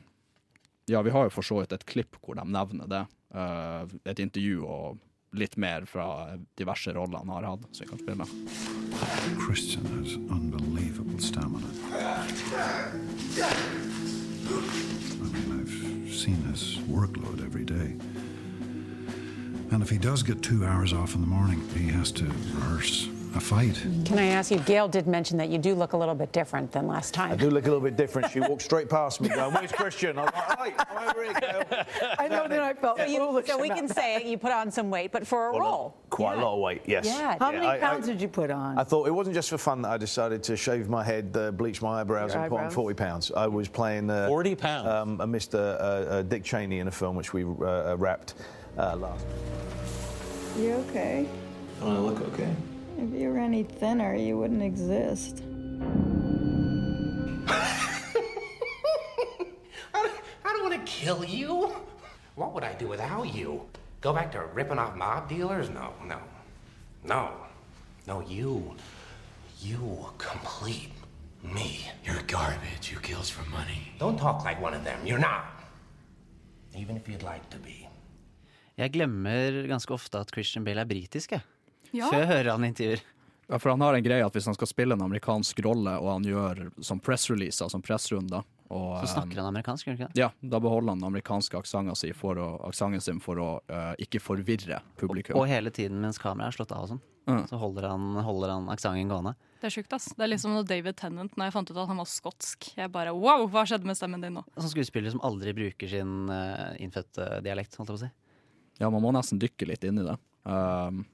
Ja, 0.86 1.00
vi 1.02 1.10
har 1.10 1.24
jo 1.26 1.32
for 1.32 1.46
så 1.46 1.62
vidt 1.62 1.72
et 1.72 1.86
klipp 1.88 2.18
hvor 2.20 2.36
de 2.36 2.44
nevner 2.44 2.88
det. 2.90 3.04
Uh, 3.34 3.88
et 4.04 4.20
intervju 4.20 4.62
og 4.68 5.00
litt 5.34 5.56
mer 5.58 5.82
fra 5.90 6.36
diverse 6.54 6.92
roller 6.94 7.18
han 7.18 7.32
har 7.34 7.48
hatt, 7.48 7.64
så 7.72 7.82
vi 7.82 7.90
kan 7.90 7.98
spille. 7.98 8.26
Christian 9.46 9.86
has 9.96 10.14
unbelievable 10.30 11.18
stamina. 11.18 11.66
I 15.24 15.26
mean, 15.26 15.60
I've 15.60 15.83
seen 16.24 16.42
his 16.44 16.78
workload 16.88 17.44
every 17.44 17.66
day. 17.66 17.94
And 19.70 19.82
if 19.82 19.90
he 19.90 19.98
does 19.98 20.22
get 20.22 20.40
two 20.40 20.64
hours 20.64 20.90
off 20.90 21.14
in 21.14 21.20
the 21.20 21.26
morning, 21.26 21.60
he 21.74 21.88
has 21.88 22.10
to 22.12 22.24
rehearse 22.24 23.08
a 23.36 23.40
fight. 23.40 23.74
Can 24.04 24.18
I 24.18 24.26
ask 24.26 24.50
you, 24.50 24.58
Gail 24.60 24.86
did 24.88 25.06
mention 25.06 25.36
that 25.38 25.48
you 25.48 25.58
do 25.58 25.74
look 25.74 25.92
a 25.92 25.96
little 25.96 26.14
bit 26.14 26.32
different 26.32 26.70
than 26.72 26.86
last 26.86 27.14
time. 27.14 27.32
I 27.32 27.36
do 27.36 27.50
look 27.50 27.64
a 27.64 27.68
little 27.68 27.80
bit 27.82 27.96
different. 27.96 28.30
She 28.30 28.40
walked 28.40 28.62
straight 28.62 28.88
past 28.88 29.20
me 29.20 29.28
going, 29.28 29.52
Where's 29.52 29.72
Christian? 29.72 30.18
I 30.18 30.22
was 30.22 30.32
like, 30.34 30.58
Hey, 30.78 30.84
I'm 30.90 31.08
over 31.08 31.22
here, 31.24 31.34
Gail. 31.40 31.84
I 32.18 32.28
know 32.28 32.46
that 32.48 32.62
I 32.62 32.74
felt 32.74 32.98
Yeah. 32.98 33.18
foolish. 33.18 33.46
So 33.46 33.58
we 33.60 33.68
can 33.68 33.88
say 33.88 34.16
it, 34.16 34.24
you 34.24 34.38
put 34.38 34.52
on 34.52 34.70
some 34.70 34.90
weight, 34.90 35.10
but 35.12 35.26
for 35.26 35.46
a 35.46 35.50
Well, 35.52 35.60
no, 35.60 35.66
role. 35.66 35.96
Quite 36.10 36.38
a 36.38 36.42
lot 36.42 36.54
of 36.54 36.60
weight, 36.60 36.82
yes. 36.86 37.06
Yeah. 37.06 37.36
How 37.38 37.50
many 37.50 37.80
pounds 37.80 38.06
did 38.06 38.20
you 38.20 38.28
put 38.28 38.50
on? 38.50 38.78
I 38.78 38.84
thought 38.84 39.06
it 39.08 39.12
wasn't 39.12 39.34
just 39.34 39.50
for 39.50 39.58
fun 39.58 39.82
that 39.82 39.90
I 39.90 39.96
decided 39.96 40.42
to 40.44 40.56
shave 40.56 40.88
my 40.88 41.02
head, 41.02 41.36
uh, 41.36 41.50
bleach 41.50 41.82
my 41.82 42.00
eyebrows, 42.00 42.34
Your 42.34 42.42
and 42.42 42.50
put 42.50 42.60
on 42.60 42.70
40 42.70 42.94
pounds. 42.94 43.32
I 43.32 43.46
was 43.46 43.68
playing 43.68 44.10
uh, 44.10 44.28
40 44.28 44.54
pounds? 44.54 44.88
Um, 44.88 45.20
a 45.20 45.26
Mr. 45.26 45.54
Uh, 45.54 45.58
uh, 45.58 46.22
Dick 46.22 46.44
Cheney 46.44 46.78
in 46.78 46.88
a 46.88 46.92
film 46.92 47.16
which 47.16 47.32
we 47.32 47.44
uh, 47.44 47.48
uh, 47.92 47.96
wrapped 47.98 48.34
uh, 48.78 48.96
last. 48.96 49.24
You 50.58 50.72
okay? 50.88 51.26
I 51.82 51.86
look 51.86 52.20
okay? 52.32 52.54
If 52.96 53.20
you 53.20 53.28
were 53.30 53.38
any 53.38 53.62
thinner, 53.64 54.14
you 54.14 54.38
wouldn't 54.38 54.62
exist. 54.62 55.42
I 60.44 60.52
don't 60.52 60.62
want 60.62 60.74
to 60.74 60.92
kill 60.92 61.24
you. 61.24 61.74
What 62.34 62.54
would 62.54 62.64
I 62.64 62.72
do 62.74 62.88
without 62.88 63.34
you? 63.34 63.62
Go 64.00 64.12
back 64.12 64.32
to 64.32 64.44
ripping 64.54 64.78
off 64.78 64.96
mob 64.96 65.28
dealers? 65.28 65.70
No, 65.70 65.92
no. 66.06 66.18
No. 67.04 67.30
No, 68.06 68.20
you. 68.20 68.74
You 69.60 70.06
complete 70.18 70.92
me. 71.42 71.88
You're 72.04 72.22
garbage. 72.26 72.92
You 72.92 72.98
kills 73.00 73.30
for 73.30 73.48
money. 73.50 73.92
Don't 73.98 74.18
talk 74.18 74.44
like 74.44 74.60
one 74.60 74.74
of 74.74 74.84
them. 74.84 75.00
You're 75.06 75.18
not. 75.18 75.44
Even 76.76 76.96
if 76.96 77.08
you'd 77.08 77.22
like 77.22 77.48
to 77.50 77.58
be. 77.58 77.88
Jeg 78.76 78.90
glemmer 78.90 79.66
ganske 79.70 79.94
ofte 79.94 80.18
at 80.18 80.32
Christian 80.34 80.64
Bale 80.66 80.80
er 80.82 80.88
britisk, 80.90 81.32
jeg. 81.32 81.40
Ja. 81.94 82.10
Før 82.12 82.52
han 82.54 82.66
intervjuer. 82.66 83.02
Ja, 83.46 83.58
for 83.58 83.74
han 83.74 83.82
har 83.84 83.94
en 83.94 84.04
greie 84.04 84.24
at 84.24 84.34
hvis 84.34 84.46
han 84.48 84.56
skal 84.56 84.68
spille 84.70 84.96
en 84.96 85.04
amerikansk 85.04 85.60
rolle, 85.66 85.98
og 86.00 86.08
han 86.14 86.26
gjør 86.26 86.68
som 86.84 87.00
pressreleaser, 87.04 87.68
som 87.68 87.82
pressrunder 87.84 88.44
og, 88.72 88.94
Så 89.04 89.12
snakker 89.12 89.38
han 89.38 89.50
amerikansk, 89.50 89.86
gjør 89.86 89.92
han 89.92 89.98
ikke 89.98 90.14
det? 90.14 90.20
Ja, 90.22 90.30
da 90.40 90.58
beholder 90.64 90.94
han 90.94 91.02
den 91.02 91.06
amerikanske 91.10 91.58
aksenten 91.60 91.98
sin 92.00 92.16
for 92.16 92.40
å, 92.40 92.72
sin 93.04 93.20
for 93.22 93.38
å 93.38 93.48
uh, 93.68 93.92
ikke 94.00 94.22
forvirre 94.24 94.80
publikum. 94.98 95.36
Og 95.38 95.46
hele 95.50 95.70
tiden 95.70 96.00
mens 96.00 96.18
kameraet 96.18 96.54
er 96.54 96.56
slått 96.56 96.72
av 96.72 96.86
og 96.86 96.94
sånn. 96.94 97.02
Mm. 97.28 97.42
Så 97.48 97.60
holder 97.60 97.88
han, 97.92 98.08
holder 98.24 98.54
han 98.54 98.66
aksenten 98.72 99.12
gående. 99.12 99.34
Det 99.60 99.68
er 99.68 99.76
sjukt, 99.76 99.92
ass. 99.96 100.10
Det 100.16 100.24
er 100.26 100.32
liksom 100.32 100.56
når 100.56 100.66
David 100.68 100.96
Tennant, 100.98 101.36
når 101.36 101.48
jeg 101.48 101.54
fant 101.54 101.70
ut 101.70 101.78
at 101.78 101.92
han 101.92 102.00
var 102.00 102.08
skotsk. 102.10 102.72
Jeg 102.80 102.92
bare 102.92 103.14
wow, 103.16 103.46
hva 103.52 103.62
skjedde 103.68 103.88
med 103.88 104.00
stemmen 104.00 104.24
din 104.24 104.34
nå? 104.40 104.42
Sånn 104.56 104.72
skuespiller 104.72 105.12
som 105.12 105.22
aldri 105.24 105.54
bruker 105.56 105.92
sin 105.92 106.32
uh, 106.32 106.72
innfødte 106.82 107.44
dialekt, 107.44 107.76
holdt 107.78 107.92
jeg 107.92 107.94
på 107.94 108.00
å 108.00 108.06
si. 108.08 108.12
Ja, 108.80 108.90
man 108.90 109.04
må 109.04 109.12
nesten 109.14 109.38
dykke 109.40 109.70
litt 109.70 109.84
inn 109.86 110.02
i 110.02 110.08
det. 110.08 110.18
Um, 110.44 111.04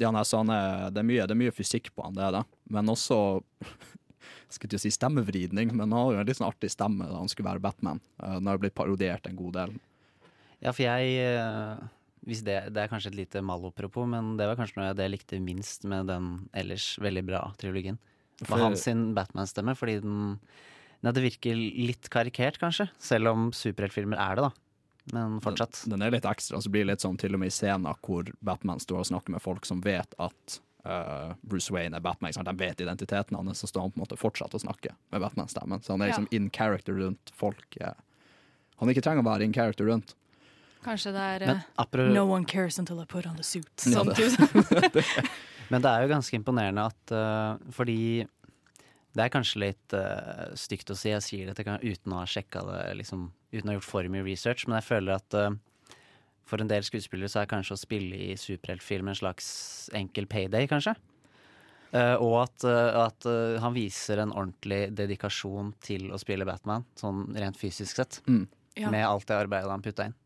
ja, 0.00 0.10
nei, 0.14 0.24
så 0.26 0.40
han 0.42 0.50
er, 0.54 0.88
det, 0.94 1.02
er 1.02 1.08
mye, 1.10 1.26
det 1.26 1.34
er 1.34 1.40
mye 1.42 1.54
fysikk 1.54 1.90
på 1.94 2.04
han, 2.06 2.16
det 2.16 2.24
er 2.28 2.36
det. 2.38 2.44
Men 2.74 2.92
også 2.94 3.18
Skulle 4.48 4.70
ikke 4.72 4.80
si 4.80 4.90
stemmevridning, 4.94 5.74
men 5.76 5.90
han 5.90 5.92
har 5.98 6.14
jo 6.14 6.20
en 6.22 6.28
litt 6.28 6.38
sånn 6.38 6.48
artig 6.48 6.70
stemme 6.72 7.04
da 7.04 7.18
han 7.20 7.28
skulle 7.28 7.50
være 7.50 7.60
Batman. 7.60 7.98
Uh, 8.16 8.38
den 8.38 8.48
har 8.48 8.56
jo 8.56 8.62
blitt 8.62 8.76
parodiert 8.78 9.26
en 9.28 9.36
god 9.36 9.58
del. 9.58 9.74
Ja, 10.64 10.72
for 10.72 10.82
jeg 10.86 11.10
eh, 11.20 11.82
hvis 12.28 12.40
det, 12.44 12.56
det 12.74 12.82
er 12.82 12.90
kanskje 12.90 13.12
et 13.12 13.18
lite 13.18 13.42
malopropos, 13.44 14.08
men 14.10 14.34
det 14.40 14.48
var 14.48 14.58
kanskje 14.58 14.80
noe 14.80 14.88
jeg 14.90 15.12
likte 15.12 15.38
minst 15.42 15.84
med 15.88 16.08
den 16.10 16.30
ellers 16.56 16.90
veldig 17.00 17.24
bra 17.28 17.42
trilogien. 17.60 18.00
For- 18.42 18.54
Var 18.56 18.64
hans 18.66 18.84
sin 18.88 19.12
Batman-stemme, 19.16 19.74
fordi 19.78 19.98
den, 20.04 20.38
ja, 21.02 21.12
det 21.14 21.24
virker 21.24 21.56
litt 21.58 22.10
karikert, 22.12 22.58
kanskje. 22.60 22.88
Selv 23.02 23.32
om 23.32 23.48
superheltfilmer 23.54 24.20
er 24.20 24.38
det, 24.38 24.48
da. 24.48 24.67
Men 25.12 25.40
fortsatt. 25.44 25.82
Den, 25.84 25.96
den 25.98 26.02
er 26.08 26.10
litt 26.16 26.24
ekstra, 26.28 26.60
så 26.62 26.70
blir 26.70 26.84
det 26.86 26.92
litt 26.94 27.04
sånn 27.04 27.18
til 27.20 27.34
og 27.34 27.40
med 27.42 27.50
i 27.52 27.54
scener 27.54 27.96
hvor 28.04 28.28
Batman 28.44 28.80
står 28.82 29.04
og 29.04 29.06
snakker 29.12 29.34
med 29.36 29.42
folk 29.44 29.66
som 29.68 29.80
vet 29.84 30.14
at 30.18 30.58
uh, 30.86 31.34
Bruce 31.42 31.72
Wayne 31.74 31.96
er 31.96 32.04
Batman. 32.04 32.32
sant? 32.36 32.48
De 32.48 32.56
vet 32.64 32.80
identiteten 32.84 33.36
hans, 33.38 33.58
så 33.62 33.66
står 33.70 33.86
han 33.86 33.94
på 33.94 34.00
en 34.00 34.04
måte 34.06 34.18
fortsatt 34.20 34.54
og 34.54 34.60
snakker 34.64 34.94
med 35.12 35.20
Batman-stemmen. 35.24 35.82
Så 35.84 35.92
han 35.96 36.02
er 36.02 36.12
liksom 36.12 36.28
Ja. 36.30 36.36
in 36.36 36.50
character 36.50 36.92
rundt 36.98 37.32
folk. 37.34 37.64
eh, 37.80 37.92
Han 38.78 38.88
ikke 38.88 39.02
trenger 39.02 39.22
å 39.24 39.30
være 39.32 39.44
in 39.44 39.52
character 39.52 39.84
rundt. 39.90 40.14
Kanskje 40.84 41.10
det 41.12 41.20
er 41.20 41.46
Men 41.46 41.62
eh, 41.76 42.12
No 42.14 42.24
one 42.30 42.44
cares 42.46 42.78
until 42.78 43.00
I 43.00 43.04
put 43.04 43.26
on 43.26 43.36
the 43.36 43.42
suit. 43.42 43.66
Ja, 43.86 44.04
Sånn 44.04 44.14
det- 44.14 45.04
Men 45.70 45.82
det 45.82 45.90
er 45.90 46.02
jo 46.06 46.14
ganske 46.14 46.32
imponerende 46.38 46.84
at 46.86 47.12
uh, 47.12 47.58
Fordi 47.74 48.24
det 49.18 49.24
er 49.24 49.32
kanskje 49.34 49.58
litt 49.60 49.92
uh, 49.96 50.54
stygt 50.54 50.88
å 50.92 50.96
si, 50.96 51.10
jeg 51.10 51.22
sier 51.26 51.46
dette 51.50 51.64
uten 51.82 52.12
å 52.14 52.20
ha 52.20 52.24
sjekka 52.28 52.62
det, 52.68 52.94
liksom, 53.00 53.30
uten 53.52 53.68
å 53.68 53.72
ha 53.72 53.78
gjort 53.78 53.88
for 53.88 54.10
mye 54.12 54.26
research, 54.26 54.66
men 54.68 54.78
jeg 54.78 54.88
føler 54.88 55.16
at 55.16 55.36
uh, 55.38 55.50
for 56.48 56.62
en 56.62 56.70
del 56.70 56.84
skuespillere 56.86 57.30
så 57.32 57.42
er 57.42 57.50
kanskje 57.50 57.76
å 57.76 57.80
spille 57.80 58.18
i 58.28 58.36
superheltfilm 58.40 59.10
en 59.10 59.18
slags 59.18 59.48
enkel 59.96 60.28
payday, 60.30 60.68
kanskje. 60.70 60.96
Uh, 61.88 62.16
og 62.20 62.34
at, 62.42 62.68
uh, 62.68 63.06
at 63.06 63.28
han 63.62 63.76
viser 63.76 64.20
en 64.20 64.34
ordentlig 64.34 64.90
dedikasjon 64.96 65.72
til 65.84 66.10
å 66.12 66.20
spille 66.20 66.48
Batman, 66.48 66.84
sånn 67.00 67.26
rent 67.36 67.60
fysisk 67.60 68.02
sett. 68.02 68.20
Mm. 68.28 68.46
Ja. 68.78 68.92
Med 68.94 69.06
alt 69.08 69.26
det 69.26 69.38
arbeidet 69.38 69.72
han 69.72 69.82
putta 69.82 70.08
inn. 70.08 70.18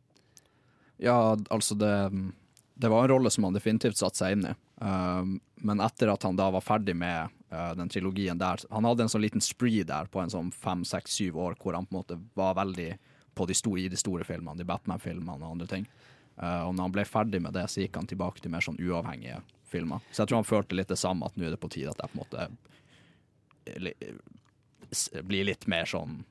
Ja, 1.02 1.34
altså 1.50 1.74
det 1.74 1.94
Det 2.74 2.88
var 2.88 3.04
en 3.04 3.10
rolle 3.10 3.30
som 3.30 3.44
han 3.44 3.54
definitivt 3.54 3.96
satte 3.96 4.18
seg 4.18 4.32
inn 4.32 4.44
i. 4.48 4.52
Men 5.62 5.80
etter 5.80 6.10
at 6.10 6.22
han 6.26 6.36
da 6.36 6.48
var 6.50 6.64
ferdig 6.64 6.94
med 6.98 7.30
uh, 7.52 7.72
den 7.78 7.88
trilogien 7.88 8.38
der 8.38 8.60
Han 8.70 8.86
hadde 8.88 9.06
en 9.06 9.12
sånn 9.12 9.22
liten 9.22 9.44
spree 9.44 9.84
der 9.86 10.10
på 10.10 10.22
en 10.22 10.32
sånn 10.32 10.50
fem, 10.52 10.84
seks, 10.88 11.14
syv 11.20 11.38
år 11.38 11.56
hvor 11.60 11.76
han 11.76 11.86
på 11.86 11.94
en 11.94 12.00
måte 12.00 12.18
var 12.38 12.56
veldig 12.58 12.90
de 13.48 13.54
store, 13.56 13.80
i 13.80 13.88
de 13.92 13.96
store 14.00 14.24
filmene, 14.28 14.58
de 14.58 14.64
Batman-filmene 14.68 15.38
og 15.42 15.54
andre 15.56 15.66
ting. 15.70 15.86
Uh, 16.40 16.66
og 16.68 16.74
når 16.74 16.82
han 16.88 16.92
ble 16.96 17.04
ferdig 17.04 17.40
med 17.44 17.52
det, 17.56 17.66
så 17.70 17.82
gikk 17.84 17.96
han 18.00 18.06
tilbake 18.08 18.40
til 18.40 18.50
mer 18.54 18.64
sånn 18.64 18.78
uavhengige 18.80 19.40
filmer. 19.68 20.00
Så 20.12 20.22
jeg 20.22 20.28
tror 20.32 20.40
han 20.42 20.48
følte 20.48 20.76
litt 20.76 20.88
det 20.92 20.98
samme, 21.00 21.26
at 21.28 21.36
nå 21.36 21.44
er 21.48 21.54
det 21.56 21.60
på 21.62 21.70
tide 21.72 21.92
at 21.92 22.00
jeg 22.00 22.12
på 22.12 22.18
en 22.18 22.22
måte 22.24 22.46
eh, 23.66 23.78
li- 23.88 25.22
blir 25.24 25.44
litt 25.48 25.66
mer 25.70 25.88
sånn 25.88 26.22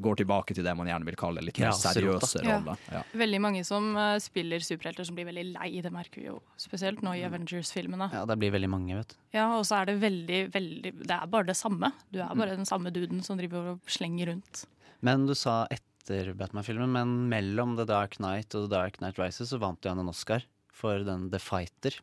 Går 0.00 0.16
tilbake 0.20 0.54
til 0.56 0.64
det 0.64 0.72
man 0.78 0.86
gjerne 0.88 1.04
vil 1.04 1.16
kalle 1.18 1.42
litt 1.44 1.58
mer 1.60 1.66
ja, 1.66 1.72
seriøse 1.76 2.40
Ja. 2.46 2.54
roller. 2.56 2.78
Ja. 2.94 3.00
Veldig 3.20 3.40
mange 3.42 3.64
som 3.66 3.90
uh, 3.98 4.14
spiller 4.22 4.62
superhelter 4.64 5.04
som 5.04 5.16
blir 5.18 5.26
veldig 5.28 5.42
lei, 5.50 5.80
det 5.84 5.90
merker 5.92 6.22
vi 6.22 6.28
jo 6.28 6.36
spesielt 6.56 7.02
nå 7.04 7.12
i 7.18 7.24
Avengers-filmene. 7.26 8.06
Ja, 8.14 8.22
det 8.30 8.36
blir 8.40 8.54
veldig 8.54 8.70
mange, 8.70 8.96
vet 8.96 9.12
du. 9.12 9.16
Ja, 9.36 9.48
og 9.58 9.66
så 9.68 9.80
er 9.82 9.90
det 9.90 9.98
veldig, 10.00 10.38
veldig 10.54 10.92
Det 11.02 11.16
er 11.18 11.26
bare 11.34 11.50
det 11.50 11.56
samme. 11.58 11.90
Du 12.08 12.20
er 12.22 12.32
bare 12.32 12.54
den 12.56 12.64
samme 12.70 12.94
duden 12.94 13.20
som 13.26 13.36
driver 13.42 13.74
og 13.74 13.92
slenger 13.92 14.30
rundt. 14.30 14.62
Men 15.04 15.26
du 15.28 15.34
sa 15.36 15.66
etter 16.10 16.32
Batman-filmen, 16.34 16.90
men 16.92 17.28
mellom 17.30 17.76
The 17.78 17.84
Dark 17.86 18.16
Knight 18.18 18.54
og 18.54 18.66
The 18.66 18.74
Dark 18.76 18.98
Knight 18.98 19.18
Rises 19.20 19.50
så 19.52 19.58
vant 19.62 19.82
jo 19.84 19.92
han 19.92 20.00
en 20.02 20.10
Oscar 20.10 20.42
for 20.74 21.04
den 21.06 21.28
The 21.30 21.38
Fighter. 21.38 21.94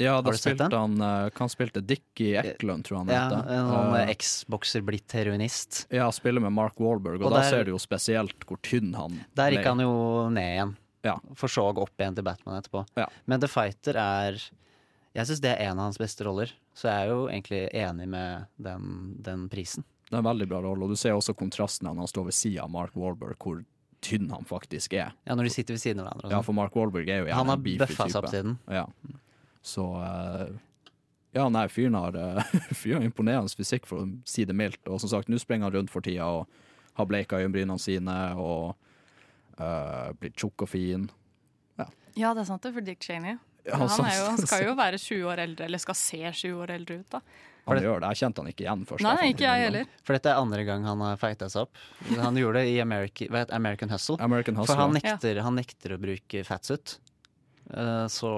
Ja, 0.00 0.20
da 0.24 0.32
spilte 0.32 0.68
han 0.72 1.00
eh, 1.04 1.30
han 1.36 1.50
spilte 1.52 1.82
Dickie 1.84 2.38
Eklund, 2.40 2.84
tror 2.86 3.02
han 3.02 3.08
Ja, 3.12 3.24
heter. 3.28 3.50
en 3.52 3.66
sånn 3.68 3.96
Eh, 3.96 4.76
eh, 4.76 4.82
blitt 4.86 5.12
heroinist. 5.12 5.86
ja, 5.90 6.10
spiller 6.10 6.40
med 6.40 6.52
Mark 6.52 6.78
Wahlberg, 6.78 7.20
og, 7.20 7.26
Og 7.26 7.32
da 7.32 7.40
der- 7.40 7.50
ser 7.50 7.64
du 7.64 7.72
jo 7.72 7.78
spesielt 7.78 8.38
hvor 8.46 8.60
tynn 8.62 8.94
han 8.94 9.24
Der 9.34 9.50
gikk 9.50 9.64
han 9.64 9.78
jo 9.80 10.28
ned 10.30 10.56
igjen. 10.56 10.76
Ja. 11.02 11.18
For 11.34 11.48
så 11.48 11.64
å 11.70 11.74
gå 11.74 11.82
opp 11.82 11.96
igjen 11.98 12.14
til 12.14 12.24
Batman 12.24 12.62
etterpå. 12.62 12.86
Men 13.26 13.40
The 13.40 13.48
Fighter 13.48 13.96
er 13.96 14.32
Jeg 15.12 15.26
syns 15.26 15.40
det 15.40 15.58
er 15.58 15.64
en 15.70 15.78
av 15.78 15.84
hans 15.90 15.98
beste 15.98 16.24
roller, 16.24 16.52
så 16.72 16.82
jeg 16.86 17.02
er 17.02 17.08
jo 17.08 17.26
egentlig 17.26 17.74
enig 17.74 18.06
med 18.08 18.46
den, 18.62 19.16
den 19.20 19.48
prisen. 19.48 19.82
Det 20.10 20.18
er 20.18 20.24
en 20.24 20.26
veldig 20.26 20.48
bra 20.50 20.58
rolle, 20.64 20.86
og 20.86 20.90
du 20.90 20.98
ser 20.98 21.14
også 21.14 21.36
kontrasten 21.38 21.86
når 21.86 22.00
han 22.02 22.10
står 22.10 22.24
ved 22.30 22.34
sida 22.34 22.64
av 22.64 22.72
Mark 22.74 22.96
Wahlberg, 22.98 23.36
hvor 23.38 23.60
tynn 24.02 24.30
han 24.32 24.46
faktisk 24.48 24.96
er. 24.98 25.12
Ja, 25.28 25.36
når 25.38 25.46
de 25.46 25.52
sitter 25.54 25.76
ved 25.76 25.82
siden 25.82 26.00
av 26.02 26.08
hverandre. 26.08 26.30
Ja, 26.30 26.38
sånn. 26.38 26.46
for 26.48 26.56
Mark 26.56 26.74
Warburg 26.76 27.06
er 27.06 27.20
jo 27.20 27.28
gjerne 27.28 27.38
Han 27.38 27.52
har 27.52 27.62
bøffa 27.62 28.08
seg 28.08 28.18
opp 28.18 28.32
siden. 28.32 28.56
Ja. 28.72 28.86
Så 29.62 29.86
eh, 30.02 30.50
Ja, 31.36 31.44
nei, 31.52 31.66
fyren 31.70 31.94
har, 31.94 32.16
eh, 32.18 32.56
fyren 32.80 33.04
har 33.04 33.06
imponerende 33.06 33.54
fysikk, 33.54 33.86
for 33.86 34.02
å 34.02 34.08
si 34.26 34.46
det 34.48 34.56
mildt. 34.56 34.82
Og 34.88 35.02
som 35.04 35.12
sagt, 35.12 35.30
nå 35.30 35.38
springer 35.38 35.68
han 35.68 35.76
rundt 35.78 35.92
for 35.92 36.02
tida 36.02 36.26
og 36.40 36.60
har 36.98 37.06
bleika 37.06 37.38
øyenbrynene 37.38 37.78
sine 37.80 38.16
og 38.40 38.74
uh, 39.60 40.10
blitt 40.18 40.34
tjukk 40.40 40.66
og 40.66 40.72
fin. 40.72 41.06
Ja, 42.18 42.32
det 42.34 42.42
er 42.42 42.48
sant 42.48 42.64
det, 42.66 42.72
for 42.74 42.84
Dick 42.84 43.04
Cheney. 43.04 43.36
Ja, 43.62 43.76
han, 43.78 43.92
er 44.02 44.16
jo, 44.16 44.24
han 44.32 44.40
skal 44.42 44.64
jo 44.68 44.74
være 44.78 44.98
20 44.98 45.28
år 45.30 45.42
eldre, 45.44 45.68
eller 45.68 45.82
skal 45.82 45.96
se 45.98 46.20
20 46.26 46.58
år 46.64 46.74
eldre 46.74 47.00
ut, 47.00 47.14
da. 47.14 47.20
Han 47.76 47.84
gjør 47.86 48.00
det. 48.04 48.10
Jeg 48.14 48.20
kjente 48.22 48.42
han 48.44 48.50
ikke 48.52 48.64
igjen 48.66 48.82
først. 48.88 49.04
Nei, 49.06 49.14
jeg 49.22 49.34
ikke 49.36 49.46
jeg 49.46 49.64
heller. 49.66 49.86
For 50.06 50.16
dette 50.18 50.32
er 50.32 50.40
andre 50.42 50.64
gang 50.68 50.84
han 50.90 51.00
har 51.06 51.16
fighta 51.20 51.48
seg 51.52 51.66
opp. 51.68 51.82
Han 52.20 52.40
gjorde 52.40 52.62
det 52.64 52.74
i 52.74 52.80
America, 52.82 53.28
hva 53.30 53.44
heter, 53.44 53.54
American 53.58 53.90
Hustle. 53.94 54.16
American 54.20 54.56
Hustle, 54.60 54.74
For 54.74 54.82
han 54.82 54.96
ja. 54.98 55.00
nekter, 55.14 55.40
han 55.46 55.58
nekter 55.60 55.96
å 55.96 56.00
bruke 56.02 56.44
fatsuit. 56.48 56.98
Eh, 57.70 58.06
Så 58.10 58.30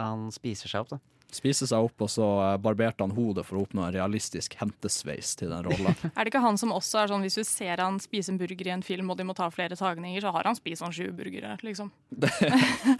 han 0.00 0.28
spiser 0.34 0.68
seg 0.72 0.84
opp, 0.86 0.96
da. 0.96 0.98
Spiste 1.34 1.66
seg 1.66 1.86
opp, 1.88 2.04
og 2.04 2.10
så 2.12 2.26
eh, 2.44 2.56
barberte 2.62 3.04
han 3.04 3.14
hodet 3.16 3.44
for 3.46 3.58
å 3.58 3.64
oppnå 3.64 3.84
en 3.86 3.94
realistisk 3.94 4.54
hentesveis 4.60 5.34
til 5.40 5.50
den 5.50 5.66
rolla. 5.66 5.94
Er 6.14 6.22
det 6.22 6.32
ikke 6.32 6.44
han 6.44 6.58
som 6.60 6.72
også 6.74 7.02
er 7.02 7.12
sånn 7.12 7.24
hvis 7.26 7.38
du 7.40 7.44
ser 7.46 7.82
han 7.82 7.98
spise 8.02 8.32
en 8.32 8.38
burger 8.40 8.70
i 8.70 8.74
en 8.76 8.84
film 8.86 9.10
og 9.10 9.18
de 9.18 9.26
må 9.26 9.36
ta 9.36 9.48
flere 9.54 9.76
tagninger, 9.78 10.22
så 10.22 10.32
har 10.34 10.46
han 10.48 10.58
spist 10.58 10.84
sånn 10.84 10.94
sju 10.94 11.08
burgere, 11.16 11.56
liksom. 11.66 11.90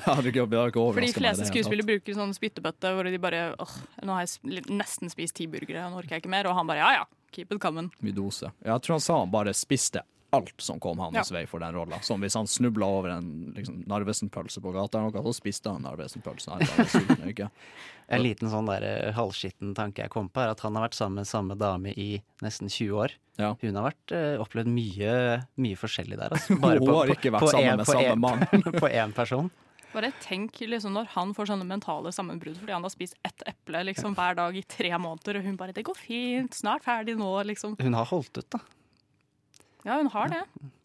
Hadde 0.08 0.32
ikke, 0.32 0.46
det 0.50 0.58
hadde 0.58 0.70
ikke 0.72 0.86
For 0.86 1.00
de 1.00 1.10
det 1.10 1.18
fleste 1.18 1.48
skuespillere 1.50 1.88
bruker 1.94 2.16
sånn 2.18 2.34
spyttebøtte 2.36 2.94
hvor 2.96 3.08
de 3.08 3.20
bare 3.22 3.44
åh, 3.60 3.76
nå 4.04 4.16
har 4.16 4.26
jeg 4.26 4.64
nesten 4.72 5.12
spist 5.12 5.38
ti 5.38 5.46
burgere, 5.50 5.86
nå 5.90 6.00
orker 6.00 6.18
jeg 6.18 6.24
ikke 6.24 6.34
mer. 6.34 6.50
Og 6.50 6.58
han 6.58 6.68
bare 6.68 6.82
ja 6.82 6.90
ja, 7.00 7.04
keep 7.34 7.52
it 7.54 7.62
coming. 7.62 7.92
Midose. 8.04 8.50
Jeg 8.64 8.84
tror 8.84 8.98
han 8.98 9.04
sa 9.04 9.20
han 9.22 9.32
bare 9.32 9.54
spiste 9.56 10.02
alt 10.34 10.60
som 10.62 10.80
kom 10.82 10.98
hans 10.98 11.16
Ja. 11.16 11.24
vei 11.38 11.44
for 11.46 11.60
den 11.64 11.74
rolla. 11.74 12.00
Som 12.02 12.20
hvis 12.24 12.34
han 12.38 12.46
snubla 12.50 12.86
over 12.86 13.10
en 13.16 13.52
liksom, 13.56 13.82
Narvesen-pølse 13.90 14.60
på 14.64 14.72
gata, 14.74 14.98
eller 15.00 15.10
noe, 15.14 15.22
så 15.32 15.34
spiste 15.40 15.70
han 15.72 15.82
Narvesen-pølsen. 15.86 17.50
En 18.12 18.20
liten 18.20 18.50
sånn 18.52 18.66
der 18.68 18.84
eh, 18.84 19.12
halvskitten 19.16 19.70
tanke 19.74 20.02
jeg 20.04 20.10
kom 20.12 20.26
på, 20.28 20.42
er 20.44 20.50
at 20.52 20.60
han 20.60 20.74
har 20.76 20.84
vært 20.90 20.96
sammen 20.98 21.22
med 21.22 21.28
samme 21.30 21.54
dame 21.56 21.94
i 21.96 22.20
nesten 22.44 22.68
20 22.68 22.98
år. 23.00 23.14
Hun 23.38 23.74
har 23.80 23.86
vært, 23.88 24.12
uh, 24.12 24.36
opplevd 24.44 24.68
mye, 24.70 25.14
mye 25.56 25.78
forskjellig 25.80 26.18
der. 26.20 26.34
Altså. 26.36 26.54
Hun 26.60 26.84
har 26.92 27.14
ikke 27.16 27.32
vært 27.34 27.48
sammen 27.50 27.72
en- 27.72 27.80
med 27.80 27.88
samme 27.88 28.12
en- 28.12 28.20
mann. 28.20 28.44
på 28.84 28.90
én 28.92 29.14
person. 29.16 29.48
Bare 29.94 30.10
tenk 30.20 30.58
liksom 30.66 30.92
når 30.92 31.06
han 31.14 31.32
får 31.34 31.46
sånne 31.52 31.64
mentale 31.70 32.10
sammenbrudd 32.12 32.56
fordi 32.58 32.72
han 32.74 32.82
har 32.82 32.90
spist 32.90 33.14
ett 33.24 33.44
eple 33.46 33.80
liksom 33.88 34.14
hver 34.18 34.34
dag 34.36 34.56
i 34.58 34.62
tre 34.66 34.90
måneder, 34.98 35.38
og 35.38 35.44
hun 35.48 35.56
bare 35.56 35.72
'det 35.72 35.84
går 35.86 35.96
fint, 35.96 36.52
snart 36.52 36.82
ferdig 36.84 37.14
nå', 37.16 37.44
liksom. 37.46 37.76
Hun 37.80 37.94
har 37.94 38.04
holdt 38.10 38.36
ut, 38.38 38.50
da. 38.50 38.58
Ja, 39.84 39.98
hun 40.00 40.08
har 40.12 40.32
det. 40.32 40.42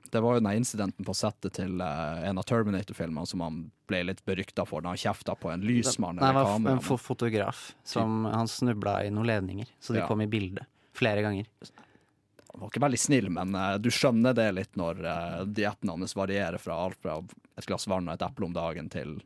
Det 0.10 0.20
var 0.20 0.36
jo 0.36 0.42
den 0.42 0.58
incidenten 0.58 1.06
på 1.06 1.14
settet 1.16 1.54
til 1.60 1.82
uh, 1.82 2.20
en 2.26 2.40
av 2.42 2.46
Terminator-filmene 2.50 3.30
som 3.30 3.44
han 3.46 3.60
ble 3.90 4.02
litt 4.10 4.24
berykta 4.26 4.66
for, 4.68 4.82
da 4.82 4.92
han 4.94 5.00
kjefta 5.00 5.36
på 5.38 5.52
en 5.54 5.64
lysmann 5.66 6.18
det 6.20 6.32
var 6.36 6.56
en 6.58 6.82
fotograf 6.82 7.70
som 7.88 8.26
han 8.26 8.50
snubla 8.50 9.00
i 9.06 9.12
noen 9.14 9.30
ledninger, 9.30 9.70
så 9.80 9.94
de 9.94 10.02
Ja. 10.02 10.08
kom 10.10 10.22
i 10.26 10.28
bildet 10.28 10.66
flere 10.98 11.22
ganger. 11.22 11.46
Han 12.52 12.64
var 12.64 12.72
ikke 12.72 12.82
veldig 12.82 13.00
snill, 13.00 13.30
men 13.30 13.54
uh, 13.56 13.78
du 13.78 13.92
skjønner 13.94 14.34
det 14.36 14.50
litt 14.58 14.80
når 14.80 15.04
uh, 15.06 15.44
dietten 15.46 15.94
hans 15.94 16.18
varierer 16.18 16.58
fra 16.60 16.80
alt 16.88 16.98
fra 17.00 17.20
et 17.56 17.68
glass 17.70 17.86
vann 17.88 18.10
og 18.10 18.18
et 18.18 18.26
eple 18.26 18.50
om 18.50 18.56
dagen 18.56 18.90
til 18.90 19.20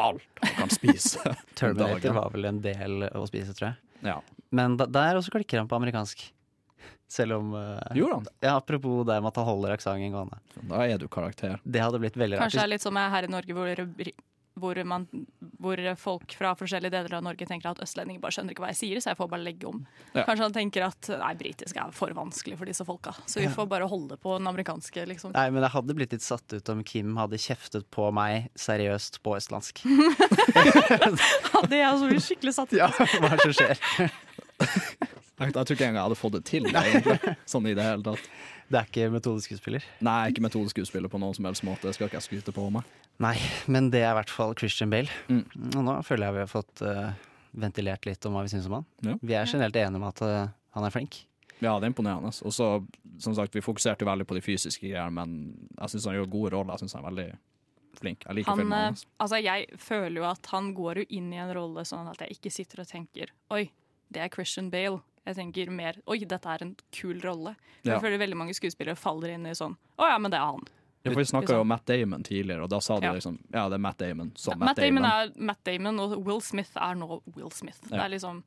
alt 0.00 0.44
han 0.44 0.54
kan 0.62 0.70
spise. 0.72 1.18
om 1.26 1.34
Terminator 1.58 1.98
dagen. 1.98 2.14
var 2.20 2.30
vel 2.32 2.48
en 2.48 2.62
del 2.64 3.08
å 3.10 3.26
spise, 3.28 3.52
tror 3.58 3.72
jeg. 3.72 4.06
Ja. 4.06 4.20
Men 4.54 4.78
da, 4.78 4.86
der 4.86 5.18
også 5.18 5.34
klikker 5.34 5.60
han 5.60 5.68
på 5.68 5.76
amerikansk. 5.76 6.30
Selv 7.12 7.36
om 7.36 7.54
eh, 7.54 7.96
Gjorde 7.98 8.14
han? 8.14 8.26
Ja, 8.40 8.56
Apropos 8.56 9.04
det 9.06 9.20
med 9.20 9.28
at 9.28 9.36
han 9.36 9.44
holder 9.44 9.76
aksenten 9.76 10.12
gående. 10.14 10.38
Da 10.70 10.84
er 10.86 10.98
du 10.98 11.08
karakter. 11.12 11.58
Det 11.64 11.82
hadde 11.84 12.00
blitt 12.00 12.16
veldig 12.16 12.38
rart. 12.38 12.48
Kanskje 12.48 12.62
det 12.62 12.68
er 12.68 12.72
litt 12.76 12.84
som 12.84 12.96
her 12.96 13.26
i 13.26 13.30
Norge, 13.32 13.56
hvor, 13.56 13.82
hvor, 14.62 14.80
man, 14.88 15.04
hvor 15.60 15.82
folk 16.00 16.32
fra 16.38 16.54
forskjellige 16.56 16.94
deler 16.94 17.18
av 17.18 17.26
Norge 17.26 17.48
tenker 17.48 17.68
at 17.74 17.82
østlendinger 17.84 18.22
bare 18.22 18.36
skjønner 18.38 18.56
ikke 18.56 18.64
hva 18.64 18.72
jeg 18.72 18.80
sier, 18.80 19.02
så 19.04 19.12
jeg 19.12 19.20
får 19.20 19.30
bare 19.34 19.44
legge 19.44 19.68
om. 19.68 19.84
Ja. 20.14 20.24
Kanskje 20.24 20.48
han 20.48 20.56
tenker 20.56 20.88
at 20.88 21.12
nei, 21.20 21.30
britisk 21.44 21.82
er 21.84 21.92
for 21.96 22.16
vanskelig 22.16 22.56
for 22.62 22.72
disse 22.72 22.88
folka, 22.88 23.12
så 23.26 23.42
vi 23.42 23.48
Ja. 23.50 23.54
får 23.58 23.68
bare 23.76 23.92
holde 23.92 24.16
på 24.16 24.38
den 24.38 24.48
amerikanske, 24.48 25.04
liksom. 25.12 25.36
Nei, 25.36 25.48
men 25.52 25.68
jeg 25.68 25.76
hadde 25.76 25.98
blitt 26.00 26.16
litt 26.16 26.24
satt 26.24 26.48
ut 26.56 26.72
om 26.72 26.80
Kim 26.82 27.16
hadde 27.20 27.36
kjeftet 27.36 27.90
på 27.92 28.08
meg 28.16 28.48
seriøst 28.56 29.20
på 29.20 29.36
østlandsk. 29.36 29.84
hadde 31.56 31.76
jeg 31.76 31.92
også 31.92 32.08
altså 32.08 32.28
skikkelig 32.30 32.56
satt 32.56 32.72
ut. 32.72 32.80
Ja, 32.80 32.92
hva 32.96 33.34
er 33.34 33.36
det 33.36 33.50
som 33.50 33.58
skjer? 33.60 35.10
Jeg, 35.40 35.48
jeg 35.48 35.54
tror 35.54 35.74
ikke 35.74 35.86
engang 35.86 35.98
jeg 35.98 36.06
hadde 36.08 36.18
fått 36.20 36.34
det 36.36 36.42
til, 36.48 36.66
egentlig. 36.68 37.34
Sånn 37.52 37.66
i 37.70 37.74
det 37.76 37.86
hele 37.86 38.04
tatt. 38.06 38.28
Det 38.72 38.78
er 38.78 38.88
ikke 38.88 39.08
metodeskuespiller? 39.12 39.86
Nei, 40.04 40.20
ikke 40.32 40.44
metodeskuespiller 40.44 41.12
på 41.12 41.20
noen 41.20 41.36
som 41.36 41.48
helst 41.48 41.64
måte. 41.66 41.88
Det 41.88 41.96
skal 41.96 42.08
ikke 42.08 42.20
jeg 42.20 42.28
skryte 42.28 42.54
på 42.56 42.68
meg. 42.72 42.88
Nei, 43.22 43.34
men 43.72 43.90
det 43.92 44.04
er 44.04 44.14
i 44.14 44.18
hvert 44.20 44.32
fall 44.32 44.54
Christian 44.58 44.92
Bale. 44.92 45.12
Mm. 45.28 45.44
Og 45.74 45.84
nå 45.88 45.98
føler 46.06 46.28
jeg 46.28 46.36
vi 46.38 46.42
har 46.44 46.50
fått 46.52 46.84
uh, 46.86 47.12
ventilert 47.64 48.08
litt 48.08 48.24
om 48.28 48.36
hva 48.36 48.46
vi 48.46 48.52
syns 48.54 48.68
om 48.70 48.78
han. 48.78 48.88
Ja. 49.04 49.18
Vi 49.20 49.36
er 49.36 49.50
generelt 49.50 49.76
enige 49.76 50.00
om 50.00 50.08
at 50.08 50.24
uh, 50.24 50.52
han 50.78 50.88
er 50.88 50.94
flink. 50.94 51.22
Ja, 51.62 51.76
det 51.78 51.86
er 51.86 51.92
imponerende. 51.92 52.32
Og 52.42 52.54
så, 52.54 52.68
som 53.22 53.36
sagt, 53.38 53.54
vi 53.54 53.62
fokuserte 53.62 54.06
veldig 54.08 54.26
på 54.26 54.36
de 54.38 54.42
fysiske 54.44 54.88
greiene, 54.88 55.12
men 55.14 55.36
jeg 55.76 55.92
syns 55.94 56.08
han 56.08 56.16
gjør 56.16 56.32
gode 56.32 56.54
roller. 56.56 56.74
Jeg 56.74 56.84
syns 56.84 56.96
han 56.96 57.04
er 57.04 57.10
veldig 57.10 57.28
flink. 58.00 58.26
Jeg 58.26 58.38
liker 58.38 58.50
Han, 58.50 58.62
filmene 58.62 58.80
eh, 58.80 58.88
hans. 58.90 59.06
altså 59.22 59.38
jeg 59.42 59.68
føler 59.78 60.22
jo 60.22 60.26
at 60.26 60.48
han 60.54 60.72
går 60.74 61.02
jo 61.02 61.06
inn 61.20 61.28
i 61.34 61.40
en 61.42 61.52
rolle 61.54 61.84
sånn 61.86 62.08
at 62.10 62.24
jeg 62.24 62.38
ikke 62.38 62.52
sitter 62.54 62.82
og 62.82 62.88
tenker 62.88 63.32
Oi, 63.52 63.66
det 64.12 64.24
er 64.24 64.32
Christian 64.32 64.72
Bale. 64.72 65.02
Jeg 65.26 65.36
tenker 65.36 65.70
mer 65.70 65.94
Oi, 66.10 66.18
dette 66.26 66.46
er 66.50 66.62
en 66.62 66.76
kul 66.90 67.20
rolle. 67.22 67.54
For 67.82 67.88
Ja. 67.88 67.94
Jeg 67.98 68.02
føler 68.02 68.18
veldig 68.18 68.36
mange 68.36 68.54
skuespillere 68.54 68.96
faller 68.98 69.30
inn 69.34 69.46
i 69.46 69.54
sånn 69.54 69.76
Å 69.98 70.08
ja, 70.08 70.18
men 70.18 70.30
det 70.30 70.38
er 70.40 70.46
han. 70.46 70.64
Ja, 71.04 71.10
for 71.12 71.18
Vi 71.18 71.24
snakka 71.24 71.48
jo 71.50 71.58
Liksom. 71.58 71.60
om 71.60 71.68
Matt 71.68 71.84
Damon 71.86 72.22
tidligere, 72.22 72.62
og 72.62 72.70
da 72.70 72.78
sa 72.80 72.98
de 73.00 73.06
Ja. 73.06 73.12
liksom 73.12 73.38
Ja, 73.52 73.68
det 73.68 73.74
er 73.74 73.78
Matt 73.78 73.98
Damon 73.98 74.32
som 74.36 74.58
Matt 74.58 74.76
Damon 74.76 75.04
er 75.04 75.32
Matt 75.36 75.64
Damon, 75.64 75.98
og 76.00 76.24
Will 76.24 76.40
Smith 76.40 76.70
er 76.76 76.94
nå 76.94 77.20
Will 77.36 77.50
Smith. 77.50 77.80
Det 77.88 77.98
er 77.98 78.08
liksom 78.08 78.42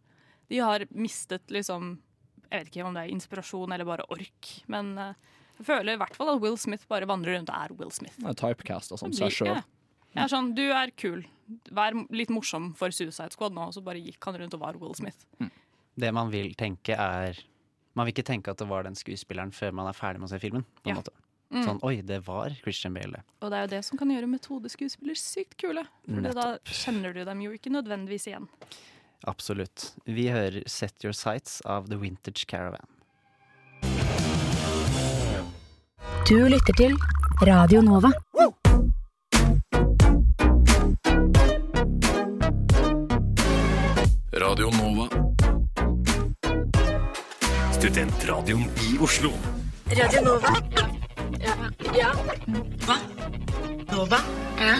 De 0.49 0.57
har 0.59 0.79
mistet 0.93 1.47
liksom 1.49 1.97
Jeg 2.51 2.65
vet 2.65 2.71
ikke 2.75 2.85
om 2.85 2.93
det 2.93 3.03
er 3.09 3.13
inspirasjon 3.15 3.71
eller 3.73 3.85
bare 3.85 4.05
ork, 4.09 4.61
men 4.67 4.97
eh, 4.97 5.13
jeg 5.57 5.65
føler 5.65 5.93
i 5.93 5.97
hvert 5.97 6.15
fall 6.15 6.29
at 6.35 6.41
Will 6.41 6.57
Smith 6.57 6.85
bare 6.87 7.05
vandrer 7.07 7.37
rundt 7.37 7.49
og 7.49 7.55
er 7.55 7.73
Will 7.79 7.89
Smith. 7.91 8.15
Det 8.19 8.27
er 8.27 8.33
typecasta 8.53 8.97
som 8.99 9.11
seg 9.11 9.31
sjøl. 9.31 9.47
ja. 9.55 9.61
Jeg 10.15 10.23
er 10.23 10.27
sånn, 10.27 10.53
Du 10.55 10.61
er 10.71 10.91
kul. 10.95 11.25
Vær 11.71 11.91
litt 12.11 12.29
morsom 12.29 12.73
for 12.75 12.89
Suicide 12.89 13.31
Squad 13.31 13.51
nå, 13.53 13.67
og 13.67 13.73
så 13.73 13.83
bare 13.83 13.99
gikk 13.99 14.23
han 14.23 14.35
rundt 14.37 14.53
og 14.53 14.59
var 14.61 14.77
Will 14.79 14.93
Smith. 14.93 15.25
Det 15.97 16.11
man 16.13 16.31
vil 16.31 16.53
tenke 16.59 16.95
er 16.97 17.37
Man 17.95 18.05
vil 18.05 18.11
ikke 18.11 18.25
tenke 18.27 18.51
at 18.51 18.57
det 18.59 18.67
var 18.67 18.83
den 18.83 18.95
skuespilleren 18.99 19.53
før 19.55 19.71
man 19.71 19.87
er 19.87 19.95
ferdig 19.95 20.19
med 20.19 20.27
å 20.27 20.33
se 20.33 20.39
filmen. 20.43 20.65
På 20.83 20.89
en 20.89 20.95
Ja. 20.95 21.01
måte. 21.01 21.13
Mm. 21.53 21.63
Sånn, 21.63 21.79
oi, 21.83 22.01
det 22.01 22.25
var 22.25 22.49
Christian 22.61 22.93
Bale. 22.93 23.21
Og 23.41 23.51
det 23.51 23.55
er 23.57 23.61
jo 23.61 23.67
det 23.77 23.85
som 23.85 23.97
kan 23.97 24.09
gjøre 24.09 24.27
metodeskuespillere 24.27 25.15
sykt 25.15 25.55
kule. 25.57 25.85
For 26.05 26.33
da 26.33 26.57
kjenner 26.65 27.13
du 27.13 27.23
dem 27.23 27.39
jo 27.39 27.51
ikke 27.51 27.71
nødvendigvis 27.71 28.27
igjen. 28.27 28.49
Absolutt. 29.25 29.93
Vi 30.05 30.27
hører 30.27 30.63
'Set 30.67 31.03
Your 31.05 31.13
Sights' 31.13 31.61
av 31.65 31.87
The 31.87 31.95
Vintage 31.95 32.45
Caravan. 32.45 32.85
Du 36.27 36.35
lytter 36.49 36.73
til 36.75 36.97
Radio 37.41 37.81
Nova. 37.81 38.11
Radio 44.33 44.69
Nova. 44.69 45.24
Studentradioen 47.85 48.63
i 48.81 48.95
Oslo. 48.97 49.29
Radio 49.85 50.21
Nova. 50.25 50.55
Ja. 51.37 51.53
ja. 51.93 52.07
Hva? 52.81 52.95
Nova? 53.91 54.17
Ja. 54.57 54.79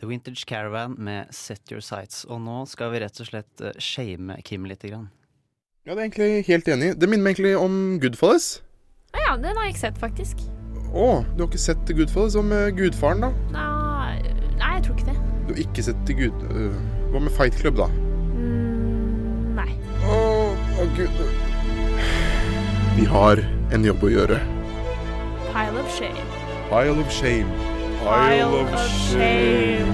The 0.00 0.08
Vintage 0.08 0.46
Caravan 0.48 0.94
med 0.96 1.26
'Set 1.30 1.68
Your 1.70 1.84
Sights'. 1.84 2.24
Og 2.32 2.40
nå 2.40 2.64
skal 2.64 2.88
vi 2.94 3.02
rett 3.04 3.20
og 3.20 3.28
slett 3.28 3.60
eh, 3.60 3.76
shame 3.76 4.38
Kim 4.48 4.64
litt. 4.64 4.80
Grann. 4.80 5.10
Ja, 5.84 5.92
det 5.92 5.98
er 5.98 6.04
egentlig 6.06 6.46
helt 6.48 6.68
enig. 6.72 6.94
Det 6.96 7.04
minner 7.04 7.26
meg 7.26 7.36
egentlig 7.36 7.52
om 7.60 8.00
Goodfellas. 8.00 8.62
Å 9.12 9.20
ja, 9.20 9.36
den 9.36 9.52
har 9.52 9.68
jeg 9.68 9.76
ikke 9.76 9.84
sett, 9.84 10.00
faktisk. 10.00 10.40
Å, 10.96 11.20
du 11.36 11.44
har 11.44 11.50
ikke 11.50 11.64
sett 11.68 11.96
Goodfellas? 12.00 12.40
Hva 12.40 12.48
med 12.48 12.80
Gudfaren, 12.80 13.26
da? 13.28 13.34
Nei, 13.52 14.22
nei, 14.56 14.74
jeg 14.78 14.86
tror 14.88 14.96
ikke 14.96 15.10
det. 15.12 15.18
Du 15.44 15.52
har 15.52 15.66
ikke 15.68 15.90
sett 15.92 16.16
Gud... 16.16 16.48
øh, 16.48 16.80
hva 17.12 17.26
med 17.28 17.36
Fight 17.36 17.60
Club, 17.60 17.76
da? 17.76 17.92
Mm, 18.40 19.52
nei. 19.60 19.74
Å, 20.08 20.22
å 20.80 20.94
gud 20.96 21.35
Vi 22.96 23.04
har 23.04 23.36
en 23.76 23.82
jobb 23.84 24.06
å 24.06 24.08
gjøre. 24.08 24.36
Pile 25.52 25.80
of 25.82 25.90
shame. 25.92 26.22
Pile 26.70 26.94
of 26.96 27.10
shame. 27.12 27.50
Pile 28.00 28.46
of 28.56 28.72
shame. 29.10 29.92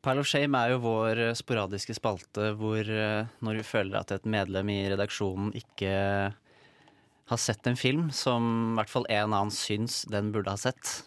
Pile 0.00 0.24
of 0.24 0.30
Shame 0.30 0.56
er 0.56 0.72
jo 0.72 0.80
vår 0.86 1.20
sporadiske 1.36 1.98
spalte 1.98 2.54
hvor 2.56 2.80
eh, 2.80 3.28
når 3.44 3.60
vi 3.60 3.68
føler 3.68 4.00
at 4.00 4.16
et 4.16 4.24
medlem 4.24 4.72
i 4.72 4.80
redaksjonen 4.94 5.52
ikke 5.60 5.94
har 6.32 7.42
sett 7.42 7.68
en 7.68 7.76
film 7.76 8.08
som 8.08 8.70
i 8.70 8.76
hvert 8.80 8.96
fall 8.96 9.08
en 9.10 9.34
annen 9.34 9.52
syns 9.52 10.06
den 10.08 10.32
burde 10.32 10.54
ha 10.54 10.56
sett, 10.56 11.02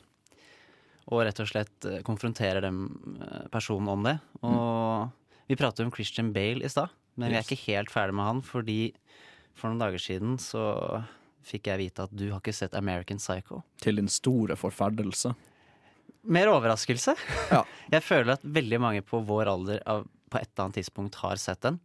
og 1.10 1.26
rett 1.26 1.42
og 1.42 1.50
slett 1.50 1.90
eh, 1.90 2.04
konfronterer 2.06 2.62
den 2.70 2.92
eh, 3.24 3.48
personen 3.50 3.90
om 3.96 4.06
det. 4.06 4.20
Og 4.44 5.18
vi 5.50 5.58
pratet 5.60 5.82
om 5.86 5.92
Christian 5.94 6.32
Bale 6.36 6.64
i 6.66 6.70
stad, 6.72 6.94
men 7.20 7.32
vi 7.34 7.40
er 7.40 7.46
ikke 7.48 7.64
helt 7.68 7.92
ferdig 7.92 8.16
med 8.20 8.28
han 8.30 8.42
fordi 8.46 8.94
for 9.58 9.68
noen 9.72 9.82
dager 9.82 10.00
siden 10.02 10.38
så 10.40 10.62
fikk 11.50 11.68
jeg 11.72 11.82
vite 11.82 12.06
at 12.06 12.14
du 12.16 12.28
har 12.30 12.40
ikke 12.40 12.54
sett 12.56 12.76
American 12.78 13.18
Psycho. 13.20 13.64
Til 13.82 13.98
din 14.00 14.08
store 14.12 14.56
forferdelse. 14.60 15.34
Mer 16.30 16.52
overraskelse. 16.52 17.16
Ja. 17.50 17.64
Jeg 17.96 18.04
føler 18.06 18.36
at 18.36 18.44
veldig 18.44 18.80
mange 18.84 19.02
på 19.08 19.22
vår 19.26 19.50
alder 19.50 19.80
av, 19.90 20.04
på 20.30 20.38
et 20.38 20.50
eller 20.52 20.66
annet 20.68 20.78
tidspunkt 20.82 21.16
har 21.24 21.40
sett 21.42 21.62
den. 21.66 21.80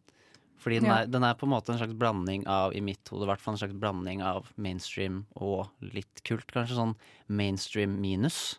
Fordi 0.60 0.80
den, 0.82 0.90
Ja. 0.90 0.96
er, 1.04 1.06
den 1.12 1.22
er 1.24 1.36
på 1.38 1.46
en 1.46 1.52
måte 1.54 1.72
en 1.72 1.78
slags 1.78 1.94
blanding 1.96 2.44
av, 2.50 2.74
i 2.74 2.82
mitt 2.84 3.08
hode, 3.12 3.24
i 3.24 3.30
hvert 3.30 3.40
fall 3.40 3.54
en 3.54 3.60
slags 3.62 3.78
blanding 3.78 4.22
av 4.26 4.50
mainstream 4.56 5.22
og 5.36 5.70
litt 5.80 6.22
kult. 6.26 6.50
Kanskje 6.52 6.76
sånn 6.78 6.96
mainstream 7.28 7.94
minus. 8.02 8.58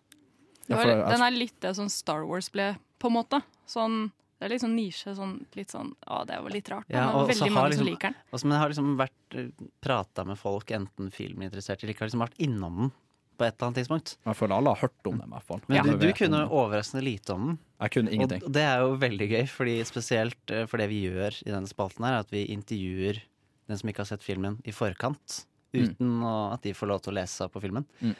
Var, 0.71 0.85
den 1.11 1.21
er 1.27 1.35
litt 1.35 1.59
det 1.61 1.75
som 1.77 1.89
Star 1.91 2.23
Wars 2.25 2.49
ble, 2.49 2.71
på 2.97 3.11
en 3.11 3.17
måte. 3.19 3.41
Sånn, 3.69 4.07
det 4.35 4.47
er 4.47 4.51
litt 4.51 4.63
sånn 4.65 4.75
nisje. 4.75 5.13
Sånn, 5.15 5.37
litt 5.55 5.71
sånn 5.71 5.93
Å, 6.11 6.23
det 6.27 6.41
var 6.43 6.53
litt 6.53 6.69
rart. 6.71 6.89
Ja, 6.91 7.07
og 7.13 7.25
men 7.25 7.31
veldig 7.33 7.53
mange 7.55 7.71
liksom, 7.71 7.85
som 7.85 7.89
liker 7.91 8.11
den. 8.11 8.19
også, 8.31 8.47
men 8.47 8.55
jeg 8.55 8.63
har 8.63 8.73
liksom 8.73 8.91
vært 8.99 9.39
prata 9.85 10.25
med 10.27 10.39
folk, 10.41 10.75
enten 10.75 11.11
filminteressert 11.15 11.83
eller 11.83 11.95
ikke, 11.95 12.05
har 12.05 12.11
liksom 12.11 12.25
vært 12.25 12.39
innom 12.43 12.83
den 12.83 12.93
på 13.35 13.43
et 13.43 13.55
eller 13.57 13.67
annet 13.67 13.79
tidspunkt. 13.81 14.13
Jeg 14.23 14.39
føler 14.39 14.55
alle 14.55 14.71
har 14.71 14.79
hørt 14.85 15.09
om 15.09 15.17
den, 15.19 15.27
i 15.27 15.33
hvert 15.35 15.47
fall. 15.49 15.63
Men 15.67 15.77
ja. 15.77 15.83
du, 15.87 15.95
du 15.99 16.11
kunne 16.15 16.43
overraskende 16.47 17.03
lite 17.03 17.33
om 17.35 17.49
den. 17.49 17.57
Jeg 17.83 17.95
kunne 17.97 18.13
ingenting. 18.15 18.45
Og 18.47 18.53
det 18.55 18.63
er 18.63 18.83
jo 18.85 18.93
veldig 19.01 19.27
gøy, 19.33 19.41
fordi 19.51 19.73
spesielt 19.87 20.53
eh, 20.55 20.63
for 20.71 20.79
det 20.79 20.87
vi 20.91 21.01
gjør 21.09 21.41
i 21.43 21.51
denne 21.51 21.67
spalten 21.67 22.07
her, 22.07 22.21
at 22.23 22.31
vi 22.31 22.45
intervjuer 22.53 23.19
den 23.67 23.81
som 23.81 23.91
ikke 23.91 24.05
har 24.05 24.11
sett 24.13 24.23
filmen 24.23 24.61
i 24.63 24.75
forkant, 24.75 25.43
Mm. 25.75 25.89
uten 25.91 26.07
mm. 26.21 26.53
at 26.53 26.63
de 26.63 26.73
får 26.75 26.87
lov 26.87 27.03
til 27.03 27.13
å 27.13 27.17
lese 27.19 27.41
seg 27.41 27.51
på 27.53 27.61
filmen. 27.63 27.85
Mm. 27.99 28.15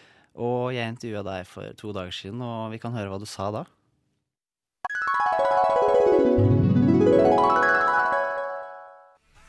Og 0.45 0.74
jeg 0.76 0.91
intervjua 0.91 1.24
deg 1.24 1.47
for 1.47 1.78
to 1.80 1.93
dager 1.95 2.16
siden, 2.16 2.41
og 2.43 2.74
vi 2.74 2.80
kan 2.84 2.95
høre 2.95 3.13
hva 3.13 3.20
du 3.22 3.28
sa 3.30 3.49
da. 3.55 3.63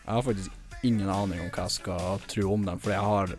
Jeg 0.06 0.14
har 0.14 0.22
faktisk 0.22 0.50
ingen 0.82 1.10
aning 1.10 1.40
om 1.40 1.48
hva 1.50 1.64
jeg 1.66 1.74
skal 1.80 2.20
tro 2.30 2.52
om 2.54 2.66
den, 2.66 2.78
for 2.78 2.94
jeg 2.94 3.02
har 3.02 3.32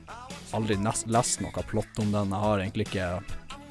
aldri 0.57 0.75
lest 0.83 1.39
noe 1.43 1.63
plott 1.69 2.01
om 2.03 2.11
den. 2.11 2.33
Jeg 2.35 2.43
har 2.43 2.63
egentlig 2.63 2.87
ikke 2.89 3.07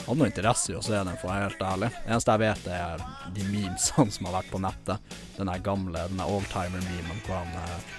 hatt 0.07 0.19
noe 0.21 0.29
interesse 0.31 0.73
i 0.73 0.79
å 0.79 0.83
se 0.85 0.97
den, 0.97 1.19
for 1.21 1.29
å 1.29 1.35
være 1.35 1.49
helt 1.49 1.65
ærlig. 1.67 1.91
Det 1.97 2.15
eneste 2.15 2.37
jeg 2.37 2.43
vet, 2.45 2.69
er 2.73 3.05
de 3.37 3.47
memesene 3.51 4.15
som 4.17 4.29
har 4.29 4.37
vært 4.39 4.53
på 4.55 4.63
nettet. 4.65 5.15
Den 5.37 5.51
der 5.51 5.65
gamle, 5.67 6.07
den 6.13 6.23
oldtimer-memen 6.25 7.23
hvor, 7.27 7.43
eh, 7.43 7.93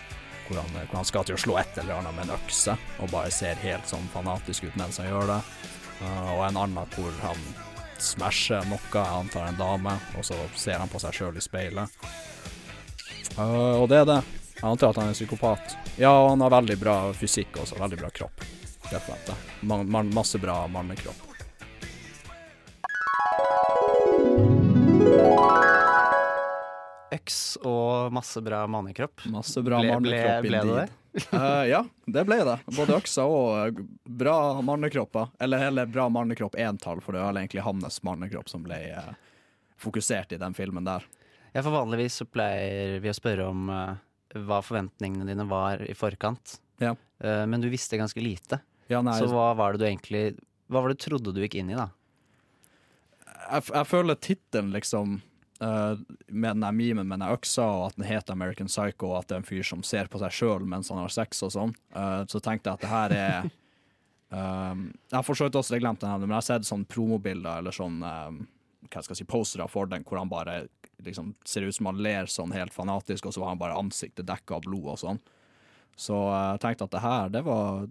hvor, 0.47 0.61
hvor 0.63 0.97
han 0.97 1.09
skal 1.11 1.27
til 1.27 1.37
å 1.37 1.43
slå 1.45 1.57
et 1.61 1.81
eller 1.81 1.99
annet 1.99 2.17
med 2.17 2.27
en 2.27 2.37
økse, 2.39 2.77
og 2.97 3.11
bare 3.13 3.33
ser 3.35 3.59
helt 3.63 3.89
sånn 3.91 4.09
fanatisk 4.15 4.65
ut 4.65 4.79
mens 4.79 5.01
han 5.01 5.11
gjør 5.11 5.35
det. 5.35 5.41
Eh, 6.01 6.31
og 6.33 6.45
en 6.47 6.61
annen 6.63 6.95
hvor 6.95 7.21
han 7.21 7.45
smasher 8.01 8.65
noe, 8.69 8.81
jeg 8.93 9.21
antar 9.21 9.49
en 9.49 9.61
dame, 9.61 9.93
og 10.17 10.25
så 10.25 10.37
ser 10.55 10.81
han 10.81 10.89
på 10.89 11.01
seg 11.01 11.21
sjøl 11.21 11.37
i 11.37 11.43
speilet. 11.43 12.01
Eh, 13.35 13.81
og 13.81 13.89
det 13.91 14.03
er 14.03 14.09
det. 14.09 14.21
Jeg 14.57 14.65
antar 14.65 14.89
at 14.93 14.99
han 15.01 15.11
er 15.11 15.17
psykopat. 15.17 15.77
Ja, 15.99 16.13
og 16.17 16.31
han 16.33 16.41
har 16.41 16.53
veldig 16.55 16.77
bra 16.81 16.97
fysikk 17.13 17.59
også, 17.61 17.77
veldig 17.77 17.99
bra 17.99 18.09
kropp. 18.09 18.45
Rett 18.87 19.01
og 19.01 19.09
slett. 19.09 19.49
Man, 19.61 19.89
man, 19.91 20.13
masse 20.15 20.39
bra 20.41 20.63
mannekropp. 20.71 21.25
Øks 27.17 27.57
og 27.67 28.13
masse 28.15 28.41
bra 28.43 28.63
mannekropp. 28.67 29.25
Masse 29.31 29.61
bra 29.63 29.81
ble, 29.81 29.91
ble, 29.91 29.99
mannekropp 29.99 30.47
ble 30.47 30.57
det 30.57 30.63
det? 30.63 30.71
indeed. 30.71 31.03
Eh, 31.33 31.63
ja, 31.71 31.79
det 32.05 32.23
ble 32.29 32.35
det. 32.45 32.57
Både 32.77 32.97
øksa 32.99 33.23
og 33.25 33.47
eh, 33.57 33.79
bra 34.05 34.61
mannekropper. 34.61 35.31
Eller 35.41 35.63
heller 35.65 35.89
bra 35.89 36.05
mannekropp 36.13 36.57
entall, 36.61 37.01
for 37.01 37.17
det 37.17 37.23
var 37.23 37.37
egentlig 37.39 37.63
hans 37.65 38.03
mannekropp 38.05 38.51
som 38.51 38.61
ble 38.65 38.77
uh, 38.93 39.15
fokusert 39.81 40.35
i 40.35 40.41
den 40.41 40.53
filmen 40.57 40.85
der. 40.85 41.05
Ja, 41.57 41.63
for 41.65 41.73
vanligvis 41.73 42.19
så 42.21 42.27
pleier 42.29 42.99
vi 43.01 43.09
å 43.09 43.17
spørre 43.17 43.49
om 43.49 43.67
uh, 43.73 43.97
hva 44.45 44.61
forventningene 44.61 45.25
dine 45.25 45.47
var 45.49 45.81
i 45.81 45.95
forkant. 45.97 46.59
Ja. 46.77 46.93
Uh, 47.17 47.47
men 47.49 47.63
du 47.63 47.71
visste 47.73 47.97
ganske 47.97 48.21
lite. 48.21 48.61
Ja, 48.91 49.01
nei, 49.01 49.17
så 49.17 49.25
hva 49.31 49.49
var 49.57 49.73
det 49.73 49.81
du 49.81 49.89
egentlig 49.89 50.37
Hva 50.71 50.79
var 50.79 50.93
det 50.93 50.95
du 50.95 51.01
trodde 51.09 51.33
du 51.35 51.41
gikk 51.41 51.57
inn 51.59 51.73
i, 51.73 51.75
da? 51.75 51.89
jeg, 53.47 53.65
jeg 53.73 53.89
føler 53.89 54.21
tittelen 54.21 54.75
liksom 54.75 55.19
Uh, 55.57 55.97
med 56.27 56.59
den 56.61 56.75
memen 56.77 57.07
med 57.09 57.17
den 57.17 57.31
øksa, 57.33 57.63
og 57.65 57.83
at 57.87 57.95
den 57.97 58.05
heter 58.05 58.35
American 58.35 58.67
Psycho, 58.69 59.07
og 59.07 59.15
at 59.17 59.31
det 59.31 59.33
er 59.33 59.39
en 59.39 59.47
fyr 59.47 59.63
som 59.65 59.79
ser 59.81 60.05
på 60.05 60.19
seg 60.21 60.35
sjøl 60.37 60.67
mens 60.69 60.91
han 60.93 60.99
har 61.01 61.09
sex 61.09 61.39
og 61.47 61.49
sånn, 61.55 61.71
uh, 61.95 62.19
så 62.29 62.37
tenkte 62.45 62.69
jeg 62.69 62.77
at 62.77 62.83
det 62.83 62.91
her 62.91 63.15
er 63.15 63.47
um, 64.29 64.83
Jeg 65.09 65.15
har 65.15 65.25
for 65.25 65.39
så 65.39 65.47
vidt 65.47 65.57
også 65.57 65.79
glemt 65.81 66.03
den, 66.03 66.11
her, 66.11 66.21
men 66.21 66.35
jeg 66.35 66.43
har 66.43 66.45
sett 66.45 66.69
sånn 66.69 66.85
promobilder 66.85 67.63
eller 67.63 67.73
sånn 67.73 67.97
um, 68.05 68.37
hva 68.91 69.03
skal 69.03 69.15
jeg 69.15 69.23
si, 69.23 69.29
postere 69.29 69.67
for 69.71 69.89
den, 69.89 70.05
hvor 70.07 70.21
han 70.21 70.31
bare 70.31 70.65
liksom 71.05 71.33
ser 71.45 71.67
ut 71.67 71.75
som 71.75 71.89
han 71.91 72.01
ler 72.01 72.29
sånn 72.31 72.53
helt 72.55 72.73
fanatisk, 72.73 73.27
og 73.27 73.35
så 73.35 73.43
har 73.43 73.53
han 73.53 73.61
bare 73.61 73.77
ansiktet 73.77 74.27
dekka 74.27 74.57
av 74.57 74.67
blod 74.67 74.93
og 74.95 75.01
sånn. 75.01 75.19
Så 75.97 76.17
eh, 76.29 76.45
jeg 76.55 76.63
tenkte 76.63 76.87
at 76.87 76.95
det 76.95 77.03
her, 77.03 77.33
det 77.33 77.43
var 77.47 77.87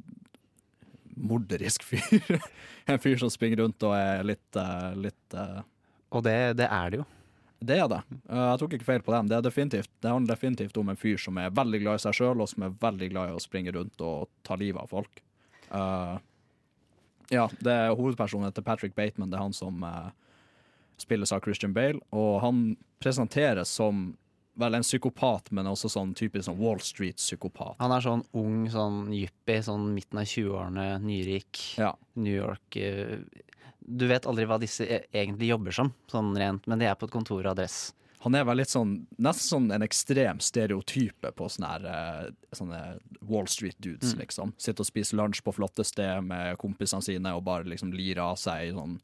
morderisk 1.16 1.86
fyr. 1.86 2.40
en 2.90 3.02
fyr 3.02 3.18
som 3.22 3.32
springer 3.32 3.64
rundt 3.64 3.86
og 3.86 3.96
er 3.96 4.24
litt, 4.26 4.48
eh, 4.60 4.90
litt 5.06 5.36
eh, 5.36 5.60
Og 6.12 6.24
det, 6.26 6.38
det 6.60 6.68
er 6.70 6.92
det 6.92 7.02
jo. 7.02 7.06
Det 7.66 7.78
er 7.80 7.88
det. 7.88 8.02
Jeg 8.28 8.60
tok 8.60 8.74
ikke 8.76 8.86
feil 8.86 9.02
på 9.02 9.14
den. 9.14 9.30
Det, 9.32 9.40
definitivt, 9.46 9.90
det 10.04 10.12
handler 10.12 10.34
definitivt 10.34 10.76
om 10.76 10.90
en 10.92 10.98
fyr 11.00 11.16
som 11.18 11.38
er 11.40 11.54
veldig 11.56 11.80
glad 11.82 11.98
i 11.98 12.02
seg 12.04 12.18
sjøl, 12.18 12.42
og 12.44 12.50
som 12.52 12.66
er 12.66 12.74
veldig 12.82 13.08
glad 13.14 13.30
i 13.30 13.36
å 13.38 13.42
springe 13.42 13.72
rundt 13.74 14.02
og 14.04 14.28
ta 14.46 14.58
livet 14.60 14.82
av 14.82 14.92
folk. 14.92 15.22
Uh, 15.72 16.20
ja, 17.32 17.46
det 17.58 17.72
er 17.72 17.96
hovedpersonen 17.96 18.54
til 18.54 18.64
Patrick 18.66 18.94
Bateman. 18.94 19.30
Det 19.30 19.38
er 19.38 19.46
han 19.46 19.56
som 19.56 19.82
eh, 19.82 20.10
spilles 20.98 21.32
av 21.32 21.40
Christian 21.44 21.72
Bale, 21.76 22.00
og 22.12 22.40
han 22.42 22.76
presenteres 23.02 23.68
som 23.68 24.16
vel 24.56 24.72
en 24.78 24.82
psykopat, 24.86 25.50
men 25.52 25.66
også 25.68 25.90
sånn 25.92 26.14
typisk 26.16 26.46
sånn 26.48 26.56
Wall 26.58 26.78
Street-psykopat. 26.80 27.74
Han 27.82 27.92
er 27.92 28.00
sånn 28.00 28.22
ung, 28.40 28.62
sånn 28.72 29.10
yuppie, 29.12 29.58
sånn 29.66 29.90
midten 29.92 30.22
av 30.22 30.24
20-årene, 30.30 30.86
nyrik, 31.04 31.60
New 32.16 32.32
York 32.34 32.76
eh, 32.80 33.18
Du 33.86 34.06
vet 34.08 34.24
aldri 34.26 34.46
hva 34.48 34.56
disse 34.58 34.82
e- 34.88 35.04
egentlig 35.12 35.50
jobber 35.52 35.70
som, 35.76 35.92
sånn 36.10 36.32
rent, 36.40 36.64
men 36.66 36.80
de 36.80 36.86
er 36.88 36.96
på 36.98 37.04
et 37.06 37.12
kontor 37.12 37.44
og 37.44 37.52
adress. 37.52 37.92
Han 38.24 38.34
er 38.34 38.42
vel 38.48 38.56
litt 38.58 38.72
sånn, 38.72 39.06
nesten 39.22 39.46
sånn 39.52 39.68
en 39.76 39.84
ekstrem 39.86 40.40
stereotype 40.42 41.30
på 41.36 41.46
sånne, 41.52 41.68
her, 41.76 41.84
eh, 42.24 42.30
sånne 42.56 42.80
Wall 43.28 43.46
Street-dudes, 43.46 44.14
Mm. 44.14 44.18
liksom. 44.24 44.54
Sitter 44.58 44.80
og 44.80 44.86
spiser 44.88 45.16
lunsj 45.20 45.42
på 45.44 45.54
flotte 45.54 45.84
sted 45.84 46.24
med 46.24 46.56
kompisene 46.58 47.04
sine 47.04 47.26
og 47.36 47.44
bare 47.44 47.62
liksom 47.64 47.92
lirer 47.92 48.24
av 48.24 48.36
seg 48.40 48.72
sånn 48.74 48.98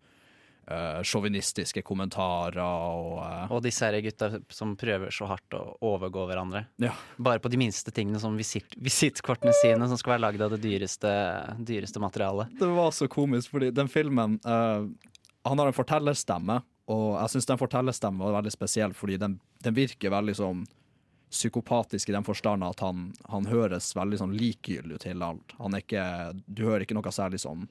eh, 0.66 1.00
sjåvinistiske 1.06 1.82
kommentarer 1.86 2.60
og 2.62 3.20
uh, 3.22 3.52
Og 3.52 3.62
disse 3.64 3.86
her 3.86 3.98
gutta 4.04 4.30
som 4.52 4.74
prøver 4.78 5.14
så 5.14 5.28
hardt 5.30 5.56
å 5.58 5.62
overgå 5.92 6.26
hverandre. 6.30 6.64
Ja. 6.82 6.94
Bare 7.16 7.42
på 7.42 7.50
de 7.52 7.60
minste 7.60 7.94
tingene, 7.94 8.20
som 8.22 8.36
visitt, 8.38 8.76
visittkortene 8.76 9.54
sine, 9.62 9.88
som 9.90 10.00
skal 10.00 10.16
være 10.16 10.26
lagd 10.26 10.44
av 10.44 10.54
det 10.56 10.62
dyreste, 10.64 11.14
dyreste 11.58 12.02
materialet. 12.02 12.52
Det 12.60 12.70
var 12.72 12.92
så 12.96 13.08
komisk, 13.10 13.52
fordi 13.54 13.72
den 13.74 13.90
filmen 13.92 14.38
uh, 14.46 14.86
Han 15.48 15.58
har 15.58 15.70
en 15.70 15.76
fortellerstemme, 15.76 16.60
og 16.92 17.08
jeg 17.16 17.34
syns 17.34 17.50
den 17.50 17.60
fortellerstemmen 17.60 18.22
var 18.22 18.38
veldig 18.40 18.54
spesiell, 18.54 18.94
fordi 18.94 19.18
den, 19.18 19.40
den 19.64 19.74
virker 19.74 20.14
veldig 20.14 20.36
sånn 20.38 20.62
psykopatisk 21.32 22.10
i 22.10 22.12
den 22.12 22.26
forstand 22.26 22.64
at 22.64 22.82
han, 22.84 23.06
han 23.32 23.46
høres 23.48 23.94
veldig 23.96 24.18
sånn 24.20 24.34
likegyldig 24.36 24.98
til 25.00 25.22
alt. 25.24 25.54
Han 25.58 25.74
er 25.74 25.84
ikke, 25.84 26.04
du 26.44 26.66
hører 26.66 26.84
ikke 26.84 26.96
noe 26.98 27.14
særlig 27.14 27.40
sånn 27.40 27.64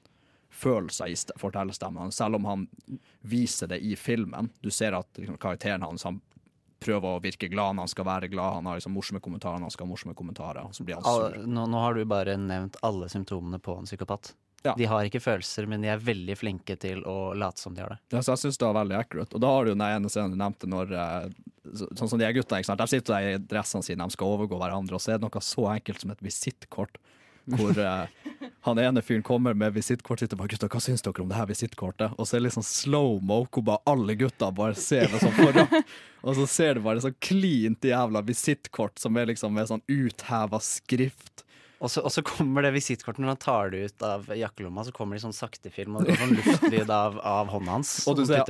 følelser 0.52 1.08
i 1.10 1.16
st- 1.16 1.34
fortellerstemmen, 1.40 2.12
selv 2.12 2.36
om 2.38 2.44
han 2.50 2.66
viser 3.26 3.70
det 3.72 3.80
i 3.82 3.94
filmen. 3.96 4.50
Du 4.60 4.70
ser 4.70 4.92
at 4.98 5.08
liksom, 5.18 5.38
karakteren 5.42 5.82
hans 5.86 6.04
han 6.04 6.20
prøver 6.82 7.16
å 7.16 7.22
virke 7.22 7.46
glad 7.50 7.76
når 7.76 7.86
han 7.86 7.92
skal 7.92 8.06
være 8.08 8.28
glad. 8.32 8.56
Han 8.58 8.66
har 8.66 8.78
liksom 8.80 8.94
morsomme 8.96 9.20
kommentarer 9.22 9.60
når 9.60 9.68
han 9.70 9.74
skal 9.74 9.86
ha 9.86 9.90
morsomme 9.92 10.14
kommentarer. 10.18 10.68
Så 10.74 10.84
blir 10.86 10.98
han. 10.98 11.06
All, 11.06 11.36
nå, 11.46 11.66
nå 11.70 11.82
har 11.84 11.94
du 11.94 12.04
bare 12.10 12.34
nevnt 12.40 12.76
alle 12.82 13.08
symptomene 13.12 13.60
på 13.62 13.76
en 13.78 13.86
psykopat. 13.86 14.32
Ja. 14.62 14.74
De 14.78 14.86
har 14.86 15.02
ikke 15.08 15.18
følelser, 15.22 15.66
men 15.66 15.82
de 15.82 15.88
er 15.90 15.98
veldig 16.02 16.36
flinke 16.38 16.76
til 16.78 17.00
å 17.08 17.32
late 17.34 17.58
som 17.58 17.74
de 17.74 17.82
har 17.82 17.94
det. 17.96 18.00
Ja, 18.14 18.20
så 18.22 18.34
jeg 18.36 18.42
syns 18.44 18.58
det 18.60 18.66
var 18.68 18.76
veldig 18.78 18.94
accurate. 18.98 19.34
Og 19.34 19.42
da 19.42 19.48
har 19.50 19.64
du 19.66 19.72
den 19.72 19.82
ene 19.86 20.10
scenen 20.12 20.34
du 20.34 20.38
nevnte 20.38 20.68
når 20.70 20.92
eh, 20.94 21.30
så- 21.72 21.88
Sånn 21.98 22.10
som 22.12 22.18
de 22.20 22.26
er 22.26 22.34
gutta, 22.36 22.58
ikke 22.60 22.66
sant? 22.70 22.78
de 22.82 22.86
sitter 22.90 23.14
der 23.14 23.26
i 23.32 23.38
dressene 23.38 23.82
sine, 23.86 24.06
de 24.06 24.14
skal 24.14 24.34
overgå 24.36 24.58
hverandre, 24.60 24.94
og 24.94 25.02
så 25.02 25.14
er 25.14 25.18
det 25.18 25.26
noe 25.26 25.42
så 25.42 25.66
enkelt 25.72 26.00
som 26.02 26.10
et 26.14 26.22
visittkort. 26.22 26.98
Hvor 27.50 27.74
eh, 27.78 28.06
han 28.62 28.78
ene 28.78 29.02
fyren 29.02 29.24
kommer 29.26 29.56
med 29.58 29.74
visittkortet 29.74 30.28
sitt 30.28 30.34
og 30.36 30.42
bare 30.42 30.52
'Gutta, 30.52 30.68
hva 30.70 30.80
syns 30.80 31.02
dere 31.02 31.24
om 31.24 31.30
det 31.30 31.38
her 31.38 31.48
visittkortet?' 31.50 32.14
Og 32.14 32.26
så 32.26 32.36
er 32.36 32.40
det 32.40 32.46
litt 32.46 32.58
sånn 32.58 32.68
slow-mo, 32.68 33.42
hvor 33.50 33.64
bare 33.66 33.82
alle 33.90 34.14
gutta 34.14 34.52
bare 34.54 34.78
ser 34.78 35.08
det 35.10 35.18
sånn 35.18 35.34
foran. 35.34 35.82
Og 36.22 36.36
så 36.38 36.46
ser 36.46 36.78
du 36.78 36.84
bare 36.84 37.02
sånn 37.02 37.16
klint 37.18 37.82
jævla 37.82 38.22
visittkort 38.22 39.02
som 39.02 39.16
er 39.18 39.26
liksom 39.32 39.50
med 39.54 39.66
sånn 39.66 39.82
utheva 39.90 40.60
skrift. 40.62 41.42
Og 41.82 41.90
så, 41.90 41.98
og 42.06 42.12
så 42.14 42.22
kommer 42.22 42.62
det 42.62 42.70
visittkortet 42.76 43.18
når 43.24 43.32
han 43.32 43.40
tar 43.42 43.72
det 43.72 43.80
ut 43.90 44.02
av 44.06 44.28
jakkelomma, 44.38 44.84
så 44.86 44.92
kommer 44.94 45.16
det 45.18 45.24
i 45.24 45.24
sånn 45.24 45.34
saktefilm, 45.34 45.96
og 45.98 46.06
det 46.06 46.14
går 46.14 46.20
sånn 46.20 46.36
luftlyd 46.38 46.92
av, 46.94 47.16
av 47.26 47.50
hånda 47.50 47.74
hans. 47.74 47.96
Og 48.06 48.20
du 48.20 48.22
ser 48.28 48.46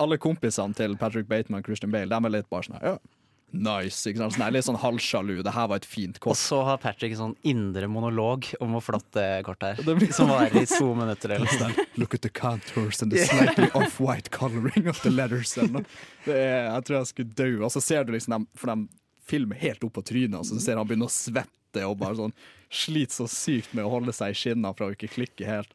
alle 0.00 0.16
kompisene 0.16 0.72
til 0.78 0.96
Patrick 0.96 1.28
Bateman 1.28 1.60
og 1.60 1.68
Christian 1.68 1.92
Bale, 1.92 2.08
de 2.08 2.16
er 2.16 2.32
litt 2.32 2.48
bare 2.48 2.64
sånn 2.64 2.78
her, 2.78 2.94
ja, 2.94 3.19
nice, 3.52 4.04
ikke 4.06 4.20
sant? 4.20 4.34
Sånn 4.36 4.44
her, 4.44 4.52
litt 4.54 4.66
sånn 4.66 4.78
halvsjalu, 4.78 5.40
det 5.46 5.52
her 5.56 5.66
var 5.70 5.80
et 5.80 5.86
fint 5.88 6.18
kort. 6.22 6.32
Og 6.34 6.38
så 6.38 6.60
har 6.68 6.78
Patrick 6.82 7.12
en 7.16 7.20
sånn 7.20 7.34
indre 7.50 7.88
monolog 7.90 8.46
om 8.62 8.76
hvor 8.76 8.84
flott 8.86 9.08
det 9.16 9.26
kortet 9.46 9.78
er. 9.80 9.82
Det 9.86 9.96
blir- 9.98 10.12
Som 10.14 10.30
varer 10.30 10.54
i 10.62 10.66
to 10.70 10.92
minutter 10.94 11.34
eller 11.36 11.58
noe. 11.60 11.86
Look 12.00 12.14
at 12.14 12.22
the 12.22 12.30
contours 12.30 13.02
and 13.02 13.10
the 13.12 13.24
slightly 13.26 13.68
off-white 13.74 14.30
coloring 14.30 14.86
of 14.88 15.00
the 15.02 15.10
letters. 15.10 15.54
Det 15.54 16.36
er, 16.36 16.70
jeg 16.70 16.84
tror 16.86 16.98
jeg 17.00 17.10
skulle 17.12 17.34
dø. 17.34 17.50
Og 17.64 17.70
så 17.74 17.82
ser 17.82 18.04
du 18.04 18.12
liksom 18.14 18.36
dem, 18.38 18.46
for 18.54 18.72
de 18.74 18.88
filmer 19.30 19.56
helt 19.62 19.82
opp 19.86 19.94
på 19.98 20.02
trynet, 20.06 20.38
og 20.40 20.46
så 20.48 20.58
ser 20.62 20.78
han 20.80 20.86
begynne 20.88 21.06
å 21.06 21.12
svette 21.12 21.84
og 21.86 21.98
bare 22.00 22.16
sånn 22.18 22.32
sliter 22.70 23.14
så 23.22 23.26
sykt 23.30 23.74
med 23.74 23.84
å 23.86 23.90
holde 23.92 24.12
seg 24.14 24.32
i 24.32 24.38
skinna 24.38 24.72
for 24.74 24.88
å 24.88 24.94
ikke 24.94 25.10
klikke 25.12 25.46
helt. 25.46 25.70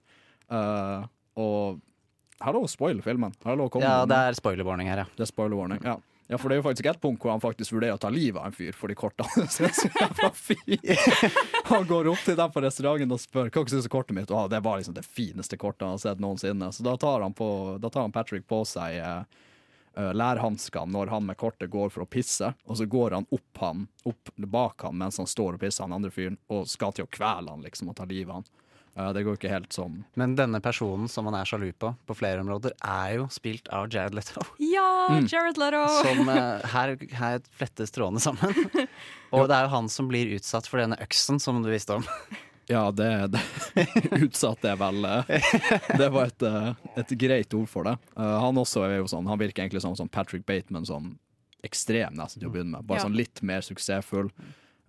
Uh, 0.51 1.05
og 1.39 1.79
her 2.41 2.51
er 2.51 2.57
lov 2.57 2.65
å 2.67 2.71
spoile 2.71 3.03
filmen. 3.03 3.31
Her 3.45 3.53
er 3.53 3.59
lov 3.61 3.69
å 3.69 3.73
komme 3.75 3.87
Ja, 3.87 4.03
det 4.09 4.15
er 4.29 4.35
spoiler-warning 4.37 4.89
her, 4.91 5.03
ja. 5.03 5.07
Det 5.15 5.23
er 5.23 5.29
spoiler 5.31 5.55
warning, 5.59 5.79
ja. 5.83 5.95
Ja, 6.27 6.39
for 6.41 6.49
det 6.49 6.55
er 6.55 6.61
jo 6.63 6.65
faktisk 6.65 6.87
et 6.89 7.01
punkt 7.01 7.21
hvor 7.21 7.35
han 7.35 7.41
faktisk 7.43 7.75
vurderer 7.75 7.99
å 7.99 8.01
ta 8.01 8.09
livet 8.09 8.39
av 8.41 8.47
en 8.49 8.55
fyr 8.55 8.73
for 8.73 8.89
de 8.89 8.95
kortene. 8.97 9.45
Han 11.69 11.85
går 11.85 12.09
opp 12.09 12.23
til 12.25 12.37
dem 12.39 12.53
på 12.53 12.63
restauranten 12.65 13.13
og 13.13 13.21
spør 13.21 13.51
hva 13.53 13.63
syns 13.69 13.85
du 13.85 13.91
kortet 13.93 14.17
mitt. 14.17 14.33
Og 14.33 14.49
det 14.49 14.63
var 14.65 14.79
liksom 14.81 14.97
det 14.97 15.05
fineste 15.05 15.59
kortet 15.61 15.85
han 15.85 15.99
har 15.99 16.01
sett 16.01 16.23
noensinne. 16.23 16.71
Så 16.73 16.85
da 16.85 16.95
tar 16.97 17.21
han, 17.21 17.35
på, 17.37 17.49
da 17.81 17.93
tar 17.93 18.07
han 18.07 18.15
Patrick 18.15 18.47
på 18.49 18.63
seg 18.65 18.97
eh, 18.97 19.21
eh, 19.93 20.11
lærhanskene 20.17 20.89
når 20.97 21.13
han 21.13 21.29
med 21.29 21.37
kortet 21.37 21.69
går 21.69 21.93
for 21.93 22.07
å 22.07 22.09
pisse, 22.09 22.49
og 22.65 22.81
så 22.81 22.89
går 22.89 23.19
han 23.19 23.29
opp, 23.29 23.61
han, 23.61 23.85
opp 24.09 24.33
bak 24.49 24.87
han 24.87 24.97
mens 24.97 25.21
han 25.21 25.29
står 25.29 25.59
og 25.59 25.61
pisser, 25.61 25.85
han 25.85 25.93
andre 25.99 26.13
fyren, 26.15 26.41
og 26.49 26.65
skal 26.71 26.95
til 26.97 27.05
å 27.05 27.13
kvele 27.13 27.53
han 27.53 27.65
liksom 27.67 27.93
og 27.93 27.99
ta 28.01 28.09
livet 28.09 28.33
av 28.33 28.41
han. 28.41 28.49
Det 28.95 29.23
går 29.27 29.35
ikke 29.35 29.49
helt 29.51 29.73
sånn. 29.75 29.97
Men 30.15 30.37
denne 30.39 30.61
personen 30.63 31.09
som 31.11 31.27
han 31.27 31.35
er 31.35 31.43
sjalu 31.49 31.67
på, 31.75 31.89
på 32.07 32.15
flere 32.15 32.39
områder, 32.45 32.71
er 32.79 33.17
jo 33.17 33.25
spilt 33.33 33.67
av 33.75 33.89
Jared 33.91 34.15
Leto. 34.15 34.43
Ja, 34.63 34.85
Mm. 35.05 35.27
Jared 35.29 35.59
Leto! 35.61 35.81
Som 36.01 36.29
uh, 36.31 36.63
her, 36.71 36.95
her 37.19 37.41
flettes 37.59 37.91
trådene 37.93 38.17
sammen. 38.23 38.55
Og 39.35 39.43
det 39.51 39.57
er 39.57 39.67
jo 39.67 39.73
han 39.75 39.89
som 39.91 40.07
blir 40.09 40.31
utsatt 40.37 40.65
for 40.71 40.81
denne 40.81 40.97
øksen, 41.03 41.37
som 41.43 41.59
du 41.61 41.69
visste 41.73 41.99
om. 41.99 42.07
Ja, 42.65 42.87
det, 42.89 43.07
det 43.29 43.41
utsatt 44.25 44.63
er 44.65 44.73
vel 44.81 45.05
eh, 45.05 45.27
Det 45.99 46.07
var 46.09 46.31
et, 46.31 46.41
eh, 46.41 46.71
et 46.97 47.11
greit 47.21 47.53
ord 47.53 47.67
for 47.69 47.85
det. 47.85 47.93
Uh, 48.17 48.39
han 48.41 48.57
også 48.57 48.81
er 48.87 48.95
jo 49.03 49.05
sånn, 49.11 49.27
han 49.29 49.37
virker 49.37 49.61
egentlig 49.67 49.83
som, 49.83 49.93
som 49.99 50.09
Patrick 50.09 50.47
Bateman, 50.49 50.87
sånn 50.89 51.11
ekstrem 51.61 52.17
nesten 52.17 52.41
til 52.41 52.49
å 52.49 52.53
begynne 52.55 52.73
med. 52.79 52.87
Bare 52.89 53.03
Ja. 53.03 53.05
sånn 53.05 53.13
litt 53.19 53.43
mer 53.45 53.61
suksessfull. 53.61 54.31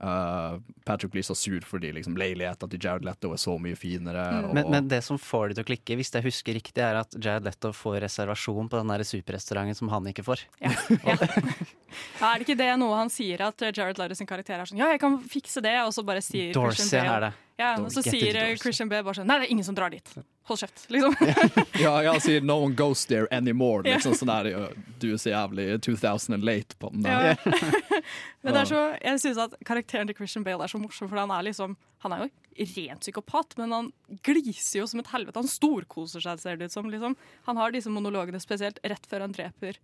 Eh, 0.03 0.59
Patrick 0.85 1.13
blir 1.13 1.23
så 1.23 1.35
sur 1.35 1.61
fordi 1.65 1.93
liksom, 1.97 2.17
leiligheta 2.21 2.69
til 2.69 2.83
Jared 2.83 3.05
Leto 3.07 3.31
er 3.33 3.41
så 3.41 3.55
mye 3.61 3.79
finere. 3.79 4.25
Og, 4.45 4.53
Men, 4.55 4.71
men 4.75 4.89
det 4.91 5.01
som 5.07 5.19
får 5.21 5.49
det 5.49 5.59
til 5.59 5.65
å 5.65 5.69
klikke, 5.71 5.97
hvis 5.97 6.13
jeg 6.13 6.27
husker 6.27 6.59
riktig, 6.59 6.83
er 6.85 7.01
at 7.01 7.17
Jared 7.17 7.49
Leto 7.49 7.73
får 7.77 8.01
reservasjon 8.05 8.69
på 8.73 8.83
den 8.83 8.93
der 8.93 9.07
superrestauranten 9.09 9.79
som 9.79 9.93
han 9.95 10.13
ikke 10.13 10.27
får. 10.27 10.45
Ja, 10.61 10.75
er 12.29 12.37
det 12.37 12.45
ikke 12.45 12.59
det 12.61 12.71
noe 12.81 13.01
han 13.01 13.13
sier, 13.13 13.47
at 13.49 13.69
Jared 13.71 13.99
Leto 14.03 14.19
sin 14.19 14.29
karakter 14.29 14.61
er 14.61 14.69
sånn 14.69 14.81
Ja, 14.83 14.93
jeg 14.93 15.01
kan 15.03 15.17
fikse 15.25 15.65
det, 15.65 15.79
og 15.87 15.95
så 15.97 16.05
bare 16.07 16.25
sier 16.25 16.53
Dorsey 16.57 17.01
er 17.01 17.29
det. 17.29 17.35
Ja, 17.57 17.75
og 17.81 17.89
så 17.93 18.03
sier 18.05 18.37
eh, 18.37 18.55
Christian 18.61 18.91
Bale 18.91 19.05
bare 19.07 19.17
sånn 19.17 19.31
Nei, 19.31 19.39
det 19.41 19.47
er 19.49 19.53
ingen 19.55 19.65
som 19.65 19.77
drar 19.77 19.93
dit. 19.93 20.11
Hold 20.47 20.61
kjeft, 20.61 20.83
liksom. 20.93 21.15
ja, 21.85 21.95
ja, 22.05 22.13
sier 22.21 22.45
'no 22.45 22.59
one 22.67 22.77
goes 22.77 23.07
there 23.09 23.27
anymore'. 23.33 23.87
Liksom 23.87 24.15
sånn 24.19 24.31
der, 24.31 24.75
Du 25.01 25.09
er 25.15 25.17
så 25.19 25.33
jævlig 25.33 25.81
2000 25.87 26.37
and 26.37 26.45
late 26.45 26.77
på 26.79 26.91
den 26.93 27.07
der. 27.07 27.33
Ja. 27.33 27.37
Men 28.45 28.53
det 28.53 28.61
er 28.61 28.71
så, 28.71 28.83
jeg 29.01 29.23
synes 29.25 29.41
at 29.47 29.57
karakteren 29.65 30.11
til 30.11 30.19
Christian 30.19 30.45
Bale 30.45 30.69
er 30.69 30.73
så 30.73 30.81
morsom, 30.81 31.09
for 31.09 31.19
han 31.19 31.33
er 31.33 31.49
liksom 31.49 31.79
Han 32.05 32.13
er 32.13 32.27
jo 32.27 32.31
rent 32.77 33.01
psykopat, 33.01 33.57
men 33.57 33.73
han 33.73 33.89
gliser 34.25 34.79
jo 34.79 34.87
som 34.87 35.01
et 35.01 35.09
helvete. 35.11 35.41
Han 35.41 35.49
storkoser 35.51 36.23
seg, 36.23 36.39
ser 36.41 36.57
det 36.57 36.69
ut 36.69 36.73
som. 36.73 36.87
Liksom. 36.89 37.17
Han 37.49 37.57
har 37.61 37.73
disse 37.75 37.91
monologene 37.93 38.41
spesielt 38.41 38.79
rett 38.85 39.09
før 39.11 39.25
han 39.27 39.35
dreper 39.35 39.81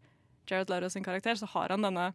Jared 0.49 0.71
Leto 0.71 0.89
sin 0.93 1.05
karakter, 1.05 1.35
så 1.35 1.49
har 1.53 1.73
han 1.75 1.85
denne 1.85 2.13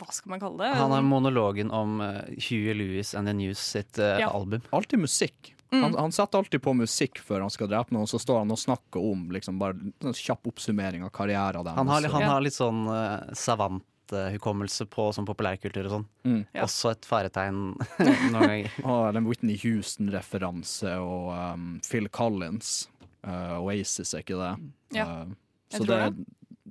Hva 0.00 0.08
skal 0.12 0.30
man 0.34 0.40
kalle 0.42 0.64
det? 0.64 0.74
Han 0.78 0.90
har 0.94 1.02
monologen 1.06 1.70
om 1.70 2.00
uh, 2.00 2.22
Huey 2.48 2.74
Lewis 2.74 3.14
and 3.14 3.28
the 3.28 3.34
News 3.36 3.58
sitt 3.60 3.98
uh, 3.98 4.16
Ja. 4.22 4.30
album. 4.30 4.62
Alltid 4.70 4.98
musikk. 5.02 5.54
Mm. 5.70 5.82
Han, 5.84 5.94
han 5.94 6.12
setter 6.12 6.38
alltid 6.40 6.62
på 6.64 6.72
musikk 6.74 7.20
før 7.22 7.44
han 7.44 7.50
skal 7.54 7.68
drepe 7.70 7.94
noen, 7.94 8.08
så 8.10 8.18
står 8.18 8.40
han 8.42 8.50
og 8.50 8.58
snakker 8.58 9.04
om 9.12 9.28
liksom 9.30 9.60
bare 9.60 9.76
en 10.02 10.16
kjapp 10.16 10.48
oppsummering 10.50 11.04
av 11.06 11.12
karrieren 11.14 11.62
deres. 11.62 11.76
Han 11.78 11.92
har, 11.92 12.08
han 12.10 12.26
har 12.26 12.42
litt 12.42 12.56
sånn 12.56 12.80
uh, 12.90 13.20
savanthukommelse 13.38 14.86
på 14.90 15.06
sånn 15.14 15.28
populærkultur 15.28 15.86
og 15.86 15.94
sånn. 15.94 16.06
Mm. 16.26 16.40
Også 16.64 16.90
et 16.94 17.06
faretegn 17.06 17.60
noen 18.02 18.34
ganger. 18.40 18.72
Og 18.90 19.14
den 19.14 19.28
Whitney 19.30 19.60
Houston-referanse 19.62 20.96
og 20.98 21.30
um, 21.36 21.70
Phil 21.86 22.08
Collins. 22.08 22.88
Uh, 23.22 23.60
Oasis, 23.60 24.14
er 24.16 24.24
ikke 24.26 24.40
det? 24.40 24.52
Ja, 24.96 25.06
Uh, 25.06 25.36
så 25.70 25.84
tror 25.84 25.90
det, 26.10 26.24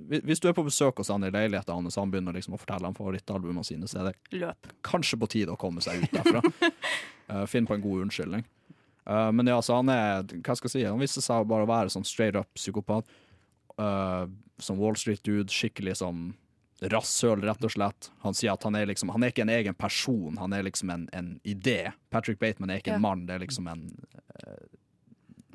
hvis- 0.08 0.40
du 0.40 0.48
er 0.50 0.54
på 0.54 0.64
besøk 0.66 0.98
hos 0.98 1.10
han 1.10 1.24
i 1.24 1.32
leiligheten 1.32 1.74
hans, 1.74 1.98
og 1.98 2.02
han 2.04 2.12
begynner 2.12 2.34
liksom 2.34 2.56
å 2.56 2.60
fortelle 2.60 2.88
om 2.88 2.96
favorittalbumene 2.96 3.66
sine, 3.66 3.88
så 3.88 4.00
er 4.00 4.12
det 4.12 4.40
Løp. 4.40 4.68
kanskje 4.84 5.20
på 5.20 5.30
tide 5.30 5.52
å 5.52 5.58
komme 5.60 5.82
seg 5.82 6.04
ut 6.04 6.12
derfra. 6.12 6.72
uh, 7.30 7.46
Finn 7.52 7.68
på 7.68 7.76
en 7.76 7.82
god 7.82 8.06
unnskyldning. 8.08 8.46
Uh, 9.08 9.32
men 9.32 9.48
ja, 9.48 9.58
så 9.62 9.76
han 9.76 9.90
er 9.90 10.24
Hva 10.24 10.56
skal 10.56 10.70
jeg 10.70 10.76
si? 10.76 10.84
Han 10.86 11.00
viste 11.00 11.22
seg 11.22 11.48
bare 11.48 11.66
å 11.66 11.70
være 11.70 11.90
sånn 11.90 12.06
straight 12.06 12.36
up 12.36 12.48
psykopat. 12.56 13.06
Uh, 13.80 14.28
som 14.60 14.78
Wall 14.78 14.96
Street-dude. 14.96 15.50
Skikkelig 15.50 15.98
som 15.98 16.34
rasshøl, 16.82 17.42
rett 17.44 17.64
og 17.64 17.72
slett. 17.72 18.10
Han 18.24 18.34
sier 18.34 18.54
at 18.54 18.64
han 18.64 18.76
er 18.76 18.86
liksom 18.88 19.10
Han 19.12 19.24
er 19.24 19.32
ikke 19.34 19.42
en 19.44 19.50
egen 19.50 19.76
person, 19.76 20.38
han 20.38 20.54
er 20.54 20.64
liksom 20.64 20.90
en, 20.94 21.10
en 21.14 21.40
idé. 21.44 21.92
Patrick 22.10 22.40
Bateman 22.40 22.70
er 22.70 22.80
ikke 22.80 22.96
en 22.96 23.02
mann, 23.02 23.26
det 23.28 23.36
er 23.36 23.44
liksom 23.44 23.68
en 23.68 23.90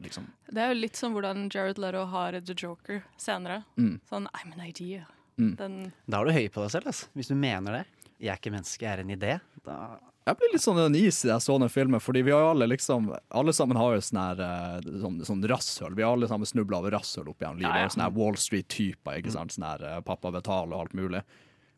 Liksom 0.04 0.28
Det 0.52 0.62
er 0.62 0.72
jo 0.74 0.78
litt 0.82 0.96
som 1.00 1.14
hvordan 1.16 1.48
Jared 1.52 1.80
Leto 1.82 2.04
har 2.12 2.36
The 2.40 2.54
Joker 2.56 3.02
senere. 3.20 3.62
Mm. 3.80 3.98
Sånn 4.08 4.28
I'm 4.36 4.52
an 4.54 4.64
idea. 4.68 5.06
Mm. 5.40 5.54
Den 5.58 5.76
Da 6.06 6.20
er 6.20 6.28
du 6.28 6.36
høy 6.36 6.48
på 6.54 6.62
deg 6.62 6.74
selv, 6.76 6.90
altså. 6.92 7.08
hvis 7.16 7.30
du 7.32 7.34
mener 7.38 7.80
det. 7.80 7.84
Jeg 8.22 8.30
er 8.34 8.38
ikke 8.38 8.52
menneske, 8.54 8.84
jeg 8.84 8.92
er 8.92 9.02
en 9.02 9.10
idé. 9.16 9.38
Da 9.66 9.78
Jeg 10.24 10.38
blir 10.40 10.52
litt 10.54 10.62
sånn 10.64 10.78
uneasy 10.80 11.26
da 11.28 11.34
jeg 11.34 11.44
så 11.44 11.56
den 11.60 11.68
filmen, 11.72 12.00
fordi 12.00 12.22
vi 12.24 12.32
har 12.32 12.40
jo 12.40 12.52
alle 12.54 12.68
liksom 12.70 13.10
Alle 13.28 13.52
sammen 13.52 13.76
har 13.76 13.96
jo 13.96 14.04
sånn 14.06 14.20
her 14.22 14.44
eh, 14.46 14.86
sånn, 15.02 15.18
sånn 15.28 15.42
rasshøl. 15.50 15.96
Vi 15.98 16.04
har 16.06 16.14
alle 16.14 16.28
sammen 16.30 16.48
snubla 16.48 16.78
over 16.80 16.94
rasshøl 16.96 17.28
opp 17.32 17.42
gjennom 17.42 17.58
livet. 17.60 17.74
Ja, 17.74 17.88
ja. 17.88 17.90
Sånne 17.92 18.06
her 18.06 18.14
Wall 18.16 18.38
Street-typer. 18.40 19.18
ikke 19.18 19.34
sant? 19.34 19.52
Sånn 19.56 19.66
her 19.66 19.82
eh, 19.84 19.98
pappa 20.06 20.30
betaler 20.32 20.76
og 20.76 20.86
alt 20.86 20.94
mulig. 20.96 21.20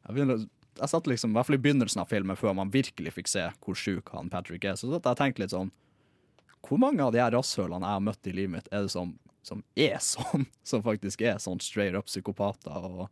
Jeg, 0.06 0.14
begynner, 0.14 0.44
jeg 0.78 0.92
satt 0.92 1.08
liksom, 1.10 1.32
I 1.32 1.38
hvert 1.40 1.48
fall 1.48 1.58
i 1.58 1.64
begynnelsen 1.64 2.04
av 2.04 2.12
filmen, 2.12 2.38
før 2.38 2.54
man 2.54 2.70
virkelig 2.70 3.16
fikk 3.16 3.32
se 3.32 3.48
hvor 3.64 3.74
sjuk 3.74 4.12
han 4.14 4.30
Patrick 4.30 4.68
er, 4.68 4.76
så 4.78 4.92
satt 4.92 5.02
jeg 5.08 5.16
og 5.16 5.22
tenkte 5.24 5.42
litt 5.42 5.56
sånn 5.56 5.72
Hvor 6.68 6.78
mange 6.82 7.02
av 7.04 7.12
de 7.14 7.20
her 7.22 7.30
rasshølene 7.34 7.82
jeg 7.86 7.94
har 7.98 8.00
møtt 8.08 8.26
i 8.26 8.32
livet 8.34 8.50
mitt, 8.56 8.68
er 8.72 8.82
det 8.86 8.90
som, 8.94 9.12
som 9.46 9.62
er 9.76 9.98
sånn? 10.02 10.46
Som 10.70 10.82
faktisk 10.82 11.22
er 11.22 11.38
sånn 11.42 11.60
straight 11.62 11.94
up 11.98 12.06
psykopater? 12.10 12.72
og 12.74 13.06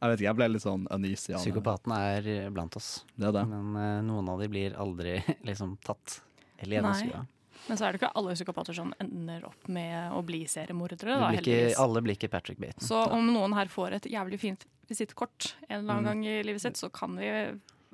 jeg 0.00 0.08
vet 0.14 0.20
ikke, 0.22 0.28
jeg 0.30 0.36
ble 0.38 0.46
litt 0.54 0.62
sånn 0.64 0.86
uneasy. 0.96 1.34
Psykopatene 1.36 1.96
er 2.16 2.50
blant 2.56 2.76
oss. 2.78 3.02
Det 3.20 3.26
er 3.28 3.34
det. 3.36 3.42
Men 3.50 3.74
uh, 3.76 3.98
noen 4.06 4.30
av 4.32 4.40
de 4.40 4.46
blir 4.48 4.72
aldri 4.80 5.18
liksom 5.48 5.74
tatt. 5.84 6.22
Eller 6.56 6.78
gjennomskua. 6.78 7.26
Men 7.68 7.76
så 7.76 7.84
er 7.84 7.92
det 7.92 8.00
ikke 8.00 8.08
alle 8.16 8.32
psykopater 8.32 8.72
som 8.78 8.94
ender 9.04 9.42
opp 9.44 9.66
med 9.68 10.14
å 10.16 10.22
bli 10.24 10.46
seriemordere, 10.48 11.18
da, 11.20 11.28
ikke- 11.36 11.42
heldigvis. 11.44 11.76
Alle 11.84 12.00
blir 12.06 12.16
ikke 12.16 12.30
Patrick 12.32 12.56
Baton. 12.62 12.80
Så 12.88 12.96
om 13.12 13.28
noen 13.34 13.52
her 13.58 13.68
får 13.68 13.98
et 13.98 14.08
jævlig 14.14 14.38
fint 14.40 14.64
visittkort 14.88 15.50
en 15.68 15.82
eller 15.82 15.98
annen 15.98 16.06
Mm. 16.06 16.08
gang 16.08 16.24
i 16.32 16.38
livet 16.48 16.64
sitt, 16.64 16.80
så 16.80 16.88
kan 16.90 17.12
vi 17.20 17.28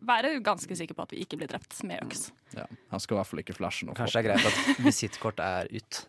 være 0.06 0.36
ganske 0.44 0.78
sikre 0.78 0.96
på 0.96 1.04
at 1.06 1.12
vi 1.14 1.24
ikke 1.24 1.40
blir 1.40 1.50
drept 1.50 1.76
med 1.88 2.02
øks. 2.04 2.30
Ja, 2.56 2.66
han 2.92 3.02
skal 3.02 3.16
i 3.16 3.20
hvert 3.20 3.30
fall 3.32 3.42
ikke 3.42 3.56
flashe 3.56 3.88
noe. 3.88 3.96
Kanskje 3.98 4.20
det 4.20 4.22
er 4.22 4.28
greit 4.30 4.48
at 4.50 4.80
visittkort 4.86 5.42
er 5.42 5.70
ut. 5.72 6.00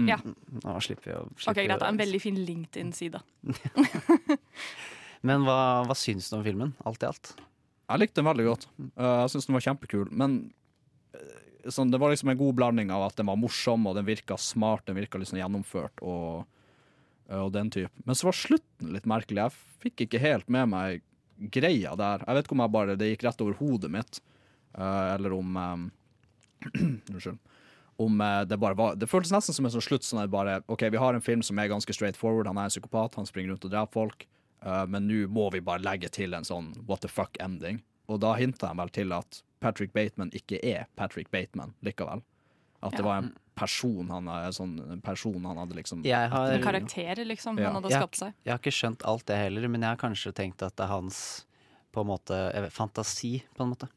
Mm. 0.00 0.08
Ja. 0.08 0.16
Nå 0.64 0.78
slipper 0.84 1.10
vi 1.10 1.16
å 1.18 1.24
slipper 1.34 1.52
Ok, 1.52 1.60
greit. 1.60 1.74
Det 1.76 1.86
er 1.86 1.92
en 1.92 2.00
veldig 2.00 2.20
fin 2.22 2.38
LinkedIn-side. 2.48 3.20
Men 5.28 5.44
hva, 5.44 5.58
hva 5.88 5.96
syns 5.98 6.30
du 6.30 6.38
om 6.38 6.46
filmen, 6.46 6.72
alt 6.88 7.04
i 7.04 7.10
alt? 7.10 7.34
Jeg 7.90 8.00
likte 8.00 8.20
den 8.20 8.30
veldig 8.30 8.46
godt. 8.46 8.68
Uh, 8.94 9.24
jeg 9.24 9.34
syns 9.34 9.48
den 9.48 9.58
var 9.58 9.66
kjempekul. 9.66 10.06
Men 10.22 10.38
uh, 11.16 11.68
sånn, 11.68 11.92
det 11.92 12.00
var 12.00 12.14
liksom 12.14 12.32
en 12.32 12.40
god 12.40 12.56
blanding 12.56 12.94
av 12.94 13.08
at 13.10 13.20
den 13.20 13.28
var 13.28 13.40
morsom, 13.40 13.84
og 13.90 13.98
den 13.98 14.08
virka 14.08 14.38
smart, 14.40 14.86
den 14.88 14.96
virka 15.00 15.20
liksom 15.20 15.40
gjennomført, 15.42 16.00
og, 16.00 16.46
uh, 17.28 17.42
og 17.42 17.52
den 17.56 17.72
type. 17.74 17.92
Men 18.06 18.16
så 18.16 18.30
var 18.30 18.40
slutten 18.40 18.94
litt 18.96 19.10
merkelig. 19.10 19.48
Jeg 19.50 19.84
fikk 19.84 20.06
ikke 20.06 20.22
helt 20.22 20.48
med 20.52 20.72
meg 20.72 21.04
greia 21.40 21.94
der. 21.96 22.24
Jeg 22.26 22.36
vet 22.36 22.44
ikke 22.46 22.56
om 22.58 22.64
jeg 22.64 22.74
bare, 22.76 22.96
det 23.00 23.08
gikk 23.14 23.24
rett 23.28 23.40
over 23.44 23.56
hodet 23.60 23.90
mitt, 23.90 24.20
uh, 24.78 25.14
eller 25.14 25.32
om 25.38 25.56
um, 25.56 25.86
Unnskyld. 27.10 27.38
Om 28.00 28.20
uh, 28.20 28.44
det 28.48 28.56
bare 28.60 28.76
var 28.78 28.94
Det 28.96 29.08
føltes 29.10 29.32
nesten 29.32 29.54
som 29.56 29.66
en 29.68 29.72
sånn 29.74 29.84
slutt 29.84 30.04
sånn 30.06 30.22
at 30.22 30.30
bare 30.32 30.60
OK, 30.72 30.86
vi 30.92 31.00
har 31.00 31.14
en 31.16 31.24
film 31.24 31.42
som 31.44 31.58
er 31.60 31.68
ganske 31.72 31.92
straight 31.96 32.16
forward, 32.16 32.48
han 32.48 32.58
er 32.60 32.68
en 32.70 32.72
psykopat, 32.72 33.16
han 33.20 33.28
springer 33.28 33.52
rundt 33.54 33.64
og 33.68 33.72
dreper 33.74 33.92
folk. 33.92 34.26
Uh, 34.64 34.84
men 34.88 35.06
nå 35.08 35.26
må 35.32 35.50
vi 35.52 35.62
bare 35.64 35.84
legge 35.84 36.08
til 36.12 36.34
en 36.36 36.44
sånn 36.44 36.74
what 36.88 37.00
the 37.04 37.08
fuck-ending. 37.08 37.80
Og 38.10 38.20
da 38.20 38.34
hinta 38.36 38.68
jeg 38.72 38.80
vel 38.80 38.92
til 38.92 39.12
at 39.16 39.42
Patrick 39.60 39.92
Bateman 39.96 40.32
ikke 40.36 40.58
er 40.64 40.86
Patrick 40.96 41.30
Bateman 41.32 41.74
likevel. 41.84 42.22
At 42.82 42.92
det 42.96 43.04
Ja. 43.04 43.06
var 43.06 43.18
en 43.22 43.34
person 43.60 44.08
han, 44.10 44.28
er, 44.32 44.50
sånn, 44.56 44.74
person 45.04 45.44
han 45.46 45.60
hadde 45.60 45.76
liksom 45.78 46.02
Jeg 46.08 46.30
har, 46.32 46.54
En 46.56 46.64
karakter, 46.64 47.20
liksom, 47.28 47.58
Ja. 47.60 47.70
han 47.70 47.78
hadde 47.82 47.92
jeg, 47.92 48.00
skapt 48.02 48.16
seg. 48.24 48.32
jeg 48.44 48.54
har 48.54 48.58
ikke 48.62 48.74
skjønt 48.80 49.04
alt 49.12 49.26
det 49.28 49.36
heller, 49.44 49.68
men 49.68 49.84
jeg 49.84 49.92
har 49.94 50.00
kanskje 50.00 50.32
tenkt 50.40 50.62
at 50.66 50.76
det 50.80 50.86
er 50.88 50.92
hans 50.96 51.20
på 51.92 52.00
en 52.04 52.06
måte, 52.10 52.36
vet, 52.54 52.72
fantasi, 52.72 53.42
på 53.58 53.64
en 53.66 53.72
måte. 53.74 53.88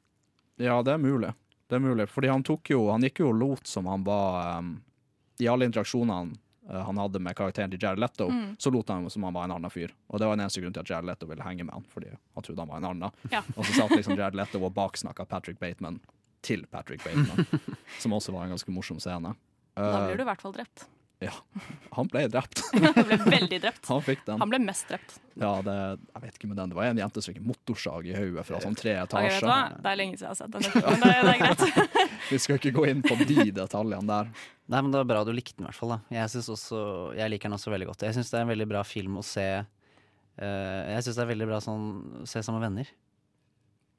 Ja, 0.62 0.82
det 0.86 0.94
er 0.96 1.02
mulig. 1.02 1.34
Det 1.70 1.78
er 1.78 1.82
mulig. 1.82 2.08
Fordi 2.10 2.28
han 2.30 2.44
tok 2.46 2.70
jo 2.74 2.88
Han 2.92 3.02
gikk 3.06 3.20
jo 3.24 3.30
og 3.32 3.38
lot 3.40 3.68
som 3.70 3.86
han 3.90 4.04
var 4.06 4.60
um, 4.60 4.76
I 5.42 5.48
alle 5.50 5.66
interaksjonene 5.70 6.36
uh, 6.70 6.82
han 6.88 6.98
hadde 7.02 7.20
med 7.24 7.36
karakteren 7.38 7.72
til 7.74 7.80
Jared 7.82 8.00
Leto, 8.02 8.28
Mm. 8.30 8.56
så 8.62 8.72
lot 8.74 8.90
han 8.90 9.08
som 9.10 9.24
han 9.24 9.34
var 9.34 9.46
en 9.48 9.52
annen 9.58 9.72
fyr. 9.74 9.92
Og 10.10 10.20
det 10.20 10.28
var 10.28 10.36
den 10.38 10.44
eneste 10.46 10.62
grunnen 10.62 10.74
til 10.78 10.82
at 10.86 10.90
Jared 10.92 11.06
Leto 11.10 11.26
ville 11.30 11.44
henge 11.46 11.66
med 11.66 11.74
han, 11.74 11.86
fordi 11.90 12.10
han 12.14 12.44
trodde 12.46 12.62
han 12.62 12.70
var 12.70 12.78
en 12.82 12.90
annen. 12.92 13.12
Ja. 13.32 13.42
Og 13.58 13.66
så 13.66 13.74
satt 13.82 13.96
liksom 13.98 14.18
Jared 14.18 14.36
Leto 14.38 14.62
og 14.64 14.74
baksnakka 14.74 15.26
Patrick 15.26 15.60
Bateman 15.60 16.00
til 16.44 16.66
Patrick 16.68 17.04
Bateman, 17.04 17.46
som 18.00 18.12
også 18.14 18.34
var 18.34 18.46
en 18.46 18.54
ganske 18.58 18.72
morsom 18.72 19.00
scene. 19.00 19.34
Da 19.74 19.86
Uh, 19.90 20.04
blir 20.08 20.20
du 20.20 20.24
i 20.24 20.28
hvert 20.28 20.42
fall 20.44 20.54
drept. 20.54 20.84
Ja. 21.24 21.32
Han 21.96 22.10
ble 22.12 22.26
drept. 22.28 22.60
Han 22.74 23.06
ble 23.08 23.18
veldig 23.22 23.60
drept. 23.64 23.86
Han 23.88 24.02
fikk 24.04 24.26
den. 24.28 24.42
Han 24.42 24.50
ble 24.52 24.60
mest 24.60 24.90
drept. 24.92 25.16
Ja, 25.40 25.54
det, 25.66 25.76
jeg 26.12 26.24
vet 26.26 26.36
ikke 26.38 26.50
med 26.52 26.58
den. 26.60 26.74
Det 26.74 26.78
var 26.78 26.90
en 26.92 27.00
jente 27.00 27.24
som 27.24 27.34
fikk 27.34 27.46
motorsag 27.48 28.10
i 28.12 28.16
hodet 28.18 28.44
fra 28.46 28.60
sånn 28.62 28.76
tre 28.78 28.98
etasjer. 29.02 29.38
etasjer. 29.40 29.78
Det 29.86 29.94
er 29.94 30.00
lenge 30.02 30.18
siden 30.20 30.28
jeg 30.28 30.34
har 30.34 30.40
sett 30.42 30.52
den, 30.52 30.68
men 30.84 31.06
Det, 31.06 31.14
det 31.24 31.34
er 31.34 31.40
greit. 31.46 32.10
Vi 32.34 32.42
skal 32.44 32.60
ikke 32.60 32.74
gå 32.76 32.86
inn 32.92 33.06
på 33.06 33.18
de 33.24 33.48
detaljene 33.56 34.10
der. 34.10 34.34
Nei, 34.74 34.82
men 34.82 34.92
det 34.94 35.00
var 35.02 35.10
bra 35.14 35.24
du 35.28 35.32
likte 35.36 35.58
den 35.58 35.66
i 35.66 35.70
hvert 35.72 35.80
fall. 35.80 35.96
da 35.96 36.00
Jeg, 36.20 36.44
også, 36.44 36.84
jeg 37.18 37.34
liker 37.34 37.50
den 37.50 37.58
også 37.58 37.74
veldig 37.74 37.90
godt. 37.94 38.06
Jeg 38.08 38.18
syns 38.20 38.30
det 38.34 38.40
er 38.42 38.46
en 38.46 38.52
veldig 38.54 38.70
bra 38.76 38.84
film 38.88 39.22
å 39.22 39.26
se 39.28 39.48
Uh, 40.34 40.90
Jeg 40.96 41.04
syns 41.06 41.18
det 41.20 41.22
er 41.22 41.28
veldig 41.30 41.46
bra 41.46 41.60
sånn 41.62 41.84
se 42.26 42.42
sammen 42.42 42.58
med 42.58 42.66
venner. 42.72 42.88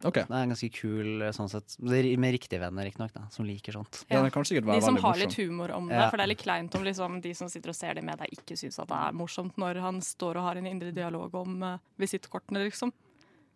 Ok 0.05 0.19
Det 0.21 0.29
er 0.29 0.43
en 0.45 0.53
ganske 0.53 0.69
kul 0.75 1.25
eh, 1.25 1.33
sånn 1.33 1.49
sett 1.49 1.77
er 1.81 2.09
Med 2.21 2.35
riktige 2.37 2.61
venner, 2.63 2.85
riktignok, 2.87 3.17
som 3.33 3.47
liker 3.49 3.79
sånt. 3.79 4.03
Ja, 4.11 4.21
være 4.21 4.65
De 4.69 4.81
som 4.85 4.99
har 5.01 5.21
litt 5.21 5.37
humor 5.41 5.73
om 5.77 5.89
det. 5.89 5.97
Ja. 5.97 6.11
For 6.13 6.21
det 6.21 6.27
er 6.27 6.33
litt 6.35 6.43
kleint 6.45 6.77
om 6.77 6.85
liksom, 6.85 7.21
de 7.25 7.33
som 7.37 7.49
sitter 7.51 7.73
og 7.73 7.79
ser 7.79 7.97
det 7.97 8.05
med 8.05 8.21
deg, 8.21 8.37
ikke 8.37 8.59
syns 8.59 8.79
at 8.83 8.91
det 8.91 9.01
er 9.09 9.17
morsomt 9.17 9.57
når 9.61 9.81
han 9.85 10.03
står 10.05 10.41
og 10.41 10.49
har 10.51 10.61
en 10.61 10.69
indre 10.69 10.93
dialog 10.95 11.35
om 11.41 11.57
uh, 11.65 11.81
visittkortene, 12.01 12.67
liksom. 12.69 12.93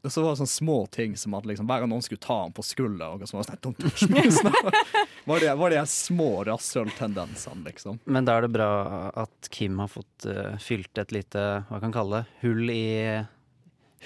Og 0.07 0.13
så 0.15 0.23
var 0.23 0.33
det 0.33 0.39
sånne 0.41 0.53
små 0.53 0.77
ting 0.95 1.17
som 1.19 1.35
at 1.35 1.47
liksom, 1.49 1.67
hver 1.69 1.83
gang 1.83 1.91
noen 1.91 2.05
skulle 2.07 2.23
ta 2.23 2.37
ham 2.45 2.53
på 2.55 2.63
skulder 2.63 3.17
og 3.17 3.25
så 3.27 3.37
var 3.37 3.45
det 3.45 3.51
sånn 3.51 3.63
Don't 3.67 3.81
touch 3.83 4.05
me. 4.13 4.23
Sånn, 4.39 5.09
var 5.29 5.43
det 5.43 5.55
var 5.59 5.75
de 5.75 5.81
små 5.91 6.29
rasshøltendensene, 6.47 7.65
liksom. 7.67 7.99
Men 8.07 8.29
da 8.29 8.39
er 8.39 8.47
det 8.47 8.53
bra 8.55 8.71
at 9.19 9.51
Kim 9.53 9.81
har 9.83 9.91
fått 9.91 10.29
uh, 10.31 10.55
fylt 10.63 11.03
et 11.03 11.13
lite, 11.15 11.49
hva 11.69 11.81
kan 11.81 11.91
man 11.91 11.99
kalle 11.99 12.23
det, 12.23 12.39
hull 12.45 12.71
i 12.73 12.87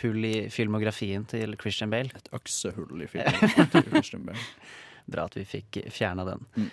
Hull 0.01 0.25
i 0.25 0.37
filmografien 0.51 1.27
til 1.29 1.53
Christian 1.61 1.91
Bale. 1.93 2.09
Et 2.17 2.31
øksehull 2.33 3.05
i 3.05 3.11
filmografien 3.13 3.69
til 3.75 3.85
Christian 3.91 4.25
Bale. 4.29 4.47
Bra 5.13 5.27
at 5.29 5.37
vi 5.37 5.45
fikk 5.45 5.83
fjerna 5.93 6.25
den. 6.29 6.47
Mm. 6.57 6.71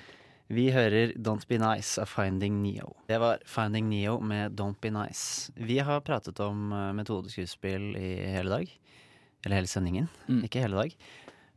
Vi 0.49 0.63
hører 0.74 1.11
Don't 1.22 1.43
Be 1.49 1.59
Nice 1.61 1.99
av 2.01 2.09
Finding 2.09 2.55
Neo. 2.63 2.93
Det 3.09 3.20
var 3.22 3.41
Finding 3.45 3.89
Neo 3.91 4.15
med 4.26 4.55
Don't 4.57 4.80
Be 4.82 4.89
Nice. 4.95 5.51
Vi 5.59 5.78
har 5.86 5.99
pratet 6.01 6.39
om 6.41 6.72
eh, 6.74 6.88
metodeskuespill 6.97 7.91
i 7.99 8.13
hele 8.34 8.49
dag. 8.55 8.72
Eller 9.45 9.59
hele 9.61 9.70
sendingen, 9.72 10.07
Mm. 10.28 10.41
ikke 10.47 10.63
hele 10.65 10.76
dag. 10.82 10.95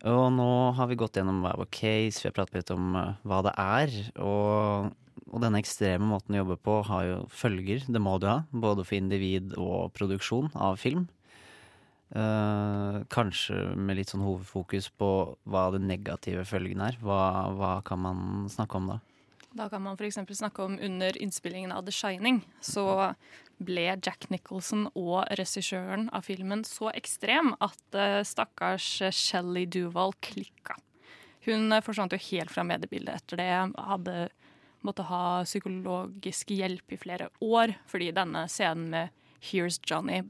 Og 0.06 0.28
nå 0.34 0.48
har 0.76 0.86
vi 0.90 0.96
gått 0.98 1.16
gjennom 1.16 1.40
hver 1.44 1.56
vår 1.62 1.70
case, 1.74 2.20
vi 2.22 2.28
har 2.28 2.34
pratet 2.36 2.58
litt 2.60 2.70
om 2.74 2.92
eh, 2.98 3.14
hva 3.24 3.40
det 3.46 3.54
er. 3.58 3.96
Og, 4.20 4.92
og 5.32 5.40
denne 5.42 5.62
ekstreme 5.62 6.06
måten 6.10 6.36
å 6.36 6.42
jobbe 6.42 6.58
på 6.62 6.76
har 6.90 7.06
jo 7.08 7.16
følger, 7.32 7.86
det 7.88 8.02
må 8.02 8.18
du 8.20 8.28
ha. 8.28 8.42
Både 8.52 8.84
for 8.84 8.98
individ 8.98 9.54
og 9.56 9.92
produksjon 9.96 10.50
av 10.54 10.76
film. 10.82 11.06
Eh, 12.12 12.96
kanskje 13.08 13.56
med 13.72 13.96
litt 13.96 14.10
sånn 14.12 14.24
hovedfokus 14.24 14.90
på 15.00 15.08
hva 15.48 15.62
det 15.72 15.80
negative 15.80 16.44
følgen 16.44 16.82
er. 16.84 16.98
Hva, 17.00 17.22
hva 17.56 17.72
kan 17.86 18.02
man 18.04 18.50
snakke 18.52 18.76
om 18.76 18.90
da? 18.92 18.98
Da 19.56 19.68
kan 19.72 19.84
man 19.84 19.96
f.eks. 19.96 20.20
snakke 20.36 20.64
om 20.64 20.76
under 20.80 21.16
innspillingen 21.20 21.72
av 21.72 21.86
The 21.86 21.92
Shining, 21.92 22.42
så 22.60 23.14
ble 23.62 23.84
Jack 23.94 24.28
Nicholson 24.32 24.86
og 24.92 25.24
regissøren 25.38 26.08
av 26.12 26.24
filmen 26.28 26.64
så 26.68 26.90
ekstrem 26.92 27.52
at 27.60 27.96
uh, 27.96 28.20
stakkars 28.26 28.86
Shelley 29.12 29.68
Duvall 29.68 30.16
klikka. 30.24 30.78
Hun 31.46 31.72
eh, 31.72 31.84
forsvant 31.84 32.12
jo 32.14 32.20
helt 32.30 32.52
fra 32.52 32.64
mediebildet 32.66 33.22
etter 33.22 33.40
det. 33.40 33.50
Hadde 33.76 34.16
måtte 34.82 35.04
ha 35.08 35.42
psykologisk 35.46 36.52
hjelp 36.52 36.92
i 36.92 37.00
flere 37.00 37.28
år, 37.44 37.76
fordi 37.88 38.10
denne 38.14 38.46
scenen 38.50 38.88
med 38.92 39.28
Here's 39.42 39.80
Johnny 39.84 40.22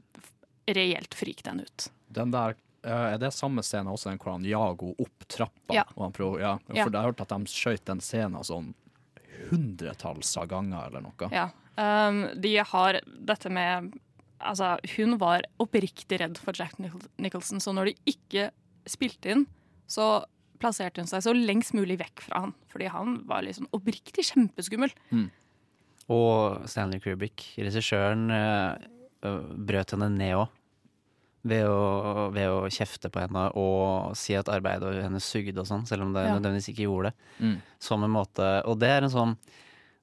reelt 0.67 1.13
frik 1.15 1.43
den 1.43 1.59
ut. 1.61 1.87
Den 2.13 2.31
der, 2.31 2.55
eh, 2.83 3.13
Er 3.13 3.17
det 3.17 3.33
samme 3.33 3.63
scene 3.63 3.89
også 3.91 4.09
den 4.11 4.17
hvor 4.19 4.31
han 4.33 4.43
jager 4.45 4.77
henne 4.85 4.95
opp 4.99 5.27
trappa? 5.27 5.73
Ja. 5.73 5.83
Og 5.95 6.03
han 6.05 6.11
prøver, 6.13 6.39
ja, 6.39 6.57
Ja. 6.69 6.85
jeg 6.85 6.91
har 6.93 7.11
hørt 7.11 7.21
at 7.21 7.29
de 7.29 7.45
skjøt 7.45 7.85
den 7.85 7.99
scenen 7.99 8.43
sånn 8.43 8.73
hundretalls 9.49 10.35
av 10.37 10.47
ganger 10.47 10.87
eller 10.87 11.01
noe. 11.01 11.29
Ja. 11.31 11.49
Um, 11.77 12.27
de 12.39 12.55
har 12.57 12.99
dette 13.25 13.49
med 13.49 13.93
Altså, 14.43 14.77
hun 14.97 15.17
var 15.17 15.41
oppriktig 15.57 16.17
redd 16.19 16.37
for 16.37 16.51
Jack 16.53 16.73
Nichol- 16.77 17.07
Nicholson, 17.17 17.59
så 17.63 17.71
når 17.73 17.85
de 17.85 17.93
ikke 18.11 18.49
spilte 18.85 19.31
inn, 19.31 19.45
så 19.87 20.25
plasserte 20.59 20.97
hun 20.99 21.07
seg 21.07 21.21
så 21.23 21.31
lengst 21.33 21.71
mulig 21.73 21.95
vekk 22.01 22.19
fra 22.19 22.41
han. 22.41 22.53
Fordi 22.67 22.89
han 22.91 23.23
var 23.25 23.41
liksom 23.43 23.69
oppriktig 23.71 24.25
kjempeskummel. 24.33 24.91
Og 26.11 26.67
Stanley 26.67 26.99
Kubrick, 26.99 27.39
regissøren, 27.57 28.25
eh, 28.35 28.85
brøt 29.23 29.91
henne 29.95 30.09
ned 30.11 30.35
òg. 30.41 30.47
Ved 31.43 31.65
ved 32.33 32.47
å 32.47 32.69
kjefte 32.71 33.09
på 33.11 33.19
henne 33.19 33.49
og 33.59 34.13
si 34.15 34.35
at 34.39 34.47
arbeidet 34.47 35.01
hennes 35.03 35.25
sugde 35.27 35.59
og 35.59 35.67
sånn, 35.67 35.85
selv 35.87 36.05
om 36.05 36.13
det 36.15 36.23
Ja. 36.25 36.37
nødvendigvis 36.39 36.69
ikke 36.71 36.85
gjorde 36.87 37.11
det. 37.11 37.13
Mm. 37.43 37.57
Som 37.79 38.03
en 38.03 38.11
måte 38.11 38.63
Og 38.65 38.79
det 38.79 38.87
er 38.89 39.03
en 39.03 39.09
sånn 39.09 39.37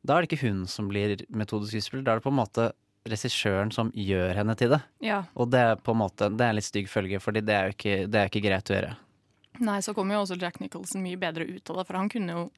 Da 0.05 0.17
er 0.19 0.23
det 0.23 0.29
ikke 0.31 0.49
hun 0.49 0.67
som 0.67 0.89
blir 0.89 1.17
metodisk 1.33 1.73
skuespiller, 1.73 2.05
da 2.05 2.13
er 2.13 2.17
det 2.21 2.25
på 2.25 2.31
en 2.33 2.37
måte 2.47 2.73
regissøren 3.07 3.73
som 3.73 3.91
gjør 3.93 4.35
henne 4.35 4.55
til 4.57 4.69
det. 4.71 4.83
Ja. 5.01 5.25
Og 5.35 5.51
det 5.51 5.61
er 5.61 5.77
på 5.77 5.93
en 5.93 5.99
måte 6.03 6.29
Det 6.37 6.41
er 6.45 6.51
en 6.51 6.57
litt 6.57 6.65
stygg 6.65 6.89
følge, 6.89 7.19
Fordi 7.21 7.41
det 7.45 7.55
er 7.55 7.65
jo 7.71 7.73
ikke, 7.77 8.11
det 8.11 8.15
er 8.21 8.29
ikke 8.29 8.43
greit 8.45 8.69
å 8.71 8.77
gjøre. 8.77 8.97
Nei, 9.61 9.79
så 9.81 9.95
kommer 9.95 10.15
jo 10.15 10.23
også 10.25 10.39
Jack 10.41 10.61
Nicholson 10.61 11.03
mye 11.03 11.17
bedre 11.19 11.45
ut 11.49 11.71
av 11.71 11.77
det, 11.77 11.87
for 11.87 11.97
han 11.97 12.09
kunne 12.09 12.29
jo 12.33 12.51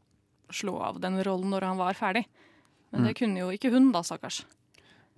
slå 0.50 0.80
av 0.82 1.00
den 1.00 1.22
rollen 1.24 1.50
når 1.50 1.62
han 1.62 1.76
var 1.78 1.94
ferdig. 1.94 2.26
Men 2.92 3.04
det 3.04 3.14
Mm. 3.14 3.18
kunne 3.18 3.38
jo 3.38 3.48
ikke 3.50 3.70
hun, 3.72 3.90
da, 3.92 4.00
stakkars. 4.02 4.44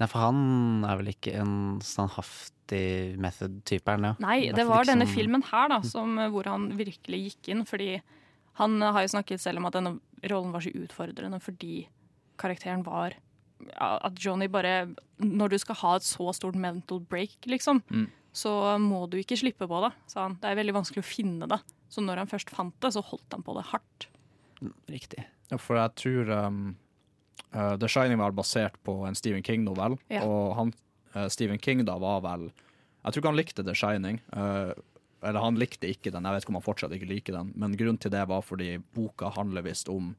Nei, 0.00 0.08
for 0.10 0.18
han 0.24 0.84
er 0.88 0.96
vel 0.98 1.12
ikke 1.12 1.34
en 1.38 1.80
standhaftig 1.84 3.16
method-type, 3.20 3.94
Ja. 4.02 4.14
Nei, 4.18 4.50
det 4.52 4.66
var 4.66 4.84
denne 4.88 5.06
filmen 5.06 5.42
her 5.52 5.68
da, 5.68 5.80
som, 5.86 6.16
hvor 6.32 6.44
han 6.50 6.70
virkelig 6.78 7.20
gikk 7.28 7.48
inn. 7.54 7.64
Fordi 7.68 8.00
han 8.58 8.80
har 8.82 9.02
jo 9.04 9.12
snakket 9.14 9.40
selv 9.40 9.58
om 9.58 9.66
at 9.66 9.76
denne 9.78 10.00
rollen 10.30 10.52
var 10.54 10.60
så 10.64 10.72
utfordrende 10.74 11.40
fordi 11.42 11.86
karakteren 12.40 12.82
var 12.86 13.14
ja, 13.70 13.98
At 14.02 14.18
Johnny 14.18 14.48
bare 14.50 14.88
Når 15.22 15.50
du 15.50 15.58
skal 15.58 15.76
ha 15.76 15.94
et 15.96 16.02
så 16.02 16.32
stort 16.34 16.56
mental 16.58 17.00
break, 17.00 17.36
liksom, 17.46 17.82
Mm. 17.90 18.08
så 18.34 18.78
må 18.82 19.08
du 19.08 19.16
ikke 19.18 19.38
slippe 19.38 19.68
på 19.68 19.80
det, 19.84 19.92
sa 20.10 20.22
han. 20.26 20.34
Det 20.42 20.50
er 20.50 20.56
veldig 20.58 20.74
vanskelig 20.74 21.04
å 21.04 21.06
finne 21.06 21.46
det. 21.48 21.60
Så 21.88 22.02
når 22.02 22.16
han 22.18 22.26
først 22.26 22.50
fant 22.50 22.74
det, 22.80 22.90
så 22.92 23.00
holdt 23.04 23.30
han 23.32 23.42
på 23.46 23.54
det 23.54 23.64
hardt. 23.70 24.08
Riktig. 24.90 25.24
Ja, 25.52 25.56
for 25.58 25.76
jeg 25.76 25.94
tror 25.94 26.30
um, 26.48 26.76
uh, 27.54 27.76
The 27.76 27.88
Shining 27.88 28.18
var 28.18 28.32
basert 28.32 28.76
på 28.84 29.06
en 29.08 29.14
Stephen 29.14 29.42
King-novell, 29.42 29.98
Ja. 30.10 30.22
og 30.24 30.54
han, 30.56 30.72
uh, 31.14 31.28
Stephen 31.28 31.58
King 31.58 31.84
da 31.84 31.98
var 31.98 32.20
vel 32.20 32.50
Jeg 33.04 33.12
tror 33.12 33.20
ikke 33.20 33.28
han 33.32 33.36
likte 33.36 33.64
The 33.64 33.74
Shining. 33.74 34.20
uh, 34.36 34.72
eller 35.24 35.40
han 35.40 35.56
likte 35.56 35.88
ikke 35.88 36.10
den, 36.12 36.24
jeg 36.24 36.32
vet 36.34 36.42
ikke 36.44 36.52
om 36.52 36.60
han 36.60 36.62
fortsatt 36.66 36.92
ikke 36.92 37.08
liker 37.08 37.32
den, 37.32 37.52
men 37.56 37.76
grunnen 37.76 37.98
til 38.00 38.10
det 38.12 38.26
var 38.28 38.42
fordi 38.44 38.78
boka 38.94 39.30
handler 39.32 39.62
visst 39.64 39.88
om 39.88 40.14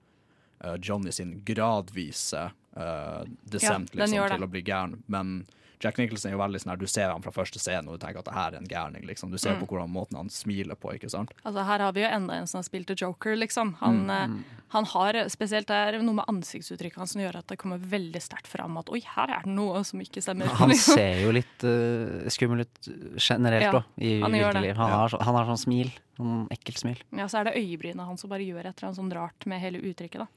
Johnny 0.81 1.11
sin 1.11 1.43
gradvise 1.45 2.51
uh, 2.77 3.23
descent 3.43 3.91
Ja, 3.93 4.05
liksom, 4.05 4.29
til 4.31 4.43
å 4.43 4.49
bli 4.49 4.61
gæren. 4.65 4.95
Men 5.07 5.45
Jack 5.83 5.97
Nicholson 5.97 6.31
er 6.31 6.35
jo 6.35 6.41
veldig 6.41 6.59
sånn 6.61 6.71
her, 6.73 6.77
du 6.77 6.87
ser 6.87 7.09
ham 7.11 7.21
fra 7.21 7.31
første 7.31 7.59
scene 7.59 7.87
og 7.89 7.99
du 7.99 8.05
tenker 8.05 8.19
at 8.19 8.25
det 8.25 8.33
her 8.33 8.51
er 8.53 8.57
en 8.57 8.67
gærning. 8.67 9.05
Liksom. 9.05 9.31
Du 9.31 9.37
ser 9.37 9.55
Mm. 9.55 9.59
på 9.61 9.67
hvordan 9.73 9.89
måten 9.91 10.15
han 10.17 10.29
smiler 10.29 10.75
på, 10.75 10.93
ikke 10.95 11.09
sant? 11.09 11.31
Altså 11.45 11.63
Her 11.65 11.79
har 11.79 11.91
vi 11.93 12.01
jo 12.01 12.07
enda 12.07 12.33
en 12.33 12.47
som 12.47 12.59
har 12.59 12.63
spilt 12.63 12.87
The 12.87 12.95
Joker, 12.95 13.35
liksom. 13.35 13.75
Han, 13.79 14.05
Mm. 14.07 14.09
eh, 14.39 14.59
han 14.69 14.85
har 14.85 15.13
spesielt 15.29 15.67
det 15.67 15.75
er 15.95 16.01
noe 16.01 16.13
med 16.15 16.25
ansiktsuttrykket 16.27 16.95
hans 16.97 17.11
som 17.13 17.21
gjør 17.21 17.35
at 17.37 17.47
det 17.47 17.57
kommer 17.57 17.77
veldig 17.79 18.21
sterkt 18.21 18.47
fram 18.47 18.77
at 18.77 18.89
oi, 18.89 18.99
her 19.01 19.29
er 19.29 19.41
det 19.43 19.51
noe 19.53 19.83
som 19.83 19.99
ikke 19.99 20.21
stemmer. 20.21 20.45
Han 20.47 20.69
liksom. 20.69 20.95
ser 20.95 21.21
jo 21.21 21.31
litt 21.31 21.63
uh, 21.63 22.29
skummel 22.29 22.61
ut 22.61 22.89
generelt 23.19 23.61
Ja, 23.63 23.71
da, 23.71 23.83
i 23.99 24.21
han 24.21 24.31
gjør 24.31 24.53
virkelig 24.53 24.61
liv. 24.61 24.75
Han, 24.77 24.91
har 24.91 25.09
han 25.21 25.35
har 25.35 25.45
sånn 25.45 25.63
smil. 25.65 25.91
Sånn 26.17 26.47
ekkelt 26.49 26.77
smil. 26.79 26.97
Ja, 27.11 27.25
så 27.27 27.39
er 27.41 27.43
det 27.49 27.55
øyebrynet 27.59 28.05
hans 28.05 28.21
som 28.21 28.29
bare 28.29 28.39
gjør 28.45 28.65
et 28.65 28.77
eller 28.77 28.87
annet 28.89 28.97
sånn 29.01 29.11
rart 29.13 29.45
med 29.45 29.59
hele 29.59 29.79
uttrykket. 29.81 30.19
da. 30.19 30.27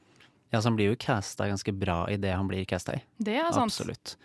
Ja, 0.51 0.59
så 0.59 0.63
han 0.71 0.75
blir 0.75 0.89
jo 0.89 0.95
casta 0.95 1.45
ganske 1.47 1.71
bra 1.77 2.07
i 2.09 2.17
det 2.17 2.33
han 2.33 2.47
blir 2.47 2.65
casta 2.65 2.93
i. 2.97 3.01
Det 3.21 3.35
er 3.37 3.51
sant. 3.53 3.69
Absolutt. 3.71 4.15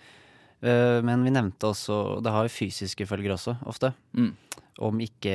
Eh, 0.65 0.99
men 1.05 1.25
vi 1.27 1.33
nevnte 1.35 1.69
også 1.69 2.23
Det 2.25 2.33
har 2.33 2.47
jo 2.47 2.53
fysiske 2.55 3.05
følger 3.07 3.35
også, 3.37 3.57
ofte. 3.69 3.93
Mm. 4.17 4.31
Om, 4.83 5.01
ikke, 5.05 5.35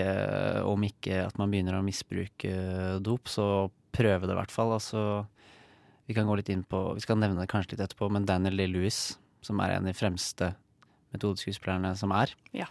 om 0.67 0.81
ikke 0.83 1.21
at 1.27 1.37
man 1.39 1.51
begynner 1.53 1.77
å 1.77 1.83
misbruke 1.85 2.51
dop, 3.05 3.29
så 3.31 3.69
prøve 3.95 4.27
det 4.27 4.33
i 4.35 4.39
hvert 4.39 4.51
fall. 4.51 4.73
Altså, 4.75 5.03
vi 6.09 6.15
kan 6.17 6.27
gå 6.27 6.35
litt 6.39 6.49
inn 6.51 6.65
på 6.67 6.81
Vi 6.97 7.03
skal 7.05 7.19
nevne 7.21 7.39
det 7.43 7.51
kanskje 7.51 7.75
litt 7.77 7.85
etterpå, 7.85 8.09
men 8.11 8.25
Daniel 8.27 8.57
Lee 8.59 8.71
Lewis, 8.71 9.17
som 9.45 9.61
er 9.63 9.77
en 9.77 9.85
av 9.85 9.91
de 9.93 9.95
fremste 9.95 10.53
metodeskuespillerne 11.13 11.95
som 11.97 12.11
er, 12.13 12.33
Ja. 12.53 12.67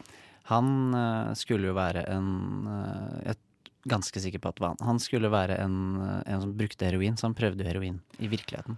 han 0.50 0.94
eh, 0.94 1.34
skulle 1.34 1.70
jo 1.70 1.74
være 1.78 2.04
en 2.12 2.28
eh, 2.68 3.22
Jeg 3.24 3.34
er 3.34 3.70
ganske 3.88 4.20
sikker 4.20 4.42
på 4.42 4.50
at 4.52 4.60
han. 4.60 4.76
Han 4.84 4.98
skulle 5.02 5.30
være 5.32 5.56
en, 5.62 5.78
eh, 6.02 6.22
en 6.34 6.40
som 6.44 6.52
brukte 6.58 6.84
heroin, 6.86 7.16
så 7.16 7.26
han 7.30 7.34
prøvde 7.38 7.64
jo 7.64 7.70
heroin 7.70 8.00
i 8.20 8.28
virkeligheten. 8.28 8.76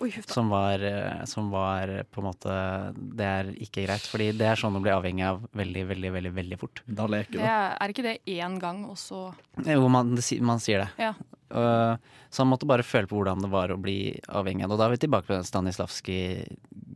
Oi. 0.00 0.10
Som 0.26 0.48
var, 0.50 0.82
eh, 0.82 1.24
som 1.24 1.50
var 1.50 1.90
på 2.10 2.22
en 2.22 2.26
måte 2.26 2.54
Det 2.96 3.26
er 3.26 3.50
ikke 3.62 3.84
greit, 3.84 4.06
fordi 4.08 4.30
det 4.34 4.48
er 4.48 4.58
sånn 4.58 4.74
å 4.78 4.82
bli 4.82 4.90
avhengig 4.90 5.26
av 5.28 5.44
veldig, 5.58 5.84
veldig, 5.92 6.12
veldig 6.16 6.32
veldig 6.38 6.58
fort. 6.60 6.82
Da 6.86 7.06
leker 7.10 7.38
Det 7.38 7.50
er, 7.52 7.76
er 7.76 7.94
ikke 7.94 8.06
det 8.06 8.16
én 8.26 8.58
gang, 8.62 8.84
og 8.90 8.98
så 9.00 9.28
Jo, 9.66 9.86
man, 9.92 10.16
man 10.42 10.62
sier 10.62 10.84
det. 10.84 10.90
Ja. 10.98 11.14
Uh, 11.52 12.00
så 12.32 12.42
han 12.42 12.48
måtte 12.48 12.68
bare 12.68 12.86
føle 12.86 13.06
på 13.10 13.18
hvordan 13.18 13.44
det 13.44 13.50
var 13.52 13.70
å 13.70 13.80
bli 13.80 14.16
avhengig 14.32 14.64
av 14.64 14.72
det. 14.72 14.76
Og 14.76 14.80
da 14.80 14.86
er 14.88 14.94
vi 14.94 15.02
tilbake 15.04 15.28
på 15.28 15.36
den 15.36 15.46
Stanislavski 15.48 16.20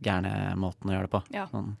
gærne 0.03 0.55
måten 0.57 0.89
å 0.89 0.95
gjøre 0.95 1.07
det 1.07 1.13
på. 1.13 1.21
Ja. 1.35 1.45
Sånn, 1.51 1.75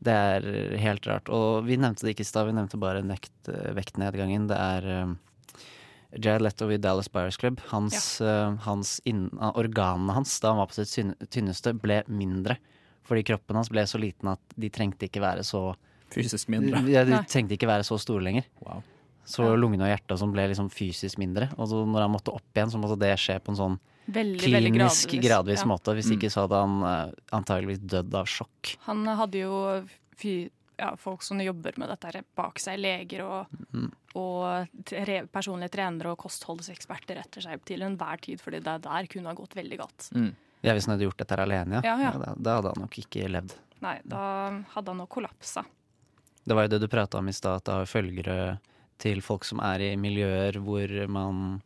det 0.00 0.14
er 0.16 0.46
helt 0.80 1.06
rart. 1.10 1.28
Og 1.28 1.66
vi 1.68 1.76
nevnte 1.76 2.06
det 2.06 2.14
ikke 2.14 2.24
i 2.24 2.30
stad, 2.30 2.48
vi 2.48 2.56
nevnte 2.56 2.80
bare 2.80 3.04
nekt, 3.04 3.34
vektnedgangen. 3.76 4.48
Det 4.48 4.56
er 4.56 4.88
uh, 4.88 5.18
Jared 6.18 6.42
Leto 6.42 6.66
i 6.70 6.78
Dallas 6.82 7.08
Buyers 7.12 7.36
Club, 7.38 7.60
hans, 7.70 8.20
eh, 8.20 8.54
hans 8.66 9.00
inn, 9.04 9.28
ah, 9.40 9.52
organene 9.60 10.12
hans 10.16 10.38
da 10.40 10.48
han 10.52 10.58
var 10.58 10.66
på 10.70 10.78
sitt 10.84 11.14
tynneste, 11.30 11.72
ble 11.78 12.02
mindre. 12.08 12.56
Fordi 13.06 13.22
kroppen 13.26 13.56
hans 13.58 13.70
ble 13.70 13.82
så 13.86 13.98
liten 13.98 14.28
at 14.32 14.40
de 14.58 14.70
trengte 14.70 15.06
ikke 15.08 15.22
være 15.22 15.44
så 15.46 15.74
Fysisk 16.10 16.48
mindre. 16.50 16.80
Ja, 16.90 17.04
de 17.06 17.12
Nei. 17.14 17.22
trengte 17.30 17.54
ikke 17.54 17.68
være 17.70 17.84
så 17.86 17.94
store 18.02 18.22
lenger. 18.26 18.42
Så 19.30 19.44
lungene 19.54 19.84
og 19.86 19.92
hjertet 19.92 20.10
og 20.16 20.18
sånn 20.18 20.32
ble 20.34 20.48
liksom 20.50 20.70
fysisk 20.74 21.18
mindre. 21.22 21.46
Og 21.56 21.68
så 21.70 21.84
når 21.86 22.02
han 22.02 22.10
måtte 22.10 22.32
opp 22.34 22.50
igjen, 22.58 22.72
så 22.72 22.80
måtte 22.82 22.98
det 22.98 23.12
skje 23.16 23.36
på 23.38 23.52
en 23.54 23.58
sånn 23.60 23.76
Veldig, 24.10 24.40
veldig 24.42 24.72
klinisk, 24.74 25.12
gradvis, 25.12 25.28
gradvis 25.28 25.60
ja. 25.62 25.66
måte. 25.70 25.94
Hvis 25.94 26.08
Mm. 26.10 26.16
ikke 26.18 26.30
så 26.34 26.42
hadde 26.48 26.58
han 26.58 26.82
uh, 26.82 27.12
antageligvis 27.38 27.78
dødd 27.86 28.14
av 28.18 28.26
sjokk. 28.26 28.72
Han 28.88 29.04
hadde 29.06 29.38
jo 29.44 29.84
fy, 30.18 30.50
ja, 30.80 30.90
folk 30.98 31.22
som 31.26 31.40
jobber 31.44 31.76
med 31.78 31.90
dette 31.92 32.10
her 32.10 32.24
bak 32.38 32.58
seg, 32.62 32.80
leger 32.80 33.22
og, 33.26 33.56
Mm. 33.70 33.90
og 34.18 34.68
tre, 34.88 35.20
personlige 35.30 35.70
trenere 35.76 36.10
og 36.14 36.18
kostholdseksperter 36.24 37.20
etter 37.20 37.44
seg 37.44 37.60
til 37.68 37.84
enhver 37.86 38.18
tid, 38.24 38.40
fordi 38.42 38.58
det 38.64 38.78
der 38.82 39.06
kunne 39.12 39.30
ha 39.30 39.36
gått 39.38 39.54
veldig 39.54 39.78
galt. 39.78 40.08
Ja, 40.62 40.74
Hvis 40.74 40.86
han 40.88 40.96
hadde 40.96 41.06
gjort 41.06 41.20
dette 41.22 41.36
her 41.36 41.44
alene, 41.46 41.78
ja. 41.78 41.82
Ja, 41.94 42.10
ja. 42.10 42.10
da, 42.18 42.34
da 42.36 42.56
hadde 42.58 42.72
han 42.74 42.82
nok 42.84 42.98
ikke 43.04 43.28
levd. 43.30 43.54
Nei, 43.80 43.94
da 44.04 44.24
hadde 44.74 44.90
han 44.92 44.98
nok 45.04 45.08
kollapsa. 45.14 45.62
Det 46.44 46.56
var 46.56 46.66
jo 46.66 46.72
det 46.74 46.80
du 46.82 46.88
prata 46.88 47.18
om 47.20 47.28
i 47.28 47.32
stad, 47.36 47.60
at 47.60 47.64
det 47.68 47.74
har 47.78 47.88
følgere 47.88 48.36
til 49.00 49.22
folk 49.24 49.44
som 49.48 49.60
er 49.64 49.80
i 49.80 49.96
miljøer 49.96 50.58
hvor 50.60 50.92
man 51.08 51.62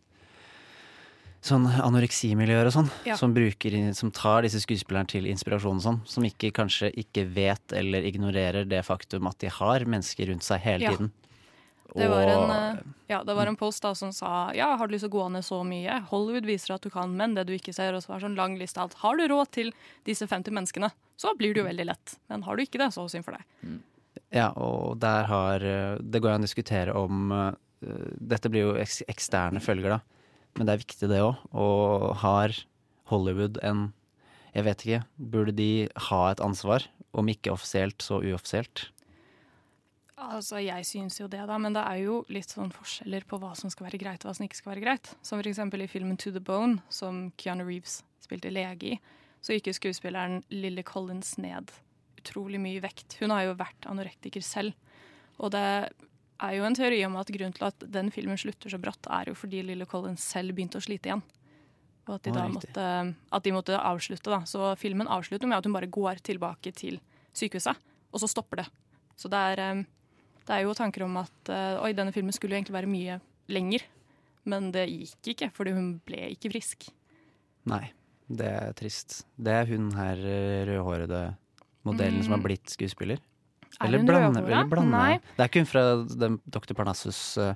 Sånn 1.44 1.66
anoreksimiljøer 1.68 2.70
og 2.70 2.72
sånn, 2.72 2.86
Ja. 3.04 3.16
som, 3.20 3.34
bruker, 3.36 3.74
som 3.92 4.10
tar 4.10 4.42
disse 4.46 4.62
skuespillerne 4.64 5.06
til 5.10 5.26
inspirasjon 5.28 5.76
og 5.76 5.82
sånn. 5.84 5.98
Som 6.08 6.24
ikke, 6.24 6.48
kanskje 6.56 6.88
ikke 6.96 7.26
vet 7.34 7.74
eller 7.76 8.00
ignorerer 8.08 8.64
det 8.66 8.80
faktum 8.86 9.28
at 9.28 9.38
de 9.44 9.48
har 9.52 9.84
mennesker 9.84 10.30
rundt 10.32 10.42
seg 10.46 10.60
hele 10.64 10.80
Ja. 10.84 10.90
tiden. 10.96 11.10
Det 11.94 12.08
var, 12.08 12.22
en, 12.26 12.50
eh, 12.50 12.82
ja, 13.10 13.22
det 13.22 13.36
var 13.36 13.46
en 13.46 13.54
post 13.56 13.82
da 13.82 13.92
som 13.94 14.10
sa 14.10 14.50
ja, 14.52 14.74
har 14.76 14.88
du 14.88 14.94
lyst 14.94 15.04
til 15.04 15.10
å 15.10 15.18
gå 15.20 15.30
ned 15.30 15.44
så 15.44 15.60
mye? 15.62 16.00
Hollywood 16.08 16.44
viser 16.48 16.74
at 16.74 16.80
du 16.82 16.88
kan, 16.90 17.14
men 17.14 17.34
det 17.34 17.46
du 17.46 17.52
ikke 17.52 17.74
ser. 17.74 17.92
Og 17.94 18.02
så 18.02 18.08
var 18.08 18.20
sånn 18.24 18.34
lang 18.34 18.56
liste 18.58 18.80
alt. 18.80 18.94
Har 18.94 19.14
du 19.16 19.28
råd 19.28 19.50
til 19.52 19.70
disse 20.04 20.26
50 20.26 20.50
menneskene, 20.50 20.90
så 21.16 21.36
blir 21.38 21.52
det 21.54 21.62
jo 21.62 21.68
veldig 21.68 21.86
lett. 21.86 22.16
Men 22.30 22.42
har 22.42 22.56
du 22.56 22.62
ikke 22.64 22.78
det, 22.80 22.88
så 22.94 23.08
synd 23.08 23.24
for 23.24 23.36
deg. 23.36 23.44
Ja, 24.32 24.48
og 24.56 24.98
der 24.98 25.24
har 25.26 25.60
eh, 25.62 25.98
Det 26.00 26.20
går 26.22 26.30
an 26.34 26.40
å 26.42 26.48
diskutere 26.48 26.94
om 26.96 27.30
eh, 27.30 27.52
Dette 28.18 28.48
blir 28.50 28.62
jo 28.72 28.74
eks 28.80 29.02
eksterne 29.06 29.60
følger, 29.60 29.90
da. 29.90 30.00
Men 30.54 30.66
det 30.66 30.74
er 30.74 30.82
viktig, 30.84 31.10
det 31.10 31.20
òg. 31.22 31.38
Og 31.52 32.14
har 32.22 32.56
Hollywood 33.10 33.60
en 33.62 33.92
Jeg 34.54 34.64
vet 34.64 34.82
ikke. 34.84 35.04
Burde 35.18 35.52
de 35.52 35.88
ha 36.10 36.20
et 36.30 36.40
ansvar? 36.40 36.84
Om 37.12 37.28
ikke 37.28 37.50
offisielt, 37.50 38.02
så 38.02 38.20
uoffisielt. 38.22 38.88
Altså, 40.14 40.62
Jeg 40.62 40.86
syns 40.86 41.18
jo 41.18 41.26
det, 41.26 41.42
da, 41.48 41.58
men 41.58 41.74
det 41.74 41.82
er 41.82 42.04
jo 42.04 42.24
litt 42.30 42.48
sånn 42.48 42.70
forskjeller 42.70 43.26
på 43.26 43.40
hva 43.42 43.50
som 43.58 43.70
skal 43.70 43.88
være 43.88 43.98
greit 43.98 44.22
og 44.22 44.30
hva 44.30 44.34
som 44.38 44.46
ikke 44.46 44.60
skal 44.60 44.72
være 44.76 44.84
greit. 44.84 45.10
Som 45.22 45.42
eksempel 45.42 45.82
i 45.82 45.90
filmen 45.90 46.16
To 46.16 46.30
the 46.30 46.40
Bone, 46.40 46.78
som 46.88 47.32
Keanu 47.36 47.66
Reeves 47.66 48.04
spilte 48.22 48.54
lege 48.54 48.94
i, 48.94 49.00
så 49.42 49.56
gikk 49.56 49.72
jo 49.72 49.76
skuespilleren 49.80 50.44
Lily 50.54 50.86
Collins 50.86 51.34
ned 51.36 51.74
utrolig 52.24 52.60
mye 52.62 52.80
vekt. 52.80 53.18
Hun 53.20 53.34
har 53.34 53.44
jo 53.48 53.58
vært 53.58 53.88
anorektiker 53.90 54.44
selv. 54.44 54.72
Og 55.36 55.52
det 55.52 55.90
er 56.42 56.56
jo 56.58 56.64
en 56.66 56.74
teori 56.74 57.04
om 57.06 57.16
at 57.16 57.30
grunnen 57.30 57.54
til 57.54 57.66
at 57.68 57.84
den 57.94 58.10
filmen 58.10 58.36
slutter 58.40 58.70
så 58.72 58.78
brått, 58.80 59.06
er 59.10 59.30
jo 59.30 59.34
fordi 59.38 59.62
Lille 59.62 59.86
Collins 59.86 60.24
selv 60.24 60.54
begynte 60.56 60.78
å 60.80 60.84
slite 60.84 61.10
igjen. 61.10 61.22
Og 62.06 62.16
at 62.18 62.22
de 62.26 62.32
da 62.36 62.48
måtte, 62.52 62.86
at 63.32 63.42
de 63.46 63.52
måtte 63.54 63.78
avslutte. 63.80 64.28
da. 64.28 64.40
Så 64.44 64.74
filmen 64.76 65.08
avslutter 65.08 65.48
med 65.48 65.58
at 65.58 65.64
hun 65.64 65.72
bare 65.72 65.88
går 65.88 66.20
tilbake 66.22 66.72
til 66.76 66.98
sykehuset, 67.32 67.76
og 68.12 68.20
så 68.20 68.28
stopper 68.28 68.56
det. 68.62 68.66
Så 69.16 69.30
det 69.30 69.38
er, 69.38 69.58
eh, 69.62 69.84
det 70.44 70.50
er 70.58 70.62
jo 70.66 70.74
tanker 70.74 71.04
om 71.06 71.16
at 71.16 71.48
eh, 71.48 71.78
oi, 71.80 71.92
denne 71.94 72.12
filmen 72.12 72.32
skulle 72.32 72.52
jo 72.52 72.60
egentlig 72.60 72.76
være 72.76 72.90
mye 72.92 73.20
lenger, 73.48 73.82
men 74.44 74.70
det 74.72 74.88
gikk 74.90 75.32
ikke, 75.34 75.50
fordi 75.54 75.72
hun 75.72 76.00
ble 76.04 76.28
ikke 76.34 76.50
frisk. 76.52 76.90
Nei, 77.64 77.92
det 78.28 78.50
er 78.50 78.72
trist. 78.76 79.22
Det 79.40 79.52
er 79.52 79.66
hun 79.72 79.90
her 79.96 80.16
eh, 80.18 80.66
rødhårede 80.68 81.36
modellen 81.84 82.22
som 82.22 82.32
har 82.32 82.38
Mm. 82.42 82.44
blitt 82.44 82.68
skuespiller. 82.68 83.18
Er 83.80 83.86
Eller 83.88 84.04
blande, 84.06 84.40
eller 84.44 84.64
blande. 84.70 84.90
Nei. 84.90 85.18
Det 85.36 85.42
er 85.44 85.48
ikke 85.50 85.62
hun 85.64 85.66
fra 85.70 85.84
den 86.24 86.40
Dr. 86.46 86.74
Parnassus 86.78 87.20
uh... 87.38 87.54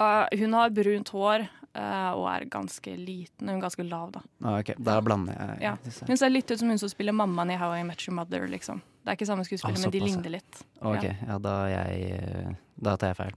Uh, 0.00 0.24
hun 0.40 0.54
har 0.56 0.70
brunt 0.72 1.10
hår 1.12 1.42
uh, 1.76 2.12
og 2.16 2.24
er 2.32 2.46
ganske 2.48 2.94
liten. 2.96 3.48
Hun 3.50 3.58
er 3.58 3.64
ganske 3.66 3.84
lav, 3.84 4.12
da. 4.14 4.22
ah, 4.42 4.54
Ok, 4.62 4.70
da 4.80 4.94
blander 5.04 5.36
jeg 5.36 5.58
Ja. 5.66 5.74
disse. 5.84 6.06
Hun 6.08 6.16
ser 6.16 6.30
litt 6.32 6.48
ut 6.50 6.58
som 6.58 6.68
hun 6.72 6.78
som 6.80 6.88
spiller 6.88 7.12
mammaen 7.12 7.52
i 7.52 7.58
How 7.60 7.74
I 7.76 7.82
Met 7.84 8.00
Your 8.06 8.14
Mother. 8.16 8.46
liksom. 8.48 8.80
Det 9.04 9.12
er 9.12 9.16
ikke 9.18 9.28
samme 9.28 9.44
skuespiller, 9.44 9.76
Ah, 9.76 9.82
men 9.84 9.90
de 9.92 10.00
ligner 10.00 10.30
litt. 10.38 10.62
Ok, 10.80 11.04
Ja. 11.04 11.12
ja, 11.28 11.38
da, 11.38 11.54
jeg, 11.68 12.12
eh, 12.16 12.54
da 12.80 12.96
tar 12.96 13.12
jeg 13.12 13.16
feil. 13.20 13.36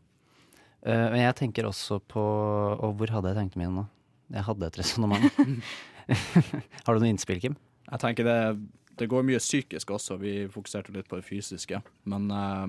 Eh, 0.86 1.10
men 1.12 1.20
jeg 1.20 1.36
tenker 1.36 1.64
også 1.68 2.00
på 2.00 2.20
Og 2.80 2.96
hvor 2.98 3.10
hadde 3.10 3.28
jeg 3.32 3.38
tankene 3.38 3.64
mine 3.68 3.76
nå? 3.82 3.86
Jeg 4.32 4.44
hadde 4.44 4.66
et 4.68 4.78
resonnement. 4.82 5.32
Har 6.88 6.94
du 6.96 7.00
noe 7.04 7.10
innspill, 7.12 7.40
Kim? 7.44 7.56
Jeg 7.92 8.00
tenker 8.00 8.24
det, 8.28 8.38
det 9.00 9.08
går 9.12 9.24
mye 9.26 9.40
psykisk 9.42 9.92
også. 9.96 10.18
Vi 10.22 10.34
fokuserte 10.54 10.94
litt 10.96 11.08
på 11.10 11.18
det 11.20 11.26
fysiske. 11.28 11.80
Men 12.10 12.30
uh, 12.32 12.66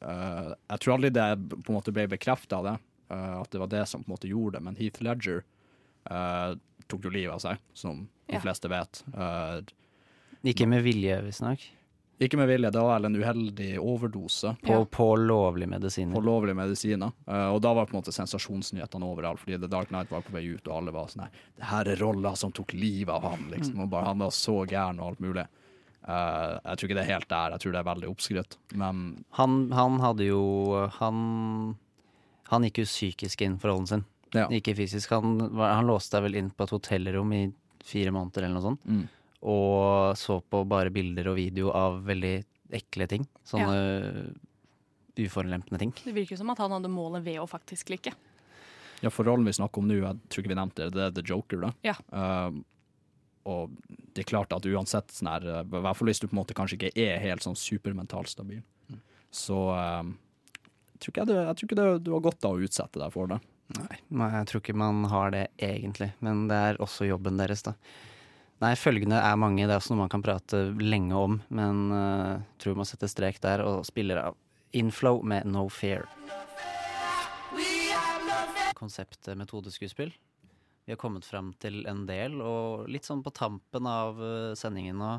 eh, 0.00 0.52
jeg 0.72 0.82
tror 0.82 0.94
aldri 0.96 1.10
det 1.12 1.26
på 1.50 1.72
en 1.72 1.76
måte 1.78 1.92
ble 1.94 2.06
bekrefta, 2.08 2.62
det. 2.64 2.76
eh, 3.10 3.34
at 3.40 3.50
det 3.52 3.60
var 3.60 3.70
det 3.72 3.84
som 3.90 4.02
på 4.04 4.10
en 4.10 4.14
måte 4.16 4.30
gjorde 4.30 4.58
det. 4.58 4.64
Men 4.64 4.76
Heath 4.80 5.02
Ledger 5.04 5.42
uh, 6.10 6.54
tok 6.88 7.04
jo 7.08 7.12
livet 7.12 7.34
av 7.34 7.42
seg, 7.44 7.58
som 7.74 8.06
de 8.26 8.34
Ja. 8.38 8.40
fleste 8.42 8.68
vet. 8.70 9.02
Eh, 9.14 9.60
Ikke 10.46 10.66
med 10.66 10.82
vilje, 10.86 11.20
visstnok. 11.22 11.62
Ikke 12.18 12.38
med 12.40 12.48
vilje, 12.48 12.70
det 12.72 12.80
var 12.80 12.94
vel 12.96 13.08
en 13.10 13.16
uheldig 13.20 13.70
overdose. 13.76 14.54
På, 14.64 14.78
på 14.88 15.06
lovlige 15.20 15.68
medisiner. 15.68 16.14
På 16.16 16.22
lovlige 16.24 16.56
medisiner. 16.56 17.12
Uh, 17.28 17.50
og 17.52 17.60
da 17.64 17.74
var 17.76 17.88
på 17.88 17.92
en 17.92 18.00
måte 18.00 18.14
sensasjonsnyhetene 18.16 19.04
overalt, 19.04 19.42
fordi 19.42 19.58
The 19.60 19.68
Dark 19.68 19.90
Knight 19.92 20.12
var 20.14 20.24
på 20.24 20.32
vei 20.32 20.46
ut, 20.48 20.64
og 20.64 20.78
alle 20.78 20.94
var 20.96 21.10
sånn 21.12 21.26
her 21.26 21.42
Det 21.58 21.68
her 21.68 21.90
er 21.92 22.00
rolla 22.00 22.32
som 22.40 22.54
tok 22.56 22.72
livet 22.72 23.12
av 23.12 23.26
han, 23.28 23.44
liksom. 23.52 23.82
Og 23.84 23.90
bare, 23.92 24.08
han 24.08 24.24
var 24.24 24.32
så 24.32 24.62
gæren 24.64 25.02
og 25.02 25.10
alt 25.10 25.20
mulig. 25.26 25.44
Uh, 26.06 26.56
jeg 26.62 26.78
tror 26.78 26.88
ikke 26.88 26.96
det 26.96 27.04
er 27.04 27.12
helt 27.12 27.28
der, 27.28 27.56
jeg 27.56 27.64
tror 27.64 27.74
det 27.74 27.82
er 27.82 27.90
veldig 27.90 28.10
oppskrytt. 28.14 28.58
Men 28.80 29.04
Han, 29.36 29.58
han 29.74 30.00
hadde 30.00 30.28
jo 30.28 30.42
Han 31.00 31.76
Han 32.52 32.66
gikk 32.68 32.84
jo 32.84 32.86
psykisk 32.86 33.42
inn 33.42 33.58
for 33.58 33.74
rollen 33.74 33.90
sin. 33.90 34.06
Ikke 34.54 34.74
fysisk. 34.76 35.12
Han, 35.16 35.50
han 35.58 35.88
låste 35.88 36.16
deg 36.16 36.28
vel 36.28 36.40
inn 36.40 36.50
på 36.54 36.64
et 36.64 36.72
hotellrom 36.74 37.32
i 37.34 37.44
fire 37.86 38.12
måneder 38.14 38.46
eller 38.46 38.56
noe 38.56 38.64
sånt. 38.64 38.88
Mm. 38.88 39.04
Og 39.46 40.18
så 40.18 40.40
på 40.42 40.62
bare 40.66 40.90
bilder 40.94 41.30
og 41.30 41.38
video 41.38 41.70
av 41.76 42.00
veldig 42.06 42.34
ekle 42.74 43.06
ting. 43.10 43.26
Sånne 43.46 43.76
uforlempende 45.16 45.80
ting. 45.80 45.92
Det 46.04 46.14
virker 46.16 46.36
som 46.36 46.50
at 46.52 46.60
han 46.60 46.74
hadde 46.74 46.90
målet 46.92 47.24
ved 47.24 47.40
å 47.40 47.46
faktisk 47.48 47.94
like. 47.94 48.12
ja, 49.00 49.10
for 49.10 49.28
rollen 49.28 49.46
vi 49.46 49.54
snakker 49.56 49.80
om 49.80 49.88
nå, 49.88 50.00
jeg 50.02 50.18
tror 50.28 50.42
ikke 50.42 50.52
vi 50.52 50.58
nevnte 50.58 50.88
det, 50.88 50.96
det 50.96 51.04
er 51.06 51.14
The 51.16 51.24
Joker, 51.24 51.62
da. 51.62 51.72
Ja. 51.86 51.94
Uh, 52.12 52.58
og 53.46 53.74
det 53.86 54.24
er 54.24 54.30
klart 54.32 54.54
at 54.56 54.66
uansett 54.66 55.12
sånn 55.14 55.30
her, 55.30 55.44
eh, 55.46 55.62
i 55.62 55.82
hvert 55.84 55.98
fall 55.98 56.08
hvis 56.10 56.18
du 56.18 56.26
på 56.26 56.34
en 56.34 56.40
måte 56.40 56.56
kanskje 56.58 56.80
ikke 56.80 57.04
er 57.04 57.20
helt 57.22 57.44
sånn 57.44 57.54
supermentalt 57.54 58.32
stabil, 58.32 58.58
så 59.30 59.58
eh, 59.76 60.08
tror 60.98 61.12
ikke 61.12 61.22
jeg, 61.22 61.30
det, 61.30 61.36
jeg 61.44 61.58
tror 61.58 61.68
ikke 61.68 61.78
det, 61.78 61.86
du 62.02 62.10
har 62.16 62.24
godt 62.24 62.48
av 62.48 62.56
å 62.56 62.66
utsette 62.66 63.02
deg 63.02 63.14
for 63.14 63.30
det. 63.30 63.38
Nei, 63.76 64.00
nei, 64.18 64.30
jeg 64.40 64.48
tror 64.50 64.62
ikke 64.62 64.76
man 64.78 65.06
har 65.10 65.32
det 65.34 65.44
egentlig. 65.62 66.12
Men 66.22 66.44
det 66.50 66.58
er 66.70 66.82
også 66.82 67.08
jobben 67.08 67.38
deres, 67.38 67.64
da. 67.66 67.74
Nei, 68.64 68.72
følgende 68.80 69.18
er 69.20 69.36
mange. 69.36 69.66
Det 69.66 69.74
er 69.74 69.80
også 69.80 69.92
noe 69.92 70.06
man 70.06 70.12
kan 70.12 70.24
prate 70.24 70.62
lenge 70.80 71.16
om. 71.16 71.38
Men 71.52 71.82
uh, 71.92 72.44
tror 72.56 72.72
vi 72.72 72.80
må 72.80 72.86
sette 72.88 73.10
strek 73.12 73.40
der, 73.44 73.64
og 73.66 73.84
spiller 73.88 74.22
av 74.22 74.38
Inflow 74.76 75.20
med 75.24 75.48
No 75.48 75.66
Fear. 75.72 76.06
Konseptet 78.76 79.36
metodeskuespill. 79.36 80.12
Vi 80.86 80.94
har 80.94 81.00
kommet 81.00 81.26
fram 81.26 81.50
til 81.60 81.82
en 81.90 82.04
del, 82.08 82.38
og 82.40 82.86
litt 82.92 83.08
sånn 83.08 83.24
på 83.24 83.32
tampen 83.34 83.88
av 83.90 84.20
eh, 84.22 84.52
sendingen 84.54 85.00
nå 85.00 85.16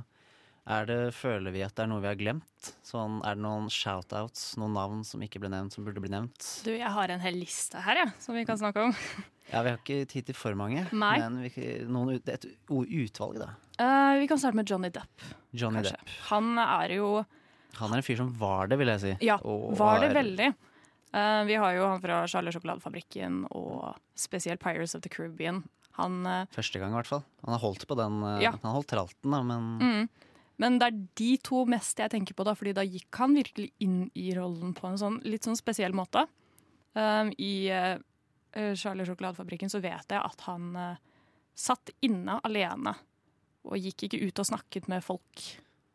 er 0.67 0.87
det, 0.87 0.99
føler 1.15 1.53
vi 1.55 1.63
at 1.63 1.75
det 1.77 1.85
er 1.85 1.89
noe 1.91 2.03
vi 2.03 2.09
har 2.09 2.17
glemt? 2.19 2.69
Sånn, 2.83 3.21
er 3.23 3.37
det 3.37 3.43
noen 3.43 3.69
shoutouts, 3.71 4.49
noen 4.59 4.75
navn 4.75 5.03
som 5.07 5.23
ikke 5.23 5.39
ble 5.43 5.51
nevnt, 5.53 5.75
som 5.75 5.87
burde 5.87 6.03
bli 6.03 6.11
nevnt? 6.11 6.43
Du, 6.67 6.73
jeg 6.75 6.91
har 6.91 7.13
en 7.13 7.23
hel 7.23 7.39
liste 7.39 7.79
her, 7.85 8.01
jeg, 8.03 8.13
som 8.23 8.35
vi 8.35 8.43
kan 8.47 8.59
snakke 8.59 8.89
om. 8.89 8.95
Ja, 9.51 9.61
vi 9.63 9.71
har 9.71 9.77
ikke 9.79 10.07
tid 10.11 10.27
til 10.27 10.35
for 10.35 10.55
mange, 10.59 10.83
Nei. 10.91 11.13
men 11.21 11.37
vi, 11.45 11.65
noen, 11.87 12.17
et 12.19 12.47
utvalg, 12.67 13.37
da. 13.39 13.51
Uh, 13.79 14.17
vi 14.19 14.27
kan 14.27 14.39
starte 14.41 14.57
med 14.59 14.67
Johnny 14.67 14.89
Depp. 14.91 15.23
Johnny 15.55 15.79
kanskje. 15.83 15.99
Depp. 16.01 16.15
Han 16.31 16.57
er 16.59 16.95
jo 16.97 17.11
Han 17.77 17.93
er 17.93 18.01
en 18.01 18.05
fyr 18.07 18.17
som 18.19 18.31
var 18.39 18.67
det, 18.71 18.79
vil 18.81 18.89
jeg 18.95 19.03
si. 19.03 19.13
Ja, 19.27 19.37
Og 19.45 19.75
var 19.77 20.01
det 20.01 20.11
veldig. 20.17 20.49
Uh, 21.15 21.43
vi 21.47 21.55
har 21.55 21.73
jo 21.77 21.85
han 21.87 22.01
fra 22.03 22.23
Charlie 22.27 22.51
Sjokoladefabrikken 22.51 23.45
og 23.55 23.95
spesielt 24.19 24.59
Pirates 24.59 24.95
of 24.97 25.03
the 25.05 25.09
Caribbean. 25.13 25.61
Han 26.01 26.25
uh, 26.27 26.43
Første 26.53 26.81
gang, 26.81 26.91
i 26.91 26.97
hvert 26.99 27.09
fall. 27.09 27.23
Han 27.45 27.55
har 27.55 27.61
holdt 27.63 27.87
på 27.87 27.95
den. 27.97 28.19
uh, 28.25 28.41
Ja. 28.43 28.51
Han 28.57 28.67
har 28.67 28.75
holdt 28.81 28.91
tralten, 28.91 29.31
da, 29.31 29.43
men 29.45 29.69
mm. 29.79 30.09
Men 30.57 30.79
det 30.81 30.87
er 30.89 30.95
de 31.21 31.31
to 31.45 31.59
mest 31.69 31.99
jeg 32.01 32.09
tenker 32.09 32.33
på, 32.33 32.41
da, 32.43 32.55
fordi 32.57 32.71
da 32.73 32.81
gikk 32.81 33.13
han 33.21 33.35
virkelig 33.37 33.67
inn 33.85 34.07
i 34.17 34.31
rollen 34.33 34.71
på 34.73 34.87
en 34.89 34.97
sånn, 34.97 35.19
litt 35.21 35.45
sånn 35.45 35.57
spesiell 35.59 35.93
måte. 35.93 36.23
Um, 36.97 37.29
I 37.37 37.69
eh, 38.53 38.73
Charlie 38.75 39.05
Sjokoladefabrikken 39.05 39.69
så 39.69 39.79
vet 39.83 40.07
jeg 40.09 40.21
at 40.23 40.41
han 40.47 40.75
eh, 40.75 40.97
satt 41.57 41.89
inne 42.05 42.39
alene 42.45 42.95
og 43.67 43.75
gikk 43.81 44.03
ikke 44.07 44.21
ut 44.29 44.39
og 44.39 44.45
snakket 44.47 44.87
med 44.87 45.03
folk 45.03 45.41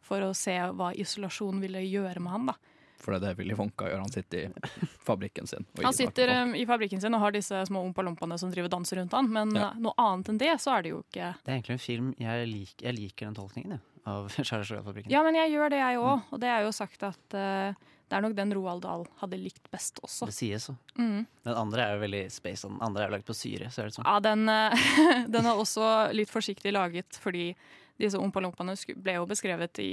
for 0.02 0.20
å 0.26 0.32
se 0.36 0.54
hva 0.76 0.90
isolasjon 0.98 1.60
ville 1.62 1.80
gjøre 1.86 2.20
med 2.20 2.32
han. 2.34 2.46
da. 2.50 2.56
For 3.02 3.14
det 3.14 3.18
er 3.18 3.32
det 3.32 3.38
Willy 3.40 3.54
Wonka 3.58 3.86
gjør. 3.88 4.02
Han 4.04 4.12
sitter 4.12 4.42
i 4.44 4.88
fabrikken 5.02 5.46
sin. 5.50 5.64
og 5.78 5.86
Han 5.86 5.94
sitter 5.96 6.30
um, 6.42 6.52
i 6.58 6.66
fabrikken 6.68 7.00
sin 7.02 7.14
og 7.16 7.22
har 7.24 7.32
disse 7.34 7.62
små 7.66 7.80
ompalompaene 7.88 8.36
som 8.38 8.50
driver 8.52 8.70
danser 8.70 9.00
rundt 9.00 9.14
han, 9.16 9.30
men 9.32 9.54
Ja. 9.58 9.72
noe 9.74 9.94
annet 9.98 10.28
enn 10.30 10.38
det, 10.42 10.52
så 10.62 10.76
er 10.76 10.82
det 10.84 10.92
jo 10.92 11.00
ikke 11.06 11.32
Det 11.42 11.50
er 11.50 11.56
egentlig 11.56 11.74
en 11.78 11.82
film 11.86 12.12
Jeg, 12.20 12.46
lik, 12.50 12.74
jeg 12.82 12.94
liker 12.98 13.26
den 13.30 13.34
tolkningen 13.40 13.74
jeg, 13.78 13.80
av 14.06 14.28
Charlie 14.46 14.66
Sjokoladefabrikken. 14.68 15.10
Ja, 15.14 15.22
men 15.26 15.34
jeg 15.40 15.50
gjør 15.54 15.70
det, 15.74 15.80
jeg 15.82 15.98
òg. 16.02 16.28
Og 16.30 16.40
det 16.44 16.50
er 16.52 16.62
jo 16.68 16.72
sagt 16.76 17.02
at 17.08 17.38
uh, 17.38 17.74
det 18.12 18.18
er 18.18 18.24
nok 18.26 18.34
den 18.36 18.50
Roald 18.52 18.82
Dahl 18.84 19.06
hadde 19.22 19.38
likt 19.40 19.70
best 19.72 19.96
også. 20.04 20.26
Det 20.28 20.34
sies 20.36 20.66
så. 20.68 20.74
Mm. 21.00 21.22
Den 21.48 21.54
andre 21.56 21.86
er 21.86 21.94
jo 21.96 22.02
veldig 22.02 22.26
space, 22.34 22.68
den 22.68 22.82
andre 22.84 23.06
er 23.06 23.08
jo 23.08 23.14
lagd 23.14 23.24
på 23.30 23.36
syre. 23.36 23.70
Så 23.72 23.80
er 23.80 23.88
det 23.88 23.94
sånn. 23.96 24.04
Ja, 24.04 24.18
den, 24.20 24.42
uh, 24.52 24.90
den 25.34 25.48
er 25.48 25.56
også 25.56 25.86
litt 26.12 26.28
forsiktig 26.28 26.74
laget, 26.76 27.16
fordi 27.22 27.54
disse 27.96 28.20
ompalompaene 28.20 28.76
ble 29.00 29.16
jo 29.16 29.24
beskrevet 29.30 29.80
i 29.80 29.90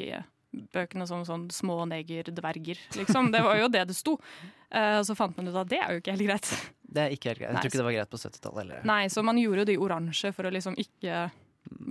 bøkene 0.75 1.07
som 1.07 1.23
sånn 1.23 1.47
små 1.53 1.77
negerdverger, 1.87 2.81
liksom. 2.97 3.31
Det 3.31 3.45
var 3.45 3.61
jo 3.61 3.71
det 3.71 3.85
det 3.87 3.95
sto. 3.95 4.17
Og 4.17 5.03
så 5.05 5.15
fant 5.15 5.37
man 5.37 5.47
ut 5.47 5.59
at 5.61 5.69
det 5.69 5.79
er 5.79 5.93
jo 5.93 6.01
ikke 6.01 6.15
helt 6.15 6.25
greit. 6.25 6.49
Det 6.89 7.03
er 7.05 7.13
ikke 7.13 7.31
helt 7.31 7.43
greit. 7.43 7.51
Jeg 7.51 7.55
Nei, 7.55 7.61
tror 7.61 7.71
ikke 7.71 7.79
det 7.79 7.87
var 7.87 7.95
greit 7.99 8.11
på 8.11 8.19
70-tallet 8.23 8.63
heller. 8.63 8.87
Nei, 8.89 9.03
så 9.13 9.23
man 9.23 9.39
gjorde 9.39 9.61
jo 9.61 9.69
de 9.69 9.77
oransje 9.85 10.33
for 10.33 10.49
å 10.49 10.53
liksom 10.55 10.75
ikke 10.81 11.27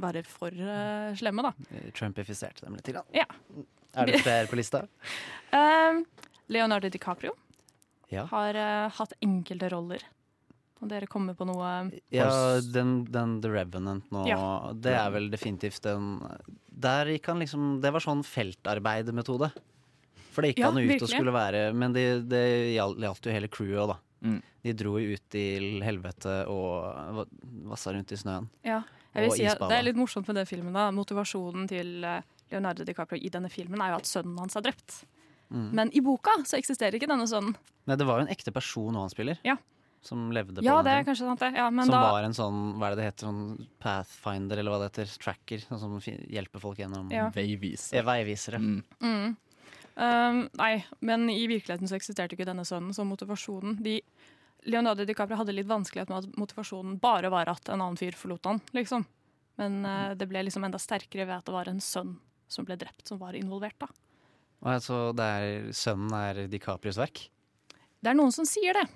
være 0.02 0.24
for 0.26 0.58
uh, 0.58 1.14
slemme, 1.16 1.46
da. 1.46 1.54
Trumpifiserte 1.94 2.66
dem 2.66 2.74
litt. 2.74 2.90
Grann. 2.90 3.06
Ja. 3.14 3.28
Er 3.96 4.06
det 4.10 4.20
flere 4.22 4.46
på 4.50 4.56
lista? 4.58 4.82
Um, 5.52 6.04
Leonardo 6.52 6.88
DiCaprio 6.92 7.32
Ja. 8.12 8.26
har 8.30 8.54
uh, 8.56 8.90
hatt 8.98 9.12
enkelte 9.24 9.68
roller. 9.72 10.02
Og 10.80 10.88
dere 10.92 11.08
kommer 11.10 11.34
på 11.34 11.44
noe 11.48 11.90
Ja, 12.14 12.28
den, 12.62 13.04
den 13.10 13.40
The 13.42 13.50
Revenant 13.50 14.10
nå, 14.14 14.26
Ja. 14.28 14.70
det 14.72 14.92
er 14.94 15.10
vel 15.10 15.26
definitivt 15.32 15.82
den 15.82 16.20
Der 16.70 17.06
gikk 17.10 17.26
han 17.32 17.40
liksom 17.42 17.80
Det 17.82 17.90
var 17.90 17.98
sånn 18.04 18.22
feltarbeidmetode. 18.22 19.48
For 20.30 20.42
det 20.46 20.52
gikk 20.52 20.60
Ja, 20.62 20.68
han 20.70 20.78
ut 20.78 20.92
ut 20.94 21.02
og 21.02 21.10
skulle 21.10 21.34
være 21.34 21.64
Men 21.74 21.92
det, 21.96 22.04
det 22.30 22.44
gjaldt, 22.76 23.26
jo 23.26 23.34
hele 23.34 23.50
crewet 23.50 23.80
òg, 23.82 23.88
da. 23.90 23.98
Mm. 24.28 24.38
De 24.68 24.72
dro 24.78 24.94
jo 25.02 25.16
ut 25.18 25.24
til 25.34 25.66
helvete 25.82 26.36
og 26.50 27.18
va- 27.18 27.26
vassa 27.74 27.92
rundt 27.94 28.10
i 28.14 28.18
snøen. 28.18 28.46
Ja, 28.66 28.80
jeg 29.14 29.24
vil 29.28 29.34
si 29.36 29.44
at. 29.50 29.58
Det 29.62 29.76
er 29.78 29.84
litt 29.86 29.98
morsomt 29.98 30.26
med 30.30 30.36
den 30.40 30.46
filmen. 30.46 30.72
da 30.74 30.88
Motivasjonen 30.94 31.68
til 31.70 32.04
eh, 32.04 32.22
Leonardo 32.52 32.84
DiCaprio 32.86 33.20
i 33.20 33.30
denne 33.32 33.50
filmen 33.52 33.80
er 33.84 33.94
jo 33.94 34.02
at 34.02 34.08
sønnen 34.08 34.38
hans 34.40 34.56
er 34.58 34.64
drept. 34.68 35.02
Mm. 35.48 35.70
Men 35.72 35.90
i 35.96 36.00
boka 36.04 36.34
så 36.46 36.58
eksisterer 36.58 36.98
ikke 36.98 37.08
denne 37.08 37.26
sønnen. 37.28 37.56
Nei, 37.88 37.96
det 37.96 38.06
var 38.08 38.20
jo 38.20 38.26
en 38.26 38.32
ekte 38.32 38.52
person 38.52 38.92
nå 38.92 39.04
han 39.06 39.12
spiller. 39.12 39.40
Ja. 39.46 39.56
Som 40.04 40.28
levde 40.32 40.60
på 40.60 40.66
Ja, 40.66 40.78
det 40.84 40.92
er 40.94 41.04
kanskje 41.06 41.26
sant, 41.26 41.40
det. 41.42 41.50
Ja, 41.58 41.66
men 41.74 41.88
som 41.88 41.96
da, 41.96 42.12
var 42.12 42.26
en 42.26 42.36
sånn, 42.36 42.60
hva 42.78 42.88
er 42.88 42.94
det 42.94 43.00
det 43.00 43.08
heter, 43.08 43.26
sånn 43.26 43.68
pathfinder, 43.82 44.60
eller 44.60 44.74
hva 44.74 44.80
det 44.82 44.90
heter, 44.92 45.12
tracker, 45.24 45.64
sånn 45.64 45.80
som 45.82 45.98
hjelper 46.04 46.62
folk 46.62 46.80
gjennom 46.82 47.10
Ja. 47.12 47.28
Veiviser. 47.34 48.04
Veivisere. 48.06 48.60
mm. 48.60 49.36
um, 49.96 50.42
Nei, 50.60 50.72
men 51.00 51.28
i 51.32 51.46
virkeligheten 51.50 51.90
så 51.90 51.98
eksisterte 51.98 52.36
ikke 52.38 52.48
denne 52.48 52.66
sønnen 52.68 52.94
så 52.94 53.06
motivasjonen. 53.08 53.80
De, 53.82 53.98
Leonardo 54.68 55.08
DiCaprio 55.08 55.40
hadde 55.40 55.56
litt 55.56 55.70
vanskelighet 55.70 56.12
med 56.12 56.22
at 56.22 56.38
motivasjonen 56.38 57.00
bare 57.02 57.32
var 57.32 57.50
at 57.50 57.72
en 57.72 57.80
annen 57.80 57.98
fyr 57.98 58.16
forlot 58.18 58.52
han, 58.52 58.62
liksom. 58.76 59.08
Men 59.58 59.82
uh, 59.82 60.14
det 60.14 60.28
ble 60.30 60.44
liksom 60.46 60.62
enda 60.68 60.78
sterkere 60.78 61.26
ved 61.26 61.40
at 61.40 61.48
det 61.48 61.56
var 61.56 61.72
en 61.72 61.82
sønn 61.82 62.18
som 62.48 62.64
ble 62.68 62.76
drept, 62.80 63.06
som 63.08 63.18
var 63.20 63.36
involvert, 63.38 63.76
da. 63.82 63.88
Og 64.64 64.72
altså, 64.74 65.02
det 65.14 65.24
er, 65.24 65.68
sønnen 65.76 66.14
er 66.18 66.40
DiCaprios 66.50 66.98
verk. 66.98 67.28
Det 68.02 68.10
er 68.10 68.16
noen 68.18 68.32
som 68.34 68.46
sier 68.48 68.74
det, 68.74 68.86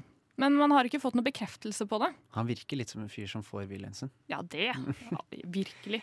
men 0.41 0.57
man 0.59 0.73
har 0.75 0.89
ikke 0.89 0.99
fått 1.03 1.15
noen 1.19 1.27
bekreftelse 1.29 1.87
på 1.91 1.99
det. 2.03 2.09
Han 2.35 2.49
virker 2.49 2.79
litt 2.81 2.91
som 2.91 3.03
en 3.05 3.11
fyr 3.13 3.29
som 3.31 3.45
får 3.47 3.69
viljen 3.71 3.95
sin. 3.95 4.11
Ja, 4.33 4.41
det. 4.43 4.73
Ja, 5.13 5.21
virkelig. 5.53 6.03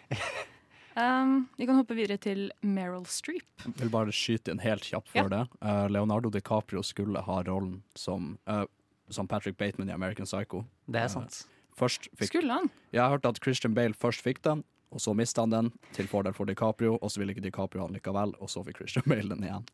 Um, 0.99 1.45
vi 1.55 1.65
kan 1.69 1.77
hoppe 1.79 1.95
videre 1.95 2.17
til 2.19 2.49
Meryl 2.65 3.05
Streep. 3.07 3.45
Jeg 3.63 3.75
vil 3.79 3.91
bare 3.93 4.11
skyte 4.15 4.51
inn 4.51 4.59
helt 4.63 4.83
kjapt 4.83 5.11
før 5.13 5.27
Ja. 5.29 5.29
det. 5.37 5.43
Uh, 5.63 5.85
Leonardo 5.91 6.31
DiCaprio 6.33 6.81
skulle 6.83 7.21
ha 7.23 7.37
rollen 7.47 7.81
som, 7.95 8.33
uh, 8.49 8.65
som 9.09 9.27
Patrick 9.29 9.55
Bateman 9.57 9.89
i 9.89 9.95
American 9.95 10.27
Psycho. 10.27 10.65
Det 10.89 10.99
er 11.03 11.07
sant. 11.07 11.31
sant. 11.31 11.55
først 11.79 12.09
fikk, 12.19 12.33
Skulle 12.33 12.51
han? 12.57 12.67
Jeg 12.91 12.99
har 13.01 13.13
hørt 13.13 13.25
at 13.29 13.39
Christian 13.43 13.73
Bale 13.77 13.93
først 13.95 14.21
fikk 14.25 14.41
den, 14.43 14.63
og 14.89 15.01
så 15.01 15.13
mista 15.13 15.43
han 15.45 15.53
den 15.53 15.71
til 15.93 16.09
fordel 16.09 16.33
for 16.33 16.49
DiCaprio, 16.49 16.95
og 16.97 17.11
så 17.11 17.21
ville 17.21 17.35
ikke 17.35 17.45
DiCaprio 17.45 17.83
ha 17.83 17.87
den 17.89 17.99
likevel, 17.99 18.33
og 18.41 18.49
så 18.49 18.63
fikk 18.65 18.81
Christian 18.81 19.05
Bale 19.09 19.29
den 19.29 19.45
igjen. 19.45 19.67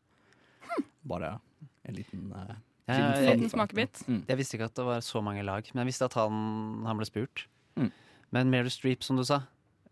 Bare 1.08 1.38
en 1.86 1.96
liten 1.96 2.32
uh, 2.36 2.56
Ja, 2.86 3.16
En 3.16 3.40
liten 3.40 3.50
smakebit. 3.50 4.04
Mm. 4.08 4.24
Jeg 4.28 4.38
visste 4.38 4.58
ikke 4.58 4.68
at 4.70 4.78
det 4.78 4.86
var 4.86 5.00
så 5.02 5.22
mange 5.26 5.44
lag, 5.46 5.66
men 5.74 5.86
jeg 5.86 5.94
visste 5.94 6.06
at 6.10 6.18
han, 6.20 6.84
han 6.86 7.00
ble 7.00 7.08
spurt. 7.08 7.48
Mm. 7.80 7.92
Men 8.36 8.52
Meryl 8.52 8.70
Streep, 8.74 9.04
som 9.06 9.18
du 9.18 9.24
sa, 9.26 9.40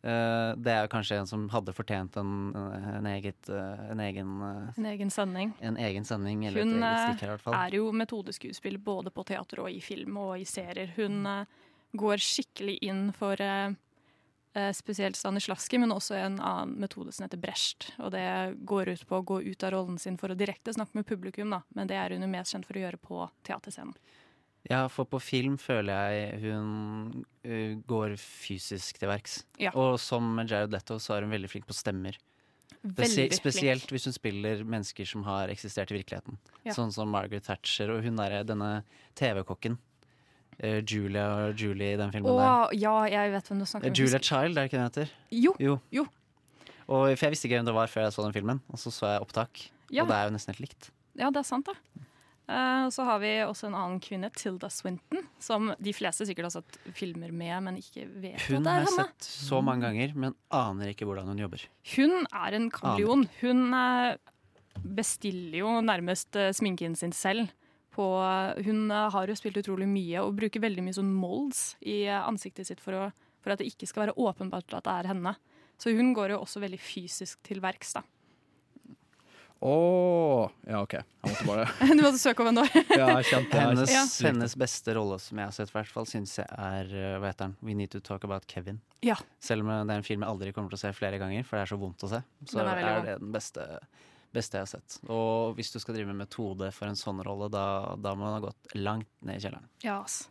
uh, 0.04 0.52
det 0.60 0.76
er 0.76 0.92
kanskje 0.92 1.18
en 1.22 1.30
som 1.30 1.48
hadde 1.54 1.74
fortjent 1.74 2.20
en, 2.22 2.52
en, 2.54 3.08
eget, 3.14 3.50
uh, 3.50 3.88
en 3.94 4.04
egen 4.04 4.36
En 4.76 4.90
egen 4.92 5.14
sending. 5.14 5.56
en 5.62 5.78
egen 5.78 6.06
sending, 6.06 6.46
eller 6.50 6.62
Hun 6.68 6.76
et 6.84 6.90
eget 6.92 7.24
eh, 7.24 7.28
i 7.30 7.32
hvert 7.32 7.46
fall. 7.48 7.58
er 7.64 7.80
jo 7.80 7.92
metodeskuespiller 7.96 8.84
både 8.84 9.14
på 9.16 9.26
teater 9.32 9.64
og 9.64 9.72
i 9.72 9.80
film 9.82 10.18
og 10.18 10.36
i 10.42 10.46
serier. 10.46 10.92
Hun 10.98 11.24
går 11.94 12.22
skikkelig 12.22 12.78
inn 12.82 13.08
for 13.16 13.42
eh, 13.42 13.74
spesielt 14.76 15.18
Stanislavski, 15.18 15.80
men 15.82 15.94
også 15.96 16.18
en 16.20 16.36
annen 16.38 16.76
metode 16.84 17.14
som 17.16 17.26
heter 17.26 17.42
Brecht. 17.42 17.88
Og 17.98 18.12
det 18.14 18.26
går 18.70 18.94
ut 18.94 19.06
på 19.10 19.18
å 19.18 19.26
gå 19.26 19.40
ut 19.42 19.66
av 19.66 19.74
rollen 19.74 19.98
sin 20.02 20.20
for 20.22 20.34
å 20.34 20.38
direkte 20.38 20.76
snakke 20.76 21.00
med 21.00 21.08
publikum, 21.10 21.50
da. 21.54 21.64
Men 21.74 21.90
det 21.90 21.98
er 21.98 22.14
hun 22.14 22.26
jo 22.26 22.30
mest 22.30 22.54
kjent 22.54 22.68
for 22.70 22.78
å 22.78 22.84
gjøre 22.84 23.02
på 23.02 23.24
teaterscenen. 23.48 23.96
Ja, 24.70 24.86
for 24.88 25.08
på 25.10 25.20
film 25.20 25.58
føler 25.60 26.14
jeg 26.14 26.44
hun 26.46 27.26
eh, 27.44 27.74
går 27.84 28.16
fysisk 28.22 29.02
til 29.02 29.12
verks. 29.12 29.42
Ja. 29.60 29.74
Og 29.76 29.98
som 30.00 30.38
Jared 30.46 30.72
Leto 30.72 31.00
så 31.04 31.18
er 31.18 31.26
hun 31.26 31.34
veldig 31.36 31.50
flink 31.52 31.68
på 31.68 31.76
stemmer. 31.76 32.16
Veldig 32.84 33.30
Spesielt 33.36 33.84
flink. 33.84 33.96
Hvis 33.96 34.08
hun 34.08 34.16
spiller 34.16 34.64
mennesker 34.64 35.08
som 35.08 35.26
har 35.28 35.52
eksistert 35.52 35.92
i 35.92 35.98
virkeligheten. 35.98 36.40
Ja. 36.64 36.76
Sånn 36.76 36.94
som 36.96 37.12
Margaret 37.12 37.44
Thatcher 37.48 37.92
og 37.92 38.04
hun 38.08 38.20
derre 38.20 38.44
denne 38.48 38.72
TV-kokken. 39.20 39.78
Eh, 40.60 40.82
Julia 40.84 41.26
og 41.48 41.56
Julie 41.60 41.94
i 41.94 41.98
den 42.00 42.12
filmen 42.14 42.38
der. 42.38 42.74
Ja, 42.78 42.96
jeg 43.10 43.32
vet 43.34 43.48
hvem 43.52 43.60
du 43.60 43.66
snakker 43.66 43.88
Eh, 43.88 43.92
om. 43.92 43.96
Julia 44.00 44.20
Child, 44.20 44.58
er 44.58 44.62
det 44.62 44.70
ikke 44.72 44.78
den 44.82 44.90
heter? 44.90 45.14
Jo. 45.32 45.56
jo. 45.60 45.80
jo. 45.92 46.06
Og, 46.88 47.14
for 47.18 47.26
jeg 47.26 47.32
visste 47.36 47.48
ikke 47.48 47.60
hvem 47.62 47.66
det 47.72 47.76
var 47.76 47.88
før 47.88 48.08
jeg 48.08 48.14
så 48.14 48.24
den 48.26 48.34
filmen, 48.36 48.60
og 48.70 48.80
så 48.80 48.92
så 48.92 49.14
jeg 49.14 49.22
opptak. 49.24 49.70
Ja. 49.90 50.04
Og 50.04 50.10
det 50.10 50.18
er 50.18 50.28
jo 50.28 50.34
nesten 50.36 50.54
helt 50.54 50.66
likt. 50.68 50.90
Ja, 51.16 51.30
det 51.30 51.40
er 51.44 51.48
sant, 51.48 51.70
da. 51.70 51.78
Og 52.84 52.90
så 52.92 53.06
har 53.08 53.22
vi 53.24 53.30
også 53.46 53.70
en 53.70 53.76
annen 53.80 54.00
kvinne, 54.04 54.28
Tilda 54.36 54.68
Swinton, 54.70 55.22
som 55.40 55.70
de 55.80 55.94
fleste 55.96 56.26
sikkert 56.28 56.50
har 56.50 56.56
sett 56.58 56.76
filmer 56.98 57.32
med, 57.32 57.54
men 57.64 57.78
ikke 57.80 58.04
vet 58.20 58.42
Hun 58.50 58.58
at 58.60 58.66
det 58.66 58.74
er 58.74 58.82
jeg 58.84 58.90
har 58.90 58.98
sett 59.08 59.28
så 59.48 59.62
mange 59.64 59.86
ganger, 59.88 60.12
men 60.26 60.36
aner 60.52 60.92
ikke 60.92 61.08
hvordan 61.08 61.32
hun 61.32 61.40
jobber. 61.40 61.64
Hun 61.96 62.28
er 62.28 62.58
en 62.60 62.68
kameleon. 62.74 63.24
Hun 63.40 63.64
eh, 63.80 64.18
bestiller 64.84 65.58
jo 65.62 65.74
nærmest 65.88 66.36
eh, 66.36 66.52
sminken 66.52 66.98
sin 67.00 67.14
selv. 67.16 67.48
På, 67.94 68.06
hun 68.66 68.88
eh, 68.92 69.10
har 69.14 69.30
jo 69.30 69.36
spilt 69.38 69.60
utrolig 69.62 69.86
mye 69.90 70.24
og 70.26 70.34
bruker 70.40 70.64
veldig 70.64 70.84
mye 70.86 70.96
sånn 70.98 71.12
molds 71.14 71.76
i 71.86 72.04
eh, 72.08 72.24
ansiktet 72.26 72.66
sitt 72.72 72.82
for, 72.82 72.98
å, 72.98 73.36
for 73.44 73.54
at 73.54 73.62
det 73.62 73.70
ikke 73.70 73.90
skal 73.90 74.08
være 74.08 74.18
åpenbart 74.18 74.74
at 74.80 74.88
det 74.88 74.96
er 74.98 75.12
henne. 75.14 75.36
Så 75.78 75.94
hun 75.94 76.14
går 76.18 76.34
jo 76.34 76.42
også 76.42 76.62
veldig 76.64 76.80
fysisk 76.82 77.42
til 77.46 77.62
verks, 77.64 77.94
da. 77.98 78.04
Å 79.64 79.74
Ja, 80.68 80.82
OK. 80.84 80.94
Jeg 80.98 81.30
måtte 81.30 81.46
bare 81.48 81.68
Du 81.96 82.02
måtte 82.04 82.20
søke 82.20 82.44
om 82.44 82.50
en 82.52 82.60
år. 82.66 82.72
Ja, 82.92 83.06
hennes, 83.16 83.94
Ja. 83.94 84.02
hennes 84.28 84.56
beste 84.60 84.96
rolle 84.98 85.16
som 85.24 85.40
jeg 85.40 85.48
har 85.48 85.56
sett, 85.56 85.72
i 85.72 85.78
hvert 85.78 85.92
fall, 85.94 86.08
syns 86.10 86.36
jeg 86.42 86.48
er 86.52 86.90
eh, 86.92 87.14
Hva 87.22 87.30
heter 87.32 87.46
den? 87.48 87.56
We 87.64 87.76
Need 87.80 87.94
To 87.96 88.02
Talk 88.04 88.26
About 88.28 88.48
Kevin. 88.52 88.82
Ja. 89.06 89.16
Selv 89.44 89.64
om 89.64 89.72
det 89.72 89.78
er 89.96 90.02
en 90.02 90.08
film 90.08 90.26
jeg 90.26 90.34
aldri 90.34 90.52
kommer 90.56 90.74
til 90.74 90.82
å 90.82 90.84
se 90.84 90.92
flere 90.98 91.20
ganger, 91.22 91.46
for 91.48 91.60
det 91.60 91.64
er 91.68 91.72
så 91.72 91.80
vondt 91.80 92.04
å 92.04 92.12
se, 92.12 92.20
så 92.50 92.60
Den 92.60 92.72
er 92.74 92.84
er, 92.84 93.08
det 93.08 93.16
den 93.22 93.32
beste, 93.36 93.70
beste 94.34 94.58
jeg 94.58 94.66
har 94.68 94.72
sett. 94.74 94.98
Og 95.10 95.56
hvis 95.58 95.72
du 95.74 95.80
skal 95.80 95.96
drive 95.96 96.10
med 96.12 96.24
metode 96.26 96.72
for 96.74 96.90
en 96.90 96.98
sånn 97.00 97.22
rolle, 97.26 97.50
da, 97.54 97.96
da 98.02 98.16
må 98.16 98.26
man 98.26 98.38
ha 98.40 98.44
gått 98.50 98.76
langt 98.76 99.10
ned 99.22 99.38
i 99.38 99.44
kjelleren. 99.46 99.68
Ja, 99.86 100.00
ass. 100.04 100.24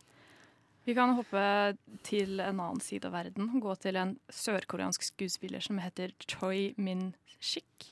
Vi 0.83 0.91
kan 0.97 1.13
hoppe 1.15 1.43
til 2.03 2.41
en 2.43 2.59
annen 2.59 2.81
side 2.83 3.07
av 3.07 3.13
verden. 3.15 3.47
Gå 3.63 3.75
til 3.79 3.95
en 3.95 4.17
sørkoreansk 4.35 5.05
skuespiller 5.13 5.63
som 5.63 5.77
heter 5.79 6.11
Choi 6.27 6.73
Min-shik. 6.77 7.91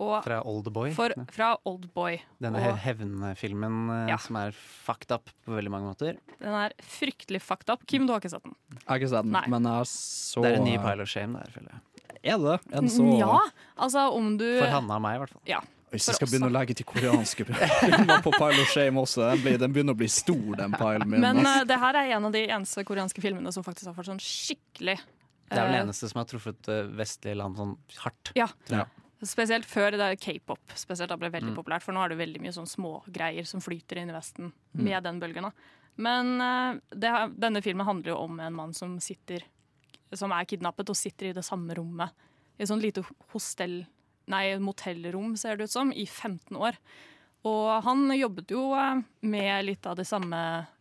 Fra 0.00 0.40
Oldboy. 0.42 0.90
For, 0.96 1.12
fra 1.32 1.52
Oldboy. 1.70 2.16
Denne 2.42 2.58
Og 2.58 2.64
he- 2.64 2.80
hevnfilmen 2.88 3.76
eh, 3.94 4.08
Ja. 4.10 4.16
som 4.20 4.36
er 4.40 4.50
fucked 4.56 5.12
up 5.14 5.30
på 5.46 5.54
veldig 5.54 5.70
mange 5.70 5.86
måter. 5.92 6.18
den 6.40 6.56
er 6.58 6.72
fryktelig 6.82 7.40
fucked 7.40 7.70
up. 7.70 7.86
Kim, 7.86 8.04
du 8.06 8.12
har 8.12 8.20
ikke 8.20 8.32
sett 8.34 8.42
den? 8.42 8.56
Jeg 8.74 8.82
har 8.88 8.98
ikke 8.98 9.08
sett 9.12 9.22
den, 9.28 9.32
Nei. 9.36 9.44
men 9.48 9.62
jeg 9.70 9.86
så 9.92 10.42
Det 10.42 10.50
er 10.52 10.56
en 10.58 10.64
ny 10.66 10.76
pile 10.82 11.02
of 11.06 11.08
shame 11.08 11.38
der, 11.38 11.50
føler 11.54 11.70
jeg. 11.76 11.80
Er 12.24 12.40
det? 12.40 12.58
Er 12.72 12.88
så 12.88 13.06
Ja, 13.20 13.38
altså 13.76 14.08
om 14.16 14.34
du 14.40 14.46
For 14.58 14.70
henne 14.72 14.96
og 14.96 15.02
meg, 15.04 15.16
i 15.18 15.22
hvert 15.24 15.34
fall. 15.36 15.42
Ja. 15.50 15.60
Hvis 15.94 16.08
jeg 16.10 16.16
skal 16.18 16.26
begynne 16.32 16.48
å 16.48 16.54
legge 16.56 16.74
til 16.74 16.86
koreanske 16.90 17.44
filmer 17.46 18.22
på 18.26 18.32
Pile 18.34 18.62
of 18.64 18.70
Shame 18.72 18.98
også, 18.98 19.28
den, 19.30 19.42
blir, 19.44 19.58
den 19.62 19.74
begynner 19.76 19.94
å 19.94 19.98
bli 20.00 20.08
stor, 20.10 20.56
den 20.58 20.72
pilen 20.74 21.04
min. 21.06 21.20
Men 21.22 21.38
eh, 21.46 21.60
det 21.70 21.76
her 21.78 21.94
er 22.00 22.10
en 22.16 22.26
av 22.26 22.34
de 22.34 22.42
eneste 22.48 22.82
koreanske 22.88 23.22
filmene 23.22 23.52
som 23.54 23.62
faktisk 23.62 23.92
har 23.92 23.94
fått 23.94 24.08
sånn 24.10 24.18
skikkelig 24.24 24.96
Det 24.98 25.54
er 25.54 25.68
vel 25.68 25.76
det 25.76 25.78
eh, 25.78 25.84
eneste 25.86 26.10
som 26.10 26.18
har 26.18 26.26
truffet 26.32 26.70
eh, 26.74 26.80
vestlige 26.98 27.38
land 27.38 27.60
sånn 27.60 27.76
hardt. 28.02 28.32
Ja. 28.34 28.48
ja. 28.74 28.88
Spesielt 29.24 29.68
før 29.70 29.94
det 29.94 30.10
k-pop. 30.24 30.74
Spesielt 30.74 31.12
da 31.14 31.16
ble 31.20 31.30
det 31.30 31.36
veldig 31.38 31.52
Mm. 31.54 31.60
populært, 31.62 31.86
for 31.86 31.94
nå 31.94 32.02
er 32.02 32.10
det 32.10 32.18
veldig 32.24 32.42
mye 32.42 32.56
sånn 32.58 32.66
smågreier 32.68 33.46
som 33.46 33.62
flyter 33.62 34.02
inn 34.02 34.10
i 34.10 34.16
Vesten 34.18 34.50
Mm. 34.74 34.84
med 34.90 35.02
den 35.06 35.20
bølgen. 35.22 35.46
da. 35.46 35.52
Men 35.96 36.40
uh, 36.42 36.74
det, 36.90 37.12
denne 37.38 37.62
filmen 37.62 37.86
handler 37.86 38.16
jo 38.16 38.18
om 38.26 38.40
en 38.42 38.56
mann 38.58 38.74
som 38.74 38.96
sitter 38.98 39.44
Som 40.18 40.34
er 40.34 40.46
kidnappet 40.48 40.92
og 40.92 40.98
sitter 40.98 41.30
i 41.30 41.34
det 41.36 41.44
samme 41.46 41.74
rommet. 41.78 42.14
I 42.58 42.64
et 42.64 42.70
sånt 42.70 42.84
lite 42.84 43.04
hostell... 43.34 43.82
Nei, 44.32 44.54
motellrom, 44.56 45.34
ser 45.36 45.58
det 45.60 45.66
ut 45.68 45.72
som, 45.74 45.90
i 45.92 46.06
15 46.06 46.56
år. 46.56 46.78
Og 47.44 47.66
han 47.84 48.06
jobbet 48.16 48.54
jo 48.54 48.70
eh, 48.72 49.02
med 49.28 49.66
litt 49.66 49.84
av 49.84 49.98
de 49.98 50.06
samme 50.08 50.38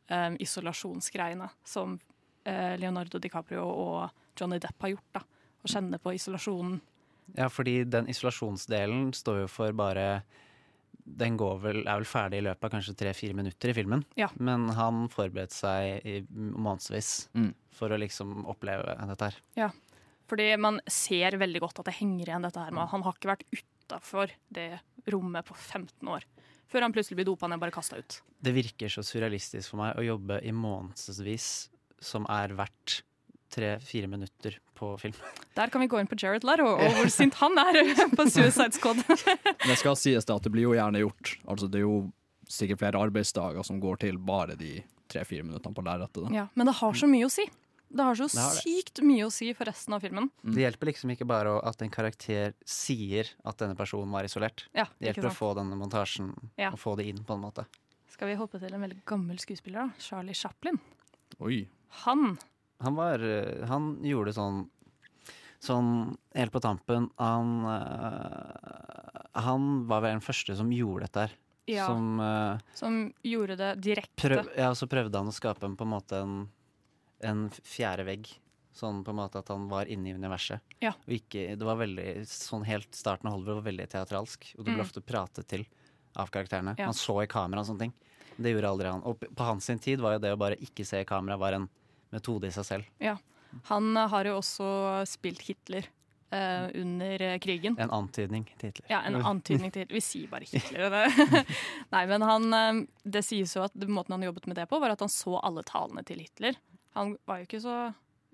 um, 0.07 0.37
isolasjonsgreiene 0.39 1.49
som 1.67 1.97
uh, 2.47 2.75
Leonardo 2.79 3.19
DiCaprio 3.19 3.65
og 3.67 4.39
Johnny 4.39 4.61
Depp 4.63 4.87
har 4.87 4.93
gjort. 4.93 5.09
da. 5.19 5.23
Å 5.63 5.73
kjenne 5.75 5.99
på 5.99 6.15
isolasjonen. 6.15 6.79
Ja, 7.35 7.49
fordi 7.51 7.81
den 7.87 8.07
isolasjonsdelen 8.11 9.11
står 9.15 9.43
jo 9.43 9.51
for 9.51 9.75
bare 9.75 10.07
Den 11.03 11.35
går 11.39 11.57
vel, 11.63 11.81
er 11.83 11.99
vel 11.99 12.07
ferdig 12.07 12.39
i 12.39 12.45
løpet 12.45 12.67
av 12.67 12.73
kanskje 12.77 12.95
tre-fire 12.97 13.35
minutter 13.37 13.71
i 13.71 13.75
filmen. 13.75 14.05
Ja. 14.19 14.29
Men 14.39 14.69
han 14.77 15.07
forberedte 15.11 15.55
seg 15.55 16.07
i 16.07 16.19
månedsvis 16.31 17.09
for 17.75 17.91
å 17.91 17.99
liksom 17.99 18.45
oppleve 18.49 18.95
dette 19.11 19.29
her. 19.29 19.39
Ja, 19.59 19.69
fordi 20.31 20.47
man 20.57 20.79
ser 20.87 21.37
veldig 21.41 21.61
godt 21.63 21.83
at 21.83 21.91
det 21.91 21.97
henger 21.99 22.31
igjen 22.31 22.47
dette 22.47 22.63
her 22.63 22.73
med 22.73 22.85
at 22.85 22.93
han 22.95 23.03
har 23.05 23.17
ikke 23.17 23.33
vært 23.33 23.47
utafor 23.51 24.31
det 24.55 24.69
rommet 25.11 25.45
på 25.47 25.57
15 25.57 26.13
år. 26.15 26.25
Før 26.71 26.87
han 26.87 26.95
plutselig 26.95 27.19
blir 27.19 27.27
dopa 27.27 27.49
ned 27.49 27.59
og 27.59 27.65
bare 27.65 27.75
kasta 27.75 27.99
ut. 27.99 28.21
Det 28.43 28.53
virker 28.55 28.89
så 28.89 29.03
surrealistisk 29.05 29.73
for 29.73 29.83
meg 29.83 29.99
å 29.99 30.05
jobbe 30.07 30.39
i 30.41 30.53
månedsvis 30.55 31.49
som 32.03 32.25
er 32.31 32.55
verdt 32.57 33.03
tre-fire 33.53 34.09
minutter 34.09 34.57
på 34.77 34.91
film. 35.01 35.13
Der 35.55 35.69
kan 35.69 35.83
vi 35.83 35.87
gå 35.91 35.99
inn 36.01 36.09
på 36.09 36.17
Jared 36.19 36.43
Leto 36.47 36.65
og 36.73 36.97
hvor 36.97 37.11
sint 37.13 37.37
han 37.39 37.57
er 37.61 37.81
på 38.17 38.25
Suicide 38.27 38.73
Squad. 38.75 39.03
Det 39.05 39.77
skal 39.79 39.95
sies 39.99 40.25
det 40.25 40.33
at 40.35 40.43
det 40.47 40.51
blir 40.55 40.65
jo 40.67 40.75
gjerne 40.77 41.03
gjort. 41.05 41.35
Altså 41.45 41.69
Det 41.69 41.81
er 41.83 41.85
jo 41.87 41.97
sikkert 42.49 42.81
flere 42.83 42.99
arbeidsdager 43.07 43.63
som 43.65 43.79
går 43.83 44.01
til 44.03 44.17
bare 44.19 44.57
de 44.59 44.79
tre-fire 45.13 45.45
minuttene 45.45 45.75
på 45.77 45.83
lerretet. 45.85 46.23
da. 46.25 46.31
ja, 46.33 46.47
men 46.57 46.67
det 46.69 46.73
har 46.81 46.97
så 46.97 47.07
mye 47.09 47.27
å 47.29 47.31
si. 47.31 47.45
Det 47.93 48.01
har 48.01 48.17
så 48.17 48.25
Det 48.25 48.41
har 48.41 48.55
det. 48.57 48.61
sykt 48.65 49.01
mye 49.05 49.27
å 49.27 49.31
si 49.31 49.51
for 49.53 49.69
resten 49.69 49.93
av 49.93 50.01
filmen. 50.01 50.31
Det 50.41 50.63
hjelper 50.63 50.89
liksom 50.89 51.11
ikke 51.13 51.27
bare 51.29 51.51
at 51.61 51.81
en 51.85 51.91
karakter 51.93 52.55
sier 52.65 53.29
at 53.45 53.59
denne 53.61 53.77
personen 53.77 54.09
var 54.09 54.25
isolert. 54.25 54.65
Ja, 54.73 54.87
det 54.97 55.11
ikke 55.13 55.21
hjelper 55.21 55.29
å 55.29 55.37
få 55.37 55.51
denne 55.59 55.77
montasjen 55.77 56.31
Ja. 56.57 56.71
og 56.73 56.79
få 56.81 56.95
det 56.97 57.05
inn 57.11 57.21
på 57.27 57.35
en 57.37 57.43
måte. 57.45 57.67
Skal 58.09 58.31
vi 58.31 58.39
hoppe 58.39 58.57
til 58.61 58.73
en 58.73 58.81
veldig 58.81 59.03
gammel 59.09 59.37
skuespiller, 59.41 59.85
da? 59.93 60.01
Charlie 60.01 60.33
Chaplin. 60.37 60.79
Oi. 61.39 61.67
Han 62.05 62.33
Han 62.83 62.95
var 62.99 63.23
eh, 63.23 63.63
Han 63.69 63.97
gjorde 64.05 64.33
sånn 64.35 64.63
Sånn 65.63 65.89
helt 66.35 66.51
på 66.51 66.59
tampen 66.63 67.05
Han 67.21 67.53
eh, 67.71 69.41
Han 69.45 69.87
var 69.87 70.03
vel 70.03 70.17
den 70.17 70.25
første 70.25 70.55
som 70.59 70.71
gjorde 70.75 71.07
dette 71.07 71.25
her. 71.27 71.35
Ja. 71.71 71.85
Som 71.87 72.19
eh, 72.19 72.59
som 72.75 72.97
gjorde 73.23 73.55
det 73.59 73.69
direkte. 73.85 74.19
prøv, 74.19 74.49
Ja, 74.59 74.73
så 74.75 74.87
prøvde 74.91 75.15
han 75.21 75.31
å 75.31 75.35
skape 75.35 75.65
en, 75.69 75.77
på 75.79 75.85
en 75.87 75.93
måte 75.93 76.19
en, 76.19 76.33
en 77.23 77.45
fjerde 77.63 78.03
vegg. 78.07 78.27
Sånn 78.75 79.03
på 79.05 79.13
en 79.13 79.19
måte 79.21 79.39
at 79.39 79.47
han 79.53 79.67
var 79.71 79.85
inne 79.87 80.09
i 80.11 80.15
universet. 80.17 80.59
Ja. 80.81 80.91
Og 81.05 81.13
ikke, 81.15 81.53
det 81.55 81.65
var 81.67 81.77
veldig 81.79 82.25
Sånn 82.27 82.65
helt 82.67 82.89
starten 82.97 83.29
av 83.29 83.37
Hollywood 83.37 83.61
var 83.61 83.67
veldig 83.69 83.87
teatralsk. 83.93 84.49
Og 84.57 84.65
du 84.65 84.71
ble 84.73 84.79
Mm. 84.81 84.85
ofte 84.85 85.01
pratet 85.05 85.47
til 85.47 85.63
av 86.19 86.29
karakterene. 86.33 86.75
Ja. 86.77 86.89
Man 86.89 86.97
så 86.97 87.15
i 87.23 87.27
kamera 87.31 87.61
og 87.63 87.69
sånne 87.71 87.85
ting. 87.87 87.93
Det 88.35 88.51
gjorde 88.51 88.69
aldri 88.73 88.89
han. 88.91 89.03
Og 89.07 89.19
på 89.23 89.45
hans 89.47 89.65
tid 89.81 90.01
var 90.01 90.17
jo 90.17 90.23
det 90.25 90.33
å 90.33 90.37
bare 90.41 90.57
ikke 90.59 90.85
se 90.85 90.99
i 91.01 91.07
kamera 91.09 91.37
var 91.37 91.53
en 91.53 91.69
metode 92.13 92.49
i 92.49 92.53
seg 92.55 92.65
selv. 92.69 92.87
Ja. 93.03 93.17
Han 93.69 93.91
har 93.97 94.25
jo 94.29 94.37
også 94.39 94.67
spilt 95.05 95.43
Hitler 95.45 95.85
eh, 96.33 96.69
under 96.81 97.21
eh, 97.21 97.35
krigen. 97.43 97.75
En 97.81 97.91
antydning 97.93 98.47
til 98.57 98.71
Hitler. 98.71 98.87
Ja, 98.89 99.01
en 99.05 99.19
antydning 99.21 99.69
til 99.73 99.83
Hitler. 99.83 99.97
Vi 99.99 100.01
sier 100.01 100.31
bare 100.31 100.47
Hitler. 100.49 100.95
Nei, 101.93 102.05
men 102.09 102.25
han 102.25 102.47
eh, 102.57 102.79
Det 103.05 103.21
sies 103.27 103.53
jo 103.57 103.65
at 103.67 103.75
det- 103.77 103.89
måten 103.93 104.15
han 104.17 104.25
jobbet 104.25 104.47
med 104.49 104.57
det 104.57 104.65
på, 104.71 104.79
var 104.81 104.95
at 104.95 105.03
han 105.05 105.11
så 105.13 105.35
alle 105.43 105.61
talene 105.69 106.01
til 106.07 106.23
Hitler. 106.25 106.57
Han 106.97 107.13
var 107.29 107.41
jo 107.41 107.47
ikke 107.49 107.61
så 107.61 107.75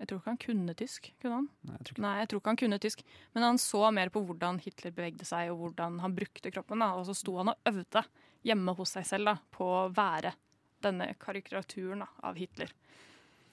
Jeg 0.00 0.08
tror 0.08 0.22
ikke 0.22 0.30
han 0.32 0.40
kunne 0.46 0.74
tysk. 0.80 1.10
Kunne 1.20 1.36
han? 1.42 1.48
Nei, 1.68 1.76
jeg 1.76 1.84
tror 1.84 1.92
ikke. 1.98 2.02
Nei, 2.06 2.14
jeg 2.22 2.28
tror 2.32 2.40
ikke 2.40 2.52
han 2.54 2.60
kunne 2.64 2.80
tysk. 2.80 3.02
Men 3.36 3.44
han 3.50 3.58
så 3.60 3.82
mer 3.92 4.08
på 4.14 4.22
hvordan 4.24 4.62
Hitler 4.64 4.94
bevegde 4.96 5.26
seg, 5.28 5.50
og 5.52 5.58
hvordan 5.66 5.98
han 6.00 6.14
brukte 6.16 6.52
kroppen. 6.54 6.80
Da. 6.80 6.94
Og 6.96 7.04
så 7.10 7.16
sto 7.20 7.36
han 7.42 7.52
og 7.52 7.68
øvde 7.68 8.06
hjemme 8.48 8.72
hos 8.78 8.94
seg 8.96 9.04
selv 9.04 9.28
da, 9.28 9.34
på 9.52 9.66
å 9.68 9.82
være 9.92 10.32
denne 10.80 11.10
karikaturen 11.20 12.00
da, 12.06 12.08
av 12.24 12.40
Hitler. 12.40 12.72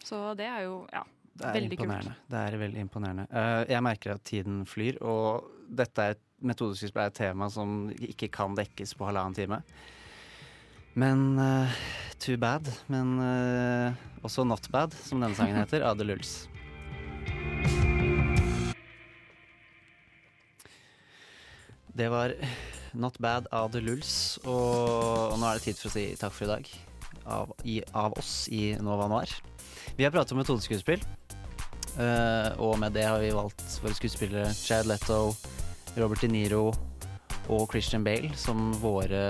Så 0.04 0.22
det 0.40 0.48
er 0.48 0.66
jo 0.68 0.80
ja, 0.94 1.04
Det 1.38 1.54
veldig 1.58 1.80
kult. 1.82 2.10
Det 2.30 2.40
er 2.40 2.58
veldig 2.62 2.82
imponerende. 2.86 3.28
Uh, 3.32 3.64
jeg 3.70 3.84
merker 3.86 4.16
at 4.16 4.26
tiden 4.28 4.64
flyr, 4.70 5.00
og 5.02 5.48
dette 5.68 6.04
er 6.04 6.18
et 6.18 6.24
metodeskuespill 6.46 7.02
er 7.02 7.12
et 7.12 7.18
tema 7.18 7.48
som 7.50 7.88
ikke 7.94 8.30
kan 8.34 8.58
dekkes 8.58 8.94
på 8.98 9.08
halvannen 9.08 9.38
time. 9.38 9.62
Men 10.98 11.38
uh, 11.38 11.80
too 12.20 12.38
bad. 12.42 12.70
Men 12.90 13.18
uh, 13.22 13.98
også 14.26 14.46
not 14.46 14.70
bad, 14.74 14.94
som 15.06 15.22
denne 15.22 15.38
sangen 15.38 15.58
heter, 15.58 15.86
av 15.86 15.98
The 15.98 16.08
Lulls. 16.08 16.48
Det 21.98 22.10
var 22.14 22.34
Not 22.94 23.18
Bad 23.18 23.48
av 23.52 23.72
The 23.74 23.82
Lulls, 23.82 24.38
og, 24.46 25.32
og 25.34 25.38
nå 25.42 25.48
er 25.50 25.58
det 25.58 25.66
tid 25.66 25.80
for 25.80 25.90
å 25.90 25.94
si 25.96 26.04
takk 26.20 26.36
for 26.36 26.46
i 26.46 26.52
dag. 26.52 26.70
Av, 27.28 27.54
i, 27.66 27.80
av 27.98 28.14
oss 28.22 28.34
i 28.54 28.76
Nova 28.86 29.08
Noir. 29.10 29.34
Vi 29.98 30.06
har 30.06 30.14
pratet 30.14 30.32
om 30.32 30.38
metodeskuespill, 30.38 31.02
uh, 31.98 32.52
og 32.62 32.78
med 32.78 32.94
det 32.94 33.08
har 33.08 33.18
vi 33.24 33.34
valgt 33.34 33.64
våre 33.82 33.98
skuespillere 33.98 34.52
Chad 34.54 34.86
Letto, 34.86 35.34
Robert 35.98 36.22
De 36.22 36.30
Niro 36.30 36.68
og 37.50 37.64
Christian 37.72 38.06
Bale 38.06 38.30
som 38.38 38.70
våre 38.78 39.24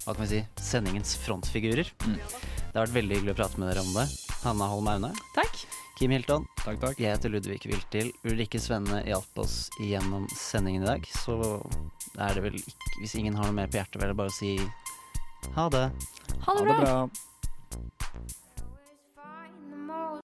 hva 0.00 0.14
kan 0.16 0.24
vi 0.24 0.30
si, 0.32 0.40
sendingens 0.58 1.12
frontfigurer. 1.22 1.92
Det 2.00 2.72
har 2.74 2.86
vært 2.86 2.96
veldig 2.96 3.18
hyggelig 3.18 3.34
å 3.36 3.38
prate 3.38 3.60
med 3.60 3.70
dere 3.70 3.84
om 3.84 3.92
det. 3.94 4.06
Hanna 4.40 4.70
Holm 4.72 4.88
Aune. 4.90 5.12
Takk. 5.36 5.62
Kim 6.00 6.14
Hilton. 6.16 6.46
Takk, 6.64 6.80
takk. 6.80 6.98
Jeg 6.98 7.12
heter 7.12 7.30
Ludvig 7.30 7.60
Viltil. 7.68 8.10
Ulrikke 8.24 8.58
Svenne 8.62 9.02
hjalp 9.04 9.42
oss 9.42 9.68
gjennom 9.84 10.24
sendingen 10.34 10.86
i 10.86 10.88
dag. 10.88 11.08
Så 11.12 11.36
er 12.16 12.34
det 12.34 12.46
vel 12.48 12.56
ikke 12.58 12.94
Hvis 13.02 13.18
ingen 13.20 13.36
har 13.36 13.46
noe 13.46 13.58
mer 13.60 13.70
på 13.70 13.78
hjertet, 13.78 14.00
vil 14.00 14.10
jeg 14.10 14.20
bare 14.24 14.34
si 14.34 14.54
ha 15.54 15.70
det. 15.72 15.86
Ha 16.46 16.56
det 16.56 16.64
bra. 16.64 16.74
Ha 16.74 16.80
det 16.80 16.80
bra. 16.80 18.38